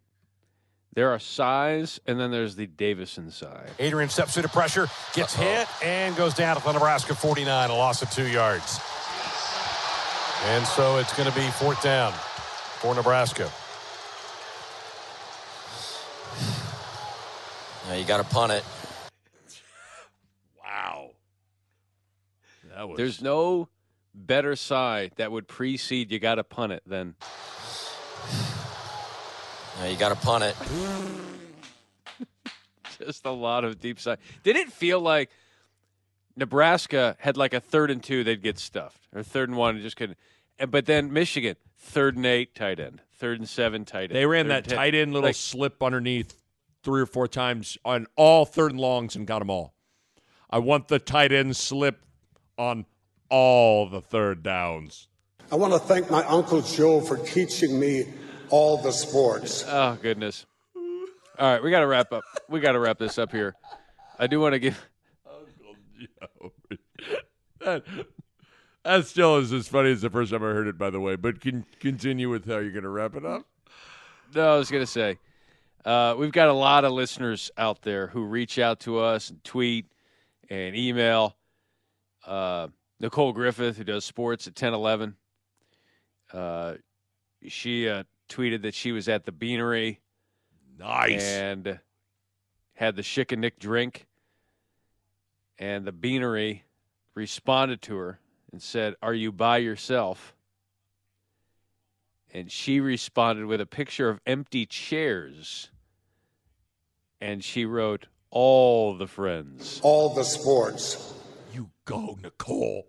There 0.94 1.10
are 1.10 1.18
size, 1.18 2.00
and 2.06 2.18
then 2.18 2.30
there's 2.30 2.56
the 2.56 2.66
Davison 2.66 3.30
side. 3.30 3.70
Adrian 3.78 4.08
steps 4.08 4.34
through 4.34 4.42
the 4.42 4.48
pressure, 4.48 4.88
gets 5.14 5.34
hit, 5.34 5.68
and 5.84 6.16
goes 6.16 6.34
down 6.34 6.56
at 6.56 6.64
the 6.64 6.72
Nebraska 6.72 7.14
49, 7.14 7.70
a 7.70 7.74
loss 7.74 8.02
of 8.02 8.10
two 8.10 8.26
yards. 8.26 8.80
And 10.46 10.66
so 10.66 10.98
it's 10.98 11.14
going 11.16 11.28
to 11.28 11.34
be 11.34 11.46
fourth 11.50 11.82
down 11.82 12.12
for 12.12 12.94
Nebraska. 12.94 13.50
Now 17.88 17.94
you 17.94 18.04
got 18.04 18.18
to 18.18 18.24
punt 18.24 18.52
it. 18.52 18.64
Wow. 20.62 21.10
That 22.78 22.88
was 22.88 22.96
There's 22.96 23.20
no 23.20 23.68
better 24.14 24.54
side 24.54 25.10
that 25.16 25.32
would 25.32 25.48
precede 25.48 26.12
you 26.12 26.20
got 26.20 26.36
to 26.36 26.44
punt 26.44 26.72
it 26.72 26.84
than 26.86 27.16
Yeah, 29.80 29.88
you 29.88 29.96
got 29.96 30.10
to 30.10 30.14
punt 30.14 30.44
it. 30.44 30.54
just 33.04 33.26
a 33.26 33.32
lot 33.32 33.64
of 33.64 33.80
deep 33.80 33.98
side. 33.98 34.18
Did 34.44 34.54
it 34.54 34.72
feel 34.72 35.00
like 35.00 35.28
Nebraska 36.36 37.16
had 37.18 37.36
like 37.36 37.52
a 37.52 37.58
third 37.58 37.90
and 37.90 38.00
two, 38.00 38.22
they'd 38.22 38.44
get 38.44 38.60
stuffed, 38.60 39.08
or 39.12 39.24
third 39.24 39.48
and 39.48 39.58
one, 39.58 39.74
and 39.74 39.82
just 39.82 39.96
couldn't. 39.96 40.16
But 40.68 40.86
then 40.86 41.12
Michigan, 41.12 41.56
third 41.78 42.14
and 42.14 42.26
eight, 42.26 42.54
tight 42.54 42.78
end, 42.78 43.00
third 43.16 43.40
and 43.40 43.48
seven, 43.48 43.86
tight 43.86 44.02
end. 44.02 44.12
They 44.12 44.26
ran 44.26 44.46
third 44.46 44.66
that 44.66 44.68
tight 44.68 44.94
end 44.94 45.12
little 45.12 45.30
Like, 45.30 45.34
slip 45.34 45.82
underneath 45.82 46.40
three 46.84 47.00
or 47.00 47.06
four 47.06 47.26
times 47.26 47.76
on 47.84 48.06
all 48.14 48.44
third 48.44 48.70
and 48.70 48.78
longs 48.80 49.16
and 49.16 49.26
got 49.26 49.40
them 49.40 49.50
all. 49.50 49.74
I 50.48 50.60
want 50.60 50.86
the 50.86 51.00
tight 51.00 51.32
end 51.32 51.56
slip 51.56 52.04
on 52.58 52.84
all 53.30 53.88
the 53.88 54.00
third 54.00 54.42
downs. 54.42 55.08
I 55.50 55.56
want 55.56 55.72
to 55.72 55.78
thank 55.78 56.10
my 56.10 56.24
Uncle 56.24 56.60
Joe 56.60 57.00
for 57.00 57.16
teaching 57.16 57.78
me 57.80 58.06
all 58.50 58.76
the 58.76 58.92
sports. 58.92 59.64
Oh 59.66 59.96
goodness! 60.02 60.44
All 61.38 61.52
right, 61.52 61.62
we 61.62 61.70
got 61.70 61.80
to 61.80 61.86
wrap 61.86 62.12
up. 62.12 62.24
We 62.48 62.60
got 62.60 62.72
to 62.72 62.80
wrap 62.80 62.98
this 62.98 63.18
up 63.18 63.32
here. 63.32 63.54
I 64.18 64.26
do 64.26 64.40
want 64.40 64.54
to 64.54 64.58
give. 64.58 64.88
Uncle 65.26 65.76
Joe. 65.98 66.52
that, 67.60 67.84
that 68.82 69.06
still 69.06 69.36
is 69.36 69.52
as 69.52 69.68
funny 69.68 69.92
as 69.92 70.02
the 70.02 70.10
first 70.10 70.32
time 70.32 70.42
I 70.42 70.48
heard 70.48 70.66
it, 70.66 70.76
by 70.76 70.90
the 70.90 71.00
way. 71.00 71.16
But 71.16 71.40
can 71.40 71.64
continue 71.80 72.28
with 72.28 72.46
how 72.46 72.58
you're 72.58 72.72
going 72.72 72.82
to 72.82 72.88
wrap 72.90 73.14
it 73.14 73.24
up. 73.24 73.46
No, 74.34 74.54
I 74.54 74.58
was 74.58 74.70
going 74.70 74.82
to 74.82 74.90
say, 74.90 75.18
uh, 75.84 76.14
we've 76.18 76.32
got 76.32 76.48
a 76.48 76.52
lot 76.52 76.84
of 76.84 76.92
listeners 76.92 77.50
out 77.56 77.82
there 77.82 78.08
who 78.08 78.24
reach 78.24 78.58
out 78.58 78.80
to 78.80 78.98
us 78.98 79.30
and 79.30 79.42
tweet 79.44 79.86
and 80.50 80.76
email. 80.76 81.37
Uh, 82.28 82.68
Nicole 83.00 83.32
Griffith, 83.32 83.78
who 83.78 83.84
does 83.84 84.04
sports 84.04 84.46
at 84.46 84.50
1011, 84.50 85.16
uh, 86.34 86.74
she 87.46 87.88
uh, 87.88 88.02
tweeted 88.28 88.62
that 88.62 88.74
she 88.74 88.92
was 88.92 89.08
at 89.08 89.24
the 89.24 89.32
Beanery. 89.32 90.00
Nice. 90.78 91.24
And 91.24 91.80
had 92.74 92.96
the 92.96 93.02
Schick 93.02 93.32
and 93.32 93.40
Nick 93.40 93.58
drink. 93.58 94.06
And 95.58 95.86
the 95.86 95.92
Beanery 95.92 96.64
responded 97.14 97.80
to 97.82 97.96
her 97.96 98.20
and 98.52 98.62
said, 98.62 98.94
Are 99.02 99.14
you 99.14 99.32
by 99.32 99.58
yourself? 99.58 100.34
And 102.32 102.52
she 102.52 102.78
responded 102.78 103.46
with 103.46 103.60
a 103.60 103.66
picture 103.66 104.10
of 104.10 104.20
empty 104.26 104.66
chairs. 104.66 105.70
And 107.22 107.42
she 107.42 107.64
wrote, 107.64 108.06
All 108.30 108.94
the 108.96 109.06
friends. 109.06 109.80
All 109.82 110.14
the 110.14 110.24
sports. 110.24 111.14
You 111.52 111.70
go, 111.84 112.18
Nicole. 112.22 112.86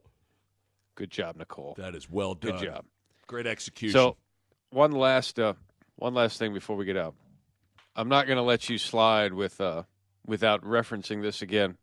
Good 0.96 1.12
job, 1.12 1.38
Nicole. 1.38 1.76
That 1.78 1.96
is 1.96 2.10
well 2.10 2.34
done. 2.34 2.52
Good 2.52 2.66
done. 2.66 2.76
job. 2.76 2.86
Great 3.28 3.48
execution. 3.48 3.94
So, 3.94 4.18
one 4.72 4.92
last, 4.92 5.40
uh, 5.40 5.54
one 5.96 6.14
last 6.14 6.38
thing 6.40 6.54
before 6.54 6.76
we 6.76 6.86
get 6.86 6.98
out. 6.98 7.16
I'm 7.96 8.10
not 8.10 8.28
going 8.28 8.38
to 8.38 8.44
let 8.44 8.70
you 8.70 8.78
slide 8.78 9.34
with 9.34 9.60
uh, 9.62 9.84
without 10.26 10.64
referencing 10.64 11.22
this 11.22 11.42
again. 11.42 11.78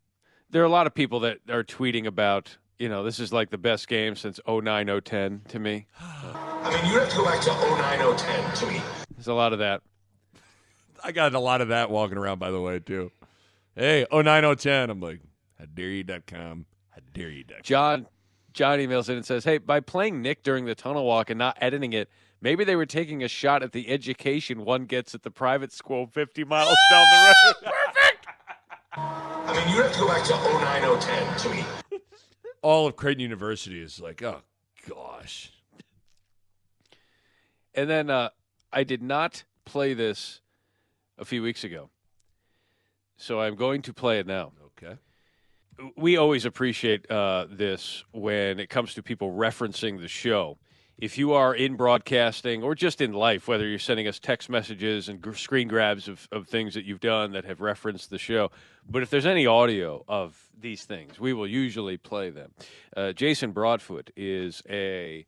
There 0.51 0.63
are 0.63 0.67
a 0.67 0.71
lot 0.71 0.87
of 0.87 0.95
people 0.95 1.21
that 1.21 1.39
are 1.51 1.65
tweeting 1.65 2.07
about, 2.07 2.57
you 2.79 2.89
know, 2.89 3.03
this 3.03 3.19
is 3.19 3.33
like 3.33 3.51
the 3.51 3.59
best 3.59 3.89
game 3.89 4.15
since 4.15 4.39
09 4.47 5.01
010 5.03 5.43
to 5.49 5.59
me. 5.59 5.87
I 6.01 6.71
mean, 6.71 6.93
you 6.93 6.99
have 6.99 7.09
to 7.11 7.17
go 7.17 7.25
back 7.25 7.41
to 7.43 7.51
09, 7.51 8.17
010 8.17 8.55
to 8.55 8.67
me. 8.67 8.83
There's 9.15 9.27
a 9.27 9.35
lot 9.35 9.53
of 9.53 9.59
that. 9.59 9.83
I 11.03 11.13
got 11.13 11.35
a 11.35 11.41
lot 11.41 11.61
of 11.61 11.69
that 11.69 11.91
walking 11.91 12.19
around, 12.19 12.39
by 12.39 12.51
the 12.51 12.61
way, 12.61 12.79
too. 12.79 13.11
Hey, 13.75 14.07
09010. 14.11 14.91
I'm 14.91 15.01
like, 15.01 15.21
how 15.59 15.67
dare 15.67 15.91
you.com. 15.91 16.67
How 16.91 17.01
dare 17.13 17.31
you.com. 17.31 17.63
John 17.63 18.07
John 18.53 18.79
emails 18.79 19.09
in 19.09 19.17
and 19.17 19.25
says, 19.27 19.45
"Hey, 19.45 19.59
by 19.59 19.81
playing 19.81 20.23
Nick 20.23 20.43
during 20.43 20.65
the 20.65 20.75
tunnel 20.75 21.05
walk 21.05 21.29
and 21.29 21.39
not 21.39 21.59
editing 21.61 21.93
it, 21.93 22.09
maybe 22.41 22.65
they 22.65 22.77
were 22.77 22.87
taking 22.87 23.23
a 23.23 23.29
shot 23.29 23.63
at 23.63 23.73
the 23.73 23.89
education 23.89 24.65
one 24.65 24.87
gets 24.87 25.15
at 25.15 25.23
the 25.23 25.31
private 25.31 25.73
school 25.73 26.07
50 26.07 26.45
miles 26.45 26.75
down 26.91 27.07
the 27.11 27.27
road." 27.27 27.55
Perfect! 27.95 28.27
I 28.97 29.53
mean, 29.55 29.75
you 29.77 29.83
have 29.83 29.93
to 29.93 29.99
go 30.01 30.09
back 30.09 30.25
to 30.25 30.33
09, 30.33 31.01
010 31.01 31.39
to 31.39 31.49
me. 31.51 31.65
All 32.63 32.87
of 32.87 32.97
Creighton 32.97 33.21
University 33.21 33.81
is 33.81 34.01
like, 34.01 34.23
oh, 34.23 34.43
gosh. 34.89 35.53
And 37.75 37.89
then 37.91 38.09
uh, 38.09 38.31
I 38.73 38.85
did 38.85 39.03
not 39.03 39.45
play 39.67 39.93
this 39.93 40.41
a 41.19 41.25
few 41.25 41.43
weeks 41.43 41.63
ago, 41.63 41.91
so 43.17 43.41
I'm 43.41 43.55
going 43.55 43.83
to 43.83 43.93
play 43.93 44.19
it 44.19 44.27
now. 44.27 44.53
Okay. 44.83 44.97
We 45.97 46.17
always 46.17 46.45
appreciate 46.45 47.11
uh, 47.11 47.47
this 47.51 48.05
when 48.13 48.59
it 48.59 48.71
comes 48.71 48.95
to 48.95 49.03
people 49.03 49.33
referencing 49.33 50.01
the 50.01 50.09
show. 50.09 50.59
If 50.99 51.19
you 51.19 51.35
are 51.35 51.55
in 51.55 51.77
broadcasting 51.77 52.63
or 52.63 52.75
just 52.75 53.03
in 53.03 53.13
life, 53.13 53.47
whether 53.47 53.69
you're 53.69 53.79
sending 53.79 54.09
us 54.09 54.19
text 54.19 54.49
messages 54.49 55.11
and 55.11 55.23
screen 55.37 55.69
grabs 55.69 56.09
of, 56.09 56.27
of 56.33 56.49
things 56.49 56.73
that 56.73 56.87
you've 56.87 57.01
done 57.01 57.33
that 57.33 57.45
have 57.45 57.61
referenced 57.61 58.09
the 58.09 58.19
show, 58.19 58.51
but 58.89 59.03
if 59.03 59.11
there's 59.11 59.27
any 59.27 59.45
audio 59.47 60.03
of 60.09 60.49
these 60.59 60.85
things, 60.85 61.21
we 61.21 61.35
will 61.35 61.47
usually 61.47 61.99
play 61.99 62.31
them. 62.31 62.53
Uh, 62.97 63.13
Jason 63.13 63.53
Broadfoot 63.53 64.11
is 64.17 64.63
a 64.71 65.27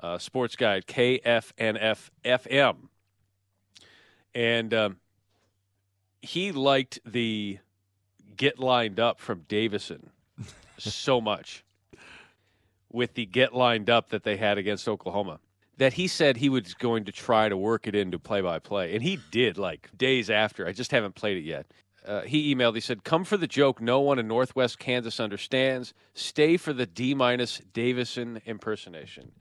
uh, 0.00 0.16
sports 0.16 0.56
guide, 0.56 0.86
KFNF 0.86 2.08
FM. 2.24 2.76
And 4.34 4.72
um, 4.72 4.96
he 6.22 6.52
liked 6.52 6.98
the 7.04 7.58
get 8.40 8.58
lined 8.58 8.98
up 8.98 9.20
from 9.20 9.44
Davison 9.48 10.08
so 10.78 11.20
much 11.32 11.62
with 12.90 13.12
the 13.12 13.26
get 13.26 13.54
lined 13.54 13.90
up 13.90 14.08
that 14.08 14.24
they 14.24 14.38
had 14.38 14.56
against 14.56 14.88
Oklahoma 14.88 15.38
that 15.76 15.92
he 15.92 16.08
said 16.08 16.38
he 16.38 16.48
was 16.48 16.72
going 16.72 17.04
to 17.04 17.12
try 17.12 17.50
to 17.50 17.56
work 17.56 17.86
it 17.86 17.94
into 17.94 18.18
play 18.18 18.40
by 18.40 18.58
play. 18.58 18.94
And 18.94 19.02
he 19.02 19.18
did 19.30 19.58
like 19.58 19.90
days 19.94 20.30
after. 20.30 20.66
I 20.66 20.72
just 20.72 20.90
haven't 20.90 21.16
played 21.16 21.36
it 21.36 21.44
yet. 21.44 21.66
Uh, 22.06 22.22
he 22.22 22.54
emailed, 22.54 22.74
he 22.74 22.80
said, 22.80 23.04
Come 23.04 23.24
for 23.24 23.36
the 23.36 23.46
joke 23.46 23.78
no 23.78 24.00
one 24.00 24.18
in 24.18 24.26
Northwest 24.26 24.78
Kansas 24.78 25.20
understands. 25.20 25.92
Stay 26.14 26.56
for 26.56 26.72
the 26.72 26.86
D 26.86 27.14
minus 27.14 27.60
Davison 27.74 28.40
impersonation. 28.46 29.32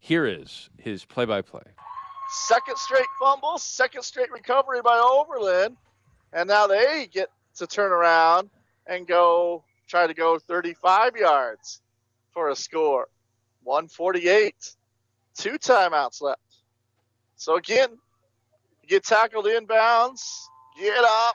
Here 0.00 0.26
is 0.26 0.70
his 0.76 1.04
play 1.04 1.24
by 1.24 1.42
play. 1.42 1.62
Second 2.46 2.78
straight 2.78 3.06
fumble, 3.20 3.58
second 3.58 4.02
straight 4.02 4.32
recovery 4.32 4.80
by 4.82 4.98
Overland, 4.98 5.76
and 6.32 6.48
now 6.48 6.66
they 6.66 7.08
get 7.12 7.30
to 7.60 7.66
turn 7.66 7.92
around 7.92 8.50
and 8.86 9.06
go 9.06 9.62
try 9.88 10.06
to 10.06 10.14
go 10.14 10.38
35 10.38 11.16
yards 11.16 11.80
for 12.32 12.48
a 12.48 12.56
score. 12.56 13.08
148. 13.64 14.54
Two 15.36 15.58
timeouts 15.58 16.22
left. 16.22 16.40
So 17.36 17.56
again, 17.56 17.88
get 18.88 19.04
tackled 19.04 19.46
inbounds, 19.46 20.22
get 20.78 21.04
up, 21.04 21.34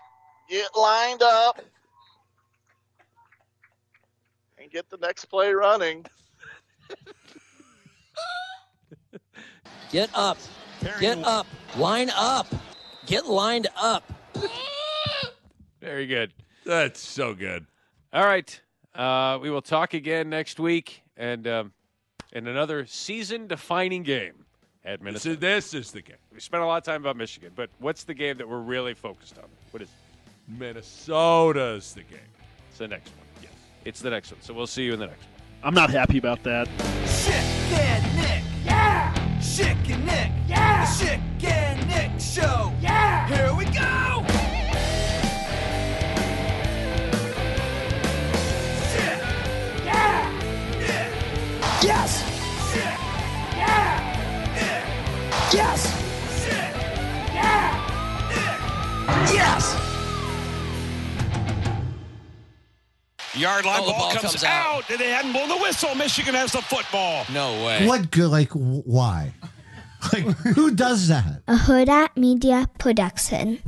get 0.50 0.68
lined 0.76 1.22
up, 1.22 1.62
and 4.58 4.70
get 4.72 4.90
the 4.90 4.98
next 4.98 5.26
play 5.26 5.54
running. 5.54 6.06
Get 9.92 10.10
up. 10.14 10.38
Get 11.00 11.20
up. 11.20 11.48
Line 11.78 12.10
up. 12.16 12.48
Get 13.06 13.28
lined 13.28 13.68
up. 13.78 14.04
Very 15.86 16.08
good. 16.08 16.34
That's 16.66 17.00
so 17.00 17.36
good. 17.36 17.68
All 18.12 18.26
right. 18.26 18.60
Uh, 18.96 19.38
we 19.40 19.52
will 19.52 19.62
talk 19.62 19.94
again 19.94 20.30
next 20.32 20.60
week 20.60 21.04
and 21.16 21.48
um, 21.48 21.74
in 22.34 22.48
another 22.48 22.88
season 22.88 23.46
defining 23.46 24.02
game 24.02 24.46
at 24.84 25.00
This 25.00 25.06
Minnesota. 25.06 25.34
is, 25.34 25.40
this 25.40 25.74
is 25.76 25.92
the 25.92 26.02
game. 26.02 26.18
We 26.34 26.40
spent 26.40 26.64
a 26.64 26.66
lot 26.66 26.78
of 26.78 26.84
time 26.84 27.02
about 27.02 27.18
Michigan, 27.18 27.52
but 27.56 27.70
what's 27.78 28.04
the 28.04 28.16
game 28.16 28.38
that 28.40 28.50
we're 28.50 28.62
really 28.62 28.96
focused 28.96 29.38
on? 29.38 29.44
What 29.70 29.84
is 29.84 29.90
it? 29.90 30.58
Minnesota's 30.60 31.94
the 31.94 32.02
game. 32.02 32.20
It's 32.70 32.80
the 32.80 32.88
next 32.88 33.10
one. 33.10 33.26
Yes. 33.44 33.52
It's 33.86 34.00
the 34.00 34.10
next 34.10 34.32
one. 34.32 34.42
So 34.42 34.54
we'll 34.56 34.66
see 34.66 34.84
you 34.86 34.94
in 34.94 35.00
the 35.00 35.08
next 35.08 35.22
one. 35.22 35.30
I'm 35.64 35.74
not 35.76 35.92
happy 35.92 36.18
about 36.18 36.42
that. 36.44 36.68
Schick 37.06 37.32
and 37.78 38.16
Nick. 38.16 38.44
Yeah. 38.66 39.40
Chicken 39.40 40.04
Nick. 40.06 40.32
Yeah. 40.48 40.86
The 40.86 41.06
Schick 41.06 41.44
and 41.44 41.88
Nick 41.88 42.20
Show. 42.20 42.74
Yeah. 42.82 43.28
Here 43.28 43.54
we 43.56 43.66
go. 43.66 44.45
Yes. 51.86 52.24
Schick. 52.72 52.98
Yeah. 53.56 54.02
Yes. 55.54 55.88
Schick. 56.42 56.74
Yeah. 57.34 57.72
Yes. 59.32 59.82
Yard 63.36 63.66
line 63.66 63.80
Oh, 63.82 63.86
ball, 63.92 64.00
ball 64.00 64.10
comes, 64.12 64.22
comes 64.22 64.44
out. 64.46 64.76
out. 64.78 64.90
and 64.90 65.00
they 65.00 65.10
hadn't 65.10 65.34
blown 65.34 65.50
the 65.50 65.58
whistle. 65.58 65.94
Michigan 65.96 66.34
has 66.36 66.52
the 66.54 66.62
football. 66.62 67.26
No 67.32 67.52
way. 67.66 67.86
What 67.86 68.10
good? 68.12 68.30
Like, 68.30 68.50
why? 68.52 69.34
Like, 70.14 70.24
who 70.56 70.72
does 70.72 71.08
that? 71.10 71.42
A 71.48 71.56
Hurrdat 71.56 72.16
Media 72.16 72.70
Production. 72.78 73.60